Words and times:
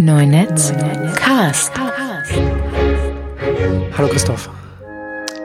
Neunetz 0.00 0.72
Cast. 1.16 1.72
Hallo 3.96 4.08
Christoph. 4.08 4.48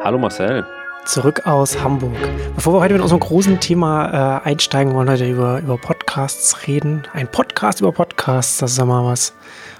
Hallo 0.03 0.19
Marcel. 0.19 0.63
Zurück 1.05 1.47
aus 1.47 1.81
Hamburg. 1.83 2.15
Bevor 2.55 2.73
wir 2.73 2.79
heute 2.81 2.93
mit 2.93 3.01
unserem 3.01 3.19
großen 3.19 3.59
Thema 3.59 4.41
äh, 4.45 4.49
einsteigen, 4.49 4.93
wollen 4.93 5.07
wir 5.07 5.13
heute 5.13 5.29
über, 5.29 5.59
über 5.59 5.77
Podcasts 5.77 6.67
reden. 6.67 7.03
Ein 7.13 7.27
Podcast 7.27 7.81
über 7.81 7.91
Podcasts, 7.91 8.59
das 8.59 8.73
ist 8.73 8.77
ja 8.77 8.85
mal 8.85 9.03
was, 9.03 9.33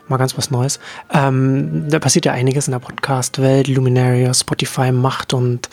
mal 0.07 0.17
ganz 0.17 0.35
was 0.37 0.49
Neues. 0.49 0.79
Ähm, 1.13 1.85
da 1.87 1.99
passiert 1.99 2.25
ja 2.25 2.31
einiges 2.31 2.67
in 2.67 2.71
der 2.71 2.79
Podcast-Welt. 2.79 3.67
Luminaria, 3.67 4.33
Spotify 4.33 4.91
macht 4.91 5.33
und 5.33 5.69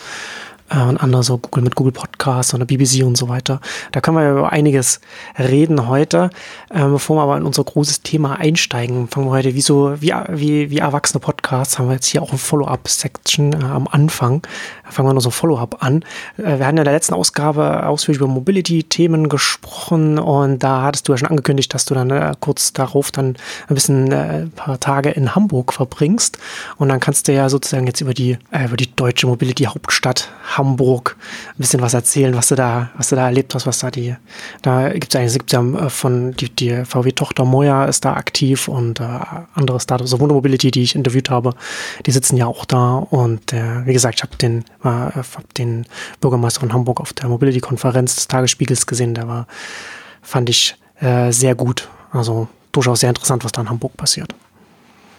äh, 0.71 0.81
und 0.81 0.97
andere 0.97 1.23
so 1.23 1.37
Google 1.37 1.63
mit 1.63 1.75
Google 1.75 1.93
Podcasts 1.93 2.53
oder 2.53 2.65
BBC 2.65 3.03
und 3.03 3.17
so 3.17 3.29
weiter. 3.29 3.59
Da 3.91 4.01
können 4.01 4.17
wir 4.17 4.31
über 4.31 4.51
einiges 4.51 5.01
reden 5.37 5.87
heute. 5.87 6.29
Äh, 6.69 6.85
bevor 6.85 7.17
wir 7.17 7.23
aber 7.23 7.37
in 7.37 7.43
unser 7.43 7.63
großes 7.63 8.01
Thema 8.01 8.39
einsteigen, 8.39 9.07
fangen 9.07 9.27
wir 9.27 9.31
heute 9.31 9.53
wie 9.53 9.61
so, 9.61 10.01
wie, 10.01 10.13
wie, 10.29 10.69
wie 10.69 10.77
erwachsene 10.77 11.19
Podcasts, 11.19 11.77
haben 11.77 11.87
wir 11.87 11.95
jetzt 11.95 12.07
hier 12.07 12.21
auch 12.21 12.31
ein 12.31 12.37
Follow-up-Section 12.37 13.53
äh, 13.53 13.65
am 13.65 13.87
Anfang. 13.87 14.41
Da 14.85 14.91
fangen 14.91 15.09
wir 15.09 15.13
nur 15.13 15.21
so 15.21 15.31
Follow-up 15.31 15.83
an. 15.83 16.03
Äh, 16.37 16.59
wir 16.59 16.65
hatten 16.65 16.77
ja 16.77 16.81
in 16.81 16.85
der 16.85 16.93
letzten 16.93 17.13
Ausgabe 17.13 17.85
ausführlich 17.85 18.19
über 18.19 18.29
Mobility-Themen 18.29 19.29
gesprochen 19.29 20.19
und 20.19 20.59
da 20.59 20.83
hattest 20.83 21.07
du 21.07 21.13
ja 21.13 21.17
schon 21.17 21.29
angekündigt, 21.29 21.73
dass 21.73 21.85
du 21.85 21.93
dann 21.93 22.09
äh, 22.09 22.33
kurz 22.39 22.73
darauf 22.73 23.11
dann 23.11 23.35
ein 23.67 23.75
bisschen 23.75 24.11
äh, 24.11 24.41
ein 24.43 24.51
paar 24.51 24.79
Tage 24.79 25.09
in 25.09 25.35
Hamburg 25.35 25.73
verbringst 25.73 26.37
und 26.77 26.89
dann 26.89 26.99
kannst 26.99 27.27
du 27.27 27.33
ja 27.33 27.49
sozusagen 27.49 27.87
jetzt 27.87 28.01
über 28.01 28.13
die, 28.13 28.37
äh, 28.51 28.65
über 28.65 28.77
die 28.77 28.93
deutsche 28.95 29.27
Mobility-Hauptstadt 29.27 30.29
Hamburg 30.57 30.60
ein 30.63 31.57
bisschen 31.57 31.81
was 31.81 31.93
erzählen, 31.93 32.35
was 32.35 32.47
du 32.47 32.55
da, 32.55 32.91
was 32.97 33.09
du 33.09 33.15
da 33.15 33.25
erlebt 33.25 33.53
hast, 33.55 33.67
was 33.67 33.79
da 33.79 33.91
die, 33.91 34.15
da 34.61 34.89
gibt 34.89 35.13
es 35.13 35.37
ja 35.51 35.61
äh, 35.61 35.89
von 35.89 36.33
die, 36.33 36.49
die 36.49 36.85
VW-Tochter 36.85 37.45
Moja 37.45 37.85
ist 37.85 38.05
da 38.05 38.13
aktiv 38.13 38.67
und 38.67 38.99
äh, 38.99 39.03
andere 39.53 39.79
Startups, 39.79 40.09
so 40.09 40.19
Wunder 40.19 40.35
Mobility, 40.35 40.71
die 40.71 40.83
ich 40.83 40.95
interviewt 40.95 41.29
habe, 41.29 41.53
die 42.05 42.11
sitzen 42.11 42.37
ja 42.37 42.47
auch 42.47 42.65
da 42.65 42.95
und 42.95 43.53
äh, 43.53 43.85
wie 43.85 43.93
gesagt, 43.93 44.15
ich 44.15 44.23
habe 44.23 44.35
den, 44.37 44.59
äh, 44.83 44.87
hab 44.87 45.53
den 45.55 45.85
Bürgermeister 46.19 46.61
von 46.61 46.73
Hamburg 46.73 47.01
auf 47.01 47.13
der 47.13 47.29
Mobility-Konferenz 47.29 48.15
des 48.15 48.27
Tagesspiegels 48.27 48.87
gesehen, 48.87 49.13
der 49.13 49.27
war, 49.27 49.47
fand 50.21 50.49
ich 50.49 50.75
äh, 50.99 51.31
sehr 51.31 51.55
gut, 51.55 51.89
also 52.11 52.47
durchaus 52.71 53.01
sehr 53.01 53.09
interessant, 53.09 53.43
was 53.43 53.51
da 53.51 53.61
in 53.61 53.69
Hamburg 53.69 53.97
passiert. 53.97 54.33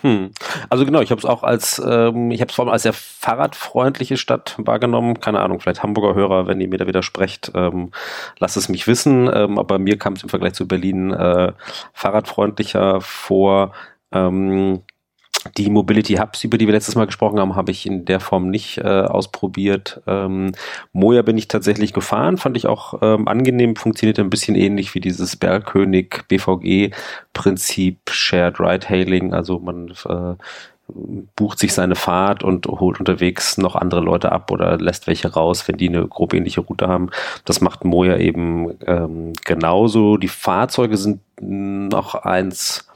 Hm. 0.02 0.32
Also 0.68 0.84
genau, 0.84 1.00
ich 1.00 1.10
habe 1.12 1.20
es 1.20 1.24
auch 1.24 1.44
als, 1.44 1.80
ähm, 1.84 2.32
ich 2.32 2.40
habe 2.40 2.52
vor 2.52 2.64
allem 2.64 2.72
als 2.72 2.82
sehr 2.82 2.92
fahrradfreundliche 2.92 4.16
Stadt 4.16 4.56
wahrgenommen. 4.58 5.20
Keine 5.20 5.40
Ahnung, 5.40 5.60
vielleicht 5.60 5.82
Hamburger 5.82 6.14
Hörer, 6.14 6.46
wenn 6.48 6.60
ihr 6.60 6.68
mir 6.68 6.78
da 6.78 6.86
widersprecht, 6.88 7.52
ähm, 7.54 7.92
lasst 8.38 8.56
es 8.56 8.68
mich 8.68 8.86
wissen. 8.88 9.30
Ähm, 9.32 9.58
aber 9.58 9.78
mir 9.78 9.98
kam 9.98 10.14
es 10.14 10.24
im 10.24 10.28
Vergleich 10.28 10.54
zu 10.54 10.66
Berlin 10.66 11.12
äh, 11.12 11.52
fahrradfreundlicher 11.92 13.00
vor. 13.00 13.72
Ähm, 14.10 14.82
die 15.56 15.70
Mobility 15.70 16.14
Hubs, 16.14 16.44
über 16.44 16.58
die 16.58 16.66
wir 16.66 16.74
letztes 16.74 16.94
Mal 16.94 17.06
gesprochen 17.06 17.40
haben, 17.40 17.56
habe 17.56 17.70
ich 17.70 17.86
in 17.86 18.04
der 18.04 18.20
Form 18.20 18.48
nicht 18.48 18.78
äh, 18.78 18.82
ausprobiert. 18.82 20.00
Ähm, 20.06 20.52
Moja 20.92 21.22
bin 21.22 21.38
ich 21.38 21.48
tatsächlich 21.48 21.92
gefahren, 21.92 22.38
fand 22.38 22.56
ich 22.56 22.66
auch 22.66 22.94
ähm, 23.02 23.28
angenehm, 23.28 23.76
funktioniert 23.76 24.18
ein 24.18 24.30
bisschen 24.30 24.54
ähnlich 24.54 24.94
wie 24.94 25.00
dieses 25.00 25.36
Bergkönig 25.36 26.22
BVG-Prinzip 26.28 28.10
Shared 28.10 28.60
Ride 28.60 28.88
Hailing. 28.88 29.34
Also 29.34 29.58
man 29.58 29.92
äh, 30.08 30.34
bucht 31.36 31.58
sich 31.58 31.72
seine 31.72 31.94
Fahrt 31.94 32.42
und 32.42 32.66
holt 32.66 33.00
unterwegs 33.00 33.56
noch 33.58 33.76
andere 33.76 34.00
Leute 34.00 34.32
ab 34.32 34.50
oder 34.50 34.78
lässt 34.78 35.06
welche 35.06 35.32
raus, 35.32 35.66
wenn 35.66 35.76
die 35.76 35.88
eine 35.88 36.06
grob 36.06 36.34
ähnliche 36.34 36.60
Route 36.60 36.88
haben. 36.88 37.10
Das 37.44 37.60
macht 37.60 37.84
Moja 37.84 38.16
eben 38.16 38.74
ähm, 38.86 39.32
genauso. 39.44 40.16
Die 40.16 40.28
Fahrzeuge 40.28 40.96
sind 40.96 41.20
noch 41.40 42.14
eins 42.14 42.88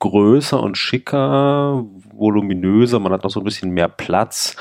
größer 0.00 0.60
und 0.60 0.76
schicker, 0.76 1.84
voluminöser, 2.12 2.98
man 2.98 3.12
hat 3.12 3.22
noch 3.22 3.30
so 3.30 3.40
ein 3.40 3.44
bisschen 3.44 3.70
mehr 3.70 3.88
Platz. 3.88 4.56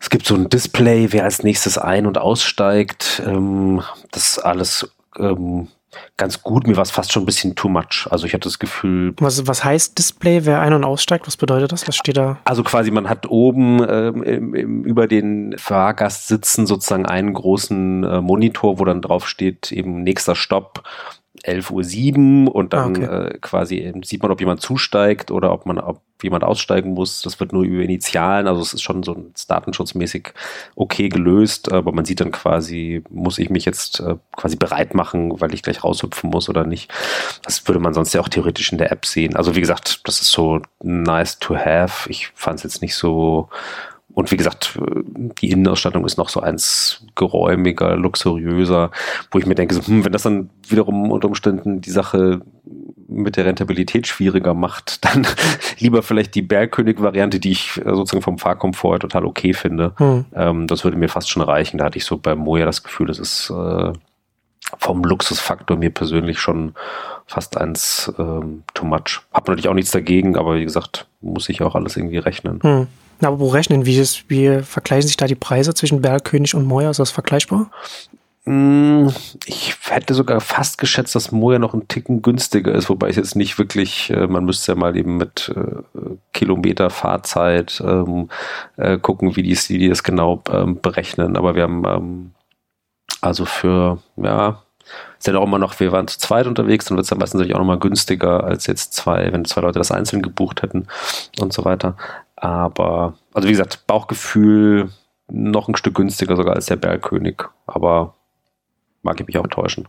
Es 0.00 0.10
gibt 0.10 0.26
so 0.26 0.34
ein 0.34 0.48
Display, 0.48 1.12
wer 1.12 1.24
als 1.24 1.42
nächstes 1.42 1.78
ein- 1.78 2.06
und 2.06 2.18
aussteigt. 2.18 3.22
Ähm, 3.24 3.82
das 4.10 4.30
ist 4.30 4.38
alles 4.38 4.90
ähm, 5.18 5.68
ganz 6.16 6.42
gut. 6.42 6.66
Mir 6.66 6.76
war 6.76 6.82
es 6.82 6.90
fast 6.90 7.12
schon 7.12 7.22
ein 7.22 7.26
bisschen 7.26 7.54
too 7.54 7.68
much. 7.68 8.06
Also 8.10 8.26
ich 8.26 8.34
hatte 8.34 8.44
das 8.48 8.58
Gefühl. 8.58 9.14
Was, 9.18 9.46
was 9.46 9.64
heißt 9.64 9.98
Display, 9.98 10.44
wer 10.44 10.60
ein- 10.60 10.74
und 10.74 10.84
aussteigt? 10.84 11.26
Was 11.26 11.36
bedeutet 11.36 11.72
das? 11.72 11.88
Was 11.88 11.96
steht 11.96 12.16
da? 12.16 12.38
Also 12.44 12.62
quasi, 12.62 12.90
man 12.90 13.08
hat 13.08 13.28
oben 13.28 13.84
ähm, 13.88 14.22
im, 14.22 14.54
im, 14.54 14.84
über 14.84 15.06
den 15.06 15.54
Fahrgastsitzen 15.58 16.66
sozusagen 16.66 17.06
einen 17.06 17.32
großen 17.32 18.04
äh, 18.04 18.20
Monitor, 18.20 18.78
wo 18.78 18.84
dann 18.84 19.02
drauf 19.02 19.28
steht, 19.28 19.72
eben 19.72 20.02
nächster 20.02 20.34
Stopp 20.34 20.82
11.07 21.44 22.46
Uhr 22.46 22.54
und 22.54 22.72
dann 22.72 23.04
ah, 23.04 23.24
okay. 23.24 23.26
äh, 23.34 23.38
quasi 23.38 23.92
sieht 24.02 24.22
man, 24.22 24.32
ob 24.32 24.40
jemand 24.40 24.60
zusteigt 24.60 25.30
oder 25.30 25.52
ob 25.52 25.66
man, 25.66 25.78
ob 25.78 26.00
jemand 26.22 26.44
aussteigen 26.44 26.94
muss. 26.94 27.22
Das 27.22 27.40
wird 27.40 27.52
nur 27.52 27.62
über 27.62 27.82
Initialen, 27.82 28.46
also 28.46 28.60
es 28.60 28.74
ist 28.74 28.82
schon 28.82 29.02
so 29.02 29.16
datenschutzmäßig 29.48 30.32
okay 30.74 31.08
gelöst, 31.08 31.72
aber 31.72 31.92
man 31.92 32.04
sieht 32.04 32.20
dann 32.20 32.30
quasi, 32.30 33.02
muss 33.10 33.38
ich 33.38 33.50
mich 33.50 33.64
jetzt 33.64 34.00
äh, 34.00 34.16
quasi 34.36 34.56
bereit 34.56 34.94
machen, 34.94 35.40
weil 35.40 35.54
ich 35.54 35.62
gleich 35.62 35.84
raushüpfen 35.84 36.30
muss 36.30 36.48
oder 36.48 36.64
nicht. 36.64 36.92
Das 37.42 37.66
würde 37.66 37.80
man 37.80 37.94
sonst 37.94 38.14
ja 38.14 38.20
auch 38.20 38.28
theoretisch 38.28 38.72
in 38.72 38.78
der 38.78 38.92
App 38.92 39.06
sehen. 39.06 39.36
Also 39.36 39.54
wie 39.54 39.60
gesagt, 39.60 40.00
das 40.04 40.20
ist 40.20 40.30
so 40.30 40.60
nice 40.82 41.38
to 41.38 41.56
have. 41.56 42.10
Ich 42.10 42.28
fand 42.34 42.58
es 42.58 42.64
jetzt 42.64 42.82
nicht 42.82 42.94
so 42.94 43.48
und 44.16 44.30
wie 44.30 44.38
gesagt, 44.38 44.78
die 45.42 45.50
Innenausstattung 45.50 46.06
ist 46.06 46.16
noch 46.16 46.30
so 46.30 46.40
eins 46.40 47.04
geräumiger, 47.16 47.96
luxuriöser, 47.96 48.90
wo 49.30 49.38
ich 49.38 49.44
mir 49.44 49.54
denke, 49.54 49.74
so, 49.74 49.86
hm, 49.86 50.06
wenn 50.06 50.12
das 50.12 50.22
dann 50.22 50.48
wiederum 50.66 51.10
unter 51.10 51.28
Umständen 51.28 51.82
die 51.82 51.90
Sache 51.90 52.40
mit 53.08 53.36
der 53.36 53.44
Rentabilität 53.44 54.06
schwieriger 54.06 54.54
macht, 54.54 55.04
dann 55.04 55.26
lieber 55.78 56.02
vielleicht 56.02 56.34
die 56.34 56.40
Bergkönig-Variante, 56.40 57.40
die 57.40 57.52
ich 57.52 57.76
äh, 57.76 57.90
sozusagen 57.90 58.22
vom 58.22 58.38
Fahrkomfort 58.38 59.00
total 59.00 59.26
okay 59.26 59.52
finde. 59.52 59.92
Hm. 59.98 60.24
Ähm, 60.34 60.66
das 60.66 60.82
würde 60.82 60.96
mir 60.96 61.10
fast 61.10 61.28
schon 61.28 61.42
reichen. 61.42 61.76
Da 61.76 61.84
hatte 61.84 61.98
ich 61.98 62.06
so 62.06 62.16
bei 62.16 62.34
Moja 62.34 62.64
das 62.64 62.82
Gefühl, 62.82 63.08
das 63.08 63.18
ist 63.18 63.50
äh, 63.50 63.92
vom 64.78 65.04
Luxusfaktor 65.04 65.76
mir 65.76 65.90
persönlich 65.90 66.38
schon 66.38 66.72
fast 67.26 67.58
eins 67.58 68.10
ähm, 68.18 68.62
too 68.72 68.86
much. 68.86 69.20
Hab 69.30 69.46
natürlich 69.46 69.68
auch 69.68 69.74
nichts 69.74 69.90
dagegen, 69.90 70.38
aber 70.38 70.54
wie 70.56 70.64
gesagt, 70.64 71.06
muss 71.20 71.50
ich 71.50 71.60
auch 71.60 71.74
alles 71.74 71.98
irgendwie 71.98 72.16
rechnen. 72.16 72.60
Hm. 72.62 72.86
Aber 73.20 73.40
wo 73.40 73.48
rechnen? 73.48 73.86
Wie, 73.86 73.96
ist, 73.96 74.28
wie 74.28 74.62
vergleichen 74.62 75.06
sich 75.06 75.16
da 75.16 75.26
die 75.26 75.34
Preise 75.34 75.74
zwischen 75.74 76.02
Bergkönig 76.02 76.54
und 76.54 76.64
Moja? 76.64 76.90
Ist 76.90 77.00
das 77.00 77.10
vergleichbar? 77.10 77.70
Mm, 78.44 79.08
ich 79.44 79.74
hätte 79.88 80.14
sogar 80.14 80.40
fast 80.40 80.78
geschätzt, 80.78 81.14
dass 81.14 81.32
Moja 81.32 81.58
noch 81.58 81.74
ein 81.74 81.88
Ticken 81.88 82.22
günstiger 82.22 82.72
ist, 82.72 82.88
wobei 82.88 83.08
ich 83.08 83.16
jetzt 83.16 83.34
nicht 83.34 83.58
wirklich, 83.58 84.10
äh, 84.10 84.28
man 84.28 84.44
müsste 84.44 84.72
ja 84.72 84.76
mal 84.78 84.96
eben 84.96 85.16
mit 85.16 85.52
äh, 85.56 85.82
Kilometer 86.32 86.90
Fahrzeit 86.90 87.82
ähm, 87.84 88.28
äh, 88.76 88.98
gucken, 88.98 89.34
wie 89.34 89.42
die, 89.42 89.54
die 89.54 89.88
das 89.88 90.04
genau 90.04 90.42
ähm, 90.50 90.80
berechnen. 90.80 91.36
Aber 91.36 91.56
wir 91.56 91.64
haben 91.64 91.84
ähm, 91.84 92.30
also 93.20 93.44
für, 93.44 93.98
ja, 94.16 94.62
ist 95.18 95.26
ja 95.26 95.36
auch 95.36 95.44
immer 95.44 95.58
noch, 95.58 95.78
wir 95.80 95.90
waren 95.90 96.06
zu 96.06 96.18
zweit 96.18 96.46
unterwegs, 96.46 96.84
dann 96.84 96.96
wird 96.96 97.04
es 97.04 97.10
ja 97.10 97.16
meistens 97.16 97.38
natürlich 97.38 97.56
auch 97.56 97.60
nochmal 97.60 97.78
günstiger 97.78 98.44
als 98.44 98.66
jetzt 98.66 98.94
zwei, 98.94 99.32
wenn 99.32 99.44
zwei 99.44 99.62
Leute 99.62 99.80
das 99.80 99.90
einzeln 99.90 100.22
gebucht 100.22 100.62
hätten 100.62 100.86
und 101.40 101.52
so 101.52 101.64
weiter. 101.64 101.96
Aber, 102.36 103.14
also 103.32 103.48
wie 103.48 103.52
gesagt, 103.52 103.86
Bauchgefühl 103.86 104.90
noch 105.28 105.68
ein 105.68 105.76
Stück 105.76 105.94
günstiger 105.94 106.36
sogar 106.36 106.54
als 106.54 106.66
der 106.66 106.76
Bergkönig. 106.76 107.42
Aber 107.66 108.14
mag 109.02 109.20
ich 109.20 109.26
mich 109.26 109.38
auch 109.38 109.46
täuschen. 109.46 109.88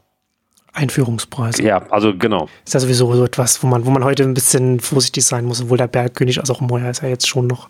Einführungspreis. 0.77 1.57
Ja, 1.57 1.81
also 1.89 2.15
genau. 2.15 2.47
Ist 2.63 2.75
ja 2.75 2.79
sowieso 2.79 3.13
so 3.15 3.25
etwas, 3.25 3.63
wo 3.63 3.67
man, 3.67 3.85
wo 3.85 3.89
man 3.89 4.03
heute 4.03 4.23
ein 4.23 4.35
bisschen 4.35 4.79
vorsichtig 4.79 5.25
sein 5.25 5.45
muss, 5.45 5.57
sowohl 5.57 5.77
der 5.77 5.87
Bergkönig 5.87 6.39
als 6.39 6.51
auch 6.51 6.61
Moja 6.61 6.89
ist 6.89 7.01
ja 7.01 7.09
jetzt 7.09 7.27
schon 7.27 7.47
noch 7.47 7.69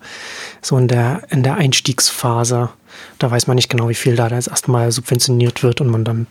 so 0.62 0.78
in 0.78 0.90
der, 0.90 1.22
in 1.30 1.42
der 1.42 1.56
Einstiegsphase. 1.56 2.70
Da 3.18 3.32
weiß 3.32 3.48
man 3.48 3.56
nicht 3.56 3.70
genau, 3.70 3.88
wie 3.88 3.96
viel 3.96 4.18
da 4.18 4.28
jetzt 4.28 4.50
erstmal 4.50 4.92
subventioniert 4.92 5.64
wird 5.64 5.80
und 5.80 5.88
man 5.88 6.04
dann 6.04 6.28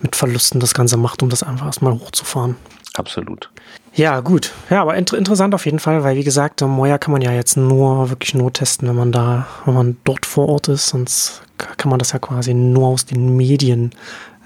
mit 0.00 0.16
Verlusten 0.16 0.58
das 0.58 0.74
Ganze 0.74 0.96
macht, 0.96 1.22
um 1.22 1.30
das 1.30 1.44
einfach 1.44 1.66
erstmal 1.66 1.92
hochzufahren. 1.92 2.56
Absolut. 2.94 3.50
Ja, 3.98 4.20
gut. 4.20 4.52
Ja, 4.70 4.82
aber 4.82 4.94
inter 4.94 5.18
interessant 5.18 5.56
auf 5.56 5.64
jeden 5.64 5.80
Fall, 5.80 6.04
weil 6.04 6.16
wie 6.16 6.22
gesagt, 6.22 6.60
Moja 6.60 6.98
kann 6.98 7.10
man 7.10 7.20
ja 7.20 7.32
jetzt 7.32 7.56
nur 7.56 8.10
wirklich 8.10 8.32
nur 8.32 8.52
testen, 8.52 8.86
wenn 8.86 8.94
man 8.94 9.10
da, 9.10 9.48
wenn 9.64 9.74
man 9.74 9.96
dort 10.04 10.24
vor 10.24 10.48
Ort 10.48 10.68
ist, 10.68 10.86
sonst 10.86 11.42
kann 11.56 11.90
man 11.90 11.98
das 11.98 12.12
ja 12.12 12.20
quasi 12.20 12.54
nur 12.54 12.86
aus 12.86 13.06
den 13.06 13.36
Medien 13.36 13.90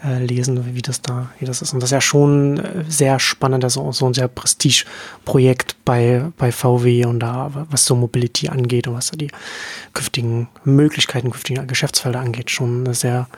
äh, 0.02 0.24
lesen, 0.24 0.74
wie 0.74 0.80
das 0.80 1.02
da, 1.02 1.28
wie 1.38 1.44
das 1.44 1.60
ist. 1.60 1.74
Und 1.74 1.82
das 1.82 1.88
ist 1.88 1.92
ja 1.92 2.00
schon 2.00 2.60
äh, 2.60 2.84
sehr 2.88 3.20
spannend, 3.20 3.62
also 3.62 3.92
so 3.92 4.06
ein 4.06 4.14
sehr 4.14 4.26
Prestige-Projekt 4.26 5.76
bei, 5.84 6.24
bei 6.38 6.50
VW 6.50 7.04
und 7.04 7.20
da, 7.20 7.50
was 7.68 7.84
so 7.84 7.94
Mobility 7.94 8.48
angeht 8.48 8.88
und 8.88 8.94
was 8.94 9.10
da 9.10 9.18
die 9.18 9.30
künftigen 9.92 10.48
Möglichkeiten, 10.64 11.30
künftigen 11.30 11.66
Geschäftsfelder 11.66 12.20
angeht, 12.20 12.50
schon 12.50 12.86
eine 12.86 12.94
sehr, 12.94 13.28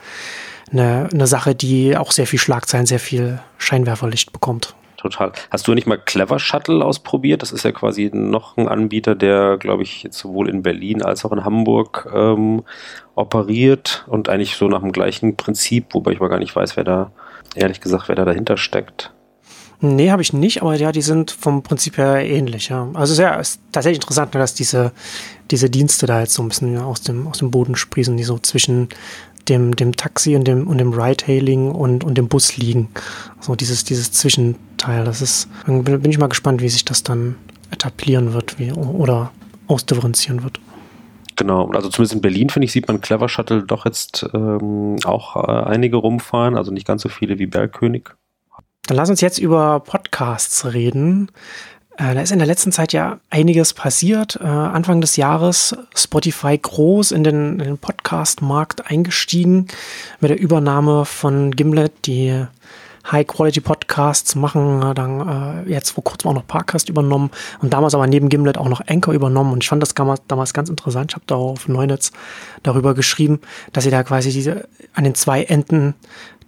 eine, 0.71 1.09
eine 1.13 1.27
Sache, 1.27 1.57
die 1.57 1.97
auch 1.97 2.13
sehr 2.13 2.29
viel 2.29 2.39
Schlagzeilen, 2.39 2.87
sehr 2.87 3.01
viel 3.01 3.41
Scheinwerferlicht 3.59 4.33
bekommt 4.33 4.77
total. 5.05 5.33
Hast 5.51 5.69
du 5.69 5.75
nicht 5.75 5.87
mal 5.87 5.99
Clever 5.99 6.39
Shuttle 6.39 6.85
ausprobiert? 6.85 7.43
Das 7.43 7.53
ist 7.53 7.65
ja 7.65 7.73
quasi 7.73 8.11
noch 8.13 8.57
ein 8.57 8.69
Anbieter, 8.69 9.15
der, 9.15 9.59
glaube 9.59 9.83
ich, 9.83 10.03
jetzt 10.03 10.19
sowohl 10.19 10.49
in 10.49 10.63
Berlin 10.63 11.03
als 11.03 11.25
auch 11.25 11.33
in 11.33 11.45
Hamburg 11.45 12.09
ähm, 12.13 12.65
operiert 13.15 14.05
und 14.09 14.29
eigentlich 14.29 14.57
so 14.57 14.69
nach 14.69 14.81
dem 14.81 14.93
gleichen 14.93 15.37
Prinzip, 15.37 15.95
wobei 15.95 16.13
ich 16.13 16.19
aber 16.19 16.29
gar 16.29 16.39
nicht 16.39 16.57
weiß, 16.57 16.77
wer 16.77 16.85
da, 16.85 17.13
ehrlich 17.55 17.81
gesagt, 17.81 18.09
wer 18.09 18.17
da 18.17 18.25
dahinter 18.25 18.57
steckt. 18.57 19.13
Nee, 19.81 20.11
habe 20.11 20.23
ich 20.23 20.33
nicht, 20.33 20.63
aber 20.63 20.75
ja, 20.77 20.93
die 20.93 21.03
sind 21.03 21.31
vom 21.31 21.63
Prinzip 21.63 21.99
her 21.99 22.25
ähnlich, 22.25 22.71
ja. 22.71 22.89
Also 22.95 23.13
sehr, 23.13 23.39
ist 23.39 23.61
tatsächlich 23.71 23.99
interessant, 23.99 24.33
ne, 24.33 24.41
dass 24.41 24.55
diese, 24.55 24.93
diese 25.51 25.69
Dienste 25.69 26.07
da 26.07 26.21
jetzt 26.21 26.33
so 26.33 26.43
ein 26.43 26.49
bisschen 26.49 26.79
aus 26.79 27.03
dem, 27.03 27.27
aus 27.27 27.39
dem 27.39 27.51
Boden 27.51 27.77
sprießen, 27.77 28.17
die 28.17 28.23
so 28.23 28.39
zwischen 28.39 28.89
dem, 29.49 29.77
dem 29.77 29.95
Taxi 29.97 30.37
und 30.37 30.47
dem, 30.47 30.67
und 30.67 30.79
dem 30.79 30.93
Ride-Hailing 30.93 31.71
und, 31.71 32.05
und 32.05 32.17
dem 32.17 32.29
Bus 32.29 32.57
liegen. 32.57 32.89
So 33.41 33.55
dieses, 33.55 33.85
dieses 33.85 34.13
Zwischenteil. 34.13 35.05
Das 35.05 35.23
ist, 35.23 35.49
bin 35.67 36.11
ich 36.11 36.19
mal 36.19 36.29
gespannt, 36.29 36.63
wie 36.63 36.69
sich 36.69 36.85
das 36.85 37.03
dann 37.03 37.37
etablieren 37.71 38.33
wird 38.33 38.59
wie, 38.59 38.73
oder 38.73 39.33
ausdifferenzieren 39.67 40.43
wird. 40.43 40.61
Genau, 41.37 41.69
also 41.71 41.89
zumindest 41.89 42.15
in 42.15 42.21
Berlin, 42.21 42.51
finde 42.51 42.67
ich, 42.67 42.73
sieht 42.73 42.87
man 42.87 43.01
Clever 43.01 43.29
Shuttle 43.29 43.65
doch 43.65 43.87
jetzt 43.87 44.27
ähm, 44.35 44.97
auch 45.05 45.37
äh, 45.37 45.65
einige 45.65 45.97
rumfahren, 45.97 46.57
also 46.57 46.71
nicht 46.71 46.87
ganz 46.87 47.03
so 47.03 47.09
viele 47.09 47.39
wie 47.39 47.47
Bergkönig. 47.47 48.11
Dann 48.87 48.97
lass 48.99 49.11
uns 49.11 49.21
jetzt 49.21 49.39
über 49.39 49.81
Podcasts 49.81 50.73
reden. 50.73 51.31
Äh, 51.97 52.15
da 52.15 52.21
ist 52.21 52.33
in 52.33 52.39
der 52.39 52.47
letzten 52.47 52.73
Zeit 52.73 52.93
ja 52.93 53.19
einiges 53.31 53.73
passiert. 53.73 54.39
Äh, 54.41 54.47
Anfang 54.47 55.01
des 55.01 55.17
Jahres 55.17 55.77
Spotify 55.95 56.59
groß 56.59 57.13
in 57.13 57.25
den, 57.25 57.59
den 57.59 57.79
Podcast-Markt 57.79 58.91
eingestiegen 58.91 59.69
mit 60.21 60.31
der 60.31 60.41
Übernahme 60.41 61.05
von 61.05 61.53
Gimlet, 61.53 62.07
die 62.07 62.47
High-Quality-Podcasts 63.11 64.35
machen. 64.35 64.95
Dann 64.95 65.65
äh, 65.67 65.71
jetzt 65.71 65.91
vor 65.91 66.03
kurzem 66.03 66.31
auch 66.31 66.35
noch 66.35 66.47
Parcast 66.47 66.89
übernommen 66.89 67.31
und 67.61 67.73
damals 67.73 67.95
aber 67.95 68.07
neben 68.07 68.29
Gimlet 68.29 68.59
auch 68.59 68.69
noch 68.69 68.81
Anchor 68.87 69.15
übernommen. 69.15 69.53
Und 69.53 69.63
ich 69.63 69.69
fand 69.69 69.83
das 69.83 69.95
damals 69.95 70.55
ganz 70.55 70.69
interessant. 70.69 71.13
Ich 71.13 71.15
habe 71.15 71.25
da 71.27 71.37
auf 71.37 71.69
Neunetz 71.69 72.13
darüber 72.63 72.95
geschrieben, 72.95 73.41
dass 73.73 73.85
sie 73.85 73.91
da 73.91 74.03
quasi 74.03 74.33
diese 74.33 74.69
an 74.95 75.05
den 75.05 75.15
zwei 75.15 75.45
Enden 75.45 75.95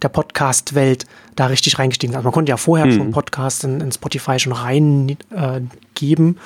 der 0.01 0.09
Podcast-Welt 0.09 1.05
da 1.35 1.45
richtig 1.47 1.79
reingestiegen 1.79 2.11
sind. 2.11 2.17
Also 2.17 2.25
man 2.25 2.33
konnte 2.33 2.49
ja 2.49 2.57
vorher 2.57 2.87
mhm. 2.87 2.91
schon 2.93 3.11
Podcasts 3.11 3.63
in, 3.63 3.81
in, 3.81 3.91
Spotify 3.91 4.39
schon 4.39 4.53
reingeben. 4.53 5.17
Äh, 6.35 6.39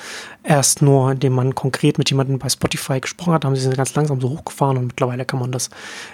Erst 0.44 0.82
nur, 0.82 1.12
indem 1.12 1.34
man 1.34 1.54
konkret 1.54 1.98
mit 1.98 2.10
jemandem 2.10 2.40
bei 2.40 2.48
Spotify 2.48 2.98
gesprochen 3.00 3.32
hat, 3.32 3.44
haben 3.44 3.54
sie 3.54 3.70
ganz 3.70 3.94
langsam 3.94 4.20
so 4.20 4.28
hochgefahren 4.28 4.76
und 4.76 4.88
mittlerweile 4.88 5.24
kann 5.24 5.38
man 5.38 5.52
das, 5.52 5.70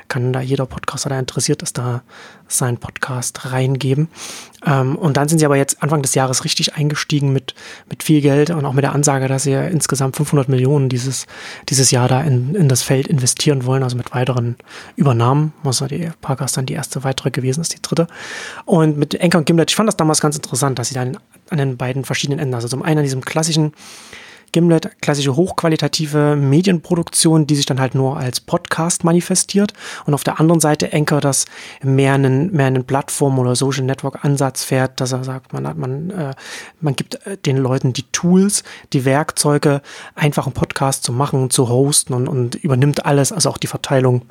kann 0.08 0.34
da 0.34 0.42
jeder 0.42 0.66
Podcaster, 0.66 1.08
der 1.08 1.18
interessiert 1.18 1.62
ist, 1.62 1.78
da 1.78 2.02
seinen 2.46 2.76
Podcast 2.76 3.50
reingeben. 3.50 4.08
Ähm, 4.66 4.96
und 4.96 5.16
dann 5.16 5.28
sind 5.28 5.38
sie 5.38 5.46
aber 5.46 5.56
jetzt 5.56 5.82
Anfang 5.82 6.02
des 6.02 6.14
Jahres 6.14 6.44
richtig 6.44 6.74
eingestiegen 6.74 7.32
mit, 7.32 7.54
mit 7.88 8.02
viel 8.02 8.20
Geld 8.20 8.50
und 8.50 8.66
auch 8.66 8.74
mit 8.74 8.84
der 8.84 8.92
Ansage, 8.92 9.28
dass 9.28 9.44
sie 9.44 9.52
insgesamt 9.52 10.16
500 10.16 10.50
Millionen 10.50 10.90
dieses, 10.90 11.26
dieses 11.70 11.90
Jahr 11.90 12.08
da 12.08 12.20
in, 12.20 12.54
in 12.54 12.68
das 12.68 12.82
Feld 12.82 13.06
investieren 13.06 13.64
wollen, 13.64 13.82
also 13.82 13.96
mit 13.96 14.12
weiteren 14.12 14.56
Übernahmen. 14.96 15.54
Also 15.64 15.86
die 15.86 16.10
Parcast 16.20 16.58
dann 16.58 16.66
die 16.66 16.74
erste 16.74 17.02
weitere 17.02 17.27
gewesen 17.30 17.60
ist, 17.60 17.74
die 17.74 17.82
dritte. 17.82 18.06
Und 18.64 18.98
mit 18.98 19.14
Enker 19.14 19.38
und 19.38 19.44
Gimlet, 19.44 19.70
ich 19.70 19.76
fand 19.76 19.88
das 19.88 19.96
damals 19.96 20.20
ganz 20.20 20.36
interessant, 20.36 20.78
dass 20.78 20.88
sie 20.88 20.94
dann 20.94 21.18
an 21.50 21.58
den 21.58 21.76
beiden 21.76 22.04
verschiedenen 22.04 22.38
Enden, 22.38 22.54
also 22.54 22.68
zum 22.68 22.82
einen 22.82 22.98
an 22.98 23.04
diesem 23.04 23.24
klassischen 23.24 23.72
Gimlet, 24.52 25.00
klassische 25.02 25.36
hochqualitative 25.36 26.36
Medienproduktion, 26.36 27.46
die 27.46 27.54
sich 27.54 27.66
dann 27.66 27.80
halt 27.80 27.94
nur 27.94 28.16
als 28.16 28.40
Podcast 28.40 29.04
manifestiert. 29.04 29.72
Und 30.06 30.14
auf 30.14 30.24
der 30.24 30.40
anderen 30.40 30.60
Seite 30.60 30.92
Anchor, 30.92 31.20
das 31.20 31.44
mehr 31.82 32.14
einen, 32.14 32.52
mehr 32.52 32.66
einen 32.66 32.84
Plattform- 32.84 33.38
oder 33.38 33.54
Social 33.56 33.84
Network-Ansatz 33.84 34.64
fährt, 34.64 35.00
dass 35.00 35.12
er 35.12 35.24
sagt, 35.24 35.52
man 35.52 35.66
hat, 35.66 35.76
man, 35.76 36.10
äh, 36.10 36.34
man 36.80 36.96
gibt 36.96 37.26
äh, 37.26 37.36
den 37.36 37.58
Leuten 37.58 37.92
die 37.92 38.04
Tools, 38.12 38.64
die 38.92 39.04
Werkzeuge, 39.04 39.82
einfach 40.14 40.46
einen 40.46 40.54
Podcast 40.54 41.04
zu 41.04 41.12
machen, 41.12 41.50
zu 41.50 41.68
hosten 41.68 42.14
und, 42.14 42.26
und 42.28 42.54
übernimmt 42.54 43.04
alles, 43.04 43.32
also 43.32 43.50
auch 43.50 43.58
die 43.58 43.66
Verteilung 43.66 44.22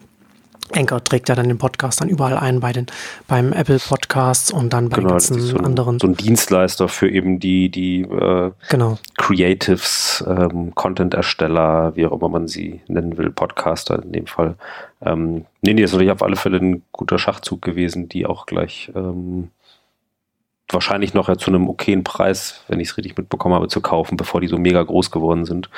Anchor 0.73 1.03
trägt 1.03 1.29
ja 1.29 1.35
dann 1.35 1.47
den 1.47 1.57
Podcast 1.57 2.01
dann 2.01 2.09
überall 2.09 2.37
ein 2.37 2.59
bei 2.59 2.73
den 2.73 2.87
beim 3.27 3.53
Apple 3.53 3.79
Podcasts 3.79 4.51
und 4.51 4.73
dann 4.73 4.89
bei 4.89 4.97
genau, 4.97 5.11
ganzen 5.11 5.39
so 5.39 5.57
ein, 5.57 5.65
anderen. 5.65 5.99
So 5.99 6.07
ein 6.07 6.15
Dienstleister 6.15 6.87
für 6.89 7.09
eben 7.09 7.39
die 7.39 7.69
die 7.69 8.01
äh, 8.01 8.51
genau. 8.69 8.97
Creatives, 9.17 10.23
ähm, 10.27 10.75
Content-Ersteller, 10.75 11.95
wie 11.95 12.05
auch 12.05 12.11
immer 12.11 12.29
man 12.29 12.47
sie 12.47 12.81
nennen 12.87 13.17
will, 13.17 13.31
Podcaster 13.31 14.01
in 14.03 14.11
dem 14.11 14.27
Fall. 14.27 14.55
Ähm, 15.01 15.45
nee, 15.61 15.73
nee, 15.73 15.81
das 15.81 15.91
ist 15.91 15.93
natürlich 15.93 16.11
auf 16.11 16.23
alle 16.23 16.35
Fälle 16.35 16.57
ein 16.57 16.83
guter 16.91 17.17
Schachzug 17.17 17.61
gewesen, 17.61 18.09
die 18.09 18.25
auch 18.25 18.45
gleich 18.45 18.91
ähm, 18.95 19.49
wahrscheinlich 20.69 21.13
noch 21.13 21.29
ja 21.29 21.37
zu 21.37 21.49
einem 21.49 21.69
okayen 21.69 22.03
Preis, 22.03 22.63
wenn 22.67 22.79
ich 22.79 22.89
es 22.89 22.97
richtig 22.97 23.17
mitbekommen 23.17 23.55
habe, 23.55 23.67
zu 23.67 23.81
kaufen, 23.81 24.17
bevor 24.17 24.41
die 24.41 24.47
so 24.47 24.57
mega 24.57 24.83
groß 24.83 25.11
geworden 25.11 25.45
sind 25.45 25.69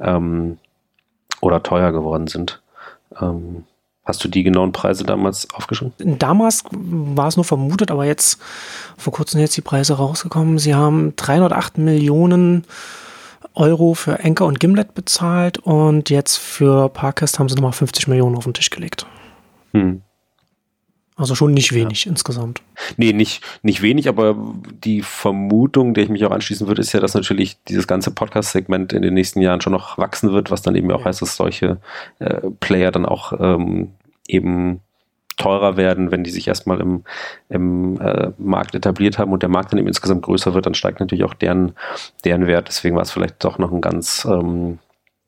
ähm, 0.00 0.58
oder 1.40 1.62
teuer 1.62 1.92
geworden 1.92 2.28
sind. 2.28 2.62
Ähm, 3.20 3.64
Hast 4.08 4.24
du 4.24 4.28
die 4.28 4.42
genauen 4.42 4.72
Preise 4.72 5.04
damals 5.04 5.48
aufgeschrieben? 5.52 6.18
Damals 6.18 6.64
war 6.72 7.28
es 7.28 7.36
nur 7.36 7.44
vermutet, 7.44 7.90
aber 7.90 8.06
jetzt 8.06 8.40
vor 8.96 9.12
kurzem 9.12 9.32
sind 9.32 9.42
jetzt 9.42 9.56
die 9.58 9.60
Preise 9.60 9.98
rausgekommen. 9.98 10.58
Sie 10.58 10.74
haben 10.74 11.14
308 11.16 11.76
Millionen 11.76 12.64
Euro 13.52 13.92
für 13.92 14.18
Enker 14.20 14.46
und 14.46 14.60
Gimlet 14.60 14.94
bezahlt 14.94 15.58
und 15.58 16.08
jetzt 16.08 16.38
für 16.38 16.88
Parkest 16.88 17.38
haben 17.38 17.50
sie 17.50 17.56
nochmal 17.56 17.72
50 17.72 18.08
Millionen 18.08 18.36
auf 18.36 18.44
den 18.44 18.54
Tisch 18.54 18.70
gelegt. 18.70 19.04
Hm. 19.74 20.00
Also 21.18 21.34
schon 21.34 21.52
nicht 21.52 21.74
wenig 21.74 22.04
ja. 22.04 22.12
insgesamt. 22.12 22.62
Nee, 22.96 23.12
nicht, 23.12 23.42
nicht 23.62 23.82
wenig, 23.82 24.08
aber 24.08 24.36
die 24.84 25.02
Vermutung, 25.02 25.92
der 25.92 26.04
ich 26.04 26.10
mich 26.10 26.24
auch 26.24 26.30
anschließen 26.30 26.68
würde, 26.68 26.80
ist 26.80 26.92
ja, 26.92 27.00
dass 27.00 27.14
natürlich 27.14 27.58
dieses 27.64 27.88
ganze 27.88 28.12
Podcast-Segment 28.12 28.92
in 28.92 29.02
den 29.02 29.14
nächsten 29.14 29.42
Jahren 29.42 29.60
schon 29.60 29.72
noch 29.72 29.98
wachsen 29.98 30.32
wird, 30.32 30.52
was 30.52 30.62
dann 30.62 30.76
eben 30.76 30.92
auch 30.92 31.00
ja. 31.00 31.06
heißt, 31.06 31.20
dass 31.20 31.34
solche 31.34 31.78
äh, 32.20 32.48
Player 32.60 32.92
dann 32.92 33.04
auch 33.04 33.32
ähm, 33.38 33.90
eben 34.28 34.80
teurer 35.38 35.76
werden, 35.76 36.10
wenn 36.10 36.24
die 36.24 36.30
sich 36.30 36.48
erstmal 36.48 36.80
im, 36.80 37.04
im 37.48 37.98
äh, 38.00 38.32
Markt 38.38 38.74
etabliert 38.74 39.18
haben 39.18 39.32
und 39.32 39.42
der 39.42 39.48
Markt 39.48 39.72
dann 39.72 39.78
eben 39.78 39.88
insgesamt 39.88 40.22
größer 40.22 40.52
wird, 40.52 40.66
dann 40.66 40.74
steigt 40.74 41.00
natürlich 41.00 41.24
auch 41.24 41.34
deren, 41.34 41.72
deren 42.24 42.46
Wert. 42.46 42.68
Deswegen 42.68 42.96
war 42.96 43.02
es 43.02 43.12
vielleicht 43.12 43.42
doch 43.44 43.58
noch 43.58 43.72
ein 43.72 43.80
ganz, 43.80 44.26
ähm, 44.28 44.78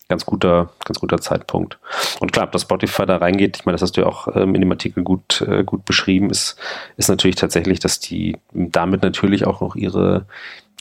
ganz 0.08 0.26
guter, 0.26 0.70
ganz 0.84 0.98
guter 0.98 1.20
Zeitpunkt. 1.20 1.78
Und 2.18 2.32
klar, 2.32 2.48
dass 2.48 2.62
Spotify 2.62 3.06
da 3.06 3.16
reingeht, 3.16 3.58
ich 3.58 3.64
meine, 3.64 3.74
das 3.74 3.82
hast 3.82 3.96
du 3.96 4.02
ja 4.02 4.08
auch 4.08 4.28
ähm, 4.34 4.54
in 4.54 4.60
dem 4.60 4.72
Artikel 4.72 5.04
gut, 5.04 5.42
äh, 5.42 5.64
gut 5.64 5.84
beschrieben, 5.84 6.28
ist, 6.28 6.56
ist 6.96 7.08
natürlich 7.08 7.36
tatsächlich, 7.36 7.78
dass 7.78 8.00
die 8.00 8.36
damit 8.52 9.02
natürlich 9.02 9.46
auch 9.46 9.60
noch 9.60 9.76
ihre, 9.76 10.26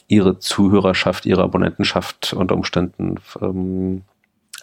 ihre 0.08 0.40
Zuhörerschaft, 0.40 1.24
ihre 1.24 1.44
Abonnentenschaft 1.44 2.32
unter 2.32 2.56
Umständen 2.56 3.20
ähm, 3.40 4.02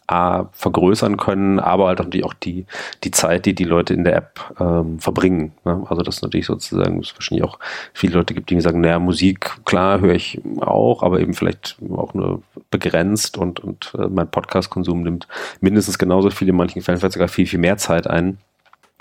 A, 0.07 0.45
vergrößern 0.53 1.17
können, 1.17 1.59
aber 1.59 1.87
halt 1.87 1.99
natürlich 1.99 2.25
auch 2.25 2.33
die, 2.33 2.65
die 3.03 3.11
Zeit, 3.11 3.45
die 3.45 3.53
die 3.53 3.65
Leute 3.65 3.93
in 3.93 4.05
der 4.05 4.15
App 4.15 4.39
ähm, 4.57 4.99
verbringen. 4.99 5.51
Ne? 5.65 5.85
Also 5.89 6.01
das 6.01 6.21
natürlich 6.21 6.45
sozusagen, 6.45 7.01
es 7.01 7.13
wahrscheinlich 7.13 7.43
auch 7.43 7.59
viele 7.93 8.13
Leute 8.13 8.33
gibt, 8.33 8.49
die 8.49 8.61
sagen, 8.61 8.79
naja, 8.79 8.99
Musik, 8.99 9.51
klar, 9.65 9.99
höre 9.99 10.15
ich 10.15 10.39
auch, 10.61 11.03
aber 11.03 11.19
eben 11.19 11.33
vielleicht 11.33 11.77
auch 11.91 12.13
nur 12.13 12.41
begrenzt 12.71 13.37
und, 13.37 13.59
und 13.59 13.93
äh, 13.97 14.07
mein 14.07 14.31
Podcast-Konsum 14.31 15.03
nimmt 15.03 15.27
mindestens 15.59 15.97
genauso 15.97 16.29
viel, 16.29 16.47
in 16.47 16.55
manchen 16.55 16.81
Fällen 16.81 16.99
vielleicht 16.99 17.13
sogar 17.13 17.27
viel, 17.27 17.45
viel 17.45 17.59
mehr 17.59 17.75
Zeit 17.75 18.07
ein. 18.07 18.37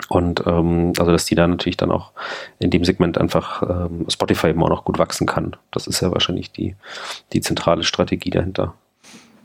Und 0.09 0.43
ähm, 0.45 0.93
also, 0.99 1.11
dass 1.11 1.25
die 1.25 1.35
da 1.35 1.47
natürlich 1.47 1.77
dann 1.77 1.91
auch 1.91 2.11
in 2.59 2.69
dem 2.69 2.83
Segment 2.85 3.17
einfach 3.17 3.63
ähm, 3.63 4.05
Spotify 4.09 4.49
eben 4.49 4.61
auch 4.61 4.69
noch 4.69 4.85
gut 4.85 4.99
wachsen 4.99 5.25
kann. 5.25 5.55
Das 5.71 5.87
ist 5.87 6.01
ja 6.01 6.11
wahrscheinlich 6.11 6.51
die, 6.51 6.75
die 7.33 7.41
zentrale 7.41 7.83
Strategie 7.83 8.29
dahinter. 8.29 8.73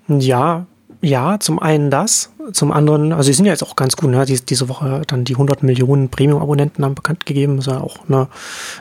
Ja, 0.08 0.66
ja, 1.02 1.40
zum 1.40 1.58
einen 1.58 1.90
das, 1.90 2.30
zum 2.52 2.70
anderen, 2.70 3.12
also 3.12 3.26
sie 3.26 3.32
sind 3.32 3.44
ja 3.44 3.52
jetzt 3.52 3.64
auch 3.64 3.74
ganz 3.74 3.96
gut, 3.96 4.10
ne? 4.10 4.24
Dies, 4.24 4.44
diese 4.44 4.68
Woche 4.68 5.02
dann 5.08 5.24
die 5.24 5.34
100 5.34 5.64
Millionen 5.64 6.08
Premium-Abonnenten 6.08 6.84
haben 6.84 6.94
bekannt 6.94 7.26
gegeben, 7.26 7.58
ist 7.58 7.66
ja 7.66 7.80
auch 7.80 8.08
eine, 8.08 8.28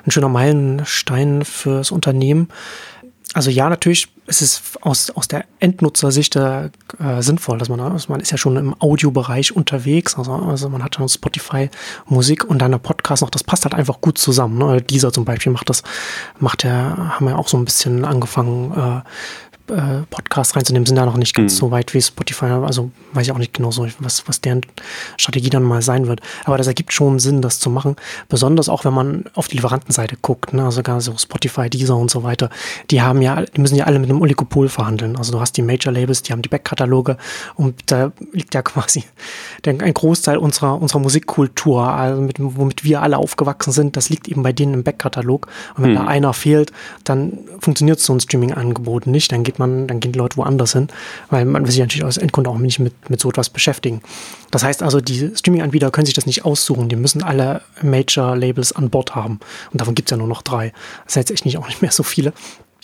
ein 0.06 0.12
schöner 0.12 0.30
Meilenstein 0.30 1.44
fürs 1.44 1.90
Unternehmen. 1.90 2.50
Also 3.34 3.50
ja, 3.50 3.70
natürlich 3.70 4.10
ist 4.28 4.42
es 4.42 4.62
aus, 4.82 5.10
aus 5.12 5.28
der 5.28 5.46
Endnutzersicht 5.60 6.36
äh, 6.36 6.70
sinnvoll, 7.20 7.58
dass 7.58 7.70
man, 7.70 7.80
also 7.80 8.12
man 8.12 8.20
ist 8.20 8.32
ja 8.32 8.38
schon 8.38 8.58
im 8.58 8.76
Audiobereich 8.80 9.56
unterwegs, 9.56 10.18
also, 10.18 10.34
also 10.34 10.70
man 10.70 10.84
hat 10.84 10.96
schon 10.96 11.08
Spotify 11.08 11.70
Musik 12.08 12.44
und 12.44 12.60
dann 12.60 12.72
der 12.72 12.78
Podcast 12.78 13.22
noch, 13.22 13.30
das 13.30 13.44
passt 13.44 13.64
halt 13.64 13.74
einfach 13.74 14.02
gut 14.02 14.18
zusammen. 14.18 14.58
Ne? 14.58 14.82
Dieser 14.82 15.14
zum 15.14 15.26
Beispiel 15.26 15.52
macht 15.52 15.70
das, 15.70 15.82
macht 16.40 16.64
der, 16.64 17.16
haben 17.16 17.26
wir 17.26 17.40
auch 17.40 17.48
so 17.48 17.58
ein 17.58 17.66
bisschen 17.66 18.06
angefangen, 18.06 18.72
äh, 18.72 19.02
äh, 19.70 20.06
Podcast 20.10 20.56
reinzunehmen, 20.56 20.86
sind 20.86 20.96
da 20.96 21.06
noch 21.06 21.18
nicht 21.18 21.36
ganz 21.36 21.54
mhm. 21.54 21.58
so 21.58 21.72
weit 21.72 21.94
wie 21.94 22.02
Spotify. 22.02 22.46
Also 22.46 22.92
weiß 23.14 23.28
ich 23.28 23.32
auch 23.32 23.38
nicht 23.38 23.54
genau 23.54 23.72
so, 23.72 23.88
was, 24.00 24.28
was 24.28 24.42
deren 24.42 24.62
Strategie 25.18 25.50
dann 25.50 25.64
mal 25.64 25.82
sein 25.82 26.08
wird. 26.08 26.22
Aber 26.46 26.58
das 26.58 26.68
ergibt 26.68 26.94
schon 26.94 27.20
Sinn, 27.20 27.42
das 27.42 27.60
zu 27.60 27.70
machen. 27.70 27.96
Besonders 28.30 28.70
auch, 28.70 28.86
wenn 28.86 28.94
man 28.94 29.26
auf 29.34 29.48
die 29.48 29.58
Lieferantenseite 29.58 30.18
guckt, 30.22 30.54
ne? 30.54 30.66
also 30.66 30.82
gar 30.84 31.02
so 31.02 31.18
Spotify, 31.18 31.70
Deezer 31.70 31.98
und 31.98 32.12
so 32.12 32.24
weiter. 32.24 32.50
Die 32.90 33.02
haben 33.02 33.22
ja, 33.22 33.42
die 33.42 33.62
müssen 33.62 33.76
ja 33.76 33.86
alle 33.86 34.00
mit 34.00 34.10
einem 34.10 34.22
Oligopol 34.22 34.70
verhandeln. 34.70 35.16
Also 35.16 35.32
du 35.32 35.40
hast 35.40 35.58
die 35.58 35.62
Major 35.62 35.94
Labels, 35.94 36.24
die 36.24 36.32
haben 36.32 36.42
die 36.42 36.50
Backkataloge 36.50 37.18
und 37.56 37.76
da 37.88 38.12
liegt 38.32 38.54
ja 38.54 38.62
quasi 38.62 39.04
ein 39.66 39.94
Großteil 39.94 40.38
unserer, 40.38 40.82
unserer 40.82 41.00
Musikkultur, 41.00 41.88
also 41.88 42.22
mit, 42.22 42.36
womit 42.40 42.84
wir 42.84 43.02
alle 43.02 43.18
aufgewachsen 43.18 43.72
sind, 43.72 43.98
das 43.98 44.10
liegt 44.10 44.28
eben 44.28 44.44
bei 44.44 44.54
denen 44.54 44.74
im 44.74 44.84
Backkatalog. 44.84 45.48
Und 45.76 45.84
wenn 45.84 45.92
mhm. 45.92 45.96
da 45.96 46.08
einer 46.08 46.34
fehlt, 46.34 46.72
dann 47.04 47.40
funktioniert 47.60 48.00
so 48.00 48.14
ein 48.14 48.20
Streaming-Angebot 48.20 49.08
nicht. 49.08 49.32
Dann 49.32 49.44
klickt 49.52 49.60
man, 49.60 49.88
dann 49.88 50.00
gehen 50.00 50.12
die 50.12 50.20
Leute 50.20 50.38
woanders 50.38 50.74
hin, 50.74 50.88
weil 51.30 51.46
man 51.46 51.64
will 51.64 51.72
sich 51.72 51.80
natürlich 51.80 52.06
als 52.06 52.18
Endkunde 52.18 52.50
auch 52.50 52.58
nicht 52.58 52.80
mit, 52.80 53.10
mit 53.10 53.20
so 53.20 53.30
etwas 53.30 53.50
beschäftigen. 53.50 54.02
Das 54.50 54.64
heißt 54.64 54.84
also, 54.84 55.02
die 55.02 55.32
Streaming-Anbieter 55.36 55.92
können 55.92 56.06
sich 56.06 56.16
das 56.16 56.26
nicht 56.26 56.46
aussuchen. 56.46 56.90
Die 56.90 56.96
müssen 56.96 57.24
alle 57.24 57.62
Major-Labels 57.82 58.74
an 58.74 58.90
Bord 58.90 59.16
haben. 59.16 59.40
Und 59.72 59.82
davon 59.82 59.96
gibt 59.96 60.10
es 60.10 60.12
ja 60.12 60.18
nur 60.18 60.28
noch 60.28 60.42
drei. 60.42 60.74
Das 61.06 61.16
jetzt 61.16 61.32
echt 61.32 61.46
nicht 61.46 61.58
auch 61.58 61.68
nicht 61.68 61.82
mehr 61.82 61.92
so 61.92 62.04
viele. 62.04 62.34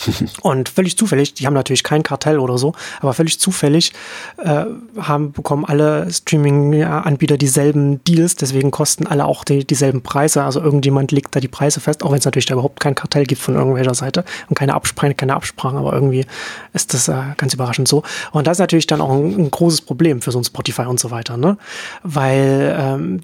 Und 0.42 0.70
völlig 0.70 0.98
zufällig, 0.98 1.34
die 1.34 1.46
haben 1.48 1.54
natürlich 1.54 1.84
kein 1.84 2.04
Kartell 2.04 2.40
oder 2.40 2.58
so, 2.58 2.74
aber 3.00 3.14
völlig 3.14 3.40
zufällig 3.40 3.94
äh, 4.38 4.66
haben, 5.00 5.32
bekommen 5.32 5.66
alle 5.66 6.12
Streaming-Anbieter 6.12 7.38
dieselben 7.38 8.04
Deals, 8.04 8.36
deswegen 8.36 8.72
kosten 8.72 9.08
alle 9.08 9.26
auch 9.26 9.44
die, 9.44 9.66
dieselben 9.66 10.02
Preise. 10.02 10.44
Also 10.44 10.62
irgendjemand 10.62 11.12
legt 11.12 11.36
da 11.36 11.40
die 11.40 11.48
Preise 11.48 11.80
fest, 11.80 12.04
auch 12.04 12.12
wenn 12.12 12.20
es 12.20 12.26
natürlich 12.26 12.46
da 12.46 12.54
überhaupt 12.54 12.80
kein 12.80 12.96
Kartell 12.96 13.26
gibt 13.26 13.42
von 13.42 13.56
irgendwelcher 13.56 13.96
Seite 13.96 14.24
und 14.50 14.56
keine 14.58 14.74
Absprache, 14.74 15.16
keine 15.16 15.36
Absprachen, 15.36 15.78
aber 15.78 15.94
irgendwie 15.94 16.26
ist 16.74 16.94
das 16.94 17.08
äh, 17.08 17.16
ganz 17.38 17.54
überraschend 17.54 17.88
so. 17.88 18.04
Und 18.32 18.48
das 18.48 18.58
ist 18.58 18.62
natürlich 18.62 18.88
dann 18.88 19.02
auch 19.02 19.12
ein, 19.12 19.36
ein 19.38 19.52
großes 19.52 19.82
Problem 19.82 20.22
für 20.22 20.32
so 20.32 20.40
ein 20.40 20.44
Spotify 20.44 20.84
und 20.84 21.00
so 21.00 21.12
weiter, 21.12 21.38
ne? 21.38 21.58
Weil 22.04 22.76
ähm, 22.80 23.22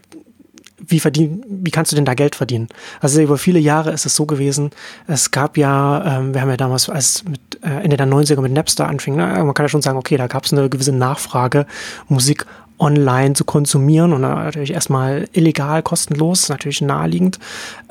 wie 0.88 1.00
verdien, 1.00 1.44
wie 1.48 1.72
kannst 1.72 1.92
du 1.92 1.96
denn 1.96 2.06
da 2.06 2.14
Geld 2.14 2.36
verdienen? 2.36 2.70
Also 3.02 3.22
über 3.22 3.38
viele 3.38 3.60
Jahre 3.60 3.92
ist 3.92 4.06
es 4.06 4.16
so 4.16 4.26
gewesen, 4.26 4.72
es 5.08 5.32
gab 5.32 5.58
ja, 5.58 6.20
ähm, 6.20 6.34
wir 6.34 6.42
haben 6.42 6.50
ja 6.50 6.58
damals, 6.58 6.90
als 6.90 7.24
mit 7.24 7.42
äh, 7.64 7.84
Ende 7.84 7.98
der 7.98 8.08
90er 8.08 8.42
mit 8.42 8.54
Napster 8.54 8.88
anfing, 8.88 9.16
ne, 9.16 9.26
man 9.44 9.54
kann 9.54 9.66
ja 9.66 9.70
schon 9.70 9.82
sagen, 9.82 9.98
okay, 9.98 10.18
da 10.18 10.28
gab 10.28 10.46
es 10.46 10.54
eine 10.54 10.70
gewisse 10.70 10.94
Nachfrage, 10.94 11.66
Musik 12.08 12.46
online 12.80 13.34
zu 13.34 13.46
konsumieren 13.46 14.14
und 14.14 14.22
natürlich 14.22 14.74
erstmal 14.74 15.28
illegal, 15.32 15.84
kostenlos, 15.84 16.50
natürlich 16.50 16.82
naheliegend. 16.82 17.40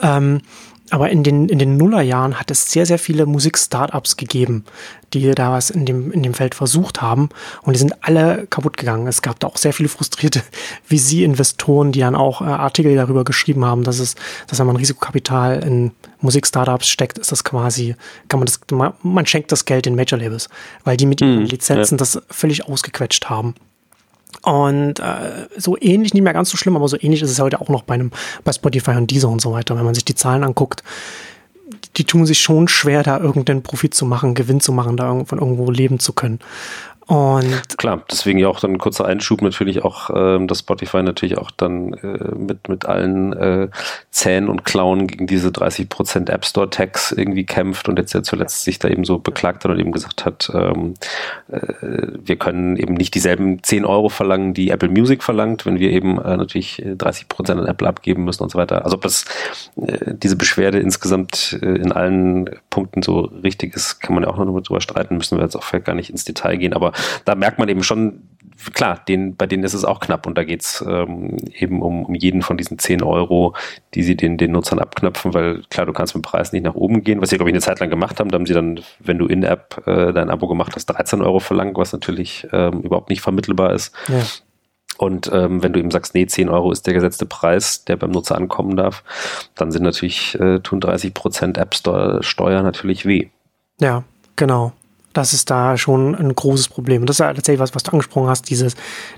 Ähm, 0.00 0.40
aber 0.92 1.08
in 1.08 1.22
den, 1.22 1.48
in 1.48 1.58
den 1.58 1.78
Nullerjahren 1.78 2.38
hat 2.38 2.50
es 2.50 2.70
sehr, 2.70 2.84
sehr 2.84 2.98
viele 2.98 3.24
Musik-Startups 3.24 4.18
gegeben, 4.18 4.66
die 5.14 5.30
da 5.30 5.50
was 5.50 5.70
in 5.70 5.86
dem, 5.86 6.12
in 6.12 6.22
dem 6.22 6.34
Feld 6.34 6.54
versucht 6.54 7.00
haben. 7.00 7.30
Und 7.62 7.72
die 7.72 7.78
sind 7.78 8.04
alle 8.04 8.46
kaputt 8.50 8.76
gegangen. 8.76 9.06
Es 9.06 9.22
gab 9.22 9.40
da 9.40 9.46
auch 9.46 9.56
sehr 9.56 9.72
viele 9.72 9.88
frustrierte 9.88 10.42
VC-Investoren, 10.84 11.92
die 11.92 12.00
dann 12.00 12.14
auch 12.14 12.42
äh, 12.42 12.44
Artikel 12.44 12.94
darüber 12.94 13.24
geschrieben 13.24 13.64
haben, 13.64 13.84
dass 13.84 14.00
es, 14.00 14.16
dass 14.48 14.58
wenn 14.58 14.66
man 14.66 14.76
Risikokapital 14.76 15.62
in 15.62 15.92
Musik-Startups 16.20 16.90
steckt, 16.90 17.16
ist 17.16 17.32
das 17.32 17.42
quasi, 17.42 17.96
kann 18.28 18.40
man 18.40 18.46
das, 18.46 18.60
man, 18.70 18.92
man 19.02 19.24
schenkt 19.24 19.50
das 19.50 19.64
Geld 19.64 19.86
in 19.86 19.94
Major-Labels, 19.94 20.50
weil 20.84 20.98
die 20.98 21.06
mit 21.06 21.22
ihren 21.22 21.38
hm, 21.38 21.46
Lizenzen 21.46 21.94
ja. 21.94 22.00
das 22.00 22.20
völlig 22.28 22.68
ausgequetscht 22.68 23.30
haben. 23.30 23.54
Und 24.40 24.98
äh, 24.98 25.46
so 25.56 25.76
ähnlich, 25.80 26.14
nicht 26.14 26.22
mehr 26.22 26.32
ganz 26.32 26.50
so 26.50 26.56
schlimm, 26.56 26.76
aber 26.76 26.88
so 26.88 26.96
ähnlich 26.98 27.22
ist 27.22 27.30
es 27.30 27.38
heute 27.38 27.60
auch 27.60 27.68
noch 27.68 27.82
bei 27.82 27.94
einem, 27.94 28.10
bei 28.44 28.52
Spotify 28.52 28.92
und 28.92 29.10
Deezer 29.10 29.28
und 29.28 29.40
so 29.40 29.52
weiter. 29.52 29.76
Wenn 29.76 29.84
man 29.84 29.94
sich 29.94 30.04
die 30.04 30.14
Zahlen 30.14 30.42
anguckt, 30.42 30.82
die 31.96 32.04
tun 32.04 32.26
sich 32.26 32.40
schon 32.40 32.68
schwer, 32.68 33.02
da 33.02 33.18
irgendeinen 33.18 33.62
Profit 33.62 33.94
zu 33.94 34.06
machen, 34.06 34.34
Gewinn 34.34 34.60
zu 34.60 34.72
machen, 34.72 34.96
da 34.96 35.24
von 35.24 35.38
irgendwo 35.38 35.70
leben 35.70 35.98
zu 35.98 36.12
können. 36.12 36.40
Und 37.12 37.76
Klar, 37.76 38.02
deswegen 38.10 38.38
ja 38.38 38.48
auch 38.48 38.58
dann 38.58 38.70
ein 38.70 38.78
kurzer 38.78 39.04
Einschub 39.04 39.42
natürlich 39.42 39.84
auch, 39.84 40.08
ähm, 40.14 40.48
dass 40.48 40.60
Spotify 40.60 41.02
natürlich 41.02 41.36
auch 41.36 41.50
dann 41.50 41.92
äh, 41.92 42.34
mit, 42.34 42.70
mit 42.70 42.86
allen 42.86 43.34
äh, 43.34 43.68
Zähnen 44.10 44.48
und 44.48 44.64
Klauen 44.64 45.08
gegen 45.08 45.26
diese 45.26 45.50
30% 45.50 46.30
App 46.30 46.46
Store 46.46 46.70
Tax 46.70 47.12
irgendwie 47.12 47.44
kämpft 47.44 47.90
und 47.90 47.98
jetzt 47.98 48.14
ja 48.14 48.22
zuletzt 48.22 48.64
sich 48.64 48.78
da 48.78 48.88
eben 48.88 49.04
so 49.04 49.18
beklagt 49.18 49.62
hat 49.62 49.70
und 49.70 49.78
eben 49.78 49.92
gesagt 49.92 50.24
hat, 50.24 50.50
ähm, 50.54 50.94
äh, 51.48 51.58
wir 52.18 52.36
können 52.36 52.78
eben 52.78 52.94
nicht 52.94 53.14
dieselben 53.14 53.62
10 53.62 53.84
Euro 53.84 54.08
verlangen, 54.08 54.54
die 54.54 54.70
Apple 54.70 54.88
Music 54.88 55.22
verlangt, 55.22 55.66
wenn 55.66 55.78
wir 55.78 55.90
eben 55.90 56.18
äh, 56.18 56.38
natürlich 56.38 56.82
30% 56.82 57.50
an 57.50 57.66
Apple 57.66 57.88
abgeben 57.88 58.24
müssen 58.24 58.42
und 58.42 58.50
so 58.50 58.56
weiter. 58.56 58.86
Also 58.86 58.96
ob 58.96 59.02
das 59.02 59.26
äh, 59.76 60.14
diese 60.14 60.36
Beschwerde 60.36 60.78
insgesamt 60.78 61.58
äh, 61.60 61.66
in 61.66 61.92
allen 61.92 62.48
Punkten 62.70 63.02
so 63.02 63.30
richtig 63.42 63.76
ist, 63.76 64.00
kann 64.00 64.14
man 64.14 64.24
ja 64.24 64.30
auch 64.30 64.38
noch 64.38 64.62
drüber 64.62 64.80
streiten, 64.80 65.18
müssen 65.18 65.36
wir 65.36 65.44
jetzt 65.44 65.56
auch 65.56 65.62
vielleicht 65.62 65.84
gar 65.84 65.94
nicht 65.94 66.08
ins 66.08 66.24
Detail 66.24 66.56
gehen, 66.56 66.72
aber 66.72 66.92
da 67.24 67.34
merkt 67.34 67.58
man 67.58 67.68
eben 67.68 67.82
schon, 67.82 68.28
klar, 68.70 69.00
den, 69.08 69.36
bei 69.36 69.46
denen 69.46 69.64
ist 69.64 69.74
es 69.74 69.84
auch 69.84 70.00
knapp 70.00 70.26
und 70.26 70.38
da 70.38 70.44
geht's 70.44 70.84
ähm, 70.86 71.36
eben 71.58 71.82
um, 71.82 72.04
um 72.04 72.14
jeden 72.14 72.42
von 72.42 72.56
diesen 72.56 72.78
10 72.78 73.02
Euro, 73.02 73.54
die 73.94 74.02
sie 74.02 74.16
den, 74.16 74.38
den 74.38 74.52
Nutzern 74.52 74.78
abknöpfen, 74.78 75.34
weil 75.34 75.62
klar, 75.70 75.86
du 75.86 75.92
kannst 75.92 76.14
mit 76.14 76.24
dem 76.24 76.28
Preis 76.28 76.52
nicht 76.52 76.64
nach 76.64 76.74
oben 76.74 77.02
gehen, 77.02 77.20
was 77.20 77.30
sie, 77.30 77.36
glaube 77.36 77.50
ich, 77.50 77.54
eine 77.54 77.60
Zeit 77.60 77.80
lang 77.80 77.90
gemacht 77.90 78.20
haben. 78.20 78.30
Da 78.30 78.36
haben 78.36 78.46
sie 78.46 78.54
dann, 78.54 78.80
wenn 79.00 79.18
du 79.18 79.26
in-App 79.26 79.82
äh, 79.86 80.12
dein 80.12 80.30
Abo 80.30 80.46
gemacht 80.46 80.72
hast, 80.74 80.86
13 80.86 81.22
Euro 81.22 81.40
verlangt, 81.40 81.76
was 81.76 81.92
natürlich 81.92 82.46
ähm, 82.52 82.80
überhaupt 82.80 83.10
nicht 83.10 83.22
vermittelbar 83.22 83.72
ist. 83.72 83.94
Ja. 84.08 84.22
Und 84.98 85.30
ähm, 85.32 85.62
wenn 85.62 85.72
du 85.72 85.80
eben 85.80 85.90
sagst, 85.90 86.14
nee, 86.14 86.26
10 86.26 86.48
Euro 86.48 86.70
ist 86.70 86.86
der 86.86 86.94
gesetzte 86.94 87.26
Preis, 87.26 87.84
der 87.84 87.96
beim 87.96 88.10
Nutzer 88.10 88.36
ankommen 88.36 88.76
darf, 88.76 89.02
dann 89.54 89.72
sind 89.72 89.82
natürlich, 89.82 90.38
äh, 90.38 90.60
tun 90.60 90.80
30 90.80 91.14
Prozent 91.14 91.58
App 91.58 91.74
Store 91.74 92.22
Steuer 92.22 92.62
natürlich 92.62 93.06
weh. 93.06 93.28
Ja, 93.80 94.04
genau 94.36 94.72
das 95.12 95.32
ist 95.32 95.50
da 95.50 95.76
schon 95.76 96.14
ein 96.14 96.34
großes 96.34 96.68
Problem. 96.68 97.02
Und 97.02 97.08
das 97.08 97.16
ist 97.16 97.20
ja 97.20 97.32
tatsächlich 97.32 97.60
was, 97.60 97.74
was 97.74 97.82
du 97.82 97.92
angesprochen 97.92 98.28
hast, 98.28 98.48
dieses, 98.50 98.74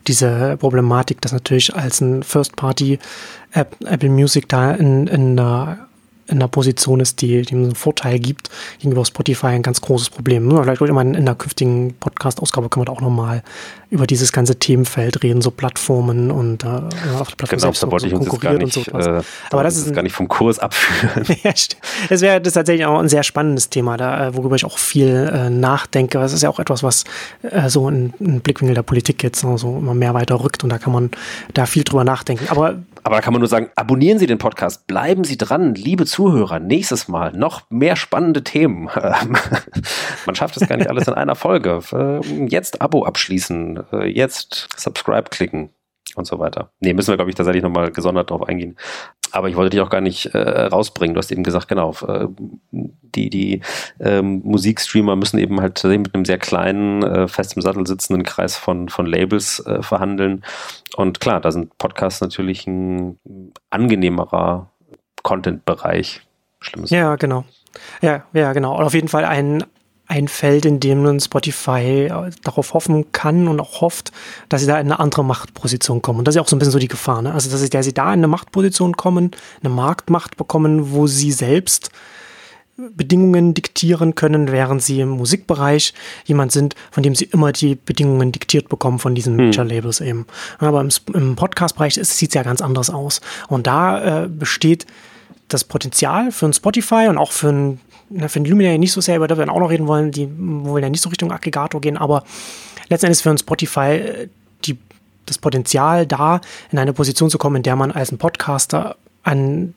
diese 0.07 0.57
Problematik, 0.59 1.21
dass 1.21 1.33
natürlich 1.33 1.75
als 1.75 2.01
ein 2.01 2.23
First-Party-App 2.23 3.77
Apple 3.85 4.11
Music 4.11 4.49
da 4.49 4.73
in, 4.73 5.07
in 5.07 5.39
einer 5.39 5.89
in 6.27 6.39
einer 6.39 6.49
Position 6.49 7.01
ist, 7.01 7.21
die, 7.21 7.43
die 7.43 7.55
einen 7.55 7.75
Vorteil 7.75 8.19
gibt 8.19 8.51
gegenüber 8.79 9.05
Spotify, 9.05 9.49
ein 9.49 9.63
ganz 9.63 9.81
großes 9.81 10.11
Problem. 10.11 10.51
Vielleicht 10.51 10.81
in 10.81 11.17
einer 11.17 11.35
künftigen 11.35 11.95
Podcast-Ausgabe 12.01 12.69
können 12.69 12.83
wir 12.83 12.87
da 12.87 12.93
auch 12.93 13.01
nochmal 13.01 13.43
über 13.91 14.07
dieses 14.07 14.33
ganze 14.33 14.57
Themenfeld 14.57 15.23
reden, 15.23 15.41
so 15.41 15.51
Plattformen 15.51 16.31
und 16.31 16.65
äh, 16.65 16.67
auf 16.67 17.29
der 17.29 17.37
Plattform 17.37 17.49
genau, 17.49 17.59
selbst 17.61 17.83
da 17.83 17.91
wollte 17.91 18.03
so 18.03 18.07
ich 18.09 18.15
uns 18.15 18.29
konkurriert 18.29 18.63
nicht, 18.63 18.89
und 18.89 19.03
so. 19.03 19.11
Äh, 19.11 19.23
Aber 19.51 19.63
das 19.63 19.77
ist 19.77 19.89
ein, 19.89 19.95
gar 19.95 20.03
nicht 20.03 20.15
vom 20.15 20.27
Kurs 20.29 20.59
abführen. 20.59 21.25
ja, 21.45 21.53
das 22.09 22.21
wäre 22.21 22.41
das 22.41 22.55
tatsächlich 22.55 22.87
auch 22.87 22.99
ein 22.99 23.09
sehr 23.09 23.23
spannendes 23.23 23.71
Thema, 23.71 23.97
da, 23.97 24.29
äh, 24.29 24.37
worüber 24.37 24.57
ich 24.57 24.65
auch 24.65 24.79
viel 24.79 25.31
äh, 25.33 25.51
nachdenke. 25.51 26.19
Das 26.19 26.33
ist 26.33 26.43
ja 26.43 26.49
auch 26.49 26.59
etwas, 26.59 26.83
was 26.83 27.05
äh, 27.43 27.69
so 27.69 27.89
in, 27.89 28.15
in 28.19 28.41
Blickwinkel 28.41 28.75
der 28.75 28.83
Politik 28.83 29.23
jetzt 29.23 29.41
so 29.41 29.51
also 29.51 29.79
immer 29.79 29.95
mehr 29.95 30.15
weiter 30.15 30.43
rückt 30.43 30.65
und 30.65 30.71
da 30.71 30.79
kann 30.79 30.93
man 30.93 31.11
da 31.53 31.67
viel 31.67 31.85
drüber 31.85 32.05
nachdenken. 32.05 32.49
Aber 32.49 32.83
aber 33.05 33.17
da 33.17 33.21
kann 33.21 33.33
man 33.35 33.41
nur 33.41 33.49
sagen, 33.49 33.71
abonnieren 33.77 34.19
Sie 34.19 34.27
den 34.27 34.39
Podcast, 34.39 34.87
bleiben 34.87 35.25
Sie 35.25 35.37
dran, 35.37 35.75
liebe 35.75 36.07
Zuhörer. 36.07 36.59
Nächstes 36.59 37.07
Mal 37.07 37.33
noch 37.33 37.71
mehr 37.71 37.97
spannende 37.97 38.43
Themen. 38.43 38.89
man 40.27 40.35
schafft 40.35 40.57
es 40.57 40.67
gar 40.67 40.79
nicht 40.79 40.89
alles 40.89 41.07
in 41.07 41.15
einer 41.15 41.35
Folge. 41.37 41.81
Ähm, 41.93 42.49
jetzt 42.49 42.81
Abo 42.81 43.05
abschließen, 43.05 43.85
äh, 43.93 44.07
jetzt 44.07 44.69
Subscribe 44.77 45.29
klicken 45.31 45.71
und 46.17 46.27
so 46.27 46.39
weiter. 46.39 46.71
Nee, 46.81 46.95
müssen 46.95 47.11
wir, 47.11 47.17
glaube 47.17 47.31
ich, 47.31 47.37
tatsächlich 47.37 47.63
nochmal 47.63 47.91
gesondert 47.91 48.31
drauf 48.31 48.49
eingehen. 48.49 48.77
Aber 49.33 49.49
ich 49.49 49.57
wollte 49.57 49.71
dich 49.71 49.81
auch 49.81 49.91
gar 49.91 50.01
nicht 50.01 50.27
äh, 50.27 50.39
rausbringen. 50.39 51.15
Du 51.15 51.19
hast 51.19 51.33
eben 51.33 51.43
gesagt, 51.43 51.69
genau, 51.69 51.93
äh, 52.07 52.29
die, 52.71 53.31
die 53.31 53.63
ähm, 53.99 54.43
Musikstreamer 54.45 55.17
müssen 55.17 55.39
eben 55.39 55.61
halt 55.61 55.83
mit 55.85 56.15
einem 56.15 56.25
sehr 56.25 56.39
kleinen, 56.39 57.03
äh, 57.03 57.29
fest 57.29 57.57
im 57.57 57.63
Sattel 57.63 57.87
sitzenden 57.87 58.23
Kreis 58.23 58.57
von, 58.57 58.89
von 58.89 59.07
Labels 59.07 59.59
äh, 59.67 59.83
verhandeln. 59.83 60.45
Und 60.97 61.21
klar, 61.21 61.41
da 61.41 61.51
sind 61.51 61.77
Podcasts 61.79 62.21
natürlich 62.21 62.67
ein 62.67 63.19
angenehmerer 63.71 64.71
Content-Bereich. 65.23 66.23
Schlimmes. 66.61 66.91
Ja, 66.91 67.17
genau. 67.17 67.45
Ja, 68.03 68.25
ja, 68.33 68.53
genau. 68.53 68.77
Und 68.79 68.85
auf 68.85 68.95
jeden 68.95 69.09
Fall 69.09 69.25
ein, 69.25 69.65
ein 70.07 70.29
Feld, 70.29 70.67
in 70.67 70.81
dem 70.81 71.03
nun 71.03 71.19
Spotify 71.19 72.09
äh, 72.11 72.31
darauf 72.43 72.75
hoffen 72.75 73.11
kann 73.13 73.49
und 73.49 73.61
auch 73.61 73.81
hofft, 73.81 74.13
dass 74.49 74.61
sie 74.61 74.67
da 74.67 74.79
in 74.79 74.87
eine 74.87 75.01
andere 75.01 75.25
Machtposition 75.25 76.03
kommen. 76.03 76.21
Und 76.21 76.29
das 76.29 76.35
ist 76.35 76.37
ja 76.37 76.43
auch 76.43 76.49
so 76.49 76.57
ein 76.57 76.59
bisschen 76.59 76.73
so 76.73 76.79
die 76.79 76.89
Gefahr. 76.89 77.23
Ne? 77.23 77.33
Also, 77.33 77.51
dass 77.51 77.61
sie, 77.61 77.71
dass 77.71 77.87
sie 77.87 77.95
da 77.95 78.09
in 78.09 78.21
eine 78.21 78.29
Machtposition 78.29 78.97
kommen, 78.97 79.31
eine 79.63 79.73
Marktmacht 79.73 80.37
bekommen, 80.37 80.93
wo 80.93 81.07
sie 81.07 81.33
selbst 81.33 81.91
Bedingungen 82.77 83.55
diktieren 83.55 84.15
können, 84.15 84.51
während 84.51 84.83
sie 84.83 85.01
im 85.01 85.11
Musikbereich 85.11 85.95
jemand 86.25 86.51
sind, 86.53 86.75
von 86.91 87.03
dem 87.03 87.15
sie 87.15 87.27
immer 87.27 87.53
die 87.53 87.77
Bedingungen 87.77 88.33
diktiert 88.33 88.69
bekommen 88.69 88.99
von 88.99 89.15
diesen 89.15 89.39
hm. 89.39 89.47
Major-Labels 89.47 90.01
eben. 90.01 90.27
Aber 90.59 90.81
im, 90.81 90.91
im 91.13 91.37
Podcast-Bereich 91.37 91.95
sieht 91.95 92.29
es 92.31 92.35
ja 92.35 92.43
ganz 92.43 92.61
anders 92.61 92.91
aus. 92.91 93.21
Und 93.49 93.67
da 93.67 94.25
äh, 94.25 94.29
besteht 94.29 94.87
das 95.55 95.65
Potenzial 95.65 96.33
für 96.33 96.47
ein 96.47 96.53
Spotify 96.53 97.07
und 97.09 97.19
auch 97.19 97.33
für 97.33 97.49
ein 97.49 97.81
na, 98.11 98.29
für 98.29 98.39
den 98.39 98.47
Luminary 98.47 98.79
nicht 98.79 98.93
so 98.93 99.01
sehr, 99.01 99.17
über 99.17 99.29
das 99.29 99.39
wir 99.39 99.51
auch 99.51 99.61
noch 99.61 99.71
reden 99.71 99.87
wollen, 99.87 100.11
die 100.11 100.29
wollen 100.39 100.83
ja 100.83 100.91
nicht 100.91 101.01
so 101.01 101.09
Richtung 101.09 101.33
Aggregator 101.33 101.81
gehen, 101.81 101.97
aber 101.97 102.25
letztendlich 102.89 103.23
für 103.23 103.31
ein 103.31 103.39
Spotify 103.39 103.81
äh, 103.81 104.29
die, 104.65 104.79
das 105.27 105.39
Potenzial 105.39 106.07
da, 106.07 106.41
in 106.71 106.79
eine 106.79 106.93
Position 106.93 107.31
zu 107.31 107.39
kommen, 107.39 107.57
in 107.57 107.63
der 107.63 107.77
man 107.77 107.93
als 107.93 108.13
ein 108.13 108.19
Podcaster 108.19 108.97
an 109.23 109.75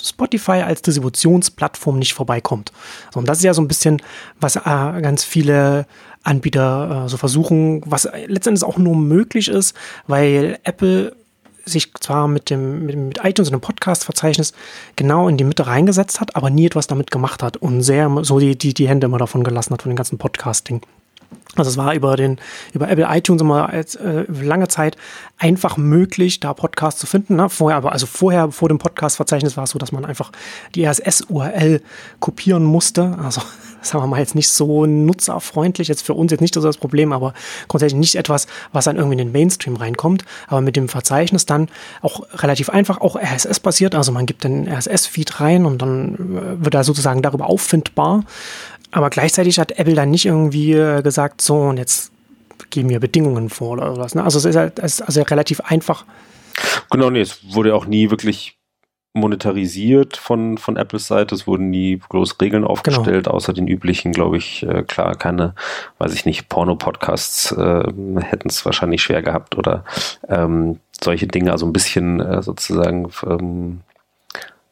Spotify 0.00 0.62
als 0.62 0.82
Distributionsplattform 0.82 1.98
nicht 1.98 2.14
vorbeikommt. 2.14 2.72
So, 3.12 3.20
und 3.20 3.28
das 3.28 3.38
ist 3.38 3.44
ja 3.44 3.54
so 3.54 3.60
ein 3.60 3.68
bisschen, 3.68 4.00
was 4.40 4.56
äh, 4.56 4.60
ganz 4.62 5.24
viele 5.24 5.86
Anbieter 6.22 7.04
äh, 7.06 7.08
so 7.08 7.16
versuchen, 7.16 7.82
was 7.86 8.08
letztendlich 8.26 8.64
auch 8.64 8.78
nur 8.78 8.94
möglich 8.94 9.48
ist, 9.48 9.74
weil 10.06 10.58
Apple 10.64 11.16
sich 11.70 11.92
zwar 12.00 12.28
mit 12.28 12.50
dem, 12.50 12.86
mit, 12.86 12.96
mit 12.96 13.24
iTunes 13.24 13.48
und 13.48 13.52
dem 13.52 13.60
Podcast-Verzeichnis 13.60 14.52
genau 14.96 15.28
in 15.28 15.36
die 15.36 15.44
Mitte 15.44 15.66
reingesetzt 15.66 16.20
hat, 16.20 16.36
aber 16.36 16.50
nie 16.50 16.66
etwas 16.66 16.86
damit 16.86 17.10
gemacht 17.10 17.42
hat 17.42 17.56
und 17.56 17.82
sehr 17.82 18.10
so 18.22 18.38
die, 18.38 18.56
die, 18.56 18.74
die 18.74 18.88
Hände 18.88 19.06
immer 19.06 19.18
davon 19.18 19.44
gelassen 19.44 19.72
hat 19.72 19.82
von 19.82 19.92
dem 19.92 19.96
ganzen 19.96 20.18
Podcasting. 20.18 20.82
Also 21.56 21.70
es 21.70 21.76
war 21.76 21.94
über 21.94 22.16
den 22.16 22.38
über 22.72 22.88
Apple 22.88 23.08
iTunes 23.10 23.42
immer 23.42 23.72
äh, 23.72 23.84
lange 24.30 24.68
Zeit 24.68 24.96
einfach 25.36 25.76
möglich, 25.76 26.38
da 26.38 26.54
Podcasts 26.54 27.00
zu 27.00 27.06
finden. 27.06 27.36
Ne? 27.36 27.48
Vorher, 27.48 27.76
aber 27.76 27.92
also 27.92 28.06
vorher 28.06 28.52
vor 28.52 28.68
dem 28.68 28.78
Podcast-Verzeichnis 28.78 29.56
war 29.56 29.64
es 29.64 29.70
so, 29.70 29.78
dass 29.78 29.90
man 29.90 30.04
einfach 30.04 30.30
die 30.76 30.84
RSS-URL 30.86 31.82
kopieren 32.20 32.62
musste. 32.62 33.18
Also 33.22 33.42
sagen 33.82 34.02
wir 34.04 34.08
mal, 34.08 34.18
jetzt 34.18 34.34
nicht 34.34 34.48
so 34.48 34.86
nutzerfreundlich, 34.86 35.88
jetzt 35.88 36.02
für 36.02 36.14
uns 36.14 36.30
jetzt 36.32 36.40
nicht 36.40 36.54
so 36.54 36.60
das 36.60 36.78
Problem, 36.78 37.12
aber 37.12 37.34
grundsätzlich 37.68 37.98
nicht 37.98 38.14
etwas, 38.16 38.46
was 38.72 38.84
dann 38.84 38.96
irgendwie 38.96 39.14
in 39.14 39.26
den 39.26 39.32
Mainstream 39.32 39.76
reinkommt, 39.76 40.24
aber 40.48 40.60
mit 40.60 40.76
dem 40.76 40.88
Verzeichnis 40.88 41.46
dann 41.46 41.68
auch 42.02 42.22
relativ 42.34 42.70
einfach, 42.70 43.00
auch 43.00 43.16
RSS-basiert, 43.16 43.94
also 43.94 44.12
man 44.12 44.26
gibt 44.26 44.44
den 44.44 44.68
RSS-Feed 44.68 45.40
rein 45.40 45.66
und 45.66 45.82
dann 45.82 46.14
äh, 46.14 46.64
wird 46.64 46.74
er 46.74 46.84
sozusagen 46.84 47.22
darüber 47.22 47.48
auffindbar. 47.48 48.24
Aber 48.92 49.10
gleichzeitig 49.10 49.58
hat 49.58 49.72
Apple 49.72 49.94
dann 49.94 50.10
nicht 50.10 50.26
irgendwie 50.26 50.72
äh, 50.72 51.02
gesagt, 51.02 51.40
so 51.40 51.56
und 51.56 51.76
jetzt 51.76 52.10
geben 52.70 52.88
wir 52.88 53.00
Bedingungen 53.00 53.48
vor 53.50 53.72
oder 53.72 53.94
sowas. 53.94 54.14
Ne? 54.14 54.24
Also 54.24 54.38
es 54.38 54.44
ist 54.44 54.56
halt 54.56 54.78
es 54.78 54.94
ist 54.94 55.02
also 55.02 55.22
relativ 55.22 55.60
einfach. 55.60 56.04
Genau, 56.90 57.10
nee, 57.10 57.20
es 57.20 57.38
wurde 57.54 57.74
auch 57.74 57.86
nie 57.86 58.10
wirklich 58.10 58.59
monetarisiert 59.12 60.16
von, 60.16 60.56
von 60.58 60.76
Apples 60.76 61.06
Seite. 61.06 61.34
Es 61.34 61.46
wurden 61.46 61.70
nie 61.70 62.00
groß 62.08 62.40
Regeln 62.40 62.64
aufgestellt, 62.64 63.24
genau. 63.24 63.36
außer 63.36 63.52
den 63.52 63.66
üblichen, 63.66 64.12
glaube 64.12 64.36
ich, 64.36 64.62
äh, 64.62 64.82
klar, 64.82 65.16
keine, 65.16 65.54
weiß 65.98 66.14
ich 66.14 66.26
nicht, 66.26 66.48
Porno-Podcasts 66.48 67.52
äh, 67.52 67.92
hätten 68.20 68.48
es 68.48 68.64
wahrscheinlich 68.64 69.02
schwer 69.02 69.22
gehabt 69.22 69.58
oder 69.58 69.84
ähm, 70.28 70.78
solche 71.02 71.26
Dinge, 71.26 71.52
also 71.52 71.66
ein 71.66 71.72
bisschen 71.72 72.20
äh, 72.20 72.42
sozusagen 72.42 73.10
ähm, 73.26 73.80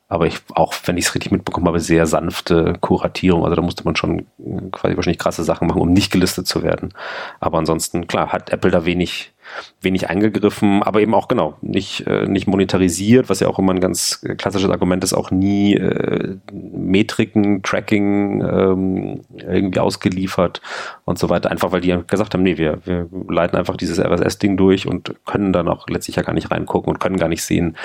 aber 0.09 0.27
ich, 0.27 0.39
auch 0.55 0.75
wenn 0.87 0.97
ich 0.97 1.05
es 1.05 1.15
richtig 1.15 1.33
mitbekommen 1.33 1.67
habe, 1.67 1.81
sehr 1.81 2.07
sanfte 2.07 2.75
Kuratierung. 2.81 3.45
Also 3.45 3.57
da 3.57 3.63
musste 3.63 3.85
man 3.85 3.95
schon 3.95 4.27
quasi 4.73 4.97
wahrscheinlich 4.97 5.19
krasse 5.19 5.45
Sachen 5.45 5.69
machen, 5.69 5.83
um 5.83 5.93
nicht 5.93 6.11
gelistet 6.11 6.47
zu 6.47 6.63
werden. 6.63 6.95
Aber 7.41 7.59
ansonsten, 7.59 8.07
klar, 8.07 8.33
hat 8.33 8.51
Apple 8.51 8.71
da 8.71 8.87
wenig, 8.87 9.33
wenig 9.81 10.09
eingegriffen, 10.09 10.83
aber 10.83 11.01
eben 11.01 11.15
auch 11.15 11.29
genau 11.29 11.57
nicht, 11.61 12.07
äh, 12.07 12.27
nicht 12.27 12.47
monetarisiert, 12.47 13.29
was 13.29 13.41
ja 13.41 13.49
auch 13.49 13.59
immer 13.59 13.73
ein 13.73 13.81
ganz 13.81 14.25
klassisches 14.37 14.71
Argument 14.71 15.05
ist, 15.05 15.15
auch 15.15 15.31
nie 15.31 15.75
äh, 15.75 16.37
Metriken, 16.53 17.63
Tracking 17.63 18.43
ähm, 18.43 19.21
irgendwie 19.37 19.81
ausgeliefert 19.81 20.61
und 21.05 21.19
so 21.19 21.29
weiter. 21.29 21.51
Einfach 21.51 21.73
weil 21.73 21.81
die 21.81 21.97
gesagt 22.07 22.35
haben, 22.35 22.43
nee, 22.43 22.59
wir, 22.59 22.81
wir 22.85 23.09
leiten 23.29 23.57
einfach 23.57 23.77
dieses 23.77 23.99
RSS-Ding 23.99 24.57
durch 24.57 24.87
und 24.87 25.15
können 25.27 25.53
dann 25.53 25.69
auch 25.69 25.89
letztlich 25.89 26.17
ja 26.17 26.23
gar 26.23 26.33
nicht 26.33 26.51
reingucken 26.51 26.91
und 26.91 26.99
können 26.99 27.17
gar 27.17 27.29
nicht 27.29 27.43
sehen, 27.43 27.77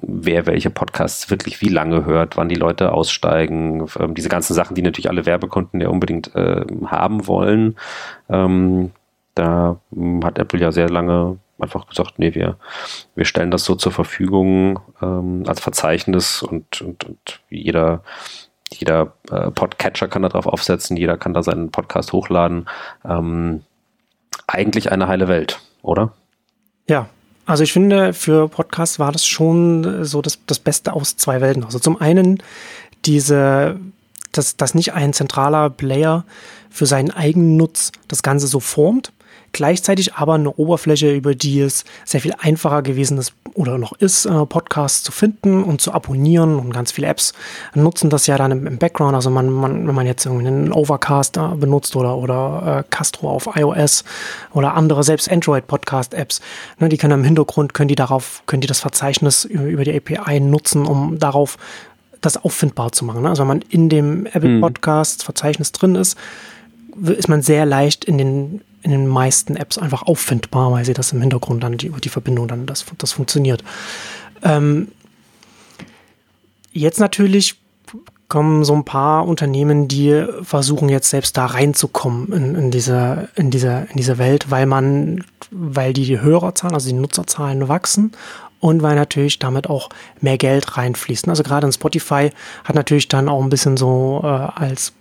wer 0.00 0.46
welche 0.46 0.70
Podcasts 0.70 1.30
wirklich 1.30 1.60
wie 1.60 1.68
lange 1.68 2.04
hört, 2.04 2.36
wann 2.36 2.48
die 2.48 2.54
Leute 2.54 2.92
aussteigen, 2.92 3.86
ähm, 3.98 4.14
diese 4.14 4.28
ganzen 4.28 4.54
Sachen, 4.54 4.74
die 4.74 4.82
natürlich 4.82 5.10
alle 5.10 5.26
Werbekunden 5.26 5.80
ja 5.80 5.88
unbedingt 5.88 6.34
äh, 6.34 6.64
haben 6.86 7.26
wollen. 7.26 7.76
Ähm, 8.28 8.90
da 9.36 9.80
hat 10.24 10.38
Apple 10.38 10.60
ja 10.60 10.72
sehr 10.72 10.88
lange 10.88 11.38
einfach 11.58 11.86
gesagt, 11.86 12.18
nee, 12.18 12.34
wir, 12.34 12.56
wir 13.14 13.24
stellen 13.24 13.50
das 13.50 13.64
so 13.64 13.74
zur 13.74 13.92
Verfügung 13.92 14.80
ähm, 15.00 15.44
als 15.46 15.60
Verzeichnis 15.60 16.42
und, 16.42 16.82
und, 16.82 17.04
und 17.04 17.40
jeder, 17.48 18.02
jeder 18.72 19.12
äh, 19.30 19.50
Podcatcher 19.50 20.08
kann 20.08 20.22
da 20.22 20.28
drauf 20.28 20.46
aufsetzen, 20.46 20.96
jeder 20.96 21.16
kann 21.16 21.34
da 21.34 21.42
seinen 21.42 21.70
Podcast 21.70 22.12
hochladen. 22.12 22.68
Ähm, 23.04 23.62
eigentlich 24.46 24.92
eine 24.92 25.08
heile 25.08 25.28
Welt, 25.28 25.60
oder? 25.82 26.12
Ja, 26.88 27.08
also 27.46 27.62
ich 27.62 27.72
finde, 27.72 28.12
für 28.12 28.48
Podcasts 28.48 28.98
war 28.98 29.12
das 29.12 29.26
schon 29.26 30.04
so 30.04 30.22
das, 30.22 30.38
das 30.46 30.58
Beste 30.58 30.92
aus 30.92 31.16
zwei 31.16 31.40
Welten. 31.40 31.64
Also 31.64 31.78
zum 31.78 32.00
einen 32.00 32.42
diese, 33.04 33.78
dass, 34.32 34.56
dass 34.56 34.74
nicht 34.74 34.94
ein 34.94 35.12
zentraler 35.12 35.70
Player 35.70 36.24
für 36.70 36.86
seinen 36.86 37.10
eigenen 37.10 37.56
Nutz 37.56 37.92
das 38.08 38.22
Ganze 38.22 38.46
so 38.46 38.60
formt, 38.60 39.12
gleichzeitig 39.56 40.14
aber 40.14 40.34
eine 40.34 40.52
Oberfläche, 40.52 41.12
über 41.14 41.34
die 41.34 41.60
es 41.60 41.84
sehr 42.04 42.20
viel 42.20 42.34
einfacher 42.38 42.82
gewesen 42.82 43.16
ist 43.16 43.32
oder 43.54 43.78
noch 43.78 43.94
ist, 43.94 44.26
äh, 44.26 44.46
Podcasts 44.46 45.02
zu 45.02 45.12
finden 45.12 45.64
und 45.64 45.80
zu 45.80 45.92
abonnieren. 45.92 46.56
Und 46.56 46.72
ganz 46.72 46.92
viele 46.92 47.06
Apps 47.06 47.32
nutzen 47.74 48.10
das 48.10 48.26
ja 48.26 48.36
dann 48.36 48.52
im, 48.52 48.66
im 48.66 48.78
Background. 48.78 49.14
Also 49.14 49.30
man, 49.30 49.50
man, 49.50 49.88
wenn 49.88 49.94
man 49.94 50.06
jetzt 50.06 50.26
irgendwie 50.26 50.46
einen 50.46 50.72
Overcast 50.72 51.38
äh, 51.38 51.48
benutzt 51.56 51.96
oder, 51.96 52.18
oder 52.18 52.84
äh, 52.84 52.90
Castro 52.90 53.30
auf 53.30 53.48
iOS 53.56 54.04
oder 54.52 54.74
andere, 54.74 55.02
selbst 55.02 55.30
Android-Podcast-Apps, 55.32 56.42
ne, 56.78 56.90
die 56.90 56.98
können 56.98 57.20
im 57.20 57.24
Hintergrund, 57.24 57.72
können 57.72 57.88
die 57.88 57.94
darauf, 57.94 58.42
können 58.44 58.60
die 58.60 58.68
das 58.68 58.80
Verzeichnis 58.80 59.46
über, 59.46 59.64
über 59.64 59.84
die 59.84 59.96
API 59.96 60.38
nutzen, 60.38 60.84
um 60.84 61.18
darauf 61.18 61.56
das 62.20 62.36
auffindbar 62.36 62.92
zu 62.92 63.06
machen. 63.06 63.22
Ne? 63.22 63.30
Also 63.30 63.40
wenn 63.40 63.48
man 63.48 63.62
in 63.62 63.88
dem 63.88 64.26
Apple 64.26 64.50
hm. 64.50 64.60
Podcast 64.60 65.24
Verzeichnis 65.24 65.72
drin 65.72 65.94
ist, 65.94 66.18
ist 67.02 67.28
man 67.28 67.42
sehr 67.42 67.66
leicht 67.66 68.04
in 68.04 68.18
den 68.18 68.60
in 68.86 68.92
den 68.92 69.08
meisten 69.08 69.56
Apps 69.56 69.78
einfach 69.78 70.04
auffindbar, 70.04 70.70
weil 70.70 70.84
sie 70.84 70.94
das 70.94 71.12
im 71.12 71.20
Hintergrund 71.20 71.64
dann 71.64 71.76
die, 71.76 71.90
die 71.90 72.08
Verbindung 72.08 72.46
dann 72.46 72.66
das, 72.66 72.86
das 72.98 73.12
funktioniert. 73.12 73.64
Ähm, 74.44 74.88
jetzt 76.72 77.00
natürlich 77.00 77.56
kommen 78.28 78.64
so 78.64 78.74
ein 78.74 78.84
paar 78.84 79.26
Unternehmen, 79.26 79.88
die 79.88 80.24
versuchen 80.42 80.88
jetzt 80.88 81.10
selbst 81.10 81.36
da 81.36 81.46
reinzukommen 81.46 82.32
in, 82.32 82.54
in 82.54 82.70
diese, 82.70 83.28
in 83.34 83.50
diese, 83.50 83.88
in 83.90 83.96
diese 83.96 84.18
Welt, 84.18 84.52
weil 84.52 84.66
man, 84.66 85.24
weil 85.50 85.92
die 85.92 86.20
Hörerzahlen, 86.20 86.74
also 86.74 86.88
die 86.88 86.94
Nutzerzahlen 86.94 87.66
wachsen 87.66 88.12
und 88.60 88.82
weil 88.82 88.94
natürlich 88.94 89.40
damit 89.40 89.68
auch 89.68 89.90
mehr 90.20 90.38
Geld 90.38 90.76
reinfließt. 90.76 91.28
Also 91.28 91.42
gerade 91.42 91.66
in 91.66 91.72
Spotify 91.72 92.30
hat 92.64 92.76
natürlich 92.76 93.08
dann 93.08 93.28
auch 93.28 93.42
ein 93.42 93.50
bisschen 93.50 93.76
so 93.76 94.20
äh, 94.22 94.26
als 94.26 94.92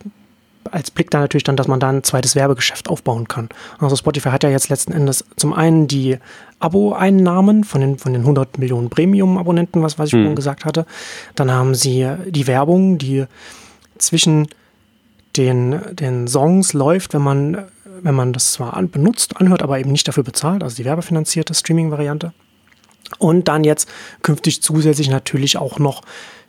als 0.71 0.91
Blick 0.91 1.12
da 1.12 1.19
natürlich 1.19 1.43
dann, 1.43 1.56
dass 1.56 1.67
man 1.67 1.80
da 1.80 1.89
ein 1.89 2.04
zweites 2.04 2.36
Werbegeschäft 2.36 2.89
aufbauen 2.89 3.28
kann. 3.28 3.49
Also 3.80 3.95
Spotify 3.95 4.30
hat 4.30 4.43
ja 4.43 4.49
jetzt 4.49 4.69
letzten 4.69 4.93
Endes 4.93 5.25
zum 5.36 5.54
einen 5.54 5.88
die 5.88 6.17
Abo-Einnahmen 6.60 7.63
von 7.63 7.82
den, 7.82 7.97
von 7.97 8.13
den 8.13 8.21
100 8.21 8.58
Millionen 8.58 8.89
Premium-Abonnenten, 8.89 9.82
was, 9.84 9.99
was 9.99 10.10
ich 10.10 10.15
mhm. 10.15 10.25
schon 10.25 10.36
gesagt 10.36 10.65
hatte. 10.65 10.86
Dann 11.36 11.51
haben 11.51 11.75
sie 11.75 12.08
die 12.28 12.47
Werbung, 12.47 12.97
die 12.97 13.25
zwischen 13.97 14.47
den, 15.38 15.80
den 15.93 16.28
Songs 16.28 16.73
läuft, 16.73 17.13
wenn 17.13 17.21
man, 17.21 17.65
wenn 18.01 18.15
man 18.15 18.34
das 18.34 18.54
zwar 18.54 18.75
an, 18.75 18.89
benutzt, 18.89 19.38
anhört, 19.38 19.62
aber 19.62 19.80
eben 19.80 19.91
nicht 19.91 20.08
dafür 20.08 20.23
bezahlt, 20.23 20.63
also 20.63 20.75
die 20.75 20.86
werbefinanzierte 20.86 21.54
Streaming-Variante. 21.54 22.34
Und 23.19 23.47
dann 23.47 23.63
jetzt 23.63 23.89
künftig 24.23 24.62
zusätzlich 24.62 25.10
natürlich 25.10 25.58
auch 25.58 25.78
noch 25.78 26.01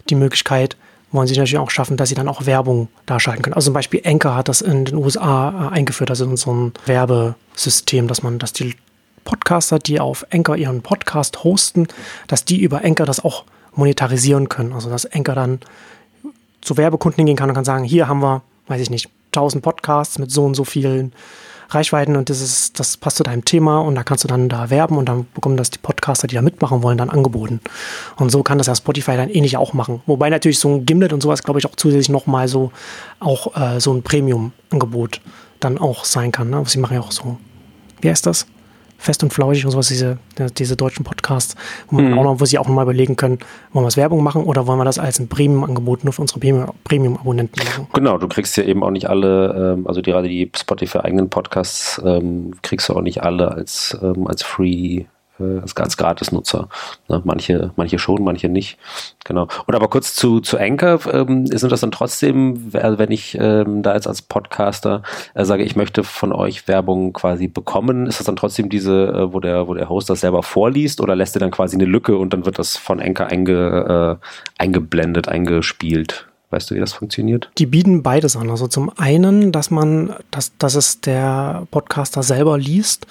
die 0.09 0.15
Möglichkeit, 0.15 0.77
wollen 1.13 1.27
sie 1.27 1.35
natürlich 1.35 1.59
auch 1.59 1.71
schaffen, 1.71 1.97
dass 1.97 2.09
sie 2.09 2.15
dann 2.15 2.29
auch 2.29 2.47
Werbung 2.47 2.89
darschalten 3.07 3.43
können. 3.43 3.55
Also 3.55 3.67
zum 3.67 3.75
Beispiel 3.75 4.03
Anchor 4.05 4.35
hat 4.35 4.49
das 4.49 4.61
in 4.61 4.85
den 4.85 4.97
USA 4.97 5.69
äh, 5.71 5.75
eingeführt, 5.75 6.11
also 6.11 6.25
in 6.25 6.37
so 6.37 6.53
ein 6.53 6.73
Werbesystem, 6.87 8.09
dass 8.09 8.23
man, 8.23 8.39
dass 8.39 8.53
die 8.53 8.75
Podcaster, 9.25 9.79
die 9.79 10.01
auf 10.01 10.27
Anchor 10.31 10.57
ihren 10.57 10.83
Podcast 10.83 11.45
hosten, 11.45 11.89
dass 12.29 12.45
die 12.45 12.61
über 12.61 12.85
Anchor 12.85 13.07
das 13.07 13.25
auch 13.25 13.45
monetarisieren 13.75 14.49
können. 14.49 14.73
Also 14.73 14.91
dass 14.91 15.07
Anchor 15.07 15.35
dann 15.35 15.61
zu 16.61 16.77
Werbekunden 16.77 17.27
gehen 17.27 17.37
kann 17.37 17.49
und 17.49 17.55
kann 17.55 17.65
sagen, 17.65 17.85
hier 17.85 18.09
haben 18.09 18.21
wir, 18.21 18.43
weiß 18.69 18.81
ich 18.81 18.91
nicht, 18.91 19.09
1000 19.29 19.63
Podcasts 19.63 20.19
mit 20.19 20.31
so 20.31 20.45
und 20.45 20.55
so 20.55 20.65
vielen 20.65 21.13
Reichweiten 21.69 22.17
und 22.17 22.31
das 22.31 22.41
ist, 22.41 22.79
das 22.79 22.97
passt 22.97 23.17
zu 23.17 23.23
deinem 23.23 23.45
Thema 23.45 23.81
und 23.81 23.95
da 23.95 24.05
kannst 24.05 24.25
du 24.25 24.29
dann 24.29 24.49
da 24.49 24.71
werben 24.71 24.97
und 24.97 25.09
dann 25.09 25.27
bekommen 25.35 25.57
das 25.57 25.71
die 25.71 25.79
Podcaster, 25.79 26.27
die 26.27 26.35
da 26.35 26.43
mitmachen 26.43 26.83
wollen, 26.83 26.99
dann 26.99 27.11
angeboten. 27.11 27.61
Und 28.17 28.31
so 28.31 28.43
kann 28.43 28.59
das 28.59 28.67
ja 28.67 28.75
Spotify 28.75 29.17
dann 29.17 29.31
ähnlich 29.31 29.57
auch 29.57 29.73
machen. 29.73 30.03
Wobei 30.07 30.31
natürlich 30.31 30.59
so 30.59 30.69
ein 30.69 30.87
Gimlet 30.87 31.13
und 31.13 31.23
sowas, 31.23 31.43
glaube 31.43 31.59
ich, 31.61 31.67
auch 31.67 31.77
zusätzlich 31.77 32.09
nochmal 32.09 32.49
so 32.49 32.73
auch 33.21 33.57
äh, 33.57 33.81
so 33.81 33.93
ein 33.93 34.03
Premium-Angebot 34.03 35.21
dann 35.61 35.79
auch 35.79 36.05
sein 36.05 36.33
kann. 36.33 36.51
Ne? 36.51 36.63
Sie 36.67 36.79
machen 36.79 36.95
ja 36.95 37.01
auch 37.01 37.13
so, 37.13 37.39
wie 38.01 38.11
heißt 38.11 38.27
das? 38.27 38.47
Fest 39.07 39.23
und 39.23 39.33
Flauschig 39.33 39.65
und 39.65 39.71
sowas, 39.71 39.87
diese, 39.87 40.19
diese 40.59 40.77
deutschen 40.77 41.05
Podcasts, 41.05 41.55
wo, 41.89 41.97
man 41.97 42.11
mhm. 42.11 42.19
auch 42.19 42.25
noch, 42.25 42.41
wo 42.41 42.45
sie 42.45 42.59
auch 42.59 42.67
nochmal 42.67 42.83
überlegen 42.85 43.15
können, 43.15 43.39
wollen 43.73 43.85
wir 43.85 43.89
es 43.89 43.97
Werbung 43.97 44.23
machen 44.23 44.43
oder 44.43 44.67
wollen 44.67 44.79
wir 44.79 44.85
das 44.85 44.99
als 44.99 45.21
ein 45.21 45.29
Premium-Angebot 45.29 46.03
nur 46.03 46.13
für 46.13 46.23
unsere 46.23 46.41
Premium-Abonnenten 46.85 47.65
machen? 47.65 47.87
Genau, 47.93 48.19
du 48.19 48.27
kriegst 48.27 48.57
ja 48.57 48.65
eben 48.65 48.83
auch 48.83 48.91
nicht 48.91 49.09
alle, 49.09 49.75
ähm, 49.77 49.87
also 49.87 50.03
gerade 50.03 50.29
die 50.29 50.51
Spotify-eigenen 50.55 51.31
Podcasts 51.31 52.03
ähm, 52.05 52.55
kriegst 52.63 52.89
du 52.89 52.95
auch 52.95 53.01
nicht 53.01 53.23
alle 53.23 53.53
als, 53.53 53.97
ähm, 54.03 54.27
als 54.27 54.43
Free 54.43 55.05
äh, 55.41 55.61
als, 55.61 55.77
als 55.77 55.97
Gratis-Nutzer. 55.97 56.69
Ne? 57.09 57.23
Manche, 57.25 57.73
manche 57.77 57.99
schon, 57.99 58.23
manche 58.25 58.49
nicht. 58.49 58.79
Genau. 59.25 59.49
Und 59.67 59.75
aber 59.75 59.89
kurz 59.89 60.15
zu, 60.15 60.41
zu 60.41 60.59
Anchor, 60.59 61.01
ähm, 61.13 61.47
sind 61.47 61.73
das 61.73 61.81
dann 61.81 61.91
trotzdem, 61.91 62.73
wenn 62.73 63.11
ich 63.11 63.37
ähm, 63.41 63.83
da 63.83 63.95
jetzt 63.95 64.07
als 64.07 64.23
Podcaster 64.23 65.03
äh, 65.35 65.45
sage, 65.45 65.65
ich 65.65 65.77
möchte 65.77 66.05
von 66.05 66.33
euch 66.33 66.69
Werbung 66.69 67.13
quasi 67.13 67.49
bekommen, 67.49 68.07
ist 68.07 68.21
das 68.21 68.27
dann 68.27 68.37
trotzdem 68.37 68.69
diese, 68.69 69.09
äh, 69.09 69.33
wo 69.33 69.41
der, 69.41 69.69
wo 69.69 69.75
der 69.75 69.89
Host 69.89 70.11
das 70.11 70.21
selber 70.21 70.43
vorliest 70.43 71.01
oder 71.01 71.17
lässt 71.17 71.37
er 71.37 71.41
dann 71.41 71.51
quasi 71.51 71.77
eine 71.77 71.85
Lücke 71.85 72.17
und 72.17 72.33
dann 72.33 72.47
wird 72.47 72.59
das 72.59 72.77
von 72.77 73.01
Anchor 73.01 73.27
einge, 73.27 74.19
äh, 74.21 74.63
eingeblendet, 74.63 75.29
eingespielt? 75.29 76.27
Weißt 76.51 76.71
du, 76.71 76.77
wie 76.77 76.81
das 76.81 76.93
funktioniert? 76.93 77.51
Die 77.59 77.67
bieten 77.67 78.05
beides 78.05 78.37
an. 78.37 78.51
Also 78.51 78.69
zum 78.69 78.93
einen, 78.97 79.51
dass 79.51 79.73
man, 79.73 80.15
dass, 80.31 80.57
dass 80.59 80.77
es 80.77 81.01
der 81.01 81.67
Podcaster 81.73 82.23
selber 82.23 82.57
liest 82.57 83.07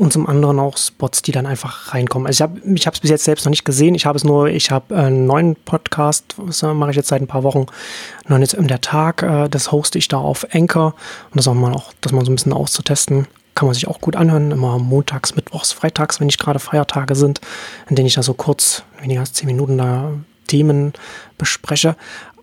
und 0.00 0.14
zum 0.14 0.26
anderen 0.26 0.58
auch 0.58 0.78
Spots, 0.78 1.20
die 1.20 1.30
dann 1.30 1.44
einfach 1.44 1.92
reinkommen. 1.92 2.26
Also 2.26 2.48
ich 2.74 2.86
habe 2.86 2.94
es 2.94 3.00
bis 3.00 3.10
jetzt 3.10 3.24
selbst 3.24 3.44
noch 3.44 3.50
nicht 3.50 3.66
gesehen. 3.66 3.94
Ich 3.94 4.06
habe 4.06 4.16
es 4.16 4.24
nur, 4.24 4.48
ich 4.48 4.70
habe 4.70 4.96
einen 4.96 5.26
neuen 5.26 5.56
Podcast, 5.56 6.36
das 6.38 6.62
mache 6.62 6.88
ich 6.88 6.96
jetzt 6.96 7.08
seit 7.08 7.20
ein 7.20 7.26
paar 7.26 7.42
Wochen, 7.42 7.66
noch 8.26 8.38
jetzt 8.38 8.54
in 8.54 8.66
der 8.66 8.80
Tag, 8.80 9.22
äh, 9.22 9.50
das 9.50 9.72
hoste 9.72 9.98
ich 9.98 10.08
da 10.08 10.16
auf 10.16 10.46
Anchor 10.54 10.94
und 11.30 11.36
das 11.36 11.46
auch 11.46 11.52
mal 11.52 11.74
auch, 11.74 11.92
das 12.00 12.12
mal 12.12 12.24
so 12.24 12.32
ein 12.32 12.36
bisschen 12.36 12.54
auszutesten. 12.54 13.26
Kann 13.54 13.66
man 13.66 13.74
sich 13.74 13.88
auch 13.88 14.00
gut 14.00 14.16
anhören, 14.16 14.52
immer 14.52 14.78
montags, 14.78 15.36
mittwochs, 15.36 15.72
freitags, 15.72 16.18
wenn 16.18 16.28
nicht 16.28 16.40
gerade 16.40 16.60
Feiertage 16.60 17.14
sind, 17.14 17.42
in 17.90 17.94
denen 17.94 18.06
ich 18.06 18.14
da 18.14 18.22
so 18.22 18.32
kurz, 18.32 18.84
weniger 19.02 19.20
als 19.20 19.34
zehn 19.34 19.48
Minuten 19.48 19.76
da 19.76 20.12
Themen 20.46 20.94
bespreche. 21.36 21.94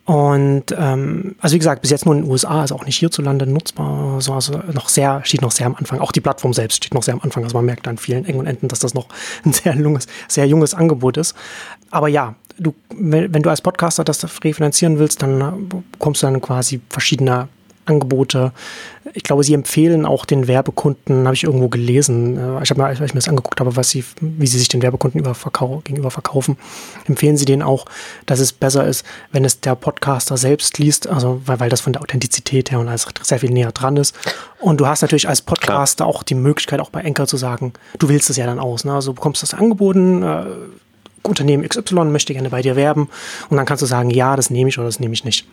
Und 0.07 0.73
ähm, 0.77 1.35
also 1.41 1.55
wie 1.55 1.59
gesagt, 1.59 1.81
bis 1.81 1.91
jetzt 1.91 2.05
nur 2.05 2.15
in 2.15 2.21
den 2.21 2.31
USA, 2.31 2.61
also 2.61 2.75
auch 2.75 2.85
nicht 2.85 2.97
hierzulande 2.97 3.45
nutzbar. 3.45 4.21
So, 4.21 4.31
also 4.31 4.57
noch 4.71 4.87
sehr, 4.87 5.19
steht 5.25 5.41
noch 5.41 5.51
sehr 5.51 5.65
am 5.65 5.75
Anfang. 5.75 5.99
Auch 5.99 6.13
die 6.13 6.21
Plattform 6.21 6.53
selbst 6.53 6.77
steht 6.77 6.93
noch 6.93 7.03
sehr 7.03 7.13
am 7.13 7.19
Anfang. 7.19 7.43
Also 7.43 7.57
man 7.57 7.65
merkt 7.65 7.89
an 7.89 7.97
vielen 7.97 8.23
Ecken 8.23 8.39
und 8.39 8.47
Enden, 8.47 8.69
dass 8.69 8.79
das 8.79 8.93
noch 8.93 9.07
ein 9.45 9.51
sehr 9.51 9.75
junges, 9.75 10.07
sehr 10.29 10.47
junges 10.47 10.73
Angebot 10.73 11.17
ist. 11.17 11.35
Aber 11.91 12.07
ja, 12.07 12.35
du, 12.57 12.73
wenn, 12.95 13.43
du 13.43 13.49
als 13.49 13.59
Podcaster 13.59 14.05
das 14.05 14.23
refinanzieren 14.45 14.97
willst, 14.97 15.21
dann 15.21 15.67
bekommst 15.91 16.23
du 16.23 16.27
dann 16.27 16.39
quasi 16.39 16.79
verschiedene 16.89 17.49
Angebote. 17.87 18.51
Ich 19.13 19.23
glaube, 19.23 19.43
sie 19.43 19.53
empfehlen 19.53 20.05
auch 20.05 20.25
den 20.25 20.47
Werbekunden, 20.47 21.25
habe 21.25 21.35
ich 21.35 21.43
irgendwo 21.43 21.69
gelesen, 21.69 22.37
äh, 22.37 22.63
ich 22.63 22.69
habe 22.69 22.81
mir, 22.81 22.87
als 22.87 22.99
ich 22.99 23.13
mir 23.13 23.19
das 23.19 23.29
angeguckt 23.29 23.59
habe, 23.59 23.75
was 23.75 23.89
sie, 23.89 24.03
wie 24.21 24.47
sie 24.47 24.59
sich 24.59 24.67
den 24.67 24.81
Werbekunden 24.81 25.23
verkau 25.33 25.81
gegenüber 25.83 26.11
verkaufen, 26.11 26.57
empfehlen 27.07 27.37
sie 27.37 27.45
denen 27.45 27.61
auch, 27.61 27.85
dass 28.25 28.39
es 28.39 28.53
besser 28.53 28.85
ist, 28.85 29.05
wenn 29.31 29.45
es 29.45 29.61
der 29.61 29.75
Podcaster 29.75 30.37
selbst 30.37 30.77
liest, 30.77 31.07
also 31.07 31.41
weil, 31.45 31.59
weil 31.59 31.69
das 31.69 31.81
von 31.81 31.93
der 31.93 32.01
Authentizität 32.01 32.71
her 32.71 32.79
und 32.79 32.87
alles 32.87 33.07
sehr 33.21 33.39
viel 33.39 33.51
näher 33.51 33.71
dran 33.71 33.97
ist. 33.97 34.15
Und 34.59 34.79
du 34.79 34.87
hast 34.87 35.01
natürlich 35.01 35.29
als 35.29 35.41
Podcaster 35.41 36.03
Klar. 36.03 36.09
auch 36.09 36.23
die 36.23 36.35
Möglichkeit, 36.35 36.79
auch 36.79 36.89
bei 36.89 37.01
Enker 37.01 37.27
zu 37.27 37.37
sagen, 37.37 37.73
du 37.99 38.09
willst 38.09 38.29
es 38.29 38.37
ja 38.37 38.45
dann 38.45 38.59
aus. 38.59 38.85
Ne? 38.85 38.93
Also 38.93 39.11
du 39.11 39.15
bekommst 39.15 39.41
das 39.43 39.53
angeboten, 39.53 40.23
äh, 40.23 40.45
Unternehmen 41.23 41.67
XY 41.67 42.05
möchte 42.05 42.33
gerne 42.33 42.49
bei 42.49 42.61
dir 42.61 42.75
werben 42.75 43.09
und 43.49 43.57
dann 43.57 43.65
kannst 43.65 43.81
du 43.81 43.85
sagen, 43.85 44.09
ja, 44.09 44.35
das 44.35 44.49
nehme 44.49 44.69
ich 44.69 44.77
oder 44.77 44.87
das 44.87 44.99
nehme 44.99 45.13
ich 45.13 45.23
nicht. 45.23 45.45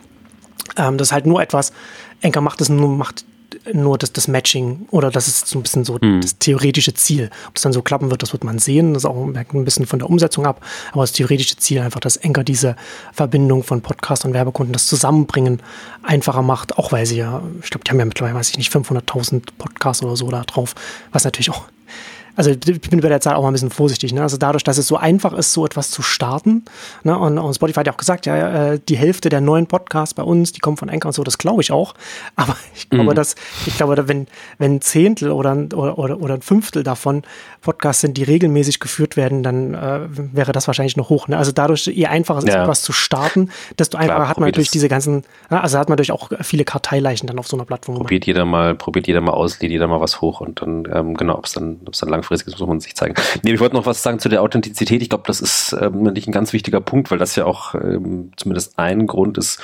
Ähm, 0.77 0.97
das 0.97 1.09
ist 1.09 1.11
halt 1.11 1.25
nur 1.25 1.41
etwas, 1.41 1.73
Enker 2.21 2.41
macht 2.41 2.61
es 2.61 2.69
nur, 2.69 2.89
macht 2.89 3.25
nur 3.73 3.97
das, 3.97 4.11
das 4.13 4.27
Matching 4.27 4.87
oder 4.91 5.09
das 5.09 5.27
ist 5.27 5.47
so 5.47 5.59
ein 5.59 5.63
bisschen 5.63 5.85
so 5.85 5.97
mhm. 6.01 6.21
das 6.21 6.37
theoretische 6.37 6.93
Ziel. 6.93 7.29
Ob 7.47 7.55
es 7.55 7.61
dann 7.61 7.73
so 7.73 7.81
klappen 7.81 8.11
wird, 8.11 8.21
das 8.21 8.33
wird 8.33 8.43
man 8.43 8.59
sehen. 8.59 8.93
Das 8.93 9.03
ist 9.03 9.09
auch 9.09 9.15
ein 9.25 9.65
bisschen 9.65 9.85
von 9.85 9.99
der 9.99 10.09
Umsetzung 10.09 10.45
ab. 10.45 10.63
Aber 10.91 11.01
das 11.01 11.11
theoretische 11.13 11.57
Ziel 11.57 11.79
einfach, 11.79 11.99
dass 11.99 12.17
Enker 12.17 12.43
diese 12.43 12.75
Verbindung 13.13 13.63
von 13.63 13.81
Podcast 13.81 14.25
und 14.25 14.33
Werbekunden, 14.33 14.73
das 14.73 14.87
Zusammenbringen 14.87 15.61
einfacher 16.03 16.41
macht, 16.41 16.77
auch 16.77 16.91
weil 16.91 17.05
sie 17.05 17.17
ja, 17.17 17.41
ich 17.61 17.69
glaube, 17.69 17.83
die 17.83 17.91
haben 17.91 17.99
ja 17.99 18.05
mittlerweile, 18.05 18.35
weiß 18.35 18.49
ich 18.49 18.57
nicht, 18.57 18.71
500.000 18.71 19.43
Podcasts 19.57 20.03
oder 20.03 20.15
so 20.15 20.29
da 20.29 20.43
drauf, 20.43 20.75
was 21.11 21.23
natürlich 21.23 21.49
auch 21.49 21.65
also 22.35 22.51
ich 22.51 22.81
bin 22.81 23.01
bei 23.01 23.09
der 23.09 23.21
Zahl 23.21 23.35
auch 23.35 23.41
mal 23.41 23.49
ein 23.49 23.53
bisschen 23.53 23.69
vorsichtig. 23.69 24.13
Ne? 24.13 24.21
Also 24.21 24.37
dadurch, 24.37 24.63
dass 24.63 24.77
es 24.77 24.87
so 24.87 24.97
einfach 24.97 25.33
ist, 25.33 25.53
so 25.53 25.65
etwas 25.65 25.91
zu 25.91 26.01
starten. 26.01 26.65
Ne? 27.03 27.17
Und, 27.17 27.37
und 27.37 27.53
Spotify 27.53 27.79
hat 27.79 27.87
ja 27.87 27.93
auch 27.93 27.97
gesagt, 27.97 28.25
ja, 28.25 28.73
äh, 28.73 28.79
die 28.87 28.97
Hälfte 28.97 29.29
der 29.29 29.41
neuen 29.41 29.67
Podcasts 29.67 30.13
bei 30.13 30.23
uns, 30.23 30.51
die 30.51 30.59
kommen 30.59 30.77
von 30.77 30.89
Anchor 30.89 31.09
und 31.09 31.13
so, 31.13 31.23
das 31.23 31.37
glaube 31.37 31.61
ich 31.61 31.71
auch. 31.71 31.93
Aber 32.35 32.55
ich 32.75 32.89
glaube, 32.89 33.11
mhm. 33.11 33.15
dass, 33.15 33.35
ich 33.65 33.77
glaube, 33.77 34.07
wenn, 34.07 34.27
wenn 34.57 34.75
ein 34.75 34.81
Zehntel 34.81 35.31
oder, 35.31 35.55
oder, 35.73 35.97
oder, 35.97 36.19
oder 36.19 36.33
ein 36.35 36.41
Fünftel 36.41 36.83
davon 36.83 37.23
Podcasts 37.61 38.01
sind, 38.01 38.17
die 38.17 38.23
regelmäßig 38.23 38.79
geführt 38.79 39.17
werden, 39.17 39.41
dann 39.41 39.73
äh, 39.73 40.01
wäre 40.09 40.51
das 40.51 40.67
wahrscheinlich 40.67 40.97
noch 40.97 41.09
hoch. 41.09 41.27
Ne? 41.27 41.37
Also 41.37 41.51
dadurch, 41.51 41.85
je 41.87 42.05
einfacher 42.05 42.39
es 42.39 42.45
ist, 42.45 42.55
etwas 42.55 42.81
zu 42.81 42.93
starten, 42.93 43.49
desto 43.79 43.97
einfacher 43.97 44.17
Klar, 44.17 44.29
hat 44.29 44.39
man 44.39 44.49
natürlich 44.49 44.71
diese 44.71 44.89
ganzen, 44.89 45.23
also 45.49 45.77
hat 45.77 45.89
man 45.89 45.95
natürlich 45.95 46.11
auch 46.11 46.29
viele 46.41 46.65
Karteileichen 46.65 47.27
dann 47.27 47.39
auf 47.39 47.47
so 47.47 47.55
einer 47.57 47.65
Plattform. 47.65 47.97
Probiert 47.97 48.25
jeder 48.25 48.45
mal, 48.45 48.75
probiert 48.75 49.07
jeder 49.07 49.21
mal 49.21 49.31
aus, 49.31 49.61
lädt 49.61 49.71
jeder 49.71 49.87
mal 49.87 50.01
was 50.01 50.21
hoch 50.21 50.41
und 50.41 50.61
dann, 50.61 50.87
ähm, 50.93 51.15
genau, 51.15 51.37
ob 51.37 51.45
es 51.45 51.53
dann, 51.53 51.79
ob 51.85 51.93
es 51.93 51.99
dann 51.99 52.09
lang 52.09 52.23
langfristig, 52.25 52.59
muss 52.59 52.67
man 52.67 52.79
sich 52.79 52.95
zeigen. 52.95 53.15
Nee, 53.43 53.53
ich 53.53 53.59
wollte 53.59 53.75
noch 53.75 53.85
was 53.85 54.01
sagen 54.01 54.19
zu 54.19 54.29
der 54.29 54.41
Authentizität. 54.41 55.01
Ich 55.01 55.09
glaube, 55.09 55.23
das 55.27 55.41
ist 55.41 55.75
ähm, 55.79 56.03
nicht 56.03 56.27
ein 56.27 56.31
ganz 56.31 56.53
wichtiger 56.53 56.81
Punkt, 56.81 57.11
weil 57.11 57.17
das 57.17 57.35
ja 57.35 57.45
auch 57.45 57.75
ähm, 57.75 58.31
zumindest 58.35 58.77
ein 58.77 59.07
Grund 59.07 59.37
ist, 59.37 59.59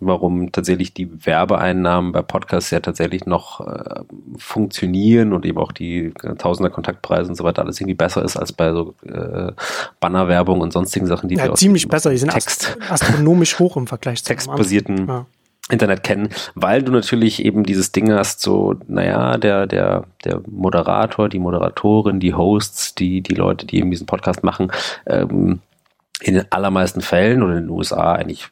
warum 0.00 0.52
tatsächlich 0.52 0.94
die 0.94 1.26
Werbeeinnahmen 1.26 2.12
bei 2.12 2.22
Podcasts 2.22 2.70
ja 2.70 2.80
tatsächlich 2.80 3.26
noch 3.26 3.60
äh, 3.60 4.00
funktionieren 4.38 5.32
und 5.32 5.44
eben 5.44 5.58
auch 5.58 5.72
die 5.72 6.12
äh, 6.22 6.34
Tausender 6.36 6.70
Kontaktpreise 6.70 7.28
und 7.28 7.34
so 7.34 7.44
weiter 7.44 7.62
alles 7.62 7.80
irgendwie 7.80 7.94
besser 7.94 8.24
ist 8.24 8.36
als 8.36 8.52
bei 8.52 8.72
so 8.72 8.94
äh, 9.06 9.52
Bannerwerbung 10.00 10.60
und 10.60 10.72
sonstigen 10.72 11.06
Sachen, 11.06 11.28
die 11.28 11.36
ja, 11.36 11.44
wir 11.44 11.54
ziemlich 11.54 11.88
besser. 11.88 12.10
Die 12.10 12.18
sind 12.18 12.32
Text 12.32 12.76
astronomisch 12.88 13.58
hoch 13.58 13.76
im 13.76 13.86
Vergleich 13.86 14.22
zu 14.22 14.24
textbasierten 14.28 15.08
ja. 15.08 15.26
Internet 15.70 16.04
kennen, 16.04 16.28
weil 16.54 16.82
du 16.82 16.92
natürlich 16.92 17.44
eben 17.44 17.64
dieses 17.64 17.90
Ding 17.90 18.12
hast, 18.12 18.40
so, 18.40 18.76
naja, 18.86 19.36
der, 19.36 19.66
der, 19.66 20.04
der 20.24 20.40
Moderator, 20.46 21.28
die 21.28 21.40
Moderatorin, 21.40 22.20
die 22.20 22.34
Hosts, 22.34 22.94
die, 22.94 23.20
die 23.20 23.34
Leute, 23.34 23.66
die 23.66 23.78
eben 23.78 23.90
diesen 23.90 24.06
Podcast 24.06 24.44
machen, 24.44 24.70
ähm, 25.06 25.60
in 26.20 26.34
den 26.34 26.50
allermeisten 26.50 27.00
Fällen 27.00 27.42
oder 27.42 27.56
in 27.56 27.64
den 27.64 27.70
USA 27.70 28.12
eigentlich 28.12 28.48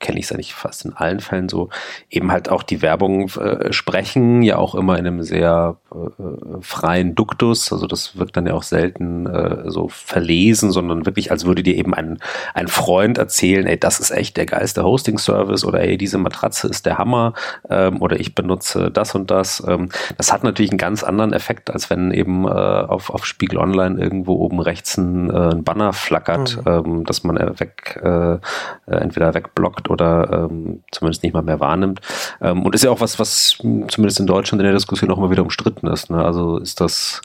kenne 0.00 0.18
ich 0.18 0.24
es 0.24 0.32
eigentlich 0.32 0.54
fast 0.54 0.84
in 0.84 0.94
allen 0.94 1.20
Fällen 1.20 1.48
so, 1.48 1.68
eben 2.08 2.32
halt 2.32 2.48
auch 2.48 2.62
die 2.62 2.82
Werbung 2.82 3.28
äh, 3.36 3.72
sprechen, 3.72 4.42
ja 4.42 4.56
auch 4.56 4.74
immer 4.74 4.98
in 4.98 5.06
einem 5.06 5.22
sehr 5.22 5.76
äh, 5.92 6.22
freien 6.60 7.14
Duktus, 7.14 7.72
also 7.72 7.86
das 7.86 8.18
wird 8.18 8.36
dann 8.36 8.46
ja 8.46 8.54
auch 8.54 8.62
selten 8.62 9.26
äh, 9.26 9.70
so 9.70 9.88
verlesen, 9.88 10.72
sondern 10.72 11.06
wirklich, 11.06 11.30
als 11.30 11.44
würde 11.44 11.62
dir 11.62 11.76
eben 11.76 11.94
ein, 11.94 12.18
ein 12.54 12.68
Freund 12.68 13.18
erzählen, 13.18 13.66
ey, 13.66 13.78
das 13.78 14.00
ist 14.00 14.10
echt 14.10 14.36
der 14.36 14.46
geilste 14.46 14.82
Hosting-Service 14.82 15.64
oder 15.64 15.80
ey, 15.80 15.98
diese 15.98 16.18
Matratze 16.18 16.68
ist 16.68 16.86
der 16.86 16.98
Hammer 16.98 17.34
ähm, 17.68 18.00
oder 18.00 18.18
ich 18.18 18.34
benutze 18.34 18.90
das 18.90 19.14
und 19.14 19.30
das. 19.30 19.62
Ähm, 19.66 19.90
das 20.16 20.32
hat 20.32 20.44
natürlich 20.44 20.70
einen 20.70 20.78
ganz 20.78 21.04
anderen 21.04 21.32
Effekt, 21.34 21.70
als 21.70 21.90
wenn 21.90 22.10
eben 22.10 22.46
äh, 22.46 22.48
auf, 22.48 23.10
auf 23.10 23.26
Spiegel 23.26 23.58
Online 23.58 24.00
irgendwo 24.00 24.34
oben 24.34 24.60
rechts 24.60 24.96
ein, 24.96 25.28
äh, 25.28 25.50
ein 25.50 25.64
Banner 25.64 25.92
flackert, 25.92 26.64
mhm. 26.64 26.72
ähm, 26.72 27.04
dass 27.04 27.22
man 27.22 27.36
weg, 27.60 28.00
äh, 28.02 28.38
entweder 28.86 29.34
wegblockt 29.34 29.89
oder 29.90 30.48
ähm, 30.50 30.82
zumindest 30.90 31.22
nicht 31.22 31.32
mal 31.32 31.42
mehr 31.42 31.60
wahrnimmt. 31.60 32.00
Ähm, 32.40 32.62
und 32.64 32.74
ist 32.74 32.84
ja 32.84 32.90
auch 32.90 33.00
was, 33.00 33.18
was 33.18 33.58
zumindest 33.58 34.20
in 34.20 34.26
Deutschland 34.26 34.60
in 34.60 34.64
der 34.64 34.74
Diskussion 34.74 35.10
auch 35.10 35.18
immer 35.18 35.30
wieder 35.30 35.42
umstritten 35.42 35.86
ist. 35.88 36.10
Ne? 36.10 36.24
Also 36.24 36.58
ist 36.58 36.80
das, 36.80 37.20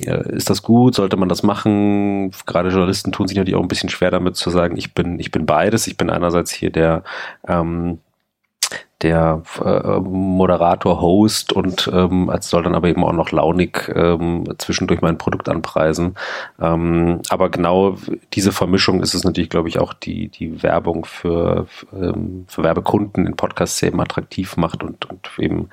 ja, 0.00 0.16
ist 0.16 0.50
das 0.50 0.62
gut? 0.62 0.94
Sollte 0.94 1.16
man 1.16 1.28
das 1.28 1.42
machen? 1.42 2.32
Gerade 2.46 2.70
Journalisten 2.70 3.12
tun 3.12 3.28
sich 3.28 3.36
natürlich 3.36 3.56
auch 3.56 3.62
ein 3.62 3.68
bisschen 3.68 3.90
schwer 3.90 4.10
damit 4.10 4.36
zu 4.36 4.50
sagen, 4.50 4.76
ich 4.76 4.94
bin, 4.94 5.18
ich 5.20 5.30
bin 5.30 5.46
beides. 5.46 5.86
Ich 5.86 5.96
bin 5.96 6.10
einerseits 6.10 6.50
hier 6.50 6.70
der 6.70 7.02
ähm, 7.46 7.98
der 9.02 9.42
äh, 9.64 10.00
Moderator, 10.00 11.00
Host 11.00 11.52
und 11.52 11.88
ähm, 11.92 12.28
als 12.30 12.50
soll 12.50 12.64
dann 12.64 12.74
aber 12.74 12.88
eben 12.88 13.04
auch 13.04 13.12
noch 13.12 13.30
launig 13.30 13.88
ähm, 13.94 14.44
zwischendurch 14.58 15.02
mein 15.02 15.18
Produkt 15.18 15.48
anpreisen. 15.48 16.16
Ähm, 16.60 17.20
aber 17.28 17.48
genau 17.48 17.96
diese 18.32 18.50
Vermischung 18.50 19.00
ist 19.00 19.14
es 19.14 19.22
natürlich, 19.22 19.50
glaube 19.50 19.68
ich, 19.68 19.78
auch 19.78 19.94
die, 19.94 20.28
die 20.28 20.62
Werbung 20.64 21.04
für, 21.04 21.66
ähm, 21.92 22.44
für 22.48 22.64
Werbekunden 22.64 23.26
in 23.26 23.36
Podcasts 23.36 23.80
eben 23.82 24.00
attraktiv 24.00 24.56
macht 24.56 24.82
und, 24.82 25.04
und 25.08 25.30
eben 25.38 25.68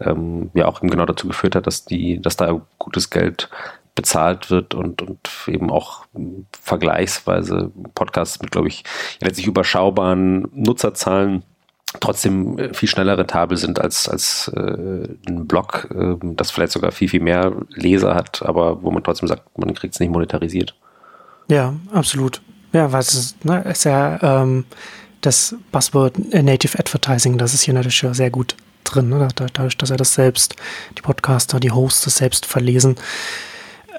ähm, 0.00 0.50
ja 0.52 0.66
auch 0.66 0.82
eben 0.82 0.90
genau 0.90 1.06
dazu 1.06 1.28
geführt 1.28 1.54
hat, 1.56 1.66
dass 1.66 1.86
die, 1.86 2.20
dass 2.20 2.36
da 2.36 2.60
gutes 2.78 3.08
Geld 3.08 3.48
bezahlt 3.94 4.50
wird 4.50 4.74
und, 4.74 5.00
und 5.00 5.30
eben 5.46 5.70
auch 5.70 6.04
vergleichsweise 6.60 7.72
Podcasts 7.94 8.42
mit, 8.42 8.50
glaube 8.50 8.68
ich, 8.68 8.84
letztlich 9.22 9.46
überschaubaren 9.46 10.46
Nutzerzahlen 10.52 11.42
trotzdem 12.00 12.58
äh, 12.58 12.74
viel 12.74 12.88
schneller 12.88 13.18
rentabel 13.18 13.56
sind 13.56 13.80
als, 13.80 14.08
als 14.08 14.50
äh, 14.54 15.08
ein 15.28 15.46
Blog, 15.46 15.88
äh, 15.94 16.16
das 16.20 16.50
vielleicht 16.50 16.72
sogar 16.72 16.92
viel, 16.92 17.08
viel 17.08 17.20
mehr 17.20 17.52
Leser 17.70 18.14
hat, 18.14 18.42
aber 18.42 18.82
wo 18.82 18.90
man 18.90 19.02
trotzdem 19.02 19.28
sagt, 19.28 19.58
man 19.58 19.74
kriegt 19.74 19.94
es 19.94 20.00
nicht 20.00 20.10
monetarisiert. 20.10 20.74
Ja, 21.48 21.74
absolut. 21.92 22.42
Ja, 22.72 22.92
was 22.92 23.14
ist, 23.14 23.44
ne, 23.44 23.62
ist 23.62 23.84
ja 23.84 24.42
ähm, 24.42 24.64
das 25.20 25.54
Buzzword 25.72 26.18
Native 26.32 26.78
Advertising, 26.78 27.38
das 27.38 27.54
ist 27.54 27.62
hier 27.62 27.74
natürlich 27.74 28.04
sehr 28.12 28.30
gut 28.30 28.56
drin, 28.84 29.08
ne? 29.08 29.28
dadurch, 29.36 29.76
dass 29.76 29.90
er 29.90 29.96
das 29.96 30.14
selbst, 30.14 30.56
die 30.96 31.02
Podcaster, 31.02 31.60
die 31.60 31.70
Hosts 31.70 32.04
das 32.04 32.16
selbst 32.16 32.46
verlesen. 32.46 32.96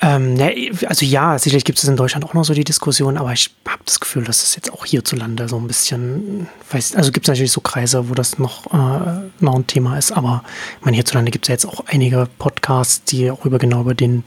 Ähm, 0.02 0.36
ne, 0.36 0.72
also 0.86 1.06
ja, 1.06 1.40
sicherlich 1.40 1.66
gibt 1.66 1.80
es 1.80 1.86
in 1.86 1.96
Deutschland 1.96 2.24
auch 2.24 2.34
noch 2.34 2.46
so 2.46 2.54
die 2.54 2.64
Diskussion, 2.64 3.18
aber 3.18 3.34
ich 3.34 3.50
habe 3.68 3.82
das 3.86 4.00
Gefühl, 4.00 4.24
dass 4.26 4.44
es 4.44 4.56
jetzt 4.56 4.72
auch 4.72 4.86
hierzulande 4.86 5.48
so 5.50 5.58
ein 5.58 5.68
bisschen, 5.68 6.48
weiß, 6.70 6.96
also 6.96 7.12
gibt 7.12 7.26
es 7.26 7.30
natürlich 7.30 7.52
so 7.52 7.62
Kreise, 7.62 8.08
wo 8.10 8.14
das 8.14 8.38
noch, 8.38 8.68
äh, 8.68 9.22
noch 9.40 9.56
ein 9.56 9.66
Thema 9.66 9.98
ist, 9.98 10.12
aber 10.12 10.44
ich 10.80 10.86
meine, 10.86 10.96
hierzulande 10.96 11.32
gibt 11.32 11.46
es 11.46 11.50
ja 11.50 11.54
jetzt 11.54 11.66
auch 11.66 11.86
einige 11.88 12.28
Podcasts, 12.38 13.04
die 13.06 13.32
auch 13.32 13.46
über 13.46 13.58
genau 13.58 13.82
über 13.82 13.96
den 13.96 14.24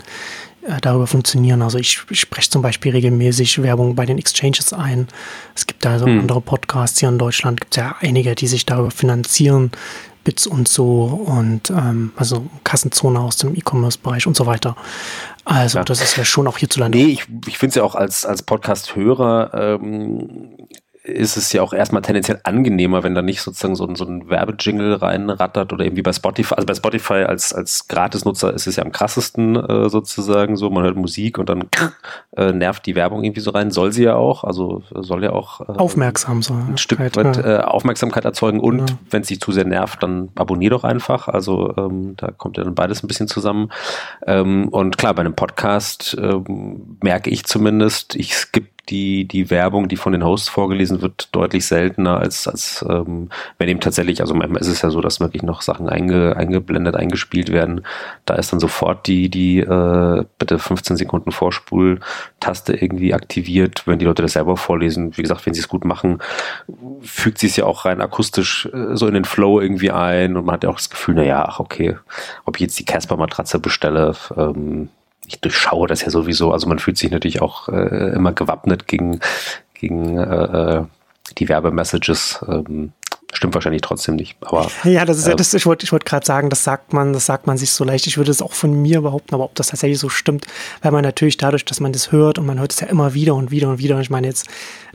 äh, 0.62 0.80
darüber 0.80 1.06
funktionieren. 1.06 1.62
Also 1.62 1.78
ich, 1.78 2.00
ich 2.10 2.20
spreche 2.20 2.50
zum 2.50 2.62
Beispiel 2.62 2.92
regelmäßig 2.92 3.62
Werbung 3.62 3.94
bei 3.94 4.04
den 4.06 4.18
Exchanges 4.18 4.72
ein. 4.72 5.08
Es 5.54 5.66
gibt 5.66 5.84
da 5.84 5.98
so 5.98 6.06
hm. 6.06 6.20
andere 6.20 6.40
Podcasts 6.40 6.98
hier 6.98 7.08
in 7.08 7.18
Deutschland, 7.18 7.60
gibt 7.60 7.74
es 7.74 7.80
ja 7.80 7.96
einige, 8.00 8.34
die 8.34 8.46
sich 8.46 8.66
darüber 8.66 8.90
finanzieren, 8.90 9.70
Bits 10.24 10.46
und 10.46 10.68
so 10.68 11.04
und 11.04 11.70
ähm, 11.70 12.12
also 12.16 12.46
Kassenzone 12.64 13.20
aus 13.20 13.36
dem 13.36 13.54
E-Commerce-Bereich 13.54 14.26
und 14.26 14.36
so 14.36 14.46
weiter. 14.46 14.76
Also 15.44 15.78
ja. 15.78 15.84
das 15.84 16.02
ist 16.02 16.16
ja 16.16 16.24
schon 16.24 16.46
auch 16.46 16.58
hierzulande. 16.58 16.98
Nee, 16.98 17.06
ich, 17.06 17.26
ich 17.46 17.58
finde 17.58 17.70
es 17.70 17.74
ja 17.76 17.82
auch 17.82 17.94
als, 17.94 18.24
als 18.24 18.42
Podcast-Hörer 18.42 19.78
ähm, 19.80 20.56
ist 21.10 21.36
es 21.36 21.52
ja 21.52 21.62
auch 21.62 21.72
erstmal 21.72 22.02
tendenziell 22.02 22.40
angenehmer, 22.44 23.02
wenn 23.02 23.14
da 23.14 23.22
nicht 23.22 23.42
sozusagen 23.42 23.76
so 23.76 23.86
ein, 23.86 23.96
so 23.96 24.04
ein 24.04 24.28
Werbejingle 24.28 25.02
reinrattert 25.02 25.72
oder 25.72 25.84
irgendwie 25.84 26.02
bei 26.02 26.12
Spotify. 26.12 26.54
Also 26.54 26.66
bei 26.66 26.74
Spotify 26.74 27.24
als, 27.24 27.52
als 27.52 27.88
Gratisnutzer 27.88 28.52
ist 28.54 28.66
es 28.66 28.76
ja 28.76 28.84
am 28.84 28.92
krassesten 28.92 29.56
äh, 29.56 29.88
sozusagen 29.88 30.56
so. 30.56 30.70
Man 30.70 30.84
hört 30.84 30.96
Musik 30.96 31.38
und 31.38 31.48
dann 31.48 31.64
äh, 32.36 32.52
nervt 32.52 32.86
die 32.86 32.94
Werbung 32.94 33.24
irgendwie 33.24 33.40
so 33.40 33.50
rein. 33.50 33.70
Soll 33.70 33.92
sie 33.92 34.04
ja 34.04 34.16
auch, 34.16 34.44
also 34.44 34.82
soll 34.94 35.24
ja 35.24 35.32
auch 35.32 35.60
äh, 35.60 35.72
aufmerksam 35.78 36.42
sein. 36.42 36.66
Ein 36.70 36.78
Stück 36.78 37.00
weit 37.00 37.16
ja. 37.16 37.58
äh, 37.58 37.62
Aufmerksamkeit 37.62 38.24
erzeugen 38.24 38.60
und 38.60 38.90
ja. 38.90 38.96
wenn 39.10 39.22
es 39.22 39.28
sich 39.28 39.40
zu 39.40 39.52
sehr 39.52 39.64
nervt, 39.64 40.02
dann 40.02 40.30
abonnier 40.34 40.70
doch 40.70 40.84
einfach. 40.84 41.28
Also 41.28 41.74
ähm, 41.76 42.14
da 42.16 42.30
kommt 42.30 42.56
ja 42.56 42.64
dann 42.64 42.74
beides 42.74 43.02
ein 43.02 43.08
bisschen 43.08 43.28
zusammen. 43.28 43.70
Ähm, 44.26 44.68
und 44.68 44.98
klar, 44.98 45.14
bei 45.14 45.20
einem 45.20 45.34
Podcast 45.34 46.16
ähm, 46.20 46.98
merke 47.02 47.30
ich 47.30 47.44
zumindest, 47.44 48.14
ich 48.16 48.34
skippe 48.34 48.68
die, 48.90 49.24
die 49.26 49.50
Werbung, 49.50 49.88
die 49.88 49.96
von 49.96 50.12
den 50.12 50.24
Hosts 50.24 50.48
vorgelesen 50.48 51.00
wird, 51.02 51.28
deutlich 51.32 51.66
seltener 51.66 52.18
als, 52.18 52.48
als 52.48 52.84
ähm, 52.88 53.28
wenn 53.58 53.68
eben 53.68 53.80
tatsächlich, 53.80 54.20
also 54.20 54.34
manchmal 54.34 54.60
ist 54.60 54.68
es 54.68 54.82
ja 54.82 54.90
so, 54.90 55.00
dass 55.00 55.20
wirklich 55.20 55.42
noch 55.42 55.62
Sachen 55.62 55.88
einge, 55.88 56.36
eingeblendet, 56.36 56.96
eingespielt 56.96 57.50
werden. 57.52 57.82
Da 58.26 58.34
ist 58.34 58.52
dann 58.52 58.60
sofort 58.60 59.06
die, 59.06 59.28
die 59.28 59.60
äh, 59.60 60.24
bitte 60.38 60.58
15 60.58 60.96
Sekunden 60.96 61.30
Vorspul-Taste 61.30 62.74
irgendwie 62.74 63.14
aktiviert, 63.14 63.86
wenn 63.86 63.98
die 63.98 64.04
Leute 64.04 64.22
das 64.22 64.32
selber 64.32 64.56
vorlesen. 64.56 65.16
Wie 65.16 65.22
gesagt, 65.22 65.46
wenn 65.46 65.54
sie 65.54 65.60
es 65.60 65.68
gut 65.68 65.84
machen, 65.84 66.18
fügt 67.00 67.38
sie 67.38 67.46
es 67.46 67.56
ja 67.56 67.64
auch 67.64 67.84
rein 67.84 68.00
akustisch 68.00 68.68
äh, 68.72 68.96
so 68.96 69.06
in 69.06 69.14
den 69.14 69.24
Flow 69.24 69.60
irgendwie 69.60 69.90
ein 69.90 70.36
und 70.36 70.46
man 70.46 70.54
hat 70.54 70.64
ja 70.64 70.70
auch 70.70 70.76
das 70.76 70.90
Gefühl, 70.90 71.14
na 71.14 71.22
ja, 71.22 71.44
ach 71.44 71.60
okay, 71.60 71.96
ob 72.44 72.56
ich 72.56 72.62
jetzt 72.62 72.78
die 72.78 72.84
Casper-Matratze 72.84 73.58
bestelle, 73.58 74.14
ähm, 74.36 74.88
ich 75.30 75.40
durchschaue 75.40 75.86
das 75.86 76.02
ja 76.02 76.10
sowieso. 76.10 76.52
Also 76.52 76.68
man 76.68 76.78
fühlt 76.78 76.98
sich 76.98 77.10
natürlich 77.10 77.40
auch 77.40 77.68
äh, 77.68 78.12
immer 78.14 78.32
gewappnet 78.32 78.86
gegen, 78.86 79.20
gegen 79.74 80.18
äh, 80.18 80.78
äh 80.78 80.84
die 81.38 81.48
Werbemessages. 81.48 82.44
Ähm, 82.48 82.92
Stimmt 83.32 83.54
wahrscheinlich 83.54 83.82
trotzdem 83.82 84.16
nicht. 84.16 84.36
Aber, 84.40 84.68
ja, 84.82 85.04
das 85.04 85.18
ist 85.18 85.28
ja, 85.28 85.34
äh, 85.34 85.36
das, 85.36 85.54
ich 85.54 85.64
wollte 85.64 85.84
ich 85.84 85.92
wollte 85.92 86.04
gerade 86.04 86.26
sagen, 86.26 86.50
das 86.50 86.64
sagt 86.64 86.92
man, 86.92 87.12
das 87.12 87.26
sagt 87.26 87.46
man 87.46 87.56
sich 87.56 87.70
so 87.70 87.84
leicht. 87.84 88.08
Ich 88.08 88.16
würde 88.16 88.32
es 88.32 88.42
auch 88.42 88.52
von 88.52 88.82
mir 88.82 89.02
behaupten, 89.02 89.34
aber 89.34 89.44
ob 89.44 89.54
das 89.54 89.68
tatsächlich 89.68 90.00
so 90.00 90.08
stimmt, 90.08 90.46
weil 90.82 90.90
man 90.90 91.04
natürlich 91.04 91.36
dadurch, 91.36 91.64
dass 91.64 91.78
man 91.78 91.92
das 91.92 92.10
hört 92.10 92.38
und 92.40 92.46
man 92.46 92.58
hört 92.58 92.72
es 92.72 92.80
ja 92.80 92.88
immer 92.88 93.14
wieder 93.14 93.36
und 93.36 93.52
wieder 93.52 93.68
und 93.68 93.78
wieder. 93.78 93.94
Und 93.94 94.02
ich 94.02 94.10
meine 94.10 94.26
jetzt, 94.26 94.48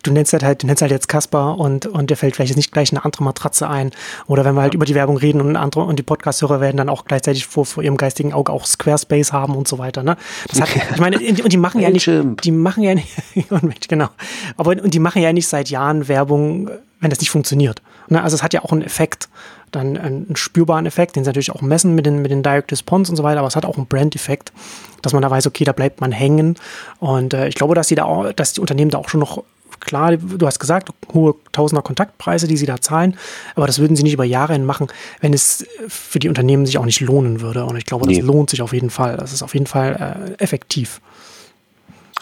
du 0.06 0.12
nennst 0.12 0.34
halt, 0.34 0.44
halt 0.44 0.64
du 0.64 0.68
nennst 0.68 0.82
halt 0.82 0.92
jetzt 0.92 1.08
Kasper 1.08 1.58
und, 1.58 1.86
und 1.88 2.10
dir 2.10 2.16
fällt 2.16 2.36
vielleicht 2.36 2.50
jetzt 2.50 2.58
nicht 2.58 2.72
gleich 2.72 2.92
eine 2.92 3.04
andere 3.04 3.24
Matratze 3.24 3.68
ein. 3.68 3.92
Oder 4.28 4.46
wenn 4.46 4.56
wir 4.56 4.62
halt 4.62 4.74
ja. 4.74 4.78
über 4.78 4.86
die 4.86 4.96
Werbung 4.96 5.18
reden 5.18 5.42
und 5.42 5.56
andere 5.56 5.84
und 5.84 5.98
die 5.98 6.04
Podcast-Hörer 6.04 6.62
werden 6.62 6.78
dann 6.78 6.90
auch 6.90 7.06
gleichzeitig 7.06 7.46
vor, 7.46 7.66
vor 7.66 7.84
ihrem 7.84 7.98
geistigen 7.98 8.34
Auge 8.34 8.52
auch 8.52 8.66
Squarespace 8.66 9.34
haben 9.34 9.56
und 9.56 9.68
so 9.68 9.78
weiter. 9.78 10.04
Ne? 10.04 10.18
Das 10.50 10.62
hat, 10.62 10.70
ich 10.94 11.00
meine, 11.00 11.18
und 11.18 11.52
die 11.52 11.58
machen 11.58 11.82
ja 11.82 11.90
nicht, 11.90 12.10
die 12.44 12.52
machen 12.52 12.84
ja 12.84 12.96
nicht, 12.96 13.10
genau. 13.90 14.10
Aber 14.58 14.72
und 14.72 14.94
die 14.94 15.00
machen 15.00 15.22
ja 15.22 15.34
nicht 15.34 15.48
seit 15.48 15.70
Jahren 15.70 16.08
Werbung, 16.08 16.70
wenn 17.00 17.10
das 17.10 17.20
nicht 17.20 17.30
funktioniert. 17.32 17.82
Ne? 18.08 18.22
Also 18.22 18.36
es 18.36 18.44
hat 18.44 18.54
ja 18.54 18.64
auch 18.64 18.72
einen 18.72 18.84
Effekt, 18.84 19.30
dann 19.72 19.98
einen 19.98 20.36
spürbaren 20.36 20.86
Effekt, 20.86 21.16
den 21.16 21.24
sie 21.24 21.30
natürlich 21.30 21.52
auch 21.52 21.62
messen 21.62 21.96
mit 21.96 22.06
den, 22.06 22.22
mit 22.22 22.32
den 22.32 22.44
Direct 22.44 22.72
Response 22.72 23.12
und 23.12 23.16
so 23.16 23.24
weiter, 23.24 23.40
aber 23.40 23.48
es 23.48 23.56
hat 23.56 23.66
auch 23.66 23.78
einen 23.78 23.88
Brand-Effekt, 23.88 24.54
dass 25.02 25.14
man 25.14 25.22
da 25.22 25.30
weiß, 25.30 25.48
okay, 25.48 25.64
da 25.64 25.72
bleibt 25.72 26.02
man 26.02 26.12
hängen. 26.12 26.56
Und 27.00 27.34
äh, 27.34 27.48
ich 27.48 27.56
glaube, 27.56 27.76
dass 27.76 27.88
die 27.88 27.96
da 27.96 28.06
auch, 28.06 28.32
dass 28.34 28.54
die 28.54 28.62
Unternehmen 28.62 28.92
da 28.92 28.98
auch 28.98 29.10
schon 29.10 29.20
noch 29.20 29.44
klar, 29.80 30.18
du 30.18 30.46
hast 30.46 30.60
gesagt, 30.60 30.90
hohe 31.14 31.36
Tausender 31.52 31.82
Kontaktpreise, 31.82 32.48
die 32.48 32.58
sie 32.58 32.66
da 32.66 32.82
zahlen, 32.82 33.18
aber 33.56 33.68
das 33.68 33.80
würden 33.80 33.96
sie 33.96 34.04
nicht 34.04 34.14
über 34.14 34.26
Jahre 34.26 34.54
hin 34.54 34.66
machen, 34.66 34.88
wenn 35.22 35.34
es 35.34 35.66
für 35.88 36.20
die 36.20 36.30
Unternehmen 36.30 36.66
sich 36.66 36.78
auch 36.78 36.86
nicht 36.86 37.02
lohnen 37.02 37.42
würde. 37.42 37.66
Und 37.66 37.78
ich 37.78 37.86
glaube, 37.86 38.06
das 38.08 38.18
nee. 38.18 38.22
lohnt 38.22 38.50
sich 38.50 38.62
auf 38.62 38.74
jeden 38.74 38.90
Fall. 38.90 39.18
Das 39.18 39.34
ist 39.34 39.44
auf 39.44 39.54
jeden 39.54 39.68
Fall 39.68 40.36
äh, 40.38 40.44
effektiv. 40.44 41.02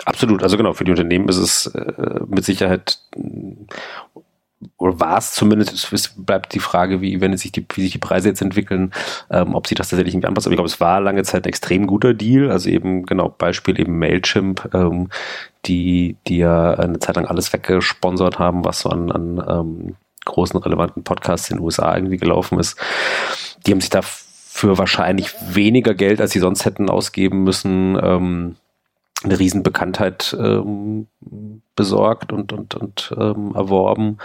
Absolut, 0.06 0.44
also 0.44 0.58
genau, 0.58 0.74
für 0.74 0.84
die 0.84 0.92
Unternehmen 0.92 1.30
ist 1.30 1.38
es 1.38 1.68
äh, 1.68 2.20
mit 2.28 2.44
Sicherheit 2.44 3.00
oder 4.78 5.00
war 5.00 5.18
es 5.18 5.34
zumindest, 5.34 5.92
es 5.92 6.14
bleibt 6.16 6.54
die 6.54 6.60
Frage, 6.60 7.02
wie, 7.02 7.22
wenn 7.22 7.36
sich 7.38 7.52
die, 7.52 7.66
wie 7.74 7.82
sich 7.82 7.92
die 7.92 7.98
Preise 7.98 8.30
jetzt 8.30 8.42
entwickeln, 8.42 8.92
ähm, 9.30 9.56
ob 9.56 9.68
sich 9.68 9.78
das 9.78 9.90
tatsächlich 9.90 10.14
irgendwie 10.14 10.28
anpasst. 10.28 10.48
Aber 10.48 10.54
ich 10.54 10.58
glaube, 10.58 10.70
es 10.70 10.80
war 10.80 11.02
lange 11.02 11.24
Zeit 11.24 11.46
ein 11.46 11.50
extrem 11.50 11.88
guter 11.88 12.14
Deal. 12.14 12.52
Also 12.52 12.70
eben, 12.70 13.06
genau, 13.06 13.30
Beispiel 13.30 13.80
eben 13.80 13.98
Mailchimp, 14.00 14.70
ähm, 14.74 15.10
die, 15.66 16.18
die 16.28 16.38
ja 16.38 16.74
eine 16.74 17.00
Zeit 17.00 17.16
lang 17.16 17.26
alles 17.26 17.52
weggesponsert 17.54 18.40
haben, 18.40 18.66
was 18.66 18.82
so 18.82 18.90
an, 18.90 19.12
an 19.12 19.44
ähm, 19.48 19.96
großen 20.26 20.60
relevanten 20.60 21.04
Podcasts 21.04 21.50
in 21.50 21.58
den 21.58 21.64
USA 21.64 21.96
irgendwie 21.96 22.18
gelaufen 22.18 22.60
ist. 22.60 22.78
Die 23.66 23.72
haben 23.72 23.82
sich 23.82 23.90
da 23.90 24.02
für 24.02 24.78
wahrscheinlich 24.78 25.34
weniger 25.54 25.94
Geld, 25.94 26.22
als 26.22 26.32
sie 26.32 26.40
sonst 26.40 26.66
hätten 26.66 26.90
ausgeben 26.90 27.44
müssen, 27.44 27.98
ähm, 28.02 28.56
eine 29.24 29.40
Riesenbekanntheit 29.40 30.36
ähm, 30.38 31.08
besorgt 31.76 32.34
und, 32.34 32.52
und, 32.52 32.76
und 32.76 33.14
ähm, 33.18 33.56
erworben 33.56 34.18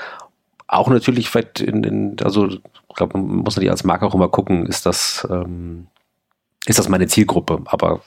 auch 0.68 0.88
natürlich 0.88 1.30
vielleicht 1.30 1.60
in, 1.60 1.82
in 1.82 2.16
also 2.22 2.46
ich 2.46 2.60
glaube, 2.94 3.18
man 3.18 3.38
muss 3.38 3.56
natürlich 3.56 3.70
als 3.70 3.84
Marke 3.84 4.06
auch 4.06 4.14
immer 4.14 4.28
gucken, 4.28 4.66
ist 4.66 4.86
das, 4.86 5.26
ähm, 5.30 5.88
ist 6.66 6.78
das 6.78 6.88
meine 6.88 7.06
Zielgruppe? 7.06 7.62
Aber 7.64 8.00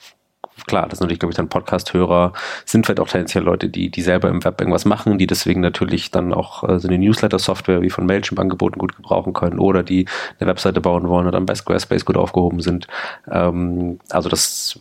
klar, 0.66 0.88
das 0.88 0.98
sind 0.98 1.06
natürlich, 1.06 1.20
glaube 1.20 1.32
ich, 1.32 1.36
dann 1.36 1.48
Podcast-Hörer, 1.48 2.32
sind 2.64 2.86
vielleicht 2.86 3.00
auch 3.00 3.08
tendenziell 3.08 3.44
Leute, 3.44 3.68
die, 3.68 3.90
die 3.90 4.02
selber 4.02 4.28
im 4.28 4.44
Web 4.44 4.60
irgendwas 4.60 4.84
machen, 4.84 5.18
die 5.18 5.26
deswegen 5.26 5.60
natürlich 5.60 6.10
dann 6.10 6.32
auch 6.32 6.68
äh, 6.68 6.78
so 6.78 6.88
eine 6.88 6.98
Newsletter-Software 6.98 7.82
wie 7.82 7.90
von 7.90 8.06
Mailchimp 8.06 8.38
angeboten 8.38 8.78
gut 8.78 8.96
gebrauchen 8.96 9.32
können 9.32 9.58
oder 9.58 9.82
die 9.82 10.06
eine 10.38 10.48
Webseite 10.48 10.80
bauen 10.80 11.08
wollen 11.08 11.26
und 11.26 11.32
dann 11.32 11.46
bei 11.46 11.54
Squarespace 11.54 12.04
gut 12.04 12.16
aufgehoben 12.16 12.60
sind. 12.60 12.86
Ähm, 13.30 13.98
also 14.10 14.28
das 14.28 14.78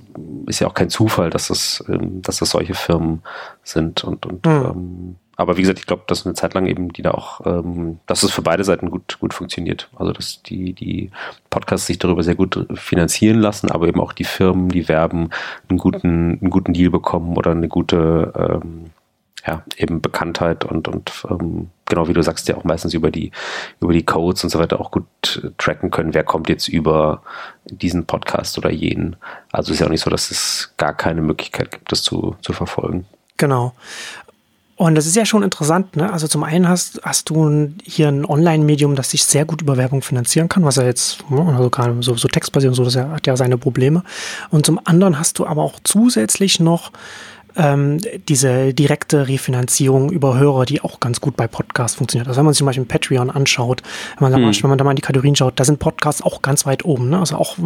ist 0.48 0.60
ja 0.60 0.68
auch 0.68 0.74
kein 0.74 0.90
Zufall, 0.90 1.30
dass 1.30 1.48
das, 1.48 1.84
ähm, 1.88 2.22
dass 2.22 2.38
das 2.38 2.50
solche 2.52 2.74
Firmen 2.74 3.22
sind 3.64 4.04
und, 4.04 4.26
und 4.26 4.46
mhm. 4.46 4.52
ähm, 4.52 5.16
aber 5.42 5.58
wie 5.58 5.62
gesagt, 5.62 5.80
ich 5.80 5.86
glaube, 5.86 6.04
dass 6.08 6.26
eine 6.26 6.36
Zeit 6.36 6.54
lang 6.54 6.66
eben 6.68 6.94
die 6.94 7.02
da 7.02 7.12
auch, 7.12 7.46
ähm, 7.46 8.00
dass 8.06 8.24
es 8.24 8.32
für 8.32 8.42
beide 8.42 8.64
Seiten 8.64 8.90
gut, 8.90 9.20
gut 9.20 9.34
funktioniert. 9.34 9.90
Also 9.96 10.14
dass 10.14 10.42
die, 10.44 10.74
die 10.74 11.12
Podcasts 11.50 11.88
sich 11.88 12.00
darüber 12.00 12.24
sehr 12.24 12.36
gut 12.36 12.68
finanzieren 12.76 13.40
lassen, 13.40 13.72
aber 13.72 13.88
eben 13.88 14.00
auch 14.00 14.14
die 14.14 14.24
Firmen, 14.24 14.70
die 14.70 14.88
werben, 14.88 15.30
einen 15.70 15.80
guten, 15.80 16.40
einen 16.40 16.50
guten 16.50 16.74
Deal 16.74 16.90
bekommen 16.92 17.36
oder 17.38 17.52
eine 17.52 17.68
gute 17.68 18.34
ähm, 18.64 18.92
ja, 19.46 19.64
eben 19.76 20.02
Bekanntheit 20.02 20.66
und, 20.66 20.88
und 20.88 21.26
ähm, 21.30 21.70
genau 21.86 22.08
wie 22.08 22.14
du 22.14 22.22
sagst, 22.22 22.48
ja 22.48 22.56
auch 22.56 22.64
meistens 22.64 22.94
über 22.94 23.12
die, 23.12 23.32
über 23.80 23.94
die 23.94 24.06
Codes 24.06 24.44
und 24.44 24.50
so 24.50 24.60
weiter 24.60 24.80
auch 24.80 24.92
gut 24.92 25.52
tracken 25.58 25.90
können, 25.90 26.14
wer 26.14 26.24
kommt 26.24 26.50
jetzt 26.50 26.68
über 26.68 27.24
diesen 27.66 28.06
Podcast 28.06 28.58
oder 28.58 28.70
jenen. 28.70 29.16
Also 29.52 29.74
ist 29.74 29.80
ja 29.80 29.88
auch 29.88 29.92
nicht 29.92 30.04
so, 30.04 30.10
dass 30.10 30.32
es 30.32 30.74
gar 30.78 30.94
keine 30.94 31.22
Möglichkeit 31.22 31.72
gibt, 31.72 31.92
das 31.92 32.04
zu, 32.04 32.36
zu 32.42 32.54
verfolgen. 32.54 33.06
Genau. 33.38 33.74
Und 34.82 34.96
das 34.96 35.06
ist 35.06 35.16
ja 35.16 35.28
schon 35.28 35.44
interessant, 35.44 35.96
ne? 35.96 36.12
Also 36.12 36.28
zum 36.28 36.44
einen 36.44 36.68
hast, 36.68 37.02
hast 37.04 37.30
du 37.30 37.70
hier 37.84 38.08
ein 38.08 38.26
Online-Medium, 38.26 38.96
das 38.96 39.12
sich 39.12 39.24
sehr 39.24 39.46
gut 39.46 39.62
über 39.62 39.78
Werbung 39.78 40.02
finanzieren 40.02 40.50
kann, 40.50 40.66
was 40.66 40.78
ja 40.78 40.84
jetzt, 40.84 41.24
ne, 41.30 41.56
also 41.56 42.02
so, 42.02 42.16
so 42.16 42.28
textbasiert 42.28 42.72
und 42.72 42.76
so, 42.76 42.84
das 42.84 42.96
hat 42.96 43.28
ja 43.28 43.38
seine 43.38 43.60
Probleme. 43.60 44.02
Und 44.50 44.66
zum 44.66 44.80
anderen 44.84 45.20
hast 45.20 45.38
du 45.38 45.46
aber 45.46 45.62
auch 45.62 45.80
zusätzlich 45.84 46.60
noch 46.60 46.92
ähm, 47.56 48.00
diese 48.28 48.74
direkte 48.74 49.28
Refinanzierung 49.28 50.12
über 50.12 50.38
Hörer, 50.38 50.66
die 50.66 50.82
auch 50.82 51.00
ganz 51.00 51.22
gut 51.22 51.36
bei 51.36 51.48
Podcasts 51.48 51.98
funktioniert. 51.98 52.28
Also 52.28 52.38
wenn 52.38 52.46
man 52.46 52.54
sich 52.54 52.60
zum 52.60 52.68
Beispiel 52.68 52.86
Patreon 52.86 53.30
anschaut, 53.30 53.82
wenn 54.20 54.32
man, 54.32 54.42
hm. 54.42 54.64
wenn 54.64 54.70
man 54.70 54.78
da 54.78 54.84
mal 54.84 54.92
in 54.92 54.96
die 54.96 55.02
Kategorien 55.02 55.36
schaut, 55.36 55.60
da 55.60 55.64
sind 55.64 55.80
Podcasts 55.80 56.22
auch 56.22 56.42
ganz 56.42 56.66
weit 56.66 56.86
oben. 56.86 57.10
Ne? 57.10 57.20
Also 57.20 57.36
auch 57.36 57.58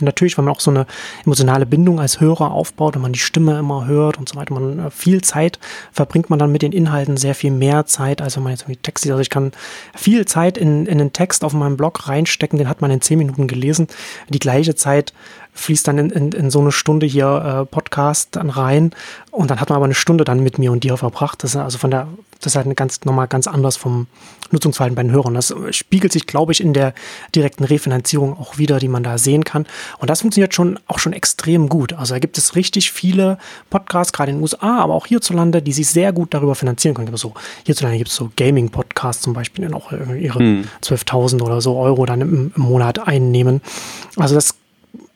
natürlich, 0.00 0.36
wenn 0.38 0.44
man 0.44 0.54
auch 0.54 0.60
so 0.60 0.70
eine 0.70 0.86
emotionale 1.24 1.66
Bindung 1.66 2.00
als 2.00 2.20
Hörer 2.20 2.52
aufbaut, 2.52 2.94
wenn 2.94 3.02
man 3.02 3.12
die 3.12 3.18
Stimme 3.18 3.58
immer 3.58 3.86
hört 3.86 4.18
und 4.18 4.28
so 4.28 4.36
weiter, 4.36 4.54
man 4.54 4.78
äh, 4.78 4.90
viel 4.90 5.22
Zeit 5.22 5.58
verbringt 5.92 6.30
man 6.30 6.38
dann 6.38 6.52
mit 6.52 6.62
den 6.62 6.72
Inhalten, 6.72 7.16
sehr 7.16 7.34
viel 7.34 7.50
mehr 7.50 7.86
Zeit, 7.86 8.22
als 8.22 8.36
wenn 8.36 8.42
man 8.42 8.52
jetzt 8.52 8.62
irgendwie 8.62 8.80
Text 8.82 9.02
sieht. 9.02 9.12
Also 9.12 9.22
ich 9.22 9.30
kann 9.30 9.52
viel 9.94 10.26
Zeit 10.26 10.58
in, 10.58 10.86
in 10.86 10.98
den 10.98 11.12
Text 11.12 11.44
auf 11.44 11.52
meinem 11.52 11.76
Blog 11.76 12.08
reinstecken, 12.08 12.58
den 12.58 12.68
hat 12.68 12.80
man 12.80 12.90
in 12.90 13.00
zehn 13.00 13.18
Minuten 13.18 13.46
gelesen. 13.46 13.88
Die 14.28 14.38
gleiche 14.38 14.74
Zeit 14.74 15.12
fließt 15.52 15.86
dann 15.88 15.98
in, 15.98 16.10
in, 16.10 16.32
in 16.32 16.50
so 16.50 16.60
eine 16.60 16.72
Stunde 16.72 17.06
hier 17.06 17.62
äh, 17.62 17.66
Podcast 17.66 18.36
dann 18.36 18.50
rein 18.50 18.92
und 19.30 19.50
dann 19.50 19.60
hat 19.60 19.68
man 19.68 19.76
aber 19.76 19.84
eine 19.84 19.94
Stunde 19.94 20.24
dann 20.24 20.40
mit 20.40 20.58
mir 20.58 20.72
und 20.72 20.84
dir 20.84 20.96
verbracht. 20.96 21.42
Das 21.44 21.50
ist 21.50 21.56
also 21.56 21.78
von 21.78 21.90
der, 21.90 22.08
das 22.40 22.54
ist 22.54 22.56
halt 22.56 22.76
ganz 22.76 23.04
nochmal 23.04 23.28
ganz 23.28 23.46
anders 23.46 23.76
vom 23.76 24.06
Nutzungsverhalten 24.50 24.96
bei 24.96 25.02
den 25.02 25.12
Hörern. 25.12 25.34
Das 25.34 25.54
spiegelt 25.70 26.12
sich, 26.12 26.26
glaube 26.26 26.52
ich, 26.52 26.60
in 26.60 26.72
der 26.72 26.94
direkten 27.34 27.64
Refinanzierung 27.64 28.36
auch 28.36 28.58
wieder, 28.58 28.78
die 28.78 28.88
man 28.88 29.02
da 29.02 29.18
sehen 29.18 29.44
kann. 29.44 29.66
Und 29.98 30.10
das 30.10 30.22
funktioniert 30.22 30.54
schon 30.54 30.78
auch 30.86 30.98
schon 30.98 31.12
extrem 31.12 31.68
gut. 31.68 31.92
Also 31.92 32.14
da 32.14 32.18
gibt 32.18 32.38
es 32.38 32.56
richtig 32.56 32.92
viele 32.92 33.38
Podcasts, 33.70 34.12
gerade 34.12 34.30
in 34.30 34.38
den 34.38 34.42
USA, 34.42 34.78
aber 34.78 34.94
auch 34.94 35.06
hierzulande, 35.06 35.62
die 35.62 35.72
sich 35.72 35.88
sehr 35.88 36.12
gut 36.12 36.34
darüber 36.34 36.54
finanzieren 36.54 36.94
können. 36.94 37.16
So, 37.16 37.34
hierzulande 37.64 37.98
gibt 37.98 38.10
es 38.10 38.16
so 38.16 38.30
Gaming-Podcasts 38.36 39.22
zum 39.22 39.32
Beispiel, 39.32 39.68
die 39.68 39.74
auch 39.74 39.92
ihre 39.92 40.38
hm. 40.38 40.68
12.000 40.82 41.42
oder 41.42 41.60
so 41.60 41.76
Euro 41.76 42.06
dann 42.06 42.20
im, 42.20 42.52
im 42.56 42.62
Monat 42.62 43.06
einnehmen. 43.06 43.60
Also 44.16 44.34
das 44.34 44.54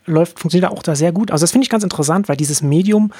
läuft, 0.06 0.38
funktioniert 0.40 0.70
auch 0.70 0.82
da 0.82 0.94
sehr 0.94 1.12
gut. 1.12 1.30
Also 1.30 1.44
das 1.44 1.52
finde 1.52 1.64
ich 1.64 1.70
ganz 1.70 1.84
interessant, 1.84 2.28
weil 2.28 2.36
dieses 2.36 2.62
Medium 2.62 3.12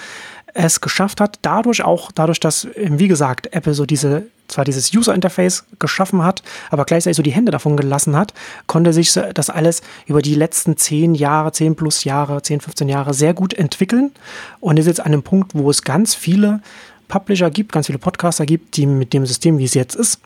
es 0.54 0.80
geschafft 0.80 1.20
hat, 1.20 1.38
dadurch 1.42 1.82
auch, 1.82 2.12
dadurch, 2.12 2.40
dass, 2.40 2.68
wie 2.76 3.08
gesagt, 3.08 3.52
Apple 3.52 3.74
so 3.74 3.86
diese, 3.86 4.26
zwar 4.46 4.64
dieses 4.64 4.94
User-Interface 4.94 5.64
geschaffen 5.78 6.22
hat, 6.22 6.42
aber 6.70 6.84
gleichzeitig 6.84 7.16
so 7.16 7.22
die 7.22 7.32
Hände 7.32 7.50
davon 7.50 7.76
gelassen 7.76 8.16
hat, 8.16 8.32
konnte 8.66 8.92
sich 8.92 9.12
das 9.12 9.50
alles 9.50 9.82
über 10.06 10.22
die 10.22 10.34
letzten 10.34 10.76
zehn 10.76 11.14
Jahre, 11.14 11.50
zehn 11.52 11.74
plus 11.74 12.04
Jahre, 12.04 12.40
zehn, 12.42 12.60
15 12.60 12.88
Jahre 12.88 13.14
sehr 13.14 13.34
gut 13.34 13.52
entwickeln 13.54 14.12
und 14.60 14.78
ist 14.78 14.86
jetzt 14.86 15.00
an 15.00 15.06
einem 15.06 15.22
Punkt, 15.24 15.54
wo 15.54 15.70
es 15.70 15.82
ganz 15.82 16.14
viele 16.14 16.60
Publisher 17.08 17.50
gibt, 17.50 17.72
ganz 17.72 17.86
viele 17.86 17.98
Podcaster 17.98 18.46
gibt, 18.46 18.76
die 18.76 18.86
mit 18.86 19.12
dem 19.12 19.26
System, 19.26 19.58
wie 19.58 19.64
es 19.64 19.74
jetzt 19.74 19.96
ist, 19.96 20.20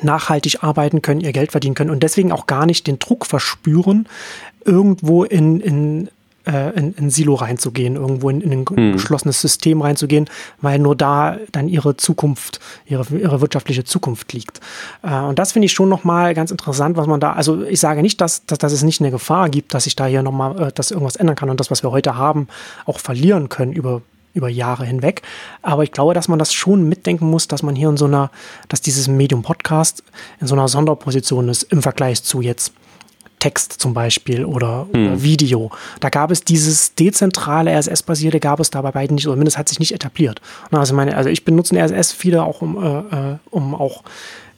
nachhaltig 0.00 0.62
arbeiten 0.62 1.02
können, 1.02 1.20
ihr 1.20 1.32
Geld 1.32 1.52
verdienen 1.52 1.74
können 1.74 1.90
und 1.90 2.02
deswegen 2.02 2.32
auch 2.32 2.46
gar 2.46 2.66
nicht 2.66 2.86
den 2.86 2.98
Druck 2.98 3.26
verspüren, 3.26 4.08
irgendwo 4.64 5.24
in, 5.24 5.60
in 5.60 6.08
äh, 6.46 6.70
in, 6.76 6.94
in 6.94 7.10
Silo 7.10 7.34
reinzugehen, 7.34 7.96
irgendwo 7.96 8.28
in, 8.28 8.40
in 8.40 8.52
ein 8.52 8.64
hm. 8.66 8.92
geschlossenes 8.94 9.40
System 9.40 9.80
reinzugehen, 9.80 10.28
weil 10.60 10.78
nur 10.78 10.96
da 10.96 11.38
dann 11.52 11.68
ihre 11.68 11.96
Zukunft, 11.96 12.60
ihre, 12.86 13.04
ihre 13.16 13.40
wirtschaftliche 13.40 13.84
Zukunft 13.84 14.32
liegt. 14.32 14.60
Äh, 15.02 15.20
und 15.20 15.38
das 15.38 15.52
finde 15.52 15.66
ich 15.66 15.72
schon 15.72 15.88
nochmal 15.88 16.34
ganz 16.34 16.50
interessant, 16.50 16.96
was 16.96 17.06
man 17.06 17.20
da, 17.20 17.32
also 17.32 17.62
ich 17.62 17.80
sage 17.80 18.02
nicht, 18.02 18.20
dass, 18.20 18.44
dass, 18.46 18.58
dass 18.58 18.72
es 18.72 18.82
nicht 18.82 19.00
eine 19.00 19.10
Gefahr 19.10 19.48
gibt, 19.50 19.74
dass 19.74 19.84
sich 19.84 19.96
da 19.96 20.06
hier 20.06 20.22
nochmal, 20.22 20.68
äh, 20.68 20.72
dass 20.72 20.90
irgendwas 20.90 21.16
ändern 21.16 21.36
kann 21.36 21.50
und 21.50 21.60
das, 21.60 21.70
was 21.70 21.82
wir 21.82 21.90
heute 21.90 22.16
haben, 22.16 22.48
auch 22.86 22.98
verlieren 22.98 23.48
können 23.48 23.72
über 23.72 24.02
über 24.34 24.48
Jahre 24.48 24.84
hinweg. 24.84 25.22
Aber 25.62 25.82
ich 25.82 25.92
glaube, 25.92 26.14
dass 26.14 26.28
man 26.28 26.38
das 26.38 26.52
schon 26.52 26.88
mitdenken 26.88 27.28
muss, 27.28 27.48
dass 27.48 27.62
man 27.62 27.74
hier 27.74 27.88
in 27.88 27.96
so 27.96 28.06
einer, 28.06 28.30
dass 28.68 28.80
dieses 28.80 29.08
Medium 29.08 29.42
Podcast 29.42 30.02
in 30.40 30.46
so 30.46 30.54
einer 30.54 30.68
Sonderposition 30.68 31.48
ist 31.48 31.64
im 31.64 31.82
Vergleich 31.82 32.22
zu 32.22 32.40
jetzt 32.40 32.72
Text 33.42 33.72
zum 33.72 33.92
Beispiel 33.92 34.44
oder, 34.44 34.86
hm. 34.92 35.06
oder 35.06 35.22
Video. 35.22 35.72
Da 35.98 36.10
gab 36.10 36.30
es 36.30 36.44
dieses 36.44 36.94
dezentrale 36.94 37.72
RSS-basierte, 37.72 38.38
gab 38.38 38.60
es 38.60 38.70
da 38.70 38.80
bei 38.82 38.92
beiden 38.92 39.16
nicht, 39.16 39.26
oder 39.26 39.34
zumindest 39.34 39.58
hat 39.58 39.68
sich 39.68 39.80
nicht 39.80 39.92
etabliert. 39.92 40.40
Also, 40.70 40.94
meine, 40.94 41.16
also 41.16 41.28
ich 41.28 41.44
benutze 41.44 41.76
RSS 41.76 42.12
viele 42.12 42.44
auch, 42.44 42.62
um, 42.62 42.80
äh, 42.80 43.32
äh, 43.32 43.38
um 43.50 43.74
auch 43.74 44.04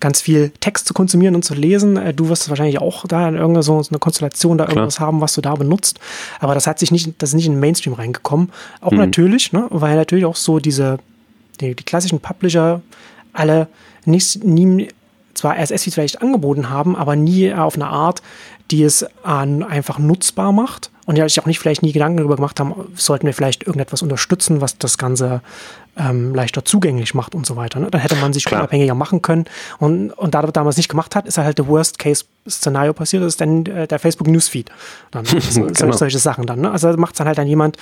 ganz 0.04 0.20
viel 0.20 0.50
Text 0.60 0.86
zu 0.86 0.92
konsumieren 0.92 1.34
und 1.34 1.46
zu 1.46 1.54
lesen. 1.54 1.96
Äh, 1.96 2.12
du 2.12 2.28
wirst 2.28 2.50
wahrscheinlich 2.50 2.78
auch 2.78 3.06
da 3.06 3.26
in 3.26 3.36
irgendeine 3.36 3.62
so 3.62 3.82
eine 3.88 3.98
Konstellation 3.98 4.58
da 4.58 4.64
Klar. 4.64 4.76
irgendwas 4.76 5.00
haben, 5.00 5.22
was 5.22 5.32
du 5.32 5.40
da 5.40 5.54
benutzt. 5.54 5.98
Aber 6.40 6.52
das 6.52 6.66
hat 6.66 6.78
sich 6.78 6.90
nicht, 6.90 7.14
das 7.22 7.30
ist 7.30 7.34
nicht 7.34 7.46
in 7.46 7.52
den 7.52 7.60
Mainstream 7.60 7.94
reingekommen. 7.94 8.52
Auch 8.82 8.90
mhm. 8.90 8.98
natürlich, 8.98 9.52
ne, 9.54 9.66
weil 9.70 9.96
natürlich 9.96 10.26
auch 10.26 10.36
so 10.36 10.58
diese, 10.58 10.98
die, 11.60 11.74
die 11.74 11.84
klassischen 11.84 12.20
Publisher 12.20 12.82
alle 13.32 13.66
nicht, 14.04 14.44
nie, 14.44 14.88
zwar 15.32 15.56
RSS-Feeds 15.56 15.94
vielleicht 15.94 16.20
angeboten 16.20 16.68
haben, 16.68 16.96
aber 16.96 17.16
nie 17.16 17.54
auf 17.54 17.76
eine 17.76 17.86
Art, 17.86 18.20
die 18.70 18.82
es 18.82 19.06
an 19.22 19.62
einfach 19.62 19.98
nutzbar 19.98 20.52
macht 20.52 20.90
und 21.06 21.16
ja 21.16 21.28
sich 21.28 21.40
auch 21.40 21.46
nicht 21.46 21.58
vielleicht 21.58 21.82
nie 21.82 21.92
Gedanken 21.92 22.18
darüber 22.18 22.36
gemacht 22.36 22.58
haben, 22.60 22.74
sollten 22.94 23.26
wir 23.26 23.34
vielleicht 23.34 23.66
irgendetwas 23.66 24.02
unterstützen, 24.02 24.60
was 24.60 24.78
das 24.78 24.98
Ganze 24.98 25.42
ähm, 25.96 26.34
leichter 26.34 26.64
zugänglich 26.64 27.14
macht 27.14 27.34
und 27.34 27.46
so 27.46 27.56
weiter. 27.56 27.78
Ne? 27.78 27.88
Dann 27.90 28.00
hätte 28.00 28.16
man 28.16 28.32
sich 28.32 28.50
unabhängiger 28.50 28.94
machen 28.94 29.22
können. 29.22 29.44
Und, 29.78 30.10
und 30.12 30.34
da 30.34 30.42
das 30.42 30.52
damals 30.52 30.76
nicht 30.76 30.88
gemacht 30.88 31.14
hat, 31.14 31.26
ist 31.26 31.38
halt 31.38 31.58
der 31.58 31.68
Worst-Case-Szenario 31.68 32.92
passiert, 32.94 33.22
das 33.22 33.34
ist 33.34 33.40
dann 33.40 33.66
äh, 33.66 33.86
der 33.86 33.98
Facebook 33.98 34.28
Newsfeed. 34.28 34.70
Dann, 35.10 35.24
so, 35.50 35.66
genau. 35.66 35.92
solche 35.92 36.18
Sachen 36.18 36.46
dann. 36.46 36.60
Ne? 36.60 36.70
Also 36.70 36.88
macht 36.96 37.14
es 37.14 37.18
dann 37.18 37.26
halt 37.26 37.38
dann 37.38 37.46
jemand, 37.46 37.76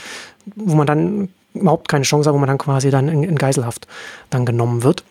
wo 0.57 0.75
man 0.75 0.87
dann 0.87 1.29
überhaupt 1.55 1.89
keine 1.89 2.05
Chance 2.05 2.29
hat, 2.29 2.35
wo 2.35 2.39
man 2.39 2.49
dann 2.49 2.59
quasi 2.59 2.91
dann 2.91 3.09
in, 3.09 3.23
in 3.23 3.37
Geiselhaft 3.37 3.87
dann 4.31 4.45
genommen 4.45 4.83
wird. 4.83 5.05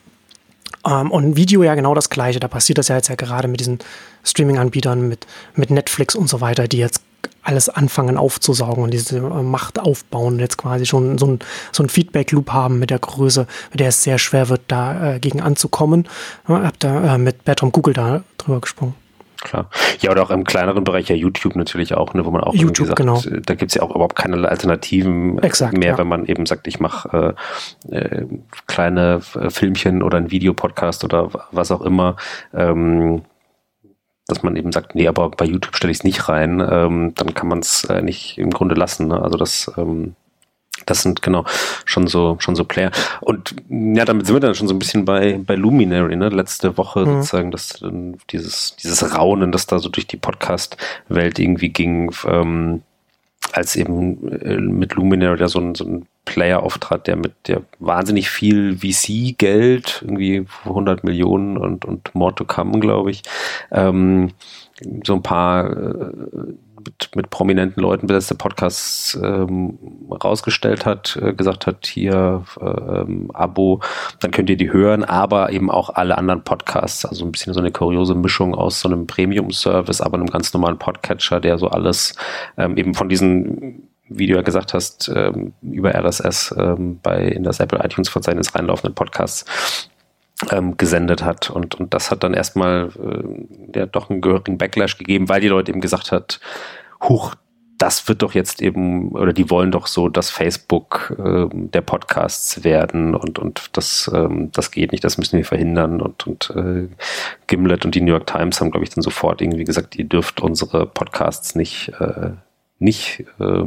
Ähm, 0.86 1.12
und 1.12 1.36
Video 1.36 1.64
ja 1.64 1.76
genau 1.76 1.96
das 1.96 2.10
Gleiche. 2.10 2.40
Da 2.40 2.48
passiert 2.48 2.78
das 2.78 2.88
ja 2.88 2.98
jetzt 2.98 3.08
ja 3.08 3.16
gerade 3.16 3.48
mit 3.48 3.60
diesen 3.60 3.80
Streaming-Anbietern, 4.24 5.08
mit, 5.08 5.28
mit 5.56 5.70
Netflix 5.70 6.16
und 6.16 6.30
so 6.30 6.42
weiter, 6.42 6.68
die 6.68 6.78
jetzt 6.78 7.02
alles 7.44 7.70
anfangen 7.70 8.18
aufzusaugen 8.18 8.84
und 8.84 8.92
diese 8.92 9.18
äh, 9.18 9.44
Macht 9.44 9.80
aufbauen, 9.80 10.40
jetzt 10.40 10.58
quasi 10.58 10.86
schon 10.86 11.18
so 11.18 11.28
ein, 11.28 11.40
so 11.72 11.84
ein 11.84 11.90
Feedback-Loop 11.90 12.52
haben 12.52 12.80
mit 12.80 12.90
der 12.90 13.00
Größe, 13.00 13.48
mit 13.72 13.80
der 13.80 13.90
es 13.90 14.04
sehr 14.04 14.18
schwer 14.18 14.50
wird, 14.50 14.62
dagegen 14.68 15.40
äh, 15.40 15.44
anzukommen. 15.44 16.08
Ich 16.44 16.50
habe 16.50 16.78
da 16.80 17.16
äh, 17.16 17.18
mit 17.18 17.44
Bertram 17.44 17.72
Google 17.72 17.94
da 17.94 18.24
drüber 18.38 18.62
gesprungen. 18.62 18.96
Klar. 19.42 19.70
Ja, 20.02 20.12
oder 20.12 20.22
auch 20.22 20.30
im 20.30 20.44
kleineren 20.44 20.84
Bereich 20.84 21.10
ja 21.10 21.16
YouTube 21.16 21.56
natürlich 21.56 21.96
auch, 21.96 22.14
ne, 22.14 22.24
wo 22.26 22.32
man 22.32 22.42
auch 22.42 22.54
YouTube, 22.54 22.88
sagt, 22.88 22.98
genau. 22.98 23.20
da 23.26 23.56
gibt's 23.56 23.74
ja 23.74 23.82
auch 23.82 23.90
überhaupt 23.90 24.16
keine 24.16 24.48
Alternativen 24.48 25.40
Exakt, 25.40 25.76
mehr, 25.76 25.94
ja. 25.94 25.98
wenn 25.98 26.08
man 26.08 26.26
eben 26.26 26.46
sagt, 26.46 26.68
ich 26.68 26.80
mache 26.80 27.36
äh, 27.90 27.96
äh, 27.96 28.28
kleine 28.68 29.22
äh, 29.34 29.50
Filmchen 29.50 30.04
oder 30.04 30.20
ein 30.20 30.30
Videopodcast 30.30 31.04
oder 31.04 31.30
was 31.52 31.72
auch 31.72 31.82
immer. 31.82 32.18
Ähm, 32.54 33.24
dass 34.32 34.44
man 34.44 34.56
eben 34.56 34.72
sagt, 34.72 34.96
nee, 34.96 35.08
aber 35.08 35.30
bei 35.30 35.46
YouTube 35.46 35.76
stelle 35.76 35.92
ich 35.92 36.00
es 36.00 36.04
nicht 36.04 36.30
rein, 36.30 36.66
ähm, 36.68 37.14
dann 37.16 37.34
kann 37.34 37.48
man 37.48 37.60
es 37.60 37.84
äh, 37.86 38.02
nicht 38.02 38.38
im 38.38 38.50
Grunde 38.50 38.76
lassen. 38.76 39.08
Ne? 39.08 39.22
Also 39.22 39.38
das 39.38 39.72
ähm, 39.78 40.16
das 40.86 41.04
sind 41.04 41.22
genau 41.22 41.46
schon 41.86 42.08
so 42.08 42.38
schon 42.40 42.56
so 42.56 42.64
Player. 42.64 42.92
Und 43.20 43.56
ja, 43.70 44.06
damit 44.06 44.26
sind 44.26 44.36
wir 44.36 44.40
dann 44.40 44.56
schon 44.56 44.68
so 44.68 44.74
ein 44.74 44.80
bisschen 44.80 45.06
bei 45.06 45.38
bei 45.38 45.56
Luminary, 45.56 46.16
ne? 46.16 46.30
Letzte 46.30 46.78
Woche 46.78 47.02
mhm. 47.02 47.22
sozusagen, 47.22 47.52
dass 47.52 47.84
dieses 48.32 48.76
dieses 48.78 49.16
Raunen, 49.16 49.52
das 49.52 49.68
da 49.68 49.80
so 49.80 49.90
durch 49.90 50.08
die 50.08 50.18
Podcast-Welt 50.18 51.40
irgendwie 51.40 51.70
ging, 51.70 52.12
ähm, 52.26 52.82
als 53.54 53.76
eben 53.76 54.32
äh, 54.42 54.58
mit 54.58 54.94
Luminary 54.94 55.38
da 55.38 55.48
so 55.48 55.60
ein, 55.60 55.76
so 55.76 55.86
ein 55.86 56.08
Player 56.26 56.62
auftrat, 56.64 57.08
der 57.08 57.16
mit 57.16 57.48
der 57.48 57.64
wahnsinnig 57.80 58.30
viel 58.30 58.78
VC-Geld, 58.78 60.02
irgendwie 60.04 60.46
100 60.66 61.04
Millionen 61.04 61.58
und, 61.58 61.86
und 61.86 62.14
more 62.14 62.34
to 62.36 62.46
come, 62.46 62.80
glaube 62.80 63.12
ich, 63.12 63.24
ähm, 63.72 64.32
so 65.04 65.14
ein 65.14 65.24
paar 65.24 65.70
äh, 65.72 66.12
mit, 66.86 67.16
mit 67.16 67.30
prominenten 67.30 67.82
Leuten 67.82 68.08
besetzte 68.08 68.36
Podcasts 68.36 69.18
ähm, 69.22 69.78
rausgestellt 70.12 70.86
hat, 70.86 71.18
äh, 71.22 71.34
gesagt 71.34 71.68
hat, 71.68 71.86
hier 71.86 72.44
ähm, 72.60 73.30
Abo, 73.34 73.82
dann 74.20 74.32
könnt 74.32 74.50
ihr 74.50 74.58
die 74.58 74.72
hören, 74.72 75.04
aber 75.04 75.52
eben 75.52 75.70
auch 75.70 75.90
alle 75.90 76.18
anderen 76.18 76.44
Podcasts, 76.44 77.06
also 77.06 77.26
ein 77.26 77.32
bisschen 77.32 77.54
so 77.54 77.60
eine 77.60 77.72
kuriose 77.72 78.16
Mischung 78.16 78.56
aus 78.56 78.80
so 78.80 78.90
einem 78.90 79.08
Premium-Service, 79.08 80.02
aber 80.02 80.18
einem 80.18 80.28
ganz 80.28 80.54
normalen 80.54 80.78
Podcatcher, 80.78 81.40
der 81.40 81.58
so 81.58 81.68
alles 81.68 82.16
ähm, 82.58 82.78
eben 82.78 82.94
von 82.94 83.10
diesen 83.10 83.91
wie 84.14 84.28
du 84.28 84.36
ja 84.36 84.42
gesagt 84.42 84.74
hast, 84.74 85.12
ähm, 85.14 85.54
über 85.62 85.94
RSS 85.96 86.56
ähm, 86.58 87.00
bei 87.02 87.24
in 87.24 87.44
das 87.44 87.60
Apple 87.60 87.84
iTunes 87.84 88.10
Verzeichnis 88.10 88.54
reinlaufenden 88.56 88.96
Podcasts 88.96 89.90
ähm, 90.52 90.78
gesendet 90.78 91.24
hat. 91.24 91.50
Und, 91.50 91.76
und 91.76 91.94
das 91.94 92.12
hat 92.12 92.24
dann 92.24 92.34
erstmal 92.34 92.90
äh, 93.00 93.80
ja, 93.80 93.86
doch 93.86 94.10
einen 94.10 94.22
gehörigen 94.22 94.58
Backlash 94.58 94.98
gegeben, 94.98 95.30
weil 95.30 95.42
die 95.42 95.48
Leute 95.48 95.72
eben 95.72 95.82
gesagt 95.82 96.12
hat, 96.12 96.40
huch, 97.04 97.36
das 97.78 98.08
wird 98.08 98.22
doch 98.22 98.36
jetzt 98.36 98.62
eben, 98.62 99.10
oder 99.10 99.34
die 99.34 99.50
wollen 99.50 99.72
doch 99.72 99.88
so, 99.88 100.08
dass 100.08 100.30
Facebook 100.30 101.16
äh, 101.18 101.48
der 101.52 101.82
Podcasts 101.82 102.64
werden 102.64 103.16
und, 103.16 103.40
und 103.40 103.70
das, 103.74 104.10
ähm, 104.14 104.52
das 104.52 104.70
geht 104.70 104.92
nicht, 104.92 105.04
das 105.04 105.18
müssen 105.18 105.38
wir 105.38 105.46
verhindern. 105.46 106.00
Und, 106.00 106.28
und 106.28 106.54
äh, 106.56 106.90
Gimlet 107.48 107.84
und 107.84 107.96
die 107.96 108.02
New 108.02 108.12
York 108.12 108.28
Times 108.28 108.62
haben, 108.62 108.70
glaube 108.70 108.84
ich, 108.84 108.92
dann 108.92 109.02
sofort 109.02 109.42
irgendwie 109.42 109.64
gesagt, 109.64 109.96
ihr 109.96 110.06
dürft 110.06 110.42
unsere 110.42 110.86
Podcasts 110.86 111.56
nicht, 111.56 111.92
äh, 112.00 112.32
nicht 112.78 113.26
äh, 113.40 113.64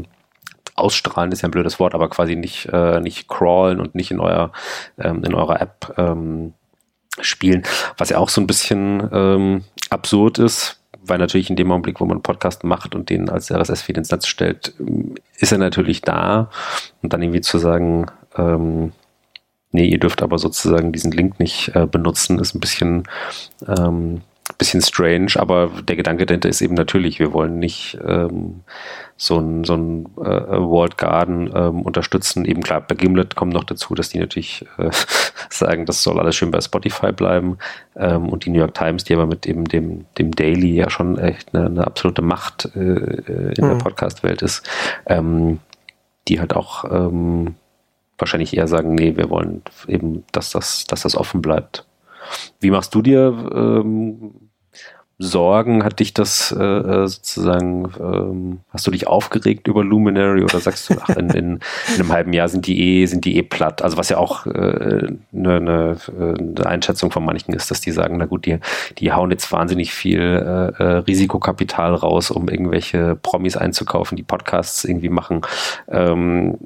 ausstrahlen, 0.75 1.33
ist 1.33 1.43
ja 1.43 1.49
ein 1.49 1.53
blödes 1.53 1.79
Wort, 1.81 1.95
aber 1.95 2.09
quasi 2.09 2.37
nicht, 2.37 2.67
äh, 2.73 3.01
nicht 3.01 3.29
crawlen 3.29 3.81
und 3.81 3.95
nicht 3.95 4.11
in 4.11 4.21
euer, 4.21 4.53
ähm, 4.99 5.23
in 5.25 5.35
eurer 5.35 5.61
App 5.61 5.95
ähm, 5.97 6.55
spielen, 7.21 7.63
was 7.97 8.11
ja 8.11 8.19
auch 8.19 8.29
so 8.29 8.41
ein 8.41 8.47
bisschen 8.47 9.09
ähm, 9.13 9.65
absurd 9.91 10.39
ist, 10.39 10.81
weil 11.07 11.19
natürlich 11.19 11.51
in 11.51 11.57
dem 11.57 11.71
Augenblick, 11.71 12.01
wo 12.01 12.07
man 12.07 12.17
einen 12.17 12.23
Podcast 12.23 12.65
macht 12.65 12.95
und 12.95 13.11
den 13.11 13.29
als 13.29 13.51
RSS-Feed 13.51 13.99
ins 13.99 14.11
Netz 14.11 14.27
stellt, 14.27 14.75
ist 15.39 15.53
er 15.53 15.59
natürlich 15.59 16.01
da. 16.01 16.51
Und 17.03 17.13
dann 17.13 17.23
irgendwie 17.23 17.43
zu 17.43 17.59
sagen, 17.59 18.07
ähm, 18.37 18.93
nee, 19.71 19.87
ihr 19.87 19.99
dürft 19.99 20.23
aber 20.23 20.39
sozusagen 20.39 20.93
diesen 20.93 21.13
Link 21.13 21.39
nicht 21.39 21.75
äh, 21.75 21.87
benutzen, 21.87 22.39
ist 22.39 22.55
ein 22.55 22.61
bisschen 22.61 23.05
ähm, 23.67 24.23
bisschen 24.59 24.83
strange, 24.83 25.33
aber 25.37 25.71
der 25.83 25.97
Gedanke 25.97 26.27
dahinter 26.27 26.51
ist 26.51 26.61
eben 26.61 26.75
natürlich, 26.75 27.19
wir 27.19 27.33
wollen 27.33 27.59
nicht 27.59 27.99
ähm, 28.07 28.61
so 29.17 29.39
ein, 29.39 29.65
so 29.65 29.75
ein 29.75 30.07
äh, 30.19 30.23
Walled 30.23 30.99
Garden 30.99 31.51
ähm, 31.55 31.83
unterstützen. 31.83 32.45
Eben 32.45 32.63
klar, 32.63 32.83
bei 32.83 32.95
Gimlet 32.95 33.37
kommt 33.37 33.55
noch 33.55 33.65
dazu, 33.65 33.95
dass 33.95 34.11
die 34.11 34.19
natürlich 34.19 34.67
äh, 34.77 34.91
sagen, 35.51 35.87
das 35.87 36.03
soll 36.03 36.21
alles 36.21 36.37
schön 36.37 36.51
bei 36.51 36.61
Spotify 36.61 37.13
bleiben. 37.13 37.57
Ähm, 37.97 38.29
und 38.29 38.45
die 38.45 38.51
New 38.51 38.59
York 38.59 38.75
Times, 38.75 39.05
die 39.05 39.15
aber 39.15 39.27
mit 39.27 39.47
eben 39.47 39.65
dem, 39.65 40.05
dem 40.19 40.33
Daily 40.33 40.75
ja 40.75 40.91
schon 40.91 41.19
echt 41.19 41.55
eine, 41.55 41.67
eine 41.67 41.87
absolute 41.87 42.23
Macht 42.23 42.71
äh, 42.77 42.81
äh 42.81 43.55
in 43.57 43.65
mhm. 43.65 43.71
der 43.71 43.77
Podcast-Welt 43.77 44.43
ist, 44.43 44.69
ähm, 45.07 45.61
die 46.29 46.39
halt 46.39 46.55
auch 46.55 46.85
ähm, 46.85 47.55
wahrscheinlich 48.19 48.57
eher 48.57 48.69
sagen, 48.69 48.95
nee, 48.95 49.17
wir 49.17 49.31
wollen 49.31 49.63
eben, 49.89 50.25
dass 50.33 50.51
das, 50.51 50.85
dass 50.87 51.03
das 51.03 51.17
offen 51.17 51.41
bleibt. 51.41 51.87
Wie 52.61 52.71
machst 52.71 52.95
du 52.95 53.03
dir 53.03 53.51
ähm, 53.55 54.45
Sorgen? 55.19 55.85
Hat 55.85 56.01
dich 56.01 56.13
das 56.13 56.53
äh, 56.53 56.63
äh, 56.63 57.07
sozusagen, 57.07 57.93
ähm, 58.01 58.61
hast 58.71 58.87
du 58.87 58.91
dich 58.91 59.07
aufgeregt 59.07 59.69
über 59.69 59.85
Luminary 59.85 60.43
oder 60.43 60.59
sagst 60.59 60.91
du, 60.91 60.97
ach, 61.01 61.11
in, 61.11 61.31
in, 61.31 61.37
in, 61.37 61.61
einem 61.95 62.13
halben 62.13 62.33
Jahr 62.33 62.49
sind 62.49 62.67
die 62.67 63.03
eh, 63.03 63.07
sind 63.07 63.25
die 63.25 63.37
eh 63.37 63.43
platt? 63.43 63.83
Also 63.83 63.97
was 63.97 64.09
ja 64.09 64.19
auch 64.19 64.47
äh, 64.47 65.07
eine, 65.33 65.57
eine, 65.57 66.67
Einschätzung 66.67 67.13
von 67.13 67.25
manchen 67.25 67.55
ist, 67.55 67.71
dass 67.71 67.81
die 67.81 67.93
sagen, 67.93 68.17
na 68.19 68.27
gut, 68.27 68.45
die, 68.47 68.59
die 68.99 69.13
hauen 69.13 69.31
jetzt 69.31 69.51
wahnsinnig 69.53 69.95
viel 69.95 70.21
äh, 70.21 70.83
äh, 70.83 70.97
Risikokapital 70.99 71.95
raus, 71.95 72.33
um 72.33 72.49
irgendwelche 72.49 73.15
Promis 73.15 73.57
einzukaufen, 73.57 74.17
die 74.17 74.25
Podcasts 74.25 74.85
irgendwie 74.85 75.11
machen. 75.11 75.43
Ähm, 75.89 76.59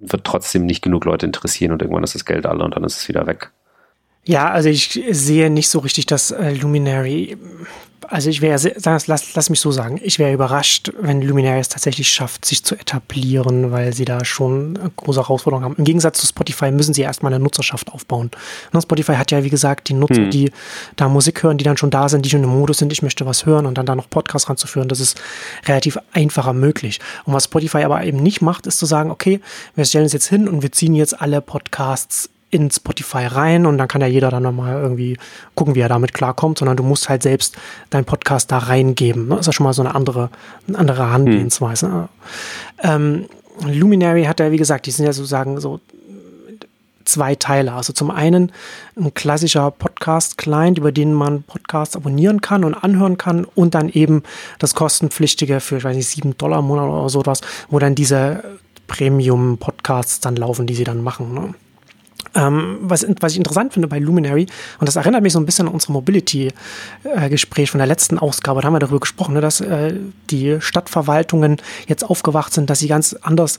wird 0.00 0.24
trotzdem 0.24 0.66
nicht 0.66 0.82
genug 0.82 1.04
Leute 1.06 1.26
interessieren 1.26 1.72
und 1.72 1.82
irgendwann 1.82 2.04
ist 2.04 2.14
das 2.14 2.24
Geld 2.24 2.46
alle 2.46 2.64
und 2.64 2.76
dann 2.76 2.84
ist 2.84 2.98
es 2.98 3.08
wieder 3.08 3.26
weg. 3.26 3.50
Ja, 4.28 4.50
also 4.50 4.68
ich 4.68 5.02
sehe 5.10 5.48
nicht 5.48 5.70
so 5.70 5.78
richtig, 5.78 6.04
dass 6.04 6.32
äh, 6.32 6.52
Luminary, 6.52 7.38
also 8.08 8.28
ich 8.28 8.42
wäre, 8.42 8.60
lass, 8.84 9.34
lass 9.34 9.48
mich 9.48 9.58
so 9.58 9.72
sagen, 9.72 9.98
ich 10.02 10.18
wäre 10.18 10.34
überrascht, 10.34 10.92
wenn 11.00 11.22
Luminary 11.22 11.60
es 11.60 11.70
tatsächlich 11.70 12.10
schafft, 12.10 12.44
sich 12.44 12.62
zu 12.62 12.74
etablieren, 12.74 13.72
weil 13.72 13.94
sie 13.94 14.04
da 14.04 14.26
schon 14.26 14.78
große 14.96 15.20
Herausforderungen 15.20 15.64
haben. 15.64 15.76
Im 15.78 15.84
Gegensatz 15.84 16.20
zu 16.20 16.26
Spotify 16.26 16.70
müssen 16.70 16.92
sie 16.92 17.00
erstmal 17.00 17.32
eine 17.32 17.42
Nutzerschaft 17.42 17.90
aufbauen. 17.90 18.30
Und 18.70 18.82
Spotify 18.82 19.14
hat 19.14 19.30
ja, 19.30 19.44
wie 19.44 19.48
gesagt, 19.48 19.88
die 19.88 19.94
Nutzer, 19.94 20.24
hm. 20.24 20.30
die 20.30 20.52
da 20.96 21.08
Musik 21.08 21.42
hören, 21.42 21.56
die 21.56 21.64
dann 21.64 21.78
schon 21.78 21.88
da 21.88 22.10
sind, 22.10 22.26
die 22.26 22.28
schon 22.28 22.44
im 22.44 22.50
Modus 22.50 22.76
sind, 22.76 22.92
ich 22.92 23.00
möchte 23.00 23.24
was 23.24 23.46
hören 23.46 23.64
und 23.64 23.78
dann 23.78 23.86
da 23.86 23.96
noch 23.96 24.10
Podcasts 24.10 24.50
ranzuführen. 24.50 24.90
Das 24.90 25.00
ist 25.00 25.18
relativ 25.64 25.96
einfacher 26.12 26.52
möglich. 26.52 27.00
Und 27.24 27.32
was 27.32 27.44
Spotify 27.44 27.78
aber 27.78 28.04
eben 28.04 28.22
nicht 28.22 28.42
macht, 28.42 28.66
ist 28.66 28.78
zu 28.78 28.84
sagen, 28.84 29.10
okay, 29.10 29.40
wir 29.74 29.86
stellen 29.86 30.04
es 30.04 30.12
jetzt 30.12 30.28
hin 30.28 30.48
und 30.48 30.60
wir 30.60 30.70
ziehen 30.70 30.94
jetzt 30.94 31.18
alle 31.18 31.40
Podcasts 31.40 32.28
in 32.50 32.70
Spotify 32.70 33.26
rein 33.26 33.66
und 33.66 33.78
dann 33.78 33.88
kann 33.88 34.00
ja 34.00 34.06
jeder 34.06 34.30
dann 34.30 34.42
nochmal 34.42 34.80
irgendwie 34.80 35.18
gucken, 35.54 35.74
wie 35.74 35.80
er 35.80 35.88
damit 35.88 36.14
klarkommt, 36.14 36.58
sondern 36.58 36.76
du 36.76 36.82
musst 36.82 37.08
halt 37.08 37.22
selbst 37.22 37.56
deinen 37.90 38.04
Podcast 38.04 38.50
da 38.50 38.58
reingeben. 38.58 39.28
Das 39.28 39.40
ist 39.40 39.46
ja 39.46 39.52
schon 39.52 39.64
mal 39.64 39.74
so 39.74 39.82
eine 39.82 39.94
andere, 39.94 40.30
eine 40.66 40.78
andere 40.78 41.06
Herangehensweise. 41.06 41.86
Hm. 41.88 42.08
Ähm, 42.82 43.24
Luminary 43.66 44.24
hat 44.24 44.40
ja, 44.40 44.50
wie 44.50 44.56
gesagt, 44.56 44.86
die 44.86 44.90
sind 44.90 45.04
ja 45.04 45.12
sozusagen 45.12 45.60
so 45.60 45.80
zwei 47.08 47.34
Teile. 47.34 47.72
Also 47.72 47.92
zum 47.92 48.10
einen 48.10 48.52
ein 48.96 49.12
klassischer 49.14 49.70
Podcast-Client, 49.70 50.78
über 50.78 50.92
den 50.92 51.12
man 51.12 51.42
Podcasts 51.42 51.96
abonnieren 51.96 52.40
kann 52.40 52.64
und 52.64 52.74
anhören 52.74 53.18
kann 53.18 53.44
und 53.44 53.74
dann 53.74 53.88
eben 53.88 54.22
das 54.58 54.74
kostenpflichtige 54.74 55.60
für, 55.60 55.78
ich 55.78 55.84
weiß 55.84 55.96
nicht, 55.96 56.08
sieben 56.08 56.36
Dollar 56.38 56.60
im 56.60 56.66
Monat 56.66 56.88
oder 56.88 57.08
so 57.08 57.26
was, 57.26 57.40
wo 57.70 57.78
dann 57.78 57.94
diese 57.94 58.44
Premium-Podcasts 58.86 60.20
dann 60.20 60.36
laufen, 60.36 60.66
die 60.66 60.74
sie 60.74 60.84
dann 60.84 61.02
machen. 61.02 61.34
Ne? 61.34 61.54
Ähm, 62.38 62.78
was, 62.82 63.04
was 63.20 63.32
ich 63.32 63.38
interessant 63.38 63.72
finde 63.72 63.88
bei 63.88 63.98
Luminary, 63.98 64.46
und 64.78 64.88
das 64.88 64.94
erinnert 64.94 65.22
mich 65.22 65.32
so 65.32 65.40
ein 65.40 65.46
bisschen 65.46 65.66
an 65.66 65.74
unsere 65.74 65.92
Mobility-Gespräch 65.92 67.70
von 67.70 67.78
der 67.78 67.86
letzten 67.88 68.18
Ausgabe, 68.18 68.60
da 68.60 68.66
haben 68.66 68.74
wir 68.74 68.78
darüber 68.78 69.00
gesprochen, 69.00 69.34
ne, 69.34 69.40
dass 69.40 69.60
äh, 69.60 69.94
die 70.30 70.58
Stadtverwaltungen 70.60 71.56
jetzt 71.88 72.04
aufgewacht 72.04 72.52
sind, 72.52 72.70
dass 72.70 72.78
sie 72.78 72.88
ganz 72.88 73.14
anders 73.22 73.58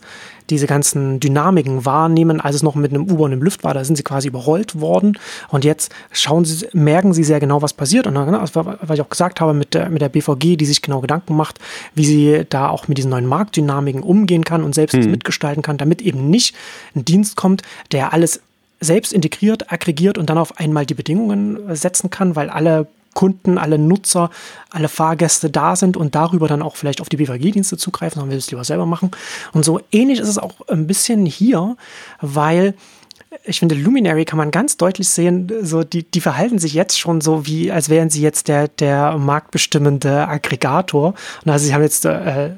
diese 0.49 0.65
ganzen 0.65 1.19
Dynamiken 1.19 1.86
wahrnehmen, 1.86 2.41
als 2.41 2.55
es 2.55 2.63
noch 2.63 2.75
mit 2.75 2.91
einem 2.91 3.09
U-Bahn 3.09 3.34
im 3.34 3.43
Lüft 3.43 3.63
war. 3.63 3.73
Da 3.73 3.84
sind 3.84 3.95
sie 3.95 4.03
quasi 4.03 4.30
überrollt 4.30 4.80
worden. 4.80 5.17
Und 5.49 5.63
jetzt 5.63 5.91
schauen 6.11 6.45
sie, 6.45 6.67
merken 6.73 7.13
sie 7.13 7.23
sehr 7.23 7.39
genau, 7.39 7.61
was 7.61 7.73
passiert. 7.73 8.07
Und 8.07 8.15
dann, 8.15 8.34
also, 8.34 8.65
was 8.65 8.95
ich 8.97 9.01
auch 9.01 9.09
gesagt 9.09 9.41
habe, 9.41 9.53
mit 9.53 9.73
der, 9.73 9.89
mit 9.89 10.01
der 10.01 10.09
BVG, 10.09 10.55
die 10.55 10.65
sich 10.65 10.82
genau 10.82 11.01
Gedanken 11.01 11.36
macht, 11.36 11.59
wie 11.93 12.05
sie 12.05 12.45
da 12.49 12.69
auch 12.69 12.88
mit 12.88 12.97
diesen 12.97 13.11
neuen 13.11 13.25
Marktdynamiken 13.25 14.01
umgehen 14.01 14.43
kann 14.43 14.63
und 14.63 14.73
selbst 14.73 14.95
hm. 14.95 15.11
mitgestalten 15.11 15.61
kann, 15.61 15.77
damit 15.77 16.01
eben 16.01 16.30
nicht 16.30 16.55
ein 16.95 17.05
Dienst 17.05 17.36
kommt, 17.36 17.61
der 17.91 18.13
alles 18.13 18.41
selbst 18.80 19.13
integriert, 19.13 19.71
aggregiert 19.71 20.17
und 20.17 20.30
dann 20.30 20.38
auf 20.38 20.57
einmal 20.57 20.86
die 20.86 20.93
Bedingungen 20.93 21.75
setzen 21.75 22.09
kann, 22.09 22.36
weil 22.36 22.49
alle 22.49 22.88
Kunden, 23.13 23.57
alle 23.57 23.77
Nutzer, 23.77 24.30
alle 24.69 24.88
Fahrgäste 24.88 25.49
da 25.49 25.75
sind 25.75 25.97
und 25.97 26.15
darüber 26.15 26.47
dann 26.47 26.61
auch 26.61 26.75
vielleicht 26.75 27.01
auf 27.01 27.09
die 27.09 27.17
BVG-Dienste 27.17 27.77
zugreifen, 27.77 28.19
sondern 28.19 28.32
will 28.32 28.38
es 28.38 28.51
lieber 28.51 28.63
selber 28.63 28.86
machen. 28.86 29.11
Und 29.51 29.65
so 29.65 29.82
ähnlich 29.91 30.19
ist 30.19 30.30
es 30.30 30.38
auch 30.38 30.53
ein 30.67 30.88
bisschen 30.88 31.25
hier, 31.25 31.75
weil 32.21 32.75
ich 33.43 33.59
finde, 33.59 33.75
Luminary 33.75 34.25
kann 34.25 34.38
man 34.38 34.51
ganz 34.51 34.77
deutlich 34.77 35.09
sehen, 35.09 35.51
so 35.61 35.84
die, 35.84 36.03
die 36.03 36.21
verhalten 36.21 36.57
sich 36.57 36.73
jetzt 36.73 36.99
schon 36.99 37.21
so, 37.21 37.45
wie 37.45 37.71
als 37.71 37.89
wären 37.89 38.09
sie 38.09 38.21
jetzt 38.21 38.47
der, 38.47 38.67
der 38.67 39.17
marktbestimmende 39.17 40.27
Aggregator. 40.27 41.13
Und 41.45 41.51
also 41.51 41.65
sie 41.65 41.73
haben 41.73 41.84
jetzt 41.84 42.05
äh, 42.05 42.51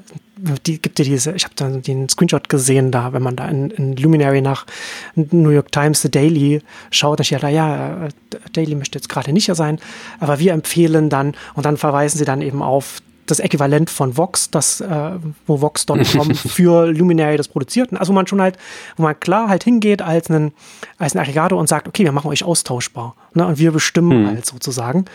die 0.66 0.80
gibt 0.80 0.98
dir 0.98 1.04
diese, 1.04 1.32
ich 1.32 1.44
habe 1.44 1.54
da 1.54 1.68
den 1.68 2.08
Screenshot 2.08 2.48
gesehen, 2.48 2.90
da, 2.90 3.12
wenn 3.12 3.22
man 3.22 3.36
da 3.36 3.48
in, 3.48 3.70
in, 3.70 3.96
Luminary 3.96 4.40
nach 4.40 4.66
New 5.14 5.50
York 5.50 5.70
Times 5.70 6.02
The 6.02 6.10
Daily 6.10 6.62
schaut, 6.90 7.20
dann 7.20 7.24
steht 7.24 7.42
da, 7.42 7.48
ja, 7.48 8.06
äh, 8.06 8.08
Daily 8.52 8.74
möchte 8.74 8.98
jetzt 8.98 9.08
gerade 9.08 9.32
nicht 9.32 9.52
sein, 9.54 9.78
aber 10.20 10.38
wir 10.38 10.52
empfehlen 10.52 11.10
dann, 11.10 11.34
und 11.54 11.64
dann 11.64 11.76
verweisen 11.76 12.18
sie 12.18 12.24
dann 12.24 12.42
eben 12.42 12.62
auf 12.62 13.00
das 13.32 13.40
Äquivalent 13.40 13.90
von 13.90 14.16
Vox, 14.16 14.50
das, 14.50 14.80
äh, 14.80 15.10
wo 15.46 15.60
Vox.com 15.60 16.04
für 16.34 16.86
Luminary 16.86 17.36
das 17.36 17.48
produziert. 17.48 17.90
Also 17.94 18.12
wo 18.12 18.14
man 18.14 18.26
schon 18.26 18.40
halt, 18.40 18.56
wo 18.96 19.02
man 19.02 19.18
klar 19.18 19.48
halt 19.48 19.64
hingeht 19.64 20.02
als 20.02 20.30
ein, 20.30 20.52
als 20.98 21.16
Aggregator 21.16 21.58
und 21.58 21.68
sagt, 21.68 21.88
okay, 21.88 22.04
wir 22.04 22.12
machen 22.12 22.30
euch 22.30 22.44
austauschbar. 22.44 23.14
Ne, 23.34 23.46
und 23.46 23.58
wir 23.58 23.72
bestimmen 23.72 24.26
hm. 24.26 24.26
halt 24.28 24.46
sozusagen. 24.46 25.06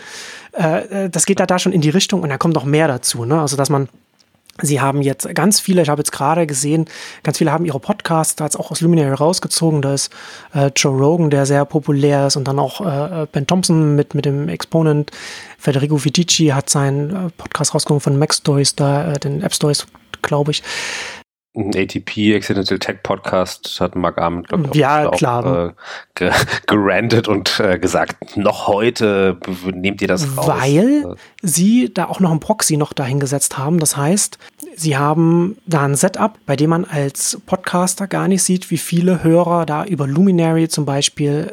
Äh, 0.52 1.04
äh 1.04 1.10
das 1.10 1.26
geht 1.26 1.40
da, 1.40 1.46
da 1.46 1.58
schon 1.58 1.72
in 1.72 1.80
die 1.80 1.90
Richtung 1.90 2.22
und 2.22 2.28
da 2.28 2.38
kommt 2.38 2.54
noch 2.54 2.64
mehr 2.64 2.88
dazu. 2.88 3.24
Ne? 3.24 3.40
Also 3.40 3.56
dass 3.56 3.70
man 3.70 3.88
Sie 4.60 4.80
haben 4.80 5.02
jetzt 5.02 5.32
ganz 5.34 5.60
viele, 5.60 5.82
ich 5.82 5.88
habe 5.88 6.00
jetzt 6.00 6.10
gerade 6.10 6.46
gesehen, 6.46 6.86
ganz 7.22 7.38
viele 7.38 7.52
haben 7.52 7.64
ihre 7.64 7.78
Podcasts 7.78 8.34
da 8.34 8.44
jetzt 8.44 8.58
auch 8.58 8.70
aus 8.70 8.80
Luminary 8.80 9.14
rausgezogen. 9.14 9.82
Da 9.82 9.94
ist 9.94 10.12
äh, 10.52 10.70
Joe 10.74 10.96
Rogan, 10.98 11.30
der 11.30 11.46
sehr 11.46 11.64
populär 11.64 12.26
ist, 12.26 12.36
und 12.36 12.48
dann 12.48 12.58
auch 12.58 12.80
äh, 12.80 13.26
Ben 13.30 13.46
Thompson 13.46 13.94
mit, 13.94 14.14
mit 14.14 14.24
dem 14.24 14.48
Exponent. 14.48 15.12
Federico 15.58 16.04
Vidici 16.04 16.48
hat 16.48 16.70
seinen 16.70 17.10
äh, 17.10 17.30
Podcast 17.36 17.74
rausgezogen 17.74 18.00
von 18.00 18.18
Mac 18.18 18.34
Stories, 18.34 18.74
da, 18.74 19.12
äh, 19.12 19.18
den 19.18 19.42
App 19.42 19.54
Stories, 19.54 19.86
glaube 20.22 20.50
ich. 20.50 20.62
ATP, 21.66 22.34
Accidental 22.34 22.78
Tech 22.78 23.02
Podcast, 23.02 23.80
hat 23.80 23.94
Mark 23.96 24.18
Arment, 24.18 24.48
glaube 24.48 24.68
ich, 24.70 24.76
ja, 24.76 25.08
klar. 25.10 25.74
Äh, 26.20 26.30
gerandet 26.66 27.28
und 27.28 27.60
äh, 27.60 27.78
gesagt, 27.78 28.36
noch 28.36 28.66
heute 28.66 29.38
nehmt 29.72 30.02
ihr 30.02 30.08
das 30.08 30.36
raus. 30.36 30.48
Weil 30.48 31.16
sie 31.42 31.92
da 31.92 32.06
auch 32.06 32.20
noch 32.20 32.32
ein 32.32 32.40
Proxy 32.40 32.76
noch 32.76 32.92
dahingesetzt 32.92 33.58
haben. 33.58 33.78
Das 33.78 33.96
heißt, 33.96 34.38
sie 34.76 34.96
haben 34.96 35.56
da 35.66 35.84
ein 35.84 35.94
Setup, 35.94 36.38
bei 36.46 36.56
dem 36.56 36.70
man 36.70 36.84
als 36.84 37.40
Podcaster 37.46 38.06
gar 38.06 38.28
nicht 38.28 38.42
sieht, 38.42 38.70
wie 38.70 38.78
viele 38.78 39.22
Hörer 39.22 39.66
da 39.66 39.84
über 39.84 40.06
Luminary 40.06 40.68
zum 40.68 40.84
Beispiel 40.84 41.52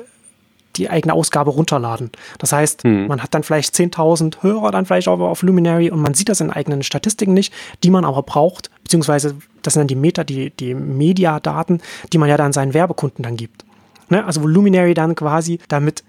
die 0.78 0.90
eigene 0.90 1.14
Ausgabe 1.14 1.52
runterladen. 1.52 2.12
Das 2.40 2.52
heißt, 2.52 2.84
hm. 2.84 3.08
man 3.08 3.24
hat 3.24 3.34
dann 3.34 3.44
vielleicht 3.44 3.74
10.000 3.76 4.44
Hörer 4.44 4.72
dann 4.72 4.86
vielleicht 4.86 5.08
auch 5.08 5.20
auf 5.20 5.42
Luminary 5.42 5.90
und 5.90 6.02
man 6.02 6.14
sieht 6.14 6.30
das 6.30 6.42
in 6.42 6.52
eigenen 6.52 6.84
Statistiken 6.84 7.34
nicht, 7.34 7.54
die 7.84 7.90
man 7.90 8.06
aber 8.06 8.24
braucht, 8.24 8.70
beziehungsweise 8.84 9.36
das 9.62 9.74
sind 9.74 9.82
dann 9.82 9.88
die 9.88 9.96
Meta, 9.96 10.24
die, 10.24 10.52
die 10.52 10.74
Mediadaten, 10.74 11.82
die 12.14 12.18
man 12.18 12.30
ja 12.30 12.38
dann 12.38 12.54
seinen 12.54 12.74
Werbekunden 12.74 13.24
dann 13.24 13.38
gibt. 13.38 13.66
Ne? 14.10 14.24
Also 14.26 14.44
wo 14.44 14.48
Luminary 14.48 14.94
dann 14.94 15.16
quasi 15.16 15.60
damit, 15.68 16.04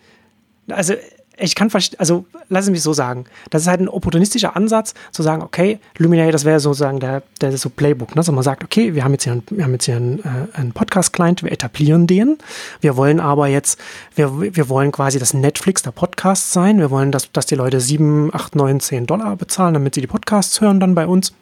also 0.69 0.95
ich 1.39 1.55
kann 1.55 1.71
verstehen, 1.71 2.01
also 2.01 2.25
lass 2.49 2.65
es 2.65 2.71
mich 2.71 2.83
so 2.83 2.93
sagen. 2.93 3.25
Das 3.51 3.63
ist 3.63 3.69
halt 3.69 3.81
ein 3.81 3.89
opportunistischer 3.89 4.57
Ansatz, 4.57 4.95
zu 5.13 5.23
sagen, 5.23 5.43
okay, 5.43 5.79
Luminary, 5.99 6.33
das 6.33 6.45
wäre 6.45 6.61
sozusagen 6.61 6.99
der, 7.01 7.23
der 7.41 7.57
so 7.57 7.69
Playbook. 7.69 8.15
Ne? 8.15 8.21
Also 8.21 8.33
man 8.33 8.43
sagt, 8.43 8.65
okay, 8.65 8.95
wir 8.95 9.05
haben 9.05 9.13
jetzt 9.13 9.25
hier, 9.25 9.33
einen, 9.33 9.45
einen, 9.51 10.19
äh, 10.21 10.57
einen 10.57 10.73
Podcast-Client, 10.73 11.43
wir 11.43 11.53
etablieren 11.53 12.07
den. 12.07 12.39
Wir 12.81 12.97
wollen 12.97 13.21
aber 13.21 13.49
jetzt, 13.49 13.79
wir, 14.15 14.41
wir 14.41 14.69
wollen 14.69 14.93
quasi 14.93 15.19
das 15.19 15.35
Netflix 15.35 15.83
der 15.83 15.91
Podcasts 15.91 16.53
sein. 16.53 16.79
Wir 16.79 16.91
wollen, 16.91 17.13
dass, 17.13 17.31
dass 17.33 17.47
die 17.47 17.55
Leute 17.55 17.81
7, 17.81 18.35
8, 18.35 18.57
9, 18.57 18.81
10 18.81 19.07
Dollar 19.07 19.37
bezahlen, 19.37 19.75
damit 19.75 19.95
sie 19.95 20.01
die 20.01 20.07
Podcasts 20.07 20.61
hören 20.61 20.81
dann 20.81 20.95
bei 20.95 21.07
uns. 21.07 21.33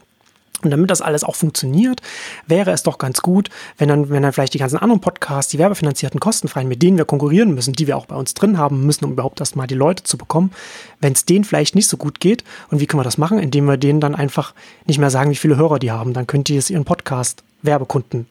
Und 0.62 0.70
damit 0.70 0.90
das 0.90 1.02
alles 1.02 1.24
auch 1.24 1.34
funktioniert, 1.34 2.00
wäre 2.46 2.70
es 2.70 2.82
doch 2.82 2.98
ganz 2.98 3.20
gut, 3.20 3.50
wenn 3.76 3.88
dann, 3.88 4.08
wenn 4.08 4.22
dann 4.22 4.32
vielleicht 4.32 4.54
die 4.54 4.58
ganzen 4.58 4.78
anderen 4.78 5.00
Podcasts, 5.00 5.50
die 5.50 5.58
werbefinanzierten, 5.58 6.20
kostenfreien, 6.20 6.68
mit 6.68 6.82
denen 6.82 6.96
wir 6.96 7.04
konkurrieren 7.04 7.54
müssen, 7.54 7.74
die 7.74 7.86
wir 7.86 7.96
auch 7.96 8.06
bei 8.06 8.16
uns 8.16 8.32
drin 8.34 8.56
haben 8.56 8.86
müssen, 8.86 9.04
um 9.04 9.12
überhaupt 9.12 9.40
erstmal 9.40 9.66
die 9.66 9.74
Leute 9.74 10.04
zu 10.04 10.16
bekommen, 10.16 10.52
wenn 11.00 11.12
es 11.12 11.26
denen 11.26 11.44
vielleicht 11.44 11.74
nicht 11.74 11.88
so 11.88 11.96
gut 11.96 12.20
geht. 12.20 12.44
Und 12.70 12.80
wie 12.80 12.86
können 12.86 13.00
wir 13.00 13.04
das 13.04 13.18
machen? 13.18 13.38
Indem 13.38 13.66
wir 13.66 13.76
denen 13.76 14.00
dann 14.00 14.14
einfach 14.14 14.54
nicht 14.86 14.98
mehr 14.98 15.10
sagen, 15.10 15.30
wie 15.30 15.36
viele 15.36 15.56
Hörer 15.56 15.78
die 15.78 15.90
haben. 15.90 16.14
Dann 16.14 16.26
könnt 16.26 16.48
ihr 16.48 16.58
es 16.58 16.70
ihren 16.70 16.84
Podcast 16.84 17.42
Werbekunden 17.62 18.26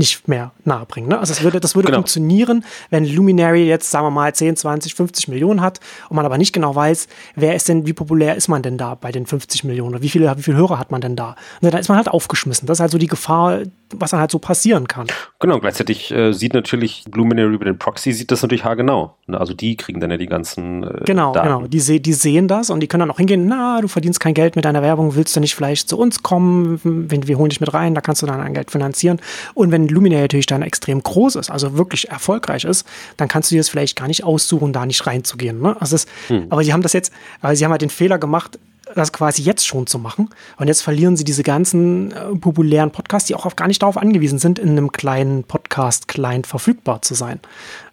nicht 0.00 0.26
mehr 0.26 0.50
nahebringen. 0.64 1.08
Ne? 1.08 1.18
Also 1.18 1.32
das 1.32 1.44
würde, 1.44 1.60
das 1.60 1.76
würde 1.76 1.86
genau. 1.86 1.98
funktionieren, 1.98 2.64
wenn 2.88 3.04
Luminary 3.04 3.66
jetzt, 3.66 3.90
sagen 3.90 4.06
wir 4.06 4.10
mal, 4.10 4.34
10, 4.34 4.56
20, 4.56 4.94
50 4.94 5.28
Millionen 5.28 5.60
hat 5.60 5.78
und 6.08 6.16
man 6.16 6.26
aber 6.26 6.38
nicht 6.38 6.52
genau 6.52 6.74
weiß, 6.74 7.06
wer 7.36 7.54
ist 7.54 7.68
denn, 7.68 7.86
wie 7.86 7.92
populär 7.92 8.34
ist 8.34 8.48
man 8.48 8.62
denn 8.62 8.78
da 8.78 8.96
bei 8.96 9.12
den 9.12 9.26
50 9.26 9.62
Millionen? 9.64 10.02
Wie 10.02 10.08
viele, 10.08 10.36
wie 10.36 10.42
viele 10.42 10.56
Hörer 10.56 10.78
hat 10.78 10.90
man 10.90 11.00
denn 11.00 11.14
da? 11.14 11.36
Und 11.60 11.72
dann 11.72 11.80
ist 11.80 11.88
man 11.88 11.98
halt 11.98 12.08
aufgeschmissen. 12.08 12.66
Das 12.66 12.78
ist 12.78 12.80
halt 12.80 12.90
so 12.90 12.98
die 12.98 13.06
Gefahr, 13.06 13.60
was 13.96 14.10
dann 14.10 14.20
halt 14.20 14.30
so 14.30 14.38
passieren 14.38 14.86
kann. 14.88 15.06
Genau, 15.40 15.58
gleichzeitig 15.58 16.10
äh, 16.12 16.32
sieht 16.32 16.54
natürlich 16.54 17.04
Luminary 17.12 17.54
über 17.54 17.64
den 17.64 17.78
Proxy, 17.78 18.12
sieht 18.12 18.30
das 18.30 18.42
natürlich 18.42 18.64
haargenau. 18.64 19.16
Ne? 19.26 19.38
Also 19.38 19.54
die 19.54 19.76
kriegen 19.76 20.00
dann 20.00 20.10
ja 20.10 20.16
die 20.16 20.26
ganzen 20.26 20.84
äh, 20.84 21.04
Genau, 21.04 21.32
Daten. 21.32 21.48
genau. 21.48 21.66
Die, 21.66 21.80
se 21.80 22.00
die 22.00 22.12
sehen 22.12 22.46
das 22.48 22.70
und 22.70 22.80
die 22.80 22.86
können 22.86 23.00
dann 23.00 23.10
auch 23.10 23.16
hingehen, 23.18 23.46
na, 23.46 23.80
du 23.80 23.88
verdienst 23.88 24.20
kein 24.20 24.34
Geld 24.34 24.56
mit 24.56 24.64
deiner 24.64 24.82
Werbung, 24.82 25.16
willst 25.16 25.34
du 25.34 25.40
nicht 25.40 25.54
vielleicht 25.54 25.88
zu 25.88 25.98
uns 25.98 26.22
kommen? 26.22 26.80
Wenn, 26.84 27.26
wir 27.26 27.38
holen 27.38 27.50
dich 27.50 27.60
mit 27.60 27.72
rein, 27.74 27.94
da 27.94 28.00
kannst 28.00 28.22
du 28.22 28.26
dann 28.26 28.40
ein 28.40 28.54
Geld 28.54 28.70
finanzieren. 28.70 29.20
Und 29.54 29.70
wenn 29.70 29.88
Luminary 29.88 30.22
natürlich 30.22 30.46
dann 30.46 30.62
extrem 30.62 31.02
groß 31.02 31.36
ist, 31.36 31.50
also 31.50 31.76
wirklich 31.76 32.10
erfolgreich 32.10 32.64
ist, 32.64 32.86
dann 33.16 33.28
kannst 33.28 33.50
du 33.50 33.54
dir 33.54 33.60
das 33.60 33.68
vielleicht 33.68 33.96
gar 33.96 34.08
nicht 34.08 34.24
aussuchen, 34.24 34.72
da 34.72 34.86
nicht 34.86 35.06
reinzugehen. 35.06 35.60
Ne? 35.60 35.76
Also 35.80 35.94
das, 35.94 36.06
hm. 36.28 36.46
Aber 36.50 36.62
sie 36.64 36.72
haben 36.72 36.82
das 36.82 36.92
jetzt, 36.92 37.12
weil 37.40 37.56
sie 37.56 37.64
haben 37.64 37.72
halt 37.72 37.82
den 37.82 37.90
Fehler 37.90 38.18
gemacht, 38.18 38.58
das 38.94 39.12
quasi 39.12 39.42
jetzt 39.42 39.66
schon 39.66 39.86
zu 39.86 39.98
machen. 39.98 40.30
Und 40.56 40.68
jetzt 40.68 40.82
verlieren 40.82 41.16
sie 41.16 41.24
diese 41.24 41.42
ganzen 41.42 42.12
äh, 42.12 42.36
populären 42.36 42.90
Podcasts, 42.90 43.26
die 43.26 43.34
auch 43.34 43.54
gar 43.56 43.68
nicht 43.68 43.82
darauf 43.82 43.96
angewiesen 43.96 44.38
sind, 44.38 44.58
in 44.58 44.70
einem 44.70 44.92
kleinen 44.92 45.44
Podcast-Client 45.44 46.46
verfügbar 46.46 47.02
zu 47.02 47.14
sein. 47.14 47.40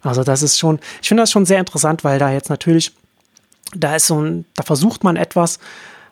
Also 0.02 0.24
das 0.24 0.42
ist 0.42 0.58
schon, 0.58 0.78
ich 1.02 1.08
finde 1.08 1.22
das 1.22 1.30
schon 1.30 1.46
sehr 1.46 1.58
interessant, 1.58 2.04
weil 2.04 2.18
da 2.18 2.32
jetzt 2.32 2.50
natürlich, 2.50 2.92
da 3.74 3.96
ist 3.96 4.06
so 4.06 4.20
ein, 4.20 4.44
da 4.54 4.62
versucht 4.62 5.04
man 5.04 5.16
etwas, 5.16 5.58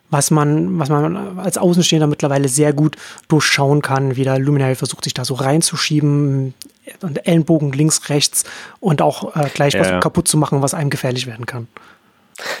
was 0.09 0.31
man, 0.31 0.79
was 0.79 0.89
man 0.89 1.37
als 1.37 1.57
Außenstehender 1.57 2.07
mittlerweile 2.07 2.47
sehr 2.47 2.71
gut 2.71 2.95
durchschauen 3.27 3.81
kann, 3.81 4.15
wie 4.15 4.23
der 4.23 4.39
Luminary 4.39 4.75
versucht, 4.75 5.03
sich 5.03 5.13
da 5.13 5.25
so 5.25 5.33
reinzuschieben 5.33 6.53
und 7.01 7.27
Ellenbogen 7.27 7.73
links, 7.73 8.09
rechts 8.09 8.45
und 8.79 9.01
auch 9.01 9.35
äh, 9.35 9.49
gleich 9.53 9.73
ja, 9.73 9.81
was 9.81 10.01
kaputt 10.01 10.27
zu 10.27 10.37
machen, 10.37 10.61
was 10.61 10.73
einem 10.73 10.89
gefährlich 10.89 11.27
werden 11.27 11.45
kann. 11.45 11.67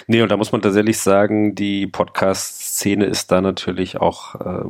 Nee, 0.07 0.21
und 0.21 0.29
da 0.29 0.37
muss 0.37 0.51
man 0.51 0.61
tatsächlich 0.61 0.99
sagen, 0.99 1.55
die 1.55 1.87
Podcast-Szene 1.87 3.05
ist 3.05 3.31
da 3.31 3.41
natürlich 3.41 3.97
auch, 3.97 4.35
äh, 4.35 4.65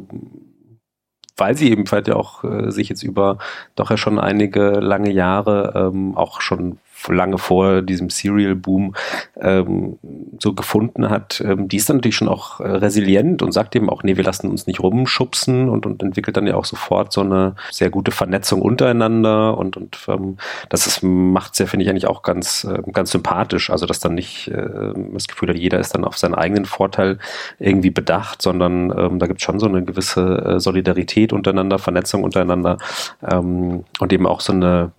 weil 1.38 1.56
sie 1.56 1.72
ebenfalls 1.72 2.08
ja 2.08 2.16
auch 2.16 2.44
äh, 2.44 2.72
sich 2.72 2.90
jetzt 2.90 3.04
über 3.04 3.38
doch 3.76 3.90
ja 3.90 3.98
schon 3.98 4.20
einige 4.20 4.72
lange 4.80 5.12
Jahre 5.12 5.74
ähm, 5.76 6.16
auch 6.18 6.42
schon 6.42 6.80
lange 7.16 7.38
vor 7.38 7.82
diesem 7.82 8.10
Serial-Boom 8.10 8.96
ähm, 9.40 9.98
so 10.40 10.54
gefunden 10.54 11.10
hat, 11.10 11.42
ähm, 11.46 11.68
die 11.68 11.78
ist 11.78 11.90
dann 11.90 11.98
natürlich 11.98 12.16
schon 12.16 12.30
auch 12.30 12.60
äh, 12.60 12.68
resilient 12.68 13.42
und 13.42 13.52
sagt 13.52 13.76
eben 13.76 13.90
auch, 13.90 14.04
nee, 14.04 14.18
wir 14.18 14.24
lassen 14.24 14.50
uns 14.50 14.68
nicht 14.68 14.80
rumschubsen 14.80 15.70
und, 15.70 15.86
und 15.86 16.02
entwickelt 16.04 16.38
dann 16.38 16.48
ja 16.48 16.56
auch 16.56 16.66
sofort 16.66 17.12
so 17.14 17.22
eine 17.22 17.56
sehr 17.72 17.90
gute 17.90 18.12
Vernetzung 18.12 18.62
untereinander 18.62 19.58
und, 19.58 19.78
und 19.78 19.98
ähm, 20.08 20.38
das 20.70 20.88
ist, 20.88 21.04
macht 21.04 21.58
ja, 21.60 21.66
finde 21.66 21.84
ich, 21.84 21.90
eigentlich 21.90 22.08
auch 22.08 22.24
ganz, 22.24 22.64
äh, 22.64 22.82
ganz 22.92 23.12
sympathisch. 23.12 23.70
Also, 23.70 23.86
dass 23.86 24.00
dann 24.00 24.16
nicht 24.16 24.48
äh, 24.50 24.94
das 25.14 25.28
Gefühl 25.28 25.50
hat, 25.50 25.56
jeder 25.58 25.80
ist 25.80 25.94
dann 25.94 26.04
auf 26.04 26.18
seinen 26.18 26.36
eigenen 26.36 26.66
Vorteil 26.66 27.20
irgendwie 27.60 27.90
bedacht, 27.90 28.42
sondern 28.42 28.92
ähm, 28.98 29.20
da 29.20 29.28
gibt 29.28 29.40
es 29.40 29.46
schon 29.46 29.60
so 29.60 29.68
eine 29.68 29.84
gewisse 29.84 30.22
äh, 30.22 30.60
Solidarität 30.60 31.34
untereinander, 31.34 31.80
Vernetzung 31.80 32.24
untereinander 32.24 32.78
ähm, 33.22 33.86
und 34.00 34.14
eben 34.14 34.28
auch 34.28 34.42
so 34.42 34.54
eine 34.54 34.92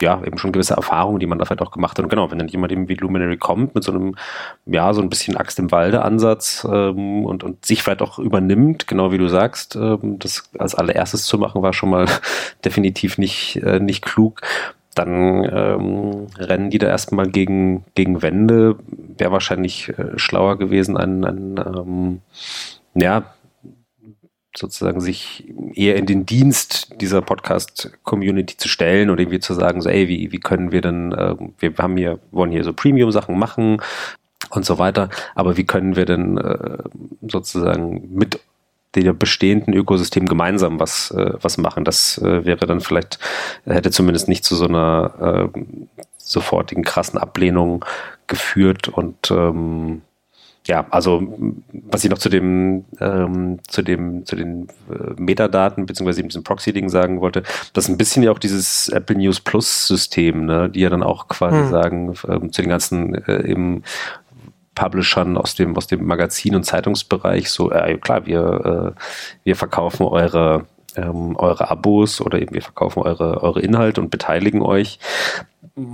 ja, 0.00 0.22
eben 0.24 0.38
schon 0.38 0.52
gewisse 0.52 0.74
Erfahrungen, 0.74 1.20
die 1.20 1.26
man 1.26 1.38
da 1.38 1.44
vielleicht 1.44 1.62
auch 1.62 1.70
gemacht 1.70 1.98
hat. 1.98 2.04
Und 2.04 2.10
genau, 2.10 2.30
wenn 2.30 2.38
dann 2.38 2.48
jemand 2.48 2.72
eben 2.72 2.88
wie 2.88 2.94
Luminary 2.94 3.38
kommt 3.38 3.74
mit 3.74 3.82
so 3.82 3.92
einem, 3.92 4.14
ja, 4.66 4.92
so 4.92 5.00
ein 5.00 5.08
bisschen 5.08 5.36
Axt 5.36 5.58
im 5.58 5.70
Walde-Ansatz 5.70 6.66
ähm, 6.70 7.24
und, 7.24 7.44
und 7.44 7.64
sich 7.64 7.82
vielleicht 7.82 8.02
auch 8.02 8.18
übernimmt, 8.18 8.86
genau 8.86 9.12
wie 9.12 9.18
du 9.18 9.28
sagst, 9.28 9.76
ähm, 9.76 10.18
das 10.18 10.50
als 10.58 10.74
allererstes 10.74 11.24
zu 11.24 11.38
machen, 11.38 11.62
war 11.62 11.72
schon 11.72 11.90
mal 11.90 12.06
definitiv 12.64 13.16
nicht, 13.18 13.56
äh, 13.62 13.80
nicht 13.80 14.04
klug. 14.04 14.42
Dann 14.94 15.44
ähm, 15.44 16.26
rennen 16.38 16.70
die 16.70 16.78
da 16.78 16.88
erstmal 16.88 17.28
gegen, 17.28 17.84
gegen 17.94 18.22
Wände. 18.22 18.76
Wäre 19.18 19.32
wahrscheinlich 19.32 19.90
äh, 19.90 20.18
schlauer 20.18 20.56
gewesen, 20.56 20.96
ein, 20.96 21.24
ein 21.24 21.56
ähm, 21.58 22.20
ja, 22.94 23.24
sozusagen 24.56 25.00
sich 25.00 25.44
eher 25.74 25.96
in 25.96 26.06
den 26.06 26.26
Dienst 26.26 27.00
dieser 27.00 27.22
Podcast-Community 27.22 28.56
zu 28.56 28.68
stellen 28.68 29.10
und 29.10 29.18
irgendwie 29.18 29.40
zu 29.40 29.54
sagen, 29.54 29.80
so, 29.82 29.88
ey, 29.88 30.08
wie, 30.08 30.32
wie 30.32 30.40
können 30.40 30.72
wir 30.72 30.80
denn, 30.80 31.12
äh, 31.12 31.34
wir 31.58 31.74
haben 31.78 31.96
hier, 31.96 32.18
wollen 32.30 32.50
hier 32.50 32.64
so 32.64 32.72
Premium-Sachen 32.72 33.38
machen 33.38 33.82
und 34.50 34.64
so 34.64 34.78
weiter, 34.78 35.10
aber 35.34 35.56
wie 35.56 35.64
können 35.64 35.96
wir 35.96 36.04
denn 36.06 36.38
äh, 36.38 36.78
sozusagen 37.28 38.14
mit 38.14 38.40
dem 38.94 39.18
bestehenden 39.18 39.74
Ökosystem 39.74 40.26
gemeinsam 40.26 40.80
was, 40.80 41.10
äh, 41.10 41.34
was 41.40 41.58
machen? 41.58 41.84
Das 41.84 42.18
äh, 42.18 42.44
wäre 42.44 42.66
dann 42.66 42.80
vielleicht, 42.80 43.18
hätte 43.64 43.90
zumindest 43.90 44.28
nicht 44.28 44.44
zu 44.44 44.56
so 44.56 44.66
einer 44.66 45.50
äh, 45.54 45.60
sofortigen 46.16 46.82
krassen 46.82 47.18
Ablehnung 47.18 47.84
geführt 48.26 48.88
und 48.88 49.30
ähm, 49.30 50.02
ja, 50.66 50.86
also 50.90 51.22
was 51.72 52.04
ich 52.04 52.10
noch 52.10 52.18
zu 52.18 52.28
dem, 52.28 52.84
ähm, 53.00 53.58
zu 53.68 53.82
dem, 53.82 54.26
zu 54.26 54.36
den 54.36 54.68
äh, 54.90 55.20
Metadaten 55.20 55.86
beziehungsweise 55.86 56.22
diesem 56.22 56.42
Proxy-Ding 56.42 56.88
sagen 56.88 57.20
wollte, 57.20 57.42
das 57.72 57.84
ist 57.84 57.90
ein 57.90 57.98
bisschen 57.98 58.22
ja 58.22 58.32
auch 58.32 58.38
dieses 58.38 58.88
Apple 58.88 59.16
News 59.16 59.40
Plus-System, 59.40 60.46
ne, 60.46 60.68
die 60.68 60.80
ja 60.80 60.90
dann 60.90 61.02
auch 61.02 61.28
quasi 61.28 61.58
hm. 61.58 61.70
sagen, 61.70 62.14
ähm, 62.28 62.52
zu 62.52 62.62
den 62.62 62.68
ganzen 62.68 63.14
äh, 63.14 63.48
eben 63.48 63.82
Publishern 64.74 65.36
aus 65.36 65.54
dem, 65.54 65.76
aus 65.76 65.86
dem 65.86 66.06
Magazin- 66.06 66.54
und 66.54 66.64
Zeitungsbereich, 66.64 67.50
so, 67.50 67.72
äh, 67.72 67.96
klar, 67.98 68.26
wir, 68.26 68.94
äh, 68.96 69.00
wir 69.44 69.56
verkaufen 69.56 70.04
eure, 70.06 70.66
ähm, 70.96 71.34
eure 71.36 71.70
Abos 71.70 72.20
oder 72.20 72.40
eben 72.40 72.54
wir 72.54 72.62
verkaufen 72.62 73.02
eure, 73.02 73.42
eure 73.42 73.60
Inhalte 73.60 74.00
und 74.00 74.10
beteiligen 74.10 74.62
euch 74.62 74.98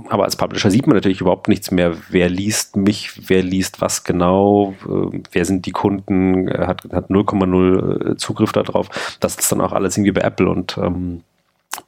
aber 0.07 0.23
als 0.23 0.37
Publisher 0.37 0.71
sieht 0.71 0.87
man 0.87 0.95
natürlich 0.95 1.19
überhaupt 1.19 1.49
nichts 1.49 1.69
mehr. 1.69 1.97
Wer 2.09 2.29
liest 2.29 2.77
mich, 2.77 3.29
wer 3.29 3.43
liest 3.43 3.81
was 3.81 4.05
genau, 4.05 4.75
äh, 4.87 5.19
wer 5.31 5.45
sind 5.45 5.65
die 5.65 5.71
Kunden, 5.71 6.49
hat, 6.49 6.83
hat 6.91 7.09
0,0 7.09 8.11
äh, 8.11 8.15
Zugriff 8.15 8.53
darauf. 8.53 8.89
Das 9.19 9.35
ist 9.35 9.51
dann 9.51 9.61
auch 9.61 9.73
alles 9.73 9.97
irgendwie 9.97 10.13
bei 10.13 10.21
Apple 10.21 10.49
und 10.49 10.77
ähm, 10.77 11.21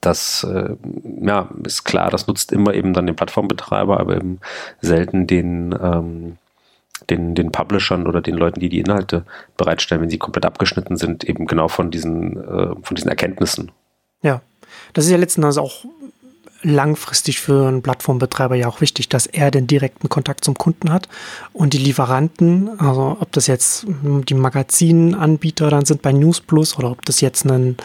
das 0.01 0.43
äh, 0.43 0.75
ja, 1.21 1.49
ist 1.63 1.85
klar, 1.85 2.09
das 2.09 2.27
nutzt 2.27 2.51
immer 2.51 2.73
eben 2.73 2.93
dann 2.93 3.05
den 3.05 3.15
Plattformbetreiber, 3.15 3.99
aber 3.99 4.17
eben 4.17 4.39
selten 4.81 5.25
den, 5.25 5.73
ähm, 5.81 6.37
den, 7.09 7.33
den 7.33 7.51
Publishern 7.51 8.07
oder 8.07 8.21
den 8.21 8.35
Leuten, 8.35 8.59
die 8.59 8.69
die 8.69 8.79
Inhalte 8.79 9.25
bereitstellen, 9.55 10.01
wenn 10.01 10.09
sie 10.09 10.17
komplett 10.17 10.45
abgeschnitten 10.45 10.97
sind, 10.97 11.23
eben 11.23 11.45
genau 11.45 11.69
von 11.69 11.91
diesen, 11.91 12.35
äh, 12.37 12.75
von 12.81 12.95
diesen 12.95 13.09
Erkenntnissen. 13.09 13.71
Ja, 14.21 14.41
das 14.93 15.05
ist 15.05 15.11
ja 15.11 15.17
letzten 15.17 15.43
Endes 15.43 15.57
auch 15.57 15.85
langfristig 16.61 17.39
für 17.39 17.67
einen 17.67 17.81
Plattformbetreiber 17.81 18.55
ja 18.55 18.67
auch 18.67 18.81
wichtig, 18.81 19.09
dass 19.09 19.25
er 19.25 19.51
den 19.51 19.67
direkten 19.67 20.09
Kontakt 20.09 20.43
zum 20.43 20.55
Kunden 20.55 20.91
hat 20.91 21.07
und 21.53 21.73
die 21.73 21.77
Lieferanten, 21.77 22.79
also 22.79 23.17
ob 23.19 23.31
das 23.31 23.47
jetzt 23.47 23.85
die 24.01 24.33
Magazinanbieter 24.33 25.69
dann 25.69 25.85
sind 25.85 26.01
bei 26.01 26.11
News 26.11 26.41
Plus 26.41 26.77
oder 26.77 26.91
ob 26.91 27.05
das 27.05 27.21
jetzt 27.21 27.45
ein, 27.45 27.77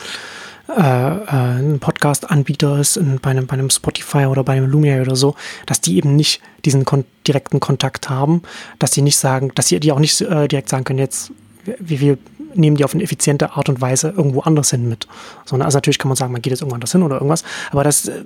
äh, 0.68 0.80
äh 0.80 1.26
ein 1.26 1.78
Podcast-Anbieter 1.80 2.78
ist 2.78 2.96
in, 2.96 3.18
bei, 3.20 3.30
einem, 3.30 3.46
bei 3.46 3.54
einem 3.54 3.70
Spotify 3.70 4.26
oder 4.26 4.44
bei 4.44 4.54
einem 4.54 4.70
Lumia 4.70 5.00
oder 5.00 5.16
so, 5.16 5.34
dass 5.66 5.80
die 5.80 5.96
eben 5.96 6.16
nicht 6.16 6.40
diesen 6.64 6.84
kon 6.84 7.04
direkten 7.26 7.60
Kontakt 7.60 8.08
haben, 8.08 8.42
dass 8.78 8.92
sie 8.92 9.02
nicht 9.02 9.18
sagen, 9.18 9.52
dass 9.54 9.68
sie 9.68 9.78
die 9.80 9.92
auch 9.92 9.98
nicht 9.98 10.20
äh, 10.20 10.48
direkt 10.48 10.68
sagen 10.68 10.84
können, 10.84 10.98
jetzt 10.98 11.32
wie 11.78 12.00
wir 12.00 12.18
nehmen 12.54 12.76
die 12.76 12.84
auf 12.84 12.94
eine 12.94 13.02
effiziente 13.02 13.52
Art 13.52 13.68
und 13.68 13.80
Weise 13.80 14.12
irgendwo 14.16 14.40
anders 14.40 14.70
hin 14.70 14.88
mit. 14.88 15.06
Sondern 15.44 15.66
also 15.66 15.76
natürlich 15.76 15.98
kann 15.98 16.08
man 16.08 16.16
sagen, 16.16 16.32
man 16.32 16.42
geht 16.42 16.50
jetzt 16.50 16.62
irgendwo 16.62 16.74
anders 16.74 16.92
hin 16.92 17.02
oder 17.02 17.16
irgendwas, 17.16 17.44
aber 17.70 17.84
das 17.84 18.08
äh, 18.08 18.24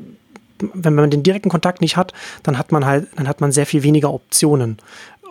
wenn 0.72 0.94
man 0.94 1.10
den 1.10 1.22
direkten 1.22 1.50
Kontakt 1.50 1.80
nicht 1.80 1.96
hat, 1.96 2.12
dann 2.42 2.58
hat 2.58 2.72
man 2.72 2.84
halt, 2.84 3.08
dann 3.16 3.28
hat 3.28 3.40
man 3.40 3.52
sehr 3.52 3.66
viel 3.66 3.82
weniger 3.82 4.12
Optionen, 4.12 4.78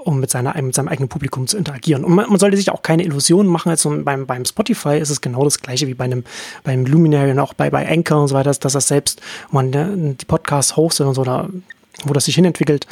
um 0.03 0.19
mit, 0.19 0.29
seiner, 0.29 0.59
mit 0.61 0.75
seinem 0.75 0.89
eigenen 0.89 1.09
Publikum 1.09 1.47
zu 1.47 1.57
interagieren. 1.57 2.03
Und 2.03 2.13
man, 2.13 2.29
man 2.29 2.39
sollte 2.39 2.57
sich 2.57 2.71
auch 2.71 2.81
keine 2.81 3.03
Illusionen 3.03 3.51
machen. 3.51 3.69
Also 3.69 3.93
beim, 4.03 4.25
beim 4.25 4.45
Spotify 4.45 4.97
ist 4.97 5.09
es 5.09 5.21
genau 5.21 5.43
das 5.43 5.59
gleiche 5.59 5.87
wie 5.87 5.93
bei 5.93 6.05
einem, 6.05 6.23
beim 6.63 6.85
Luminary 6.85 7.31
und 7.31 7.39
auch 7.39 7.53
bei, 7.53 7.69
bei 7.69 7.89
Anchor 7.89 8.21
und 8.21 8.27
so 8.27 8.35
weiter, 8.35 8.49
dass 8.49 8.59
das 8.59 8.87
selbst, 8.87 9.21
man 9.51 9.71
die 9.71 10.25
Podcasts 10.25 10.75
hostet 10.75 11.07
und 11.07 11.13
so, 11.13 11.21
oder 11.21 11.49
wo 12.03 12.13
das 12.13 12.25
sich 12.25 12.35
hinentwickelt, 12.35 12.87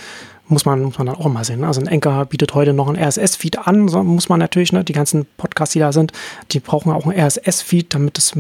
muss 0.48 0.66
man, 0.66 0.84
muss 0.84 0.98
man 0.98 1.08
dann 1.08 1.16
auch 1.16 1.28
mal 1.28 1.44
sehen. 1.44 1.62
Ne? 1.62 1.68
Also 1.68 1.82
ein 1.82 1.88
Anchor 1.88 2.26
bietet 2.26 2.54
heute 2.54 2.74
noch 2.74 2.88
ein 2.88 2.98
RSS-Feed 2.98 3.68
an, 3.68 3.88
so 3.88 4.04
muss 4.04 4.30
man 4.30 4.40
natürlich, 4.40 4.74
ne, 4.74 4.84
die 4.84 4.94
ganzen 4.94 5.26
Podcasts, 5.38 5.74
die 5.74 5.80
da 5.80 5.92
sind, 5.92 6.12
die 6.52 6.60
brauchen 6.60 6.92
auch 6.92 7.06
ein 7.06 7.18
RSS-Feed, 7.18 7.94
damit 7.94 8.18
es 8.18 8.36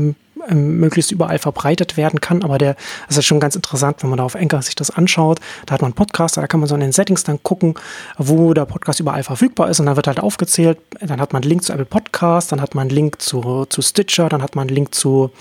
ähm, 0.50 0.80
möglichst 0.80 1.12
überall 1.12 1.40
verbreitet 1.40 1.98
werden 1.98 2.22
kann. 2.22 2.44
Aber 2.44 2.58
der 2.58 2.76
das 3.08 3.18
ist 3.18 3.26
schon 3.26 3.40
ganz 3.40 3.56
interessant, 3.56 4.02
wenn 4.02 4.10
man 4.10 4.18
da 4.18 4.24
auf 4.24 4.36
Anchor 4.36 4.62
sich 4.62 4.76
das 4.76 4.90
anschaut. 4.90 5.40
Da 5.66 5.74
hat 5.74 5.82
man 5.82 5.90
einen 5.90 5.96
Podcast, 5.96 6.38
da 6.38 6.48
kann 6.48 6.60
man 6.60 6.70
so 6.70 6.76
in 6.76 6.82
den 6.82 6.92
Settings 6.92 7.24
dann 7.24 7.42
gucken, 7.44 7.76
wo 8.18 8.54
der 8.54 8.66
Podcast 8.66 9.00
überall 9.00 9.24
verfügbar 9.24 9.70
ist. 9.70 9.80
Und 9.80 9.86
dann 9.88 9.96
wird 9.96 10.08
halt 10.08 10.20
aufgezählt. 10.20 10.80
Dann 11.00 11.22
hat 11.22 11.34
man 11.34 11.42
einen 11.42 11.50
Link 11.50 11.64
zu 11.64 11.74
Apple 11.74 11.86
Podcast, 11.86 12.52
dann 12.52 12.62
hat 12.62 12.76
man 12.76 12.84
einen 12.84 12.96
Link 12.96 13.22
zu, 13.22 13.66
zu 13.66 13.82
Stitcher, 13.82 14.30
dann 14.30 14.42
hat 14.42 14.56
man 14.56 14.68
einen 14.68 14.76
Link 14.76 14.96
zu 14.96 15.32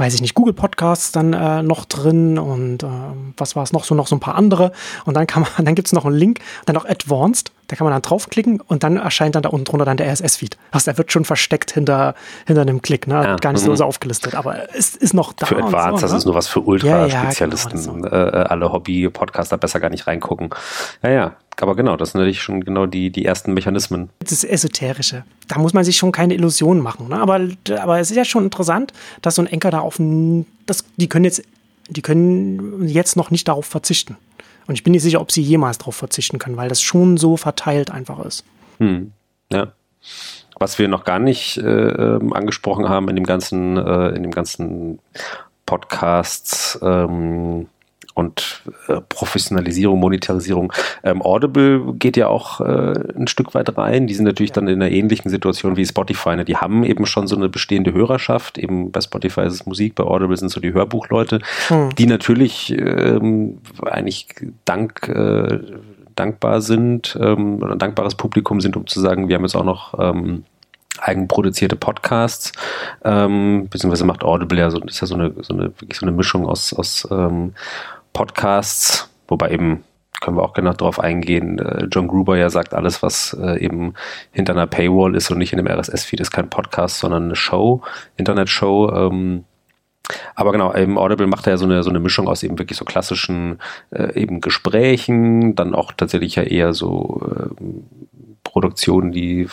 weiß 0.00 0.14
ich 0.14 0.22
nicht, 0.22 0.34
Google 0.34 0.54
Podcasts 0.54 1.12
dann 1.12 1.34
äh, 1.34 1.62
noch 1.62 1.84
drin 1.84 2.38
und 2.38 2.82
äh, 2.82 2.86
was 3.36 3.54
war 3.54 3.62
es 3.62 3.72
noch 3.72 3.84
so, 3.84 3.94
noch 3.94 4.06
so 4.06 4.16
ein 4.16 4.20
paar 4.20 4.34
andere. 4.34 4.72
Und 5.04 5.14
dann 5.14 5.26
kann 5.26 5.42
man, 5.42 5.50
dann 5.64 5.74
gibt 5.74 5.88
es 5.88 5.92
noch 5.92 6.06
einen 6.06 6.16
Link, 6.16 6.40
dann 6.64 6.74
noch 6.74 6.86
Advanced, 6.86 7.52
da 7.70 7.76
kann 7.76 7.84
man 7.84 7.92
dann 7.92 8.02
draufklicken 8.02 8.60
und 8.60 8.82
dann 8.82 8.96
erscheint 8.96 9.36
dann 9.36 9.44
da 9.44 9.50
unten 9.50 9.64
drunter 9.64 9.84
dann 9.84 9.96
der 9.96 10.12
RSS-Feed. 10.12 10.58
Also 10.72 10.86
der 10.86 10.98
wird 10.98 11.12
schon 11.12 11.24
versteckt 11.24 11.70
hinter, 11.70 12.16
hinter 12.44 12.62
einem 12.62 12.82
Klick, 12.82 13.06
ne? 13.06 13.14
Ja, 13.14 13.36
Gar 13.36 13.52
nicht 13.52 13.62
so, 13.62 13.70
mhm. 13.70 13.76
so 13.76 13.84
aufgelistet, 13.84 14.34
aber 14.34 14.74
es 14.74 14.96
ist 14.96 15.14
noch 15.14 15.32
da. 15.32 15.46
Für 15.46 15.58
Advanced, 15.58 16.00
so, 16.00 16.02
das 16.02 16.10
ne? 16.10 16.18
ist 16.18 16.24
nur 16.24 16.34
was 16.34 16.48
für 16.48 16.60
Ultra-Spezialisten. 16.62 17.78
Ja, 17.78 17.92
genau, 17.92 18.08
äh, 18.08 18.42
alle 18.42 18.72
Hobby-Podcaster 18.72 19.56
besser 19.56 19.78
gar 19.78 19.90
nicht 19.90 20.08
reingucken. 20.08 20.50
Ja, 21.04 21.10
ja, 21.10 21.36
aber 21.60 21.76
genau, 21.76 21.96
das 21.96 22.10
sind 22.10 22.20
natürlich 22.20 22.42
schon 22.42 22.64
genau 22.64 22.86
die, 22.86 23.10
die 23.10 23.24
ersten 23.24 23.54
Mechanismen. 23.54 24.10
Das 24.18 24.42
Esoterische. 24.42 25.22
Da 25.46 25.60
muss 25.60 25.72
man 25.72 25.84
sich 25.84 25.96
schon 25.96 26.10
keine 26.10 26.34
Illusionen 26.34 26.82
machen. 26.82 27.06
Ne? 27.08 27.20
Aber, 27.20 27.40
aber 27.80 28.00
es 28.00 28.10
ist 28.10 28.16
ja 28.16 28.24
schon 28.24 28.44
interessant, 28.44 28.92
dass 29.22 29.36
so 29.36 29.42
ein 29.42 29.46
Enker 29.46 29.70
da 29.70 29.78
auf 29.78 30.00
ein, 30.00 30.44
das, 30.66 30.84
die 30.96 31.08
können 31.08 31.24
jetzt, 31.24 31.44
die 31.88 32.02
können 32.02 32.88
jetzt 32.88 33.16
noch 33.16 33.30
nicht 33.30 33.46
darauf 33.46 33.66
verzichten. 33.66 34.16
Und 34.70 34.76
ich 34.76 34.84
bin 34.84 34.92
nicht 34.92 35.02
sicher, 35.02 35.20
ob 35.20 35.32
sie 35.32 35.42
jemals 35.42 35.78
darauf 35.78 35.96
verzichten 35.96 36.38
können, 36.38 36.56
weil 36.56 36.68
das 36.68 36.80
schon 36.80 37.16
so 37.16 37.36
verteilt 37.36 37.90
einfach 37.90 38.24
ist. 38.24 38.44
Hm. 38.78 39.10
Ja. 39.50 39.72
Was 40.60 40.78
wir 40.78 40.86
noch 40.86 41.02
gar 41.02 41.18
nicht 41.18 41.56
äh, 41.56 41.62
ähm, 41.62 42.32
angesprochen 42.32 42.88
haben 42.88 43.08
in 43.08 43.16
dem 43.16 43.26
ganzen, 43.26 43.76
äh, 43.76 44.10
in 44.10 44.22
dem 44.22 44.30
ganzen 44.30 45.00
Podcasts, 45.66 46.78
ähm, 46.82 47.66
und 48.20 48.62
äh, 48.88 49.00
Professionalisierung, 49.08 49.98
Monetarisierung. 49.98 50.72
Ähm, 51.02 51.22
Audible 51.22 51.94
geht 51.94 52.16
ja 52.16 52.28
auch 52.28 52.60
äh, 52.60 52.94
ein 53.16 53.26
Stück 53.26 53.54
weit 53.54 53.76
rein. 53.76 54.06
Die 54.06 54.14
sind 54.14 54.26
natürlich 54.26 54.52
dann 54.52 54.68
in 54.68 54.80
einer 54.80 54.92
ähnlichen 54.92 55.30
Situation 55.30 55.76
wie 55.76 55.86
Spotify. 55.86 56.36
Ne? 56.36 56.44
Die 56.44 56.58
haben 56.58 56.84
eben 56.84 57.06
schon 57.06 57.26
so 57.26 57.34
eine 57.34 57.48
bestehende 57.48 57.92
Hörerschaft. 57.92 58.58
Eben 58.58 58.92
bei 58.92 59.00
Spotify 59.00 59.42
ist 59.42 59.54
es 59.54 59.66
Musik, 59.66 59.94
bei 59.94 60.04
Audible 60.04 60.36
sind 60.36 60.50
so 60.50 60.60
die 60.60 60.72
Hörbuchleute, 60.72 61.40
hm. 61.68 61.94
die 61.96 62.06
natürlich 62.06 62.70
ähm, 62.78 63.58
eigentlich 63.82 64.28
dank 64.64 65.08
äh, 65.08 65.58
dankbar 66.14 66.60
sind 66.60 67.18
ähm, 67.18 67.62
oder 67.62 67.72
ein 67.72 67.78
dankbares 67.78 68.14
Publikum 68.14 68.60
sind, 68.60 68.76
um 68.76 68.86
zu 68.86 69.00
sagen, 69.00 69.28
wir 69.28 69.36
haben 69.36 69.44
jetzt 69.44 69.54
auch 69.54 69.64
noch 69.64 69.98
ähm, 69.98 70.44
eigenproduzierte 70.98 71.76
Podcasts, 71.76 72.52
ähm, 73.04 73.68
beziehungsweise 73.70 74.04
macht 74.04 74.24
Audible 74.24 74.58
ja 74.58 74.70
so, 74.70 74.80
ist 74.80 75.00
ja 75.00 75.06
so 75.06 75.14
eine, 75.14 75.32
so 75.40 75.54
eine, 75.54 75.64
wirklich 75.80 75.98
so 75.98 76.06
eine 76.06 76.14
Mischung 76.14 76.46
aus, 76.46 76.72
aus 76.72 77.08
ähm, 77.10 77.54
Podcasts, 78.12 79.10
wobei 79.28 79.50
eben 79.50 79.84
können 80.20 80.36
wir 80.36 80.42
auch 80.42 80.52
gerne 80.52 80.74
darauf 80.74 81.00
eingehen. 81.00 81.58
Äh, 81.58 81.86
John 81.90 82.08
Gruber 82.08 82.36
ja 82.36 82.50
sagt, 82.50 82.74
alles, 82.74 83.02
was 83.02 83.36
äh, 83.40 83.58
eben 83.64 83.94
hinter 84.32 84.52
einer 84.52 84.66
Paywall 84.66 85.16
ist 85.16 85.30
und 85.30 85.38
nicht 85.38 85.52
in 85.52 85.56
dem 85.56 85.66
RSS-Feed, 85.66 86.20
ist 86.20 86.30
kein 86.30 86.50
Podcast, 86.50 86.98
sondern 86.98 87.24
eine 87.24 87.36
Show, 87.36 87.82
Internetshow. 88.16 88.92
Ähm, 88.94 89.44
Aber 90.34 90.52
genau, 90.52 90.74
eben 90.74 90.98
Audible 90.98 91.26
macht 91.26 91.46
ja 91.46 91.56
so 91.56 91.64
eine, 91.64 91.82
so 91.82 91.90
eine 91.90 92.00
Mischung 92.00 92.28
aus 92.28 92.42
eben 92.42 92.58
wirklich 92.58 92.78
so 92.78 92.84
klassischen 92.84 93.60
äh, 93.90 94.12
eben 94.20 94.40
Gesprächen, 94.40 95.54
dann 95.54 95.74
auch 95.74 95.92
tatsächlich 95.92 96.36
ja 96.36 96.42
eher 96.42 96.74
so 96.74 97.22
äh, 97.24 97.64
Produktionen, 98.42 99.12
die 99.12 99.46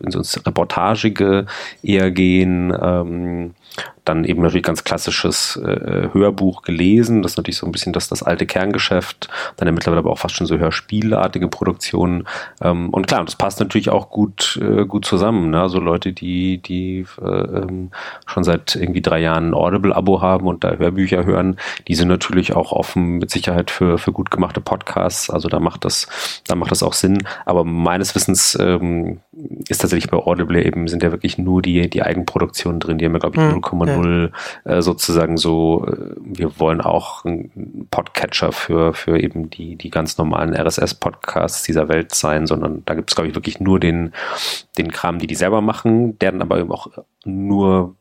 ins 0.00 0.46
Reportagige 0.46 1.46
eher 1.82 2.10
gehen. 2.10 3.54
Dann 4.04 4.24
eben 4.24 4.42
natürlich 4.42 4.64
ganz 4.64 4.84
klassisches 4.84 5.56
äh, 5.56 6.08
Hörbuch 6.12 6.62
gelesen. 6.62 7.22
Das 7.22 7.32
ist 7.32 7.36
natürlich 7.36 7.56
so 7.56 7.66
ein 7.66 7.72
bisschen 7.72 7.92
das, 7.92 8.08
das 8.08 8.22
alte 8.22 8.46
Kerngeschäft. 8.46 9.28
Dann 9.56 9.66
ja 9.66 9.72
mittlerweile 9.72 10.00
aber 10.00 10.12
auch 10.12 10.18
fast 10.18 10.36
schon 10.36 10.46
so 10.46 10.58
Hörspielartige 10.58 11.48
Produktionen. 11.48 12.28
Ähm, 12.62 12.90
und 12.90 13.06
klar, 13.06 13.24
das 13.24 13.36
passt 13.36 13.58
natürlich 13.60 13.90
auch 13.90 14.10
gut, 14.10 14.58
äh, 14.62 14.84
gut 14.86 15.04
zusammen. 15.04 15.50
Ne? 15.50 15.68
So 15.68 15.80
Leute, 15.80 16.12
die, 16.12 16.58
die 16.58 17.06
äh, 17.20 17.26
ähm, 17.26 17.90
schon 18.26 18.44
seit 18.44 18.76
irgendwie 18.76 19.02
drei 19.02 19.20
Jahren 19.20 19.50
ein 19.50 19.54
Audible-Abo 19.54 20.22
haben 20.22 20.46
und 20.46 20.62
da 20.62 20.74
Hörbücher 20.74 21.24
hören, 21.24 21.56
die 21.88 21.94
sind 21.94 22.08
natürlich 22.08 22.54
auch 22.54 22.72
offen 22.72 23.18
mit 23.18 23.30
Sicherheit 23.30 23.70
für, 23.70 23.98
für 23.98 24.12
gut 24.12 24.30
gemachte 24.30 24.60
Podcasts. 24.60 25.30
Also 25.30 25.48
da 25.48 25.60
macht 25.60 25.84
das, 25.84 26.08
da 26.46 26.54
macht 26.54 26.70
das 26.70 26.82
auch 26.82 26.92
Sinn. 26.92 27.26
Aber 27.44 27.64
meines 27.64 28.14
Wissens 28.14 28.56
ähm, 28.60 29.20
ist 29.68 29.80
tatsächlich 29.80 30.10
bei 30.10 30.18
Audible 30.18 30.64
eben, 30.64 30.88
sind 30.88 31.02
ja 31.02 31.10
wirklich 31.10 31.38
nur 31.38 31.62
die, 31.62 31.88
die 31.90 32.02
Eigenproduktionen 32.02 32.80
drin. 32.80 32.98
Die 32.98 33.04
haben 33.04 33.12
ja, 33.12 33.18
glaube 33.18 33.36
ich, 33.36 33.42
0,0 33.72 34.30
ja 34.64 34.76
äh, 34.76 34.82
sozusagen 34.82 35.36
so, 35.36 35.86
äh, 35.86 36.14
wir 36.18 36.58
wollen 36.58 36.80
auch 36.80 37.24
ein 37.24 37.86
Podcatcher 37.90 38.52
für, 38.52 38.94
für 38.94 39.18
eben 39.18 39.50
die, 39.50 39.76
die 39.76 39.90
ganz 39.90 40.18
normalen 40.18 40.54
RSS-Podcasts 40.54 41.62
dieser 41.62 41.88
Welt 41.88 42.14
sein, 42.14 42.46
sondern 42.46 42.82
da 42.84 42.94
gibt 42.94 43.10
es, 43.10 43.16
glaube 43.16 43.28
ich, 43.28 43.34
wirklich 43.34 43.60
nur 43.60 43.80
den, 43.80 44.12
den 44.78 44.90
Kram, 44.90 45.18
die 45.18 45.26
die 45.26 45.34
selber 45.34 45.60
machen, 45.60 46.18
der 46.18 46.32
dann 46.32 46.42
aber 46.42 46.58
eben 46.58 46.72
auch 46.72 46.88
nur 47.24 47.96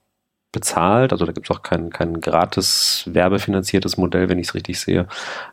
bezahlt. 0.51 1.11
Also 1.11 1.25
da 1.25 1.33
gibt 1.33 1.49
es 1.49 1.55
auch 1.55 1.61
kein, 1.61 1.89
kein 1.89 2.21
gratis 2.21 3.03
werbefinanziertes 3.07 3.97
Modell, 3.97 4.29
wenn 4.29 4.39
ich 4.39 4.47
es 4.47 4.55
richtig 4.55 4.79
sehe. 4.79 5.07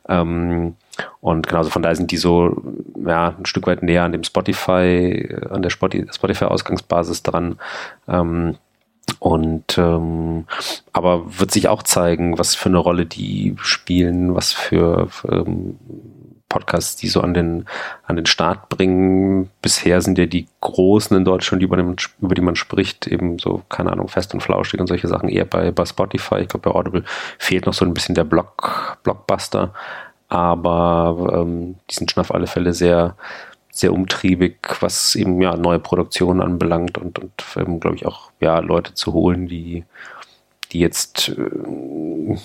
Ähm, 0.09 0.77
und 1.21 1.49
genauso 1.49 1.71
von 1.71 1.83
daher 1.83 1.97
sind 1.97 2.11
die 2.11 2.17
so 2.17 2.63
ja, 3.05 3.35
ein 3.37 3.47
Stück 3.47 3.67
weit 3.67 3.83
näher 3.83 4.05
an 4.05 4.13
dem 4.13 4.25
Spotify, 4.25 5.29
an 5.51 5.63
der 5.63 5.71
Spotify-Ausgangsbasis 5.71 7.23
dran. 7.23 7.59
Ähm, 8.09 8.57
und 9.19 9.79
ähm, 9.79 10.47
aber 10.93 11.39
wird 11.39 11.51
sich 11.51 11.69
auch 11.69 11.83
zeigen, 11.83 12.39
was 12.39 12.55
für 12.55 12.69
eine 12.69 12.79
Rolle 12.79 13.07
die 13.07 13.55
spielen, 13.61 14.35
was 14.35 14.53
für, 14.53 15.09
ähm, 15.29 15.79
Podcasts, 16.53 16.97
die 16.97 17.09
so 17.09 17.23
an 17.23 17.33
den, 17.33 17.65
an 18.05 18.17
den 18.17 18.27
Start 18.27 18.69
bringen. 18.69 19.49
Bisher 19.63 20.03
sind 20.03 20.19
ja 20.19 20.27
die 20.27 20.47
Großen 20.61 21.17
in 21.17 21.25
Deutschland, 21.25 21.63
über, 21.63 21.77
den, 21.77 21.97
über 22.21 22.35
die 22.35 22.43
man 22.43 22.57
spricht, 22.57 23.07
eben 23.07 23.39
so, 23.39 23.63
keine 23.71 23.91
Ahnung, 23.91 24.09
fest 24.09 24.35
und 24.35 24.43
flauschig 24.43 24.79
und 24.79 24.87
solche 24.87 25.09
Sachen, 25.09 25.31
eher 25.31 25.47
bei, 25.47 25.71
bei 25.71 25.87
Spotify. 25.87 26.41
Ich 26.41 26.49
glaube, 26.49 26.71
bei 26.71 26.79
Audible 26.79 27.05
fehlt 27.39 27.65
noch 27.65 27.73
so 27.73 27.87
ein 27.87 27.95
bisschen 27.95 28.15
der 28.15 28.25
Block, 28.25 28.99
Blockbuster. 29.03 29.73
Aber 30.29 31.33
ähm, 31.35 31.77
die 31.91 31.95
sind 31.95 32.11
schon 32.11 32.21
auf 32.21 32.35
alle 32.35 32.47
Fälle 32.47 32.75
sehr, 32.75 33.17
sehr 33.75 33.93
umtriebig, 33.93 34.59
was 34.81 35.15
eben 35.15 35.41
ja 35.41 35.57
neue 35.57 35.79
Produktionen 35.79 36.43
anbelangt 36.43 36.99
und, 36.99 37.19
und 37.19 37.33
ähm, 37.57 37.81
glaube 37.81 37.97
ich 37.97 38.07
auch 38.07 38.31
ja 38.39 38.59
Leute 38.61 38.95
zu 38.95 39.15
holen, 39.15 39.49
die 39.49 39.85
die 40.73 40.79
jetzt 40.79 41.31
äh, 41.31 42.37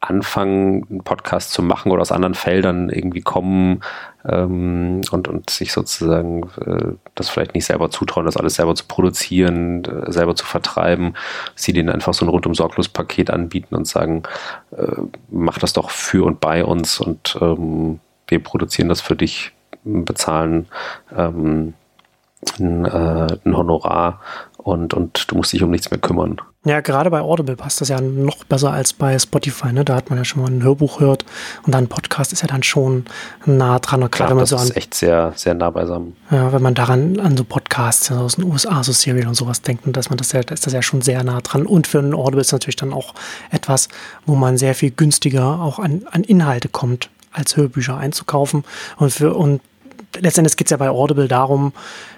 anfangen, 0.00 0.84
einen 0.90 1.04
Podcast 1.04 1.52
zu 1.52 1.62
machen 1.62 1.92
oder 1.92 2.02
aus 2.02 2.10
anderen 2.10 2.34
Feldern 2.34 2.88
irgendwie 2.88 3.20
kommen 3.20 3.82
ähm, 4.24 5.02
und, 5.10 5.28
und 5.28 5.48
sich 5.48 5.72
sozusagen 5.72 6.50
äh, 6.66 6.94
das 7.14 7.28
vielleicht 7.28 7.54
nicht 7.54 7.66
selber 7.66 7.90
zutrauen, 7.90 8.26
das 8.26 8.36
alles 8.36 8.54
selber 8.54 8.74
zu 8.74 8.86
produzieren, 8.86 9.84
äh, 9.84 10.10
selber 10.10 10.34
zu 10.34 10.44
vertreiben, 10.44 11.14
sie 11.54 11.72
denen 11.72 11.88
einfach 11.88 12.14
so 12.14 12.24
ein 12.24 12.28
rundum 12.28 12.54
sorglos 12.54 12.88
Paket 12.88 13.30
anbieten 13.30 13.76
und 13.76 13.86
sagen, 13.86 14.24
äh, 14.76 15.02
mach 15.30 15.58
das 15.58 15.72
doch 15.72 15.90
für 15.90 16.26
und 16.26 16.40
bei 16.40 16.64
uns 16.64 16.98
und 16.98 17.38
ähm, 17.40 18.00
wir 18.26 18.42
produzieren 18.42 18.88
das 18.88 19.00
für 19.00 19.14
dich 19.14 19.52
bezahlen 19.84 20.68
ähm, 21.16 21.74
ein, 22.58 22.84
äh, 22.84 23.38
ein 23.44 23.56
Honorar 23.56 24.20
und, 24.56 24.94
und 24.94 25.30
du 25.30 25.36
musst 25.36 25.52
dich 25.52 25.62
um 25.62 25.70
nichts 25.70 25.90
mehr 25.90 26.00
kümmern. 26.00 26.40
Ja, 26.64 26.80
gerade 26.80 27.10
bei 27.10 27.20
Audible 27.20 27.56
passt 27.56 27.80
das 27.80 27.88
ja 27.88 28.00
noch 28.00 28.44
besser 28.44 28.72
als 28.72 28.92
bei 28.92 29.18
Spotify. 29.18 29.72
Ne? 29.72 29.84
Da 29.84 29.96
hat 29.96 30.10
man 30.10 30.18
ja 30.18 30.24
schon 30.24 30.42
mal 30.42 30.50
ein 30.50 30.62
Hörbuch 30.62 31.00
hört 31.00 31.24
und 31.64 31.74
dann 31.74 31.84
ein 31.84 31.88
Podcast 31.88 32.32
ist 32.32 32.42
ja 32.42 32.48
dann 32.48 32.62
schon 32.62 33.04
nah 33.44 33.80
dran. 33.80 34.00
Klar, 34.00 34.10
Klar 34.10 34.28
wenn 34.28 34.36
man 34.36 34.42
das 34.42 34.50
so 34.50 34.56
an, 34.56 34.68
ist 34.68 34.76
echt 34.76 34.94
sehr, 34.94 35.32
sehr 35.34 35.54
nah 35.54 35.70
beisammen. 35.70 36.16
Ja, 36.30 36.52
wenn 36.52 36.62
man 36.62 36.74
daran 36.74 37.18
an 37.18 37.36
so 37.36 37.42
Podcasts 37.42 38.12
aus 38.12 38.36
den 38.36 38.44
USA, 38.44 38.84
so 38.84 38.92
Serial 38.92 39.26
und 39.26 39.34
sowas 39.34 39.62
denkt, 39.62 39.84
dass 39.96 40.10
man 40.10 40.18
das 40.18 40.30
ja, 40.30 40.42
da 40.42 40.54
ist 40.54 40.64
das 40.64 40.72
ja 40.72 40.82
schon 40.82 41.02
sehr 41.02 41.24
nah 41.24 41.40
dran. 41.40 41.66
Und 41.66 41.88
für 41.88 41.98
ein 41.98 42.14
Audible 42.14 42.40
ist 42.40 42.52
natürlich 42.52 42.76
dann 42.76 42.92
auch 42.92 43.14
etwas, 43.50 43.88
wo 44.26 44.36
man 44.36 44.56
sehr 44.56 44.76
viel 44.76 44.92
günstiger 44.92 45.60
auch 45.60 45.80
an, 45.80 46.04
an 46.12 46.22
Inhalte 46.22 46.68
kommt, 46.68 47.10
als 47.32 47.56
Hörbücher 47.56 47.96
einzukaufen. 47.96 48.62
Und 48.98 49.10
für, 49.12 49.34
und 49.34 49.60
letztendlich 50.20 50.56
geht 50.56 50.66
es 50.66 50.70
ja 50.70 50.76
bei 50.76 50.90
Audible 50.90 51.28
darum, 51.28 51.72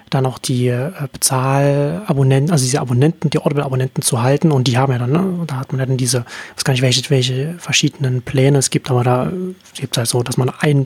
dann 0.09 0.25
auch 0.25 0.37
die 0.37 0.67
äh, 0.67 0.91
Bezahlabonnenten, 1.11 2.51
also 2.51 2.63
diese 2.63 2.79
Abonnenten, 2.79 3.29
die 3.29 3.39
Audible-Abonnenten 3.39 4.01
zu 4.01 4.21
halten. 4.21 4.51
Und 4.51 4.67
die 4.67 4.77
haben 4.77 4.91
ja 4.91 4.99
dann, 4.99 5.11
ne, 5.11 5.43
da 5.47 5.57
hat 5.57 5.71
man 5.71 5.79
ja 5.79 5.85
dann 5.85 5.97
diese, 5.97 6.25
ich 6.51 6.57
weiß 6.57 6.63
gar 6.63 6.73
nicht, 6.73 6.83
welche, 6.83 7.09
welche 7.09 7.55
verschiedenen 7.57 8.21
Pläne 8.21 8.59
es 8.59 8.69
gibt, 8.69 8.89
aber 8.91 9.03
da 9.03 9.31
gibt 9.73 9.95
es 9.95 9.97
halt 9.97 10.07
so, 10.07 10.21
dass 10.23 10.37
man 10.37 10.51
ein 10.59 10.85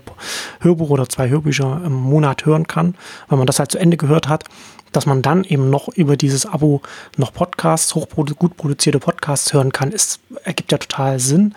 Hörbuch 0.62 0.90
oder 0.90 1.10
zwei 1.10 1.30
Hörbücher 1.30 1.82
im 1.86 1.94
Monat 1.94 2.46
hören 2.46 2.68
kann, 2.68 2.96
wenn 3.28 3.38
man 3.38 3.48
das 3.48 3.60
halt 3.60 3.72
zu 3.72 3.78
Ende 3.78 3.98
gehört 3.98 4.28
hat 4.28 4.46
dass 4.92 5.06
man 5.06 5.22
dann 5.22 5.44
eben 5.44 5.70
noch 5.70 5.88
über 5.90 6.18
dieses 6.18 6.48
Abo 6.48 6.82
noch 7.16 7.32
Podcasts, 7.32 7.94
hochprodu 7.94 8.34
gut 8.34 8.58
produzierte 8.58 8.98
Podcasts 8.98 9.54
hören 9.54 9.72
kann, 9.72 9.92
ist, 9.92 10.20
ergibt 10.44 10.72
ja 10.72 10.80
total 10.80 11.20
Sinn, 11.20 11.54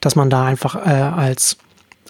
dass 0.00 0.16
man 0.16 0.30
da 0.30 0.44
einfach 0.44 0.74
äh, 0.84 0.90
als 0.90 1.58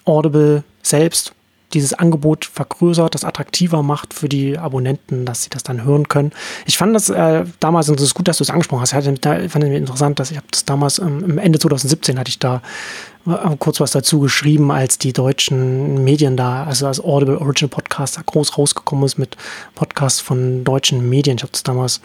Audible 0.05 0.63
selbst 0.81 1.33
dieses 1.73 1.93
Angebot 1.93 2.45
vergrößert, 2.45 3.15
das 3.15 3.23
attraktiver 3.23 3.83
macht 3.83 4.13
für 4.13 4.29
die 4.29 4.57
Abonnenten, 4.57 5.25
dass 5.25 5.43
sie 5.43 5.49
das 5.49 5.63
dann 5.63 5.83
hören 5.83 6.07
können. 6.07 6.31
Ich 6.65 6.77
fand 6.77 6.95
das 6.95 7.09
äh, 7.09 7.45
damals, 7.59 7.89
und 7.89 7.99
es 7.99 8.07
ist 8.07 8.13
gut, 8.13 8.27
dass 8.27 8.37
du 8.37 8.43
es 8.43 8.49
angesprochen 8.49 8.81
hast, 8.81 8.93
ich 8.93 9.51
fand 9.51 9.63
es 9.63 9.71
interessant, 9.71 10.19
dass 10.19 10.31
ich 10.31 10.37
habe 10.37 10.47
das 10.51 10.65
damals 10.65 10.99
ähm, 10.99 11.37
Ende 11.37 11.59
2017 11.59 12.19
hatte 12.19 12.29
ich 12.29 12.39
da 12.39 12.61
äh, 13.25 13.55
kurz 13.57 13.79
was 13.79 13.91
dazu 13.91 14.19
geschrieben, 14.19 14.71
als 14.71 14.97
die 14.97 15.13
deutschen 15.13 16.03
Medien 16.03 16.37
da, 16.37 16.63
also 16.65 16.87
als 16.87 16.99
Audible 16.99 17.39
Original 17.39 17.69
Podcast 17.69 18.17
da 18.17 18.21
groß 18.25 18.57
rausgekommen 18.57 19.05
ist 19.05 19.17
mit 19.17 19.37
Podcasts 19.75 20.19
von 20.19 20.63
deutschen 20.63 21.09
Medien. 21.09 21.37
Ich 21.37 21.43
habe 21.43 21.51
das 21.51 21.63
damals 21.63 22.01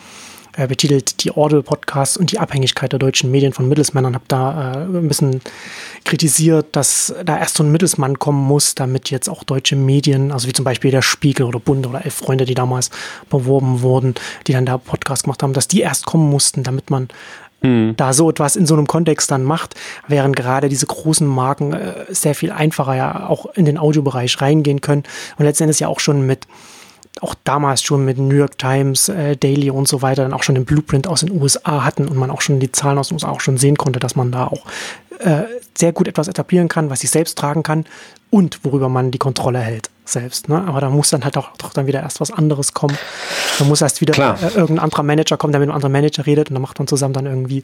äh, 0.57 0.67
betitelt 0.67 1.23
Die 1.25 1.31
Audible-Podcasts 1.31 2.17
und 2.17 2.33
die 2.33 2.39
Abhängigkeit 2.39 2.93
der 2.93 2.99
deutschen 2.99 3.31
Medien 3.31 3.53
von 3.53 3.69
Mittelsmännern. 3.69 4.15
Habe 4.15 4.25
da 4.29 4.73
äh, 4.73 4.85
ein 4.85 5.09
bisschen 5.09 5.41
kritisiert, 6.05 6.67
dass 6.73 7.15
da 7.25 7.39
erst 7.39 7.57
so 7.57 7.65
ein 7.65 7.73
Mittelsmann 7.73 8.19
kommen 8.19 8.45
muss, 8.45 8.75
damit 8.75 9.11
jetzt 9.11 9.29
auch 9.29 9.45
deutsche 9.45 9.77
Medien, 9.77 10.33
also 10.33 10.49
wie 10.49 10.53
zum 10.53 10.65
Beispiel 10.65 10.91
der 10.91 11.03
Spiegel 11.03 11.47
oder 11.47 11.61
Bund 11.61 11.87
oder 11.87 12.05
Elf 12.05 12.15
Freunde, 12.15 12.45
die 12.45 12.55
damals 12.55 12.91
beworben 13.31 13.83
wurden, 13.83 14.15
die 14.47 14.53
dann 14.53 14.67
da 14.67 14.79
Podcast 14.79 15.25
gemacht 15.25 15.43
haben, 15.43 15.53
dass 15.53 15.69
die 15.69 15.81
erst 15.81 16.07
kommen 16.07 16.29
mussten, 16.31 16.63
damit 16.63 16.91
man 16.91 17.09
hm. 17.61 17.95
da 17.97 18.13
so 18.13 18.31
etwas 18.31 18.57
in 18.57 18.67
so 18.67 18.75
einem 18.75 18.87
Kontext 18.87 19.31
dann 19.31 19.43
macht, 19.43 19.75
während 20.07 20.37
gerade 20.37 20.69
diese 20.69 20.87
großen 20.87 21.27
Marken 21.27 21.73
äh, 21.73 22.07
sehr 22.09 22.35
viel 22.35 22.53
einfacher 22.53 22.95
ja 22.95 23.29
auch 23.29 23.47
in 23.55 23.65
den 23.65 23.79
Audiobereich 23.79 24.41
reingehen 24.41 24.81
können 24.81 25.03
und 25.39 25.45
letztendlich 25.45 25.81
ja 25.81 25.89
auch 25.89 26.01
schon 26.01 26.25
mit 26.25 26.47
auch 27.23 27.35
damals 27.45 27.83
schon 27.83 28.05
mit 28.05 28.19
New 28.19 28.35
York 28.35 28.59
Times, 28.59 29.09
äh, 29.09 29.37
Daily 29.37 29.71
und 29.71 29.89
so 29.89 30.03
weiter 30.03 30.23
dann 30.23 30.33
auch 30.33 30.43
schon 30.43 30.55
den 30.55 30.65
Blueprint 30.65 31.07
aus 31.07 31.21
den 31.21 31.31
USA 31.31 31.85
hatten 31.85 32.09
und 32.09 32.17
man 32.17 32.31
auch 32.31 32.41
schon 32.41 32.61
die 32.61 32.73
Zahlen 32.73 32.99
aus 32.99 33.09
den 33.09 33.15
USA 33.15 33.31
auch 33.31 33.41
schon 33.41 33.59
sehen 33.59 33.77
konnte, 33.77 33.99
dass 33.99 34.17
man 34.17 34.33
da 34.33 34.47
auch 34.47 34.65
äh, 35.19 35.43
sehr 35.77 35.93
gut 35.93 36.09
etwas 36.09 36.29
etablieren 36.29 36.69
kann, 36.69 36.91
was 36.91 37.01
sich 37.01 37.11
selbst 37.11 37.39
tragen 37.39 37.63
kann 37.63 37.85
und 38.31 38.65
worüber 38.65 38.89
man 38.89 39.11
die 39.11 39.19
Kontrolle 39.19 39.59
hält 39.61 39.91
selbst. 40.05 40.49
Ne? 40.49 40.65
Aber 40.67 40.81
da 40.81 40.91
muss 40.91 41.11
dann 41.11 41.25
halt 41.25 41.37
auch 41.37 41.57
doch 41.59 41.73
dann 41.73 41.87
wieder 41.87 42.03
erst 42.03 42.21
was 42.21 42.31
anderes 42.31 42.75
kommen. 42.75 42.97
Da 43.59 43.65
muss 43.65 43.81
erst 43.81 44.01
wieder 44.01 44.15
äh, 44.17 44.47
irgendein 44.55 44.79
anderer 44.81 45.03
Manager 45.03 45.37
kommen, 45.37 45.53
der 45.53 45.61
mit 45.61 45.69
einem 45.69 45.75
anderen 45.75 45.93
Manager 45.93 46.27
redet 46.27 46.49
und 46.49 46.55
dann 46.55 46.63
macht 46.63 46.79
man 46.79 46.89
zusammen 46.89 47.15
dann 47.15 47.27
irgendwie 47.27 47.63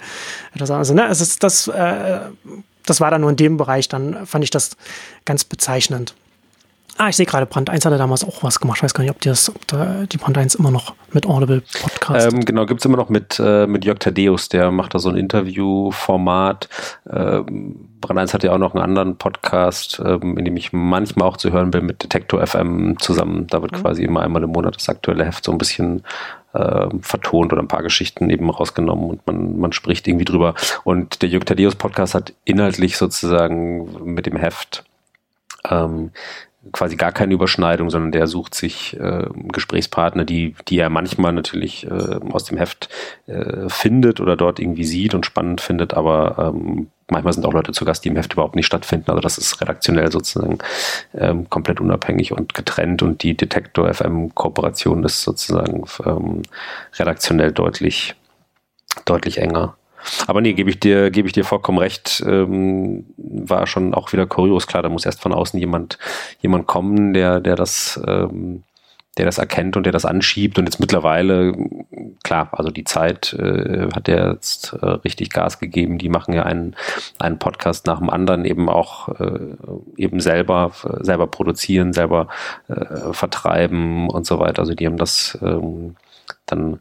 das. 0.54 0.70
Also, 0.70 0.94
ne, 0.94 1.06
es 1.08 1.20
ist 1.20 1.42
das, 1.42 1.68
äh, 1.68 2.20
das 2.86 3.00
war 3.00 3.10
dann 3.10 3.22
nur 3.22 3.30
in 3.30 3.36
dem 3.36 3.56
Bereich, 3.56 3.88
dann 3.88 4.26
fand 4.26 4.44
ich 4.44 4.50
das 4.50 4.76
ganz 5.24 5.44
bezeichnend. 5.44 6.14
Ah, 6.96 7.08
ich 7.08 7.16
sehe 7.16 7.26
gerade, 7.26 7.44
Brand 7.46 7.70
1 7.70 7.84
hatte 7.84 7.98
damals 7.98 8.22
auch 8.24 8.42
was 8.44 8.60
gemacht. 8.60 8.78
Ich 8.78 8.82
weiß 8.84 8.94
gar 8.94 9.02
nicht, 9.02 9.10
ob 9.10 9.20
die, 9.20 9.28
das, 9.28 9.48
ob 9.48 9.66
da 9.66 10.04
die 10.04 10.16
Brand 10.16 10.38
1 10.38 10.54
immer 10.54 10.70
noch 10.70 10.94
mit 11.12 11.26
Audible 11.26 11.62
Podcast. 11.82 12.32
Ähm, 12.32 12.44
genau, 12.44 12.66
gibt 12.66 12.80
es 12.80 12.84
immer 12.84 12.96
noch 12.96 13.08
mit, 13.08 13.40
äh, 13.40 13.66
mit 13.66 13.84
Jörg 13.84 13.98
Tadeus, 13.98 14.48
der 14.48 14.70
macht 14.70 14.94
da 14.94 15.00
so 15.00 15.08
ein 15.08 15.16
Interviewformat. 15.16 16.68
Ähm, 17.10 17.88
Brand 18.00 18.20
1 18.20 18.34
hat 18.34 18.44
ja 18.44 18.52
auch 18.52 18.58
noch 18.58 18.74
einen 18.74 18.84
anderen 18.84 19.16
Podcast, 19.16 20.00
ähm, 20.04 20.38
in 20.38 20.44
dem 20.44 20.56
ich 20.56 20.72
manchmal 20.72 21.28
auch 21.28 21.36
zu 21.36 21.50
hören 21.50 21.72
bin 21.72 21.84
mit 21.84 22.02
Detektor 22.04 22.46
FM 22.46 22.96
zusammen. 23.00 23.48
Da 23.48 23.60
wird 23.60 23.72
mhm. 23.72 23.76
quasi 23.82 24.04
immer 24.04 24.22
einmal 24.22 24.44
im 24.44 24.50
Monat 24.50 24.76
das 24.76 24.88
aktuelle 24.88 25.24
Heft 25.24 25.44
so 25.44 25.50
ein 25.50 25.58
bisschen 25.58 26.04
äh, 26.52 26.86
vertont 27.00 27.52
oder 27.52 27.62
ein 27.62 27.68
paar 27.68 27.82
Geschichten 27.82 28.30
eben 28.30 28.48
rausgenommen 28.48 29.10
und 29.10 29.26
man, 29.26 29.58
man 29.58 29.72
spricht 29.72 30.06
irgendwie 30.06 30.26
drüber. 30.26 30.54
Und 30.84 31.22
der 31.22 31.28
Jörg 31.28 31.44
Tadeus 31.44 31.74
Podcast 31.74 32.14
hat 32.14 32.34
inhaltlich 32.44 32.96
sozusagen 32.96 34.14
mit 34.14 34.26
dem 34.26 34.36
Heft 34.36 34.84
ähm, 35.68 36.12
quasi 36.72 36.96
gar 36.96 37.12
keine 37.12 37.34
Überschneidung, 37.34 37.90
sondern 37.90 38.12
der 38.12 38.26
sucht 38.26 38.54
sich 38.54 38.98
äh, 38.98 39.26
Gesprächspartner, 39.52 40.24
die, 40.24 40.54
die 40.68 40.78
er 40.78 40.90
manchmal 40.90 41.32
natürlich 41.32 41.86
äh, 41.86 42.18
aus 42.30 42.44
dem 42.44 42.58
Heft 42.58 42.88
äh, 43.26 43.68
findet 43.68 44.20
oder 44.20 44.36
dort 44.36 44.58
irgendwie 44.58 44.84
sieht 44.84 45.14
und 45.14 45.26
spannend 45.26 45.60
findet, 45.60 45.94
aber 45.94 46.52
ähm, 46.54 46.88
manchmal 47.08 47.32
sind 47.32 47.46
auch 47.46 47.52
Leute 47.52 47.72
zu 47.72 47.84
Gast, 47.84 48.04
die 48.04 48.08
im 48.08 48.16
Heft 48.16 48.32
überhaupt 48.32 48.56
nicht 48.56 48.66
stattfinden. 48.66 49.10
Also 49.10 49.20
das 49.20 49.38
ist 49.38 49.60
redaktionell 49.60 50.10
sozusagen 50.10 50.58
ähm, 51.14 51.48
komplett 51.50 51.80
unabhängig 51.80 52.32
und 52.32 52.54
getrennt 52.54 53.02
und 53.02 53.22
die 53.22 53.36
Detektor 53.36 53.92
FM 53.92 54.34
Kooperation 54.34 55.04
ist 55.04 55.22
sozusagen 55.22 55.84
ähm, 56.04 56.42
redaktionell 56.94 57.52
deutlich, 57.52 58.14
deutlich 59.04 59.38
enger. 59.38 59.76
Aber 60.26 60.40
nee, 60.40 60.52
gebe 60.52 60.70
ich 60.70 60.80
dir, 60.80 61.10
gebe 61.10 61.28
ich 61.28 61.32
dir 61.32 61.44
vollkommen 61.44 61.78
recht. 61.78 62.22
Ähm, 62.26 63.06
war 63.16 63.66
schon 63.66 63.94
auch 63.94 64.12
wieder 64.12 64.26
kurios. 64.26 64.66
Klar, 64.66 64.82
da 64.82 64.88
muss 64.88 65.06
erst 65.06 65.22
von 65.22 65.32
außen 65.32 65.58
jemand, 65.58 65.98
jemand 66.40 66.66
kommen, 66.66 67.12
der, 67.14 67.40
der 67.40 67.56
das, 67.56 68.00
ähm, 68.06 68.62
der 69.16 69.26
das 69.26 69.38
erkennt 69.38 69.76
und 69.76 69.84
der 69.84 69.92
das 69.92 70.04
anschiebt. 70.04 70.58
Und 70.58 70.64
jetzt 70.64 70.80
mittlerweile, 70.80 71.54
klar, 72.22 72.48
also 72.52 72.70
die 72.70 72.84
Zeit 72.84 73.32
äh, 73.34 73.88
hat 73.94 74.06
der 74.06 74.32
jetzt 74.32 74.72
äh, 74.72 74.86
richtig 74.86 75.30
Gas 75.30 75.58
gegeben. 75.58 75.98
Die 75.98 76.08
machen 76.08 76.34
ja 76.34 76.42
einen, 76.42 76.74
einen 77.18 77.38
Podcast 77.38 77.86
nach 77.86 77.98
dem 77.98 78.10
anderen 78.10 78.44
eben 78.44 78.68
auch 78.68 79.08
äh, 79.20 79.54
eben 79.96 80.20
selber, 80.20 80.72
selber 81.00 81.26
produzieren, 81.26 81.92
selber 81.92 82.28
äh, 82.68 83.12
vertreiben 83.12 84.08
und 84.10 84.26
so 84.26 84.38
weiter. 84.38 84.60
Also 84.60 84.74
die 84.74 84.86
haben 84.86 84.98
das 84.98 85.38
ähm, 85.42 85.96
dann 86.46 86.80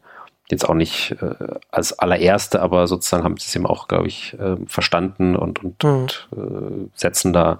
jetzt 0.54 0.68
auch 0.68 0.74
nicht 0.74 1.16
äh, 1.20 1.34
als 1.70 1.98
allererste, 1.98 2.62
aber 2.62 2.86
sozusagen 2.86 3.24
haben 3.24 3.36
sie 3.36 3.46
es 3.46 3.56
eben 3.56 3.66
auch, 3.66 3.88
glaube 3.88 4.06
ich, 4.06 4.34
äh, 4.38 4.56
verstanden 4.66 5.36
und, 5.36 5.62
und, 5.62 5.82
mhm. 5.84 5.90
und 5.90 6.28
äh, 6.36 6.88
setzen 6.94 7.32
da, 7.32 7.58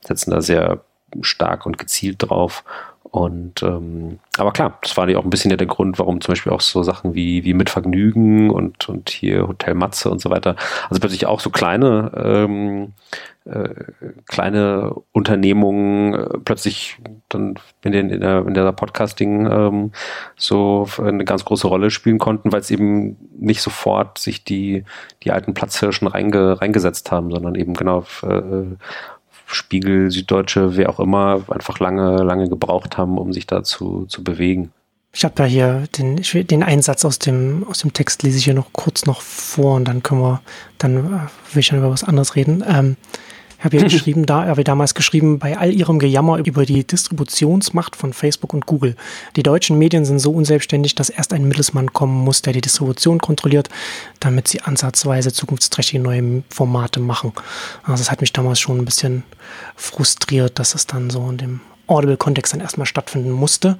setzen 0.00 0.30
da 0.30 0.40
sehr 0.40 0.80
stark 1.20 1.66
und 1.66 1.78
gezielt 1.78 2.16
drauf. 2.18 2.64
Und 3.10 3.62
ähm, 3.62 4.18
aber 4.36 4.52
klar, 4.52 4.78
das 4.82 4.96
war 4.96 5.08
ja 5.08 5.18
auch 5.18 5.24
ein 5.24 5.30
bisschen 5.30 5.50
ja 5.50 5.56
der 5.56 5.66
Grund, 5.66 5.98
warum 5.98 6.20
zum 6.20 6.32
Beispiel 6.32 6.52
auch 6.52 6.60
so 6.60 6.82
Sachen 6.82 7.14
wie, 7.14 7.44
wie 7.44 7.54
mit 7.54 7.70
Vergnügen 7.70 8.50
und, 8.50 8.88
und 8.88 9.10
hier 9.10 9.46
Hotel 9.46 9.74
Matze 9.74 10.10
und 10.10 10.20
so 10.20 10.30
weiter, 10.30 10.56
also 10.88 11.00
plötzlich 11.00 11.26
auch 11.26 11.40
so 11.40 11.50
kleine 11.50 12.10
ähm, 12.16 12.92
äh, 13.46 13.74
kleine 14.26 14.92
Unternehmungen 15.12 16.14
äh, 16.14 16.38
plötzlich 16.44 16.98
dann 17.28 17.54
in, 17.82 17.92
den, 17.92 18.10
in 18.10 18.20
der, 18.20 18.44
in 18.44 18.54
der 18.54 18.72
Podcasting 18.72 19.46
ähm, 19.46 19.92
so 20.36 20.88
eine 20.98 21.24
ganz 21.24 21.44
große 21.44 21.68
Rolle 21.68 21.90
spielen 21.90 22.18
konnten, 22.18 22.50
weil 22.50 22.60
es 22.60 22.72
eben 22.72 23.16
nicht 23.38 23.62
sofort 23.62 24.18
sich 24.18 24.42
die, 24.42 24.84
die 25.22 25.30
alten 25.30 25.54
Platzhirschen 25.54 26.08
reinge, 26.08 26.60
reingesetzt 26.60 27.12
haben, 27.12 27.30
sondern 27.30 27.54
eben 27.54 27.74
genau 27.74 28.04
äh, 28.24 28.76
Spiegel, 29.46 30.10
Süddeutsche, 30.10 30.76
wer 30.76 30.90
auch 30.90 31.00
immer, 31.00 31.44
einfach 31.48 31.78
lange, 31.78 32.22
lange 32.22 32.48
gebraucht 32.48 32.98
haben, 32.98 33.16
um 33.18 33.32
sich 33.32 33.46
da 33.46 33.62
zu, 33.62 34.06
bewegen. 34.18 34.72
Ich 35.12 35.24
habe 35.24 35.34
da 35.34 35.44
hier 35.44 35.84
den, 35.96 36.20
den 36.46 36.62
Einsatz 36.62 37.04
aus 37.04 37.18
dem, 37.18 37.64
aus 37.68 37.78
dem 37.78 37.92
Text 37.92 38.22
lese 38.22 38.38
ich 38.38 38.44
hier 38.44 38.54
noch 38.54 38.72
kurz 38.72 39.06
noch 39.06 39.22
vor 39.22 39.76
und 39.76 39.86
dann 39.86 40.02
können 40.02 40.20
wir, 40.20 40.42
dann 40.78 40.96
äh, 40.96 41.54
will 41.54 41.60
ich 41.60 41.68
dann 41.68 41.78
über 41.78 41.90
was 41.90 42.04
anderes 42.04 42.36
reden. 42.36 42.62
Ähm, 42.68 42.96
habe 43.60 43.76
ja 43.76 43.82
geschrieben, 43.88 44.26
da 44.26 44.46
habe 44.46 44.60
ich 44.60 44.64
damals 44.64 44.94
geschrieben, 44.94 45.38
bei 45.38 45.56
all 45.56 45.72
ihrem 45.72 45.98
Gejammer 45.98 46.38
über 46.38 46.66
die 46.66 46.86
Distributionsmacht 46.86 47.96
von 47.96 48.12
Facebook 48.12 48.54
und 48.54 48.66
Google. 48.66 48.96
Die 49.36 49.42
deutschen 49.42 49.78
Medien 49.78 50.04
sind 50.04 50.18
so 50.18 50.32
unselbstständig, 50.32 50.94
dass 50.94 51.10
erst 51.10 51.32
ein 51.32 51.46
Mittelsmann 51.48 51.92
kommen 51.92 52.24
muss, 52.24 52.42
der 52.42 52.52
die 52.52 52.60
Distribution 52.60 53.18
kontrolliert, 53.18 53.68
damit 54.20 54.48
sie 54.48 54.60
ansatzweise 54.60 55.32
zukunftsträchtige 55.32 56.02
neue 56.02 56.42
Formate 56.50 57.00
machen. 57.00 57.32
Also 57.82 57.98
das 57.98 58.10
hat 58.10 58.20
mich 58.20 58.32
damals 58.32 58.60
schon 58.60 58.78
ein 58.78 58.84
bisschen 58.84 59.22
frustriert, 59.74 60.58
dass 60.58 60.74
es 60.74 60.86
dann 60.86 61.10
so 61.10 61.28
in 61.30 61.38
dem 61.38 61.60
Audible-Kontext 61.86 62.52
dann 62.52 62.60
erstmal 62.60 62.86
stattfinden 62.86 63.30
musste. 63.30 63.78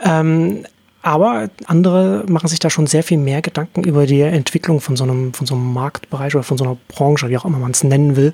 Ähm, 0.00 0.64
aber 1.02 1.50
andere 1.66 2.24
machen 2.28 2.48
sich 2.48 2.60
da 2.60 2.70
schon 2.70 2.86
sehr 2.86 3.02
viel 3.02 3.18
mehr 3.18 3.42
Gedanken 3.42 3.82
über 3.82 4.06
die 4.06 4.20
Entwicklung 4.20 4.80
von 4.80 4.96
so 4.96 5.02
einem, 5.02 5.34
von 5.34 5.46
so 5.46 5.54
einem 5.54 5.72
Marktbereich 5.72 6.34
oder 6.34 6.44
von 6.44 6.56
so 6.56 6.64
einer 6.64 6.76
Branche, 6.88 7.28
wie 7.28 7.36
auch 7.36 7.44
immer 7.44 7.58
man 7.58 7.72
es 7.72 7.82
nennen 7.82 8.14
will. 8.14 8.32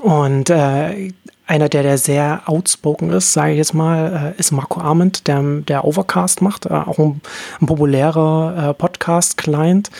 Und 0.00 0.50
äh, 0.50 1.12
einer, 1.46 1.68
der, 1.68 1.82
der 1.82 1.98
sehr 1.98 2.42
outspoken 2.46 3.10
ist, 3.10 3.32
sage 3.32 3.52
ich 3.52 3.58
jetzt 3.58 3.74
mal, 3.74 4.34
äh, 4.36 4.40
ist 4.40 4.52
Marco 4.52 4.80
Arment, 4.80 5.26
der, 5.26 5.42
der 5.42 5.84
Overcast 5.84 6.42
macht, 6.42 6.66
äh, 6.66 6.70
auch 6.70 6.98
ein, 6.98 7.20
ein 7.60 7.66
populärer 7.66 8.70
äh, 8.70 8.74
Podcast-Client. 8.74 9.90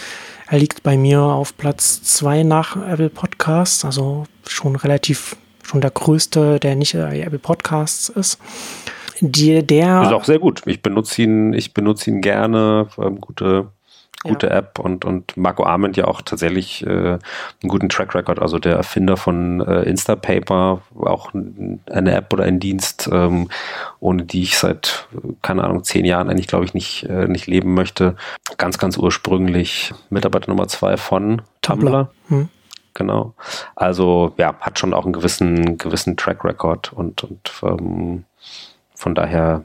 Er 0.48 0.59
liegt 0.59 0.82
bei 0.82 0.96
mir 0.96 1.20
auf 1.20 1.57
Platz 1.57 2.03
zwei 2.03 2.42
nach 2.42 2.76
Apple 2.76 3.11
Podcasts, 3.11 3.84
also 3.84 4.24
schon 4.46 4.76
relativ, 4.76 5.36
schon 5.62 5.80
der 5.80 5.90
größte, 5.90 6.59
der 6.61 6.76
nicht 6.76 6.94
äh, 6.94 7.20
Apple 7.20 7.38
Podcasts 7.38 8.09
ist. 8.09 8.38
Die, 9.20 9.64
der 9.66 10.03
ist 10.03 10.12
auch 10.12 10.24
sehr 10.24 10.38
gut. 10.38 10.62
Ich 10.64 10.80
benutze 10.80 11.22
ihn, 11.22 11.53
ich 11.53 11.74
benutze 11.74 12.11
ihn 12.11 12.22
gerne. 12.22 12.88
Ähm, 12.98 13.20
gute 13.20 13.68
gute 14.23 14.49
ja. 14.49 14.59
App 14.59 14.79
und, 14.79 15.05
und 15.05 15.37
Marco 15.37 15.64
Arment 15.64 15.97
ja 15.97 16.05
auch 16.05 16.21
tatsächlich 16.21 16.87
äh, 16.87 16.89
einen 16.89 17.68
guten 17.68 17.89
Track 17.89 18.14
Record, 18.14 18.39
also 18.39 18.59
der 18.59 18.77
Erfinder 18.77 19.16
von 19.16 19.61
äh, 19.61 19.83
Instapaper, 19.83 20.83
auch 20.95 21.33
eine 21.33 22.14
App 22.14 22.33
oder 22.33 22.45
ein 22.45 22.61
Dienst, 22.61 23.09
ähm, 23.11 23.49
ohne 23.99 24.25
die 24.25 24.43
ich 24.43 24.59
seit, 24.59 25.09
keine 25.41 25.64
Ahnung, 25.64 25.85
zehn 25.85 26.05
Jahren 26.05 26.29
eigentlich, 26.29 26.49
glaube 26.49 26.66
ich, 26.66 26.75
nicht, 26.75 27.05
äh, 27.05 27.29
nicht 27.29 27.47
leben 27.47 27.73
möchte. 27.73 28.16
Ganz, 28.59 28.77
ganz 28.79 28.99
ursprünglich 28.99 29.95
Mitarbeiter 30.11 30.51
Nummer 30.51 30.68
zwei 30.68 30.99
von 30.99 31.43
Tumblr. 31.62 31.91
Tumblr. 31.91 32.11
Hm. 32.29 32.49
Genau. 32.93 33.35
Also 33.77 34.35
ja, 34.37 34.55
hat 34.61 34.79
schon 34.79 34.93
auch 34.93 35.05
einen 35.05 35.14
gewissen, 35.14 35.79
gewissen 35.79 36.16
Track 36.18 36.45
Record 36.45 36.93
und, 36.93 37.25
und 37.25 37.53
ähm, 37.62 38.25
von 38.95 39.14
daher 39.14 39.62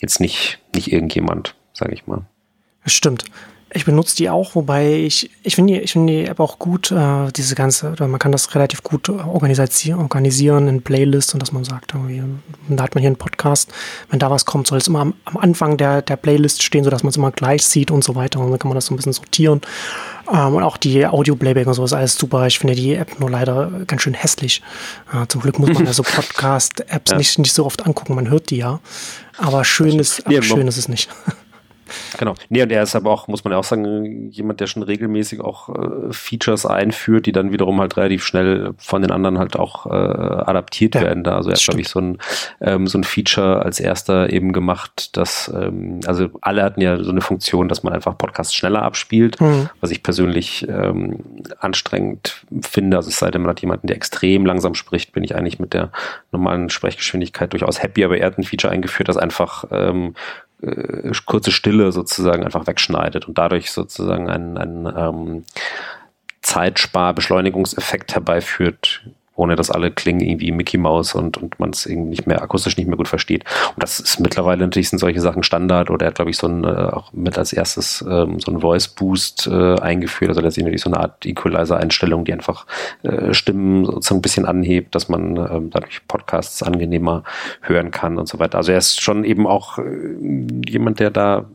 jetzt 0.00 0.18
nicht, 0.18 0.58
nicht 0.74 0.92
irgendjemand, 0.92 1.54
sage 1.72 1.94
ich 1.94 2.06
mal. 2.08 2.22
Stimmt. 2.86 3.24
Ich 3.74 3.86
benutze 3.86 4.16
die 4.16 4.28
auch, 4.28 4.54
wobei 4.54 4.92
ich, 4.92 5.30
ich 5.42 5.54
finde 5.54 5.72
die, 5.72 5.80
ich 5.80 5.92
finde 5.92 6.12
die 6.12 6.24
App 6.26 6.40
auch 6.40 6.58
gut, 6.58 6.90
äh, 6.90 7.32
diese 7.34 7.54
ganze, 7.54 7.94
man 7.98 8.18
kann 8.18 8.30
das 8.30 8.54
relativ 8.54 8.82
gut 8.82 9.08
organisieren, 9.08 9.98
organisieren 9.98 10.68
in 10.68 10.82
Playlists 10.82 11.32
und 11.32 11.40
dass 11.40 11.52
man 11.52 11.64
sagt, 11.64 11.94
irgendwie, 11.94 12.22
da 12.68 12.82
hat 12.82 12.94
man 12.94 13.00
hier 13.00 13.08
einen 13.08 13.16
Podcast, 13.16 13.72
wenn 14.10 14.18
da 14.18 14.30
was 14.30 14.44
kommt, 14.44 14.66
soll 14.66 14.76
es 14.76 14.88
immer 14.88 15.00
am, 15.00 15.14
am 15.24 15.38
Anfang 15.38 15.78
der, 15.78 16.02
der 16.02 16.16
Playlist 16.16 16.62
stehen, 16.62 16.84
sodass 16.84 17.02
man 17.02 17.10
es 17.10 17.16
immer 17.16 17.30
gleich 17.30 17.64
sieht 17.64 17.90
und 17.90 18.04
so 18.04 18.14
weiter 18.14 18.40
und 18.40 18.50
dann 18.50 18.58
kann 18.58 18.68
man 18.68 18.74
das 18.74 18.86
so 18.86 18.92
ein 18.92 18.96
bisschen 18.96 19.14
sortieren. 19.14 19.62
Ähm, 20.30 20.54
und 20.54 20.62
auch 20.62 20.76
die 20.76 21.06
Audio-Playback 21.06 21.66
und 21.66 21.74
so 21.74 21.84
ist 21.84 21.94
alles 21.94 22.16
super. 22.16 22.46
Ich 22.46 22.58
finde 22.58 22.74
die 22.74 22.94
App 22.94 23.18
nur 23.20 23.30
leider 23.30 23.70
ganz 23.86 24.02
schön 24.02 24.14
hässlich. 24.14 24.62
Äh, 25.12 25.26
zum 25.28 25.40
Glück 25.40 25.58
muss 25.58 25.72
man 25.72 25.86
ja 25.86 25.92
so 25.94 26.02
Podcast-Apps 26.02 27.12
ja. 27.12 27.16
nicht, 27.16 27.38
nicht 27.38 27.54
so 27.54 27.64
oft 27.64 27.86
angucken, 27.86 28.14
man 28.14 28.28
hört 28.28 28.50
die 28.50 28.58
ja. 28.58 28.80
Aber 29.38 29.64
schön 29.64 29.98
ist, 29.98 30.26
aber 30.26 30.42
schön 30.42 30.68
ist 30.68 30.76
es 30.76 30.88
nicht. 30.88 31.08
Genau. 32.18 32.34
Nee, 32.48 32.62
und 32.62 32.72
er 32.72 32.82
ist 32.82 32.94
aber 32.94 33.10
auch, 33.10 33.28
muss 33.28 33.44
man 33.44 33.52
ja 33.52 33.58
auch 33.58 33.64
sagen, 33.64 34.30
jemand, 34.30 34.60
der 34.60 34.66
schon 34.66 34.82
regelmäßig 34.82 35.40
auch 35.40 35.68
äh, 35.68 36.12
Features 36.12 36.66
einführt, 36.66 37.26
die 37.26 37.32
dann 37.32 37.52
wiederum 37.52 37.80
halt 37.80 37.96
relativ 37.96 38.24
schnell 38.24 38.74
von 38.78 39.02
den 39.02 39.10
anderen 39.10 39.38
halt 39.38 39.56
auch 39.56 39.86
äh, 39.86 39.90
adaptiert 39.90 40.94
ja, 40.94 41.02
werden. 41.02 41.24
Da. 41.24 41.36
Also 41.36 41.50
er 41.50 41.56
hat, 41.56 41.64
glaube 41.64 41.80
ich, 41.80 41.88
so 41.88 42.00
ein, 42.00 42.18
ähm, 42.60 42.86
so 42.86 42.98
ein 42.98 43.04
Feature 43.04 43.62
als 43.62 43.80
erster 43.80 44.32
eben 44.32 44.52
gemacht, 44.52 45.16
dass, 45.16 45.52
ähm, 45.54 46.00
also 46.06 46.28
alle 46.40 46.62
hatten 46.62 46.80
ja 46.80 47.02
so 47.02 47.10
eine 47.10 47.20
Funktion, 47.20 47.68
dass 47.68 47.82
man 47.82 47.92
einfach 47.92 48.16
Podcasts 48.16 48.54
schneller 48.54 48.82
abspielt, 48.82 49.40
mhm. 49.40 49.68
was 49.80 49.90
ich 49.90 50.02
persönlich 50.02 50.66
ähm, 50.68 51.20
anstrengend 51.58 52.44
finde. 52.62 52.96
Also 52.96 53.08
es 53.08 53.18
sei 53.18 53.30
denn, 53.30 53.42
man 53.42 53.50
hat 53.50 53.60
jemanden, 53.60 53.86
der 53.86 53.96
extrem 53.96 54.46
langsam 54.46 54.74
spricht, 54.74 55.12
bin 55.12 55.24
ich 55.24 55.34
eigentlich 55.34 55.58
mit 55.58 55.74
der 55.74 55.90
normalen 56.30 56.70
Sprechgeschwindigkeit 56.70 57.52
durchaus 57.52 57.82
happy, 57.82 58.04
aber 58.04 58.18
er 58.18 58.26
hat 58.26 58.38
ein 58.38 58.44
Feature 58.44 58.72
eingeführt, 58.72 59.08
das 59.08 59.16
einfach 59.16 59.64
ähm, 59.70 60.14
äh, 60.62 61.10
kurze 61.26 61.52
Stille 61.52 61.92
sozusagen 61.92 62.44
einfach 62.44 62.66
wegschneidet 62.66 63.28
und 63.28 63.38
dadurch 63.38 63.70
sozusagen 63.70 64.30
einen, 64.30 64.56
einen 64.56 64.86
ähm, 64.86 65.44
Zeitspar-Beschleunigungseffekt 66.42 68.14
herbeiführt, 68.14 69.02
ohne 69.34 69.56
dass 69.56 69.70
alle 69.70 69.90
klingen 69.90 70.20
irgendwie 70.20 70.52
Mickey 70.52 70.78
Mouse 70.78 71.14
und, 71.14 71.38
und 71.38 71.58
man 71.58 71.70
es 71.70 71.86
irgendwie 71.86 72.10
nicht 72.10 72.26
mehr 72.26 72.42
akustisch 72.42 72.76
nicht 72.76 72.86
mehr 72.86 72.96
gut 72.96 73.08
versteht. 73.08 73.44
Und 73.74 73.82
das 73.82 73.98
ist 73.98 74.20
mittlerweile 74.20 74.64
natürlich 74.64 74.90
sind 74.90 74.98
solche 74.98 75.20
Sachen 75.20 75.42
Standard 75.42 75.90
oder 75.90 76.06
er 76.06 76.08
hat, 76.08 76.16
glaube 76.16 76.30
ich, 76.30 76.36
so 76.36 76.46
ein, 76.46 76.64
äh, 76.64 76.66
auch 76.66 77.12
mit 77.12 77.38
als 77.38 77.52
erstes 77.52 78.04
ähm, 78.08 78.40
so 78.40 78.52
ein 78.52 78.60
Voice 78.60 78.88
Boost 78.88 79.46
äh, 79.46 79.78
eingeführt, 79.80 80.30
also 80.30 80.40
letztendlich 80.40 80.82
so 80.82 80.90
eine 80.90 81.00
Art 81.00 81.24
Equalizer-Einstellung, 81.24 82.24
die 82.24 82.32
einfach 82.32 82.66
äh, 83.02 83.32
Stimmen 83.32 83.84
sozusagen 83.84 84.18
ein 84.18 84.22
bisschen 84.22 84.44
anhebt, 84.44 84.94
dass 84.94 85.08
man 85.08 85.36
ähm, 85.36 85.70
dadurch 85.70 86.06
Podcasts 86.06 86.62
angenehmer 86.62 87.22
hören 87.62 87.90
kann 87.90 88.18
und 88.18 88.28
so 88.28 88.38
weiter. 88.38 88.58
Also 88.58 88.72
er 88.72 88.78
ist 88.78 89.00
schon 89.00 89.24
eben 89.24 89.46
auch 89.46 89.78
äh, 89.78 89.82
jemand, 90.68 91.00
der 91.00 91.10
da 91.10 91.46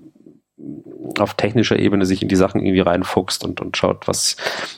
auf 1.20 1.36
technischer 1.36 1.78
Ebene 1.78 2.06
sich 2.06 2.22
in 2.22 2.28
die 2.28 2.36
Sachen 2.36 2.62
irgendwie 2.62 2.82
reinfuchst 2.82 3.44
und, 3.46 3.62
und 3.62 3.78
schaut, 3.78 4.08
was, 4.08 4.36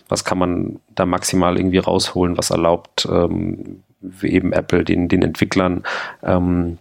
was 0.07 0.25
kann 0.25 0.37
man 0.37 0.79
da 0.95 1.05
maximal 1.05 1.57
irgendwie 1.57 1.79
rausholen, 1.79 2.37
was 2.37 2.49
erlaubt 2.49 3.07
ähm, 3.11 3.83
eben 4.21 4.53
Apple 4.53 4.83
den, 4.83 5.07
den 5.07 5.23
Entwicklern 5.23 5.83
ähm, 6.23 6.77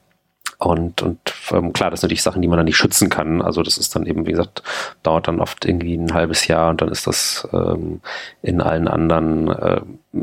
Und, 0.58 1.02
und 1.02 1.20
ähm, 1.52 1.72
klar, 1.72 1.90
das 1.90 2.00
sind 2.00 2.08
natürlich 2.08 2.22
Sachen, 2.22 2.42
die 2.42 2.48
man 2.48 2.56
dann 2.56 2.66
nicht 2.66 2.76
schützen 2.76 3.08
kann. 3.08 3.40
Also 3.42 3.62
das 3.62 3.78
ist 3.78 3.94
dann 3.94 4.06
eben, 4.06 4.26
wie 4.26 4.32
gesagt, 4.32 4.64
dauert 5.04 5.28
dann 5.28 5.40
oft 5.40 5.64
irgendwie 5.64 5.96
ein 5.96 6.14
halbes 6.14 6.48
Jahr 6.48 6.70
und 6.70 6.80
dann 6.80 6.88
ist 6.88 7.06
das 7.06 7.48
ähm, 7.52 8.00
in 8.42 8.60
allen 8.60 8.88
anderen 8.88 9.48
äh, 9.48 9.80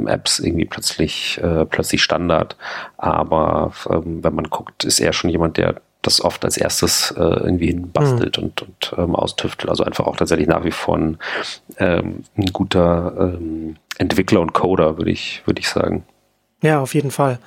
Apps 0.08 0.40
irgendwie 0.40 0.66
plötzlich, 0.66 1.40
äh, 1.42 1.66
plötzlich 1.66 2.04
Standard. 2.04 2.58
Aber 2.98 3.72
ähm, 3.90 4.24
wenn 4.26 4.36
man 4.36 4.50
guckt, 4.50 4.84
ist 4.84 5.00
er 5.00 5.14
schon 5.14 5.30
jemand, 5.30 5.56
der 5.56 5.82
das 6.06 6.22
oft 6.22 6.44
als 6.46 6.58
erstes 6.58 7.12
äh, 7.12 7.22
irgendwie 7.22 7.68
hinbastelt 7.68 8.38
mhm. 8.38 8.46
und, 8.46 8.62
und 8.62 8.94
ähm, 8.98 9.16
austüftelt. 9.16 9.70
Also 9.70 9.84
einfach 9.84 10.06
auch 10.06 10.18
tatsächlich 10.18 10.48
nach 10.48 10.64
wie 10.64 10.72
vor 10.72 10.98
ein, 10.98 11.18
ähm, 11.78 12.24
ein 12.38 12.46
guter 12.54 13.14
ähm, 13.18 13.78
Entwickler 13.98 14.42
und 14.42 14.54
Coder, 14.54 14.98
würde 14.98 15.12
ich, 15.12 15.42
würde 15.46 15.60
ich 15.60 15.70
sagen. 15.70 16.04
Ja, 16.62 16.82
auf 16.82 16.94
jeden 16.94 17.12
Fall. 17.12 17.40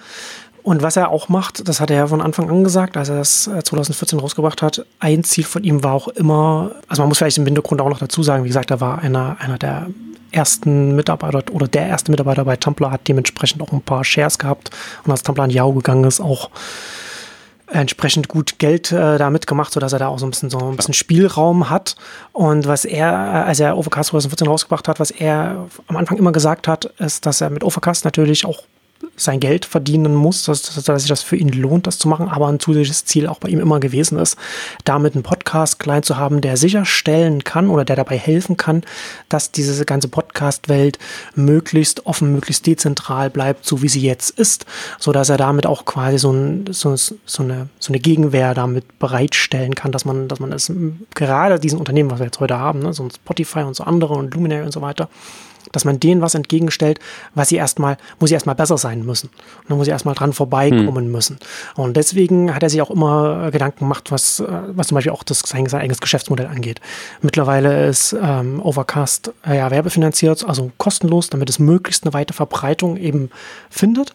Und 0.62 0.82
was 0.82 0.96
er 0.96 1.10
auch 1.10 1.28
macht, 1.28 1.66
das 1.66 1.80
hat 1.80 1.90
er 1.90 1.96
ja 1.96 2.06
von 2.06 2.20
Anfang 2.20 2.50
an 2.50 2.62
gesagt, 2.62 2.96
als 2.96 3.08
er 3.08 3.16
das 3.16 3.44
2014 3.44 4.18
äh, 4.18 4.22
rausgebracht 4.22 4.60
hat, 4.60 4.84
ein 4.98 5.24
Ziel 5.24 5.44
von 5.44 5.64
ihm 5.64 5.82
war 5.82 5.94
auch 5.94 6.08
immer, 6.08 6.72
also 6.88 7.02
man 7.02 7.08
muss 7.08 7.18
vielleicht 7.18 7.38
im 7.38 7.46
Hintergrund 7.46 7.80
auch 7.80 7.88
noch 7.88 7.98
dazu 7.98 8.22
sagen, 8.22 8.44
wie 8.44 8.48
gesagt, 8.48 8.70
er 8.70 8.80
war 8.80 8.98
einer, 8.98 9.36
einer 9.40 9.56
der 9.56 9.86
ersten 10.30 10.94
Mitarbeiter 10.94 11.42
oder 11.52 11.68
der 11.68 11.86
erste 11.86 12.10
Mitarbeiter 12.10 12.44
bei 12.44 12.56
Tumblr, 12.56 12.90
hat 12.90 13.08
dementsprechend 13.08 13.62
auch 13.62 13.72
ein 13.72 13.80
paar 13.80 14.04
Shares 14.04 14.38
gehabt 14.38 14.70
und 15.04 15.10
als 15.10 15.22
Tumblr 15.22 15.44
an 15.44 15.50
Yahoo 15.50 15.74
gegangen 15.74 16.04
ist, 16.04 16.20
auch 16.20 16.50
entsprechend 17.70 18.28
gut 18.28 18.58
Geld 18.58 18.92
äh, 18.92 19.18
damit 19.18 19.46
gemacht, 19.46 19.72
sodass 19.72 19.92
er 19.92 19.98
da 19.98 20.08
auch 20.08 20.18
so 20.18 20.26
ein 20.26 20.30
bisschen 20.30 20.50
so 20.50 20.58
ein 20.58 20.76
bisschen 20.76 20.94
Spielraum 20.94 21.70
hat. 21.70 21.96
Und 22.32 22.66
was 22.66 22.84
er, 22.84 23.08
äh, 23.08 23.48
als 23.48 23.60
er 23.60 23.76
Overcast 23.76 24.10
2014 24.10 24.48
rausgebracht 24.48 24.88
hat, 24.88 25.00
was 25.00 25.10
er 25.10 25.66
am 25.86 25.96
Anfang 25.96 26.18
immer 26.18 26.32
gesagt 26.32 26.68
hat, 26.68 26.86
ist, 26.98 27.26
dass 27.26 27.40
er 27.40 27.50
mit 27.50 27.64
Overcast 27.64 28.04
natürlich 28.04 28.44
auch 28.44 28.62
sein 29.18 29.40
Geld 29.40 29.64
verdienen 29.64 30.14
muss, 30.14 30.44
dass, 30.44 30.62
dass 30.62 31.02
sich 31.02 31.08
das 31.08 31.22
für 31.22 31.36
ihn 31.36 31.48
lohnt, 31.48 31.86
das 31.86 31.98
zu 31.98 32.08
machen, 32.08 32.28
aber 32.28 32.48
ein 32.48 32.60
zusätzliches 32.60 33.04
Ziel 33.04 33.26
auch 33.26 33.38
bei 33.38 33.48
ihm 33.48 33.60
immer 33.60 33.80
gewesen 33.80 34.18
ist, 34.18 34.36
damit 34.84 35.14
einen 35.14 35.22
Podcast 35.22 35.78
klein 35.78 36.02
zu 36.02 36.16
haben, 36.16 36.40
der 36.40 36.56
sicherstellen 36.56 37.44
kann 37.44 37.68
oder 37.68 37.84
der 37.84 37.96
dabei 37.96 38.16
helfen 38.16 38.56
kann, 38.56 38.82
dass 39.28 39.52
diese 39.52 39.84
ganze 39.84 40.08
Podcast-Welt 40.08 40.98
möglichst 41.34 42.06
offen, 42.06 42.32
möglichst 42.32 42.66
dezentral 42.66 43.30
bleibt, 43.30 43.66
so 43.66 43.82
wie 43.82 43.88
sie 43.88 44.02
jetzt 44.02 44.30
ist, 44.30 44.66
so 44.98 45.12
dass 45.12 45.28
er 45.28 45.36
damit 45.36 45.66
auch 45.66 45.84
quasi 45.84 46.18
so, 46.18 46.32
ein, 46.32 46.66
so, 46.70 46.94
so, 46.96 47.42
eine, 47.42 47.68
so 47.78 47.92
eine 47.92 48.00
Gegenwehr 48.00 48.54
damit 48.54 48.98
bereitstellen 48.98 49.74
kann, 49.74 49.92
dass 49.92 50.04
man, 50.04 50.28
dass 50.28 50.40
man 50.40 50.52
es 50.52 50.72
gerade 51.14 51.58
diesen 51.58 51.78
Unternehmen, 51.78 52.10
was 52.10 52.20
wir 52.20 52.26
jetzt 52.26 52.40
heute 52.40 52.58
haben, 52.58 52.80
ne, 52.80 52.92
so 52.92 53.02
ein 53.02 53.10
Spotify 53.10 53.60
und 53.60 53.74
so 53.74 53.84
andere 53.84 54.14
und 54.14 54.34
Luminary 54.34 54.64
und 54.64 54.72
so 54.72 54.80
weiter, 54.80 55.08
dass 55.72 55.84
man 55.84 56.00
denen 56.00 56.20
was 56.20 56.34
entgegenstellt, 56.34 56.98
was 57.34 57.48
sie 57.48 57.56
erstmal, 57.56 57.96
wo 58.18 58.26
sie 58.26 58.34
erstmal 58.34 58.54
besser 58.54 58.78
sein 58.78 59.04
müssen. 59.04 59.28
Und 59.28 59.70
dann 59.70 59.78
muss 59.78 59.86
sie 59.86 59.90
erstmal 59.90 60.14
dran 60.14 60.32
vorbeikommen 60.32 61.04
hm. 61.06 61.12
müssen. 61.12 61.38
Und 61.76 61.96
deswegen 61.96 62.54
hat 62.54 62.62
er 62.62 62.70
sich 62.70 62.82
auch 62.82 62.90
immer 62.90 63.50
Gedanken 63.50 63.80
gemacht, 63.80 64.10
was, 64.10 64.40
äh, 64.40 64.46
was 64.68 64.88
zum 64.88 64.96
Beispiel 64.96 65.12
auch 65.12 65.22
das, 65.22 65.40
sein, 65.40 65.66
sein 65.66 65.80
eigenes 65.80 66.00
Geschäftsmodell 66.00 66.46
angeht. 66.46 66.80
Mittlerweile 67.22 67.86
ist 67.86 68.14
ähm, 68.20 68.60
Overcast 68.62 69.32
äh, 69.46 69.56
ja 69.56 69.70
werbefinanziert, 69.70 70.44
also 70.46 70.70
kostenlos, 70.78 71.30
damit 71.30 71.50
es 71.50 71.58
möglichst 71.58 72.04
eine 72.04 72.14
weite 72.14 72.34
Verbreitung 72.34 72.96
eben 72.96 73.30
findet. 73.70 74.14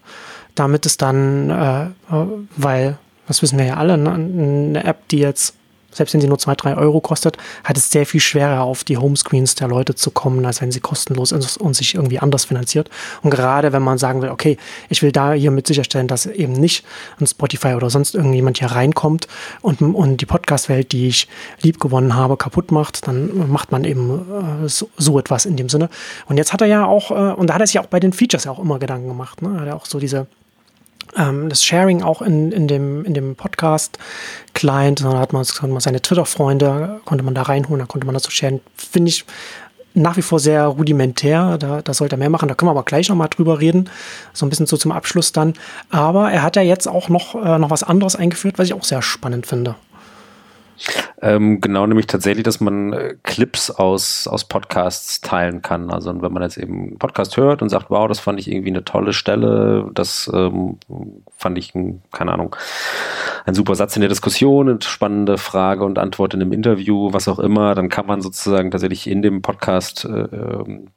Damit 0.55 0.85
es 0.85 0.97
dann, 0.97 1.49
äh, 1.49 1.83
äh 1.85 2.27
weil, 2.55 2.97
das 3.27 3.41
wissen 3.41 3.57
wir 3.57 3.65
ja 3.65 3.77
alle, 3.77 3.97
ne, 3.97 4.11
eine 4.13 4.83
App, 4.83 5.07
die 5.07 5.19
jetzt 5.19 5.55
selbst 5.95 6.13
wenn 6.13 6.21
sie 6.21 6.27
nur 6.27 6.39
zwei, 6.39 6.55
drei 6.55 6.75
Euro 6.75 7.01
kostet, 7.01 7.37
hat 7.63 7.77
es 7.77 7.91
sehr 7.91 8.05
viel 8.05 8.19
schwerer 8.19 8.61
auf 8.61 8.83
die 8.83 8.97
Homescreens 8.97 9.55
der 9.55 9.67
Leute 9.67 9.95
zu 9.95 10.11
kommen, 10.11 10.45
als 10.45 10.61
wenn 10.61 10.71
sie 10.71 10.79
kostenlos 10.79 11.31
ist 11.31 11.57
und 11.57 11.75
sich 11.75 11.95
irgendwie 11.95 12.19
anders 12.19 12.45
finanziert. 12.45 12.89
Und 13.21 13.29
gerade 13.29 13.73
wenn 13.73 13.81
man 13.81 13.97
sagen 13.97 14.21
will, 14.21 14.29
okay, 14.29 14.57
ich 14.89 15.01
will 15.01 15.11
da 15.11 15.33
hiermit 15.33 15.67
sicherstellen, 15.67 16.07
dass 16.07 16.25
eben 16.25 16.53
nicht 16.53 16.85
ein 17.19 17.27
Spotify 17.27 17.73
oder 17.73 17.89
sonst 17.89 18.15
irgendjemand 18.15 18.59
hier 18.59 18.71
reinkommt 18.71 19.27
und, 19.61 19.81
und 19.81 20.21
die 20.21 20.25
Podcast-Welt, 20.25 20.91
die 20.91 21.07
ich 21.07 21.27
lieb 21.61 21.79
gewonnen 21.79 22.15
habe, 22.15 22.37
kaputt 22.37 22.71
macht, 22.71 23.07
dann 23.07 23.49
macht 23.49 23.71
man 23.71 23.83
eben 23.83 24.63
äh, 24.65 24.69
so, 24.69 24.89
so, 24.97 25.19
etwas 25.19 25.45
in 25.45 25.57
dem 25.57 25.69
Sinne. 25.69 25.89
Und 26.27 26.37
jetzt 26.37 26.53
hat 26.53 26.61
er 26.61 26.67
ja 26.67 26.85
auch, 26.85 27.11
äh, 27.11 27.33
und 27.33 27.47
da 27.47 27.55
hat 27.55 27.61
er 27.61 27.67
sich 27.67 27.79
auch 27.79 27.85
bei 27.85 27.99
den 27.99 28.13
Features 28.13 28.45
ja 28.45 28.51
auch 28.51 28.59
immer 28.59 28.79
Gedanken 28.79 29.07
gemacht, 29.07 29.41
ne? 29.41 29.59
Hat 29.59 29.67
er 29.67 29.75
auch 29.75 29.85
so 29.85 29.99
diese 29.99 30.27
ähm, 31.17 31.49
das 31.49 31.63
Sharing 31.63 32.01
auch 32.01 32.21
in, 32.21 32.51
in 32.51 32.67
dem, 32.67 33.05
in 33.05 33.13
dem 33.13 33.35
Podcast-Client. 33.35 35.01
Dann 35.03 35.17
hat 35.17 35.33
man, 35.33 35.43
hat 35.43 35.69
man 35.69 35.79
seine 35.79 36.01
Twitter-Freunde, 36.01 37.01
konnte 37.05 37.23
man 37.23 37.35
da 37.35 37.43
reinholen, 37.43 37.79
da 37.79 37.85
konnte 37.85 38.05
man 38.05 38.13
das 38.13 38.23
so 38.23 38.29
sharen. 38.29 38.61
Finde 38.75 39.09
ich 39.09 39.25
nach 39.93 40.17
wie 40.17 40.21
vor 40.21 40.39
sehr 40.39 40.65
rudimentär. 40.65 41.57
Da, 41.57 41.81
da 41.81 41.93
sollte 41.93 42.15
er 42.15 42.19
mehr 42.19 42.29
machen. 42.29 42.49
Da 42.49 42.55
können 42.55 42.67
wir 42.67 42.71
aber 42.71 42.83
gleich 42.83 43.09
nochmal 43.09 43.29
drüber 43.29 43.59
reden. 43.59 43.89
So 44.33 44.45
ein 44.45 44.49
bisschen 44.49 44.65
so 44.65 44.77
zum 44.77 44.91
Abschluss 44.91 45.31
dann. 45.31 45.53
Aber 45.89 46.31
er 46.31 46.43
hat 46.43 46.55
ja 46.55 46.61
jetzt 46.61 46.87
auch 46.87 47.09
noch, 47.09 47.35
äh, 47.35 47.59
noch 47.59 47.69
was 47.69 47.83
anderes 47.83 48.15
eingeführt, 48.15 48.57
was 48.57 48.67
ich 48.67 48.73
auch 48.73 48.83
sehr 48.83 49.01
spannend 49.01 49.45
finde. 49.45 49.75
Ähm, 51.21 51.61
genau, 51.61 51.87
nämlich 51.87 52.07
tatsächlich, 52.07 52.43
dass 52.43 52.59
man 52.59 52.93
äh, 52.93 53.15
Clips 53.23 53.71
aus, 53.71 54.27
aus 54.27 54.45
Podcasts 54.45 55.21
teilen 55.21 55.61
kann. 55.61 55.91
Also 55.91 56.21
wenn 56.21 56.33
man 56.33 56.43
jetzt 56.43 56.57
eben 56.57 56.73
einen 56.73 56.97
Podcast 56.97 57.37
hört 57.37 57.61
und 57.61 57.69
sagt, 57.69 57.89
wow, 57.89 58.07
das 58.07 58.19
fand 58.19 58.39
ich 58.39 58.51
irgendwie 58.51 58.69
eine 58.69 58.83
tolle 58.83 59.13
Stelle, 59.13 59.89
das 59.93 60.29
ähm, 60.33 60.77
fand 61.37 61.57
ich, 61.57 61.73
ein, 61.75 62.01
keine 62.11 62.33
Ahnung, 62.33 62.55
ein 63.45 63.55
super 63.55 63.75
Satz 63.75 63.95
in 63.95 64.01
der 64.01 64.09
Diskussion, 64.09 64.69
eine 64.69 64.81
spannende 64.81 65.37
Frage 65.37 65.85
und 65.85 65.99
Antwort 65.99 66.33
in 66.33 66.41
einem 66.41 66.53
Interview, 66.53 67.13
was 67.13 67.27
auch 67.27 67.39
immer, 67.39 67.75
dann 67.75 67.89
kann 67.89 68.05
man 68.05 68.21
sozusagen 68.21 68.71
tatsächlich 68.71 69.07
in 69.07 69.21
dem 69.21 69.41
Podcast 69.41 70.05
äh, 70.05 70.09
ähm, 70.09 70.87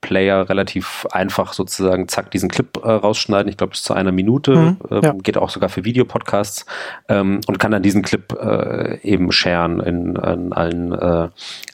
Player 0.00 0.48
relativ 0.48 1.06
einfach 1.12 1.52
sozusagen 1.52 2.08
zack 2.08 2.30
diesen 2.30 2.48
Clip 2.48 2.76
äh, 2.82 2.90
rausschneiden. 2.90 3.50
Ich 3.50 3.56
glaube 3.56 3.72
bis 3.72 3.82
zu 3.82 3.92
einer 3.92 4.12
Minute. 4.12 4.56
Mhm, 4.56 4.76
äh, 4.90 5.00
ja. 5.04 5.12
Geht 5.22 5.36
auch 5.36 5.50
sogar 5.50 5.68
für 5.68 5.84
Videopodcasts 5.84 6.64
ähm, 7.08 7.40
und 7.46 7.58
kann 7.58 7.70
dann 7.70 7.82
diesen 7.82 8.02
Clip 8.02 8.32
äh, 8.32 8.98
eben 9.02 9.30
sharen 9.30 9.80
in, 9.80 10.16
in 10.16 10.52
allen 10.52 10.92
äh, 10.92 11.28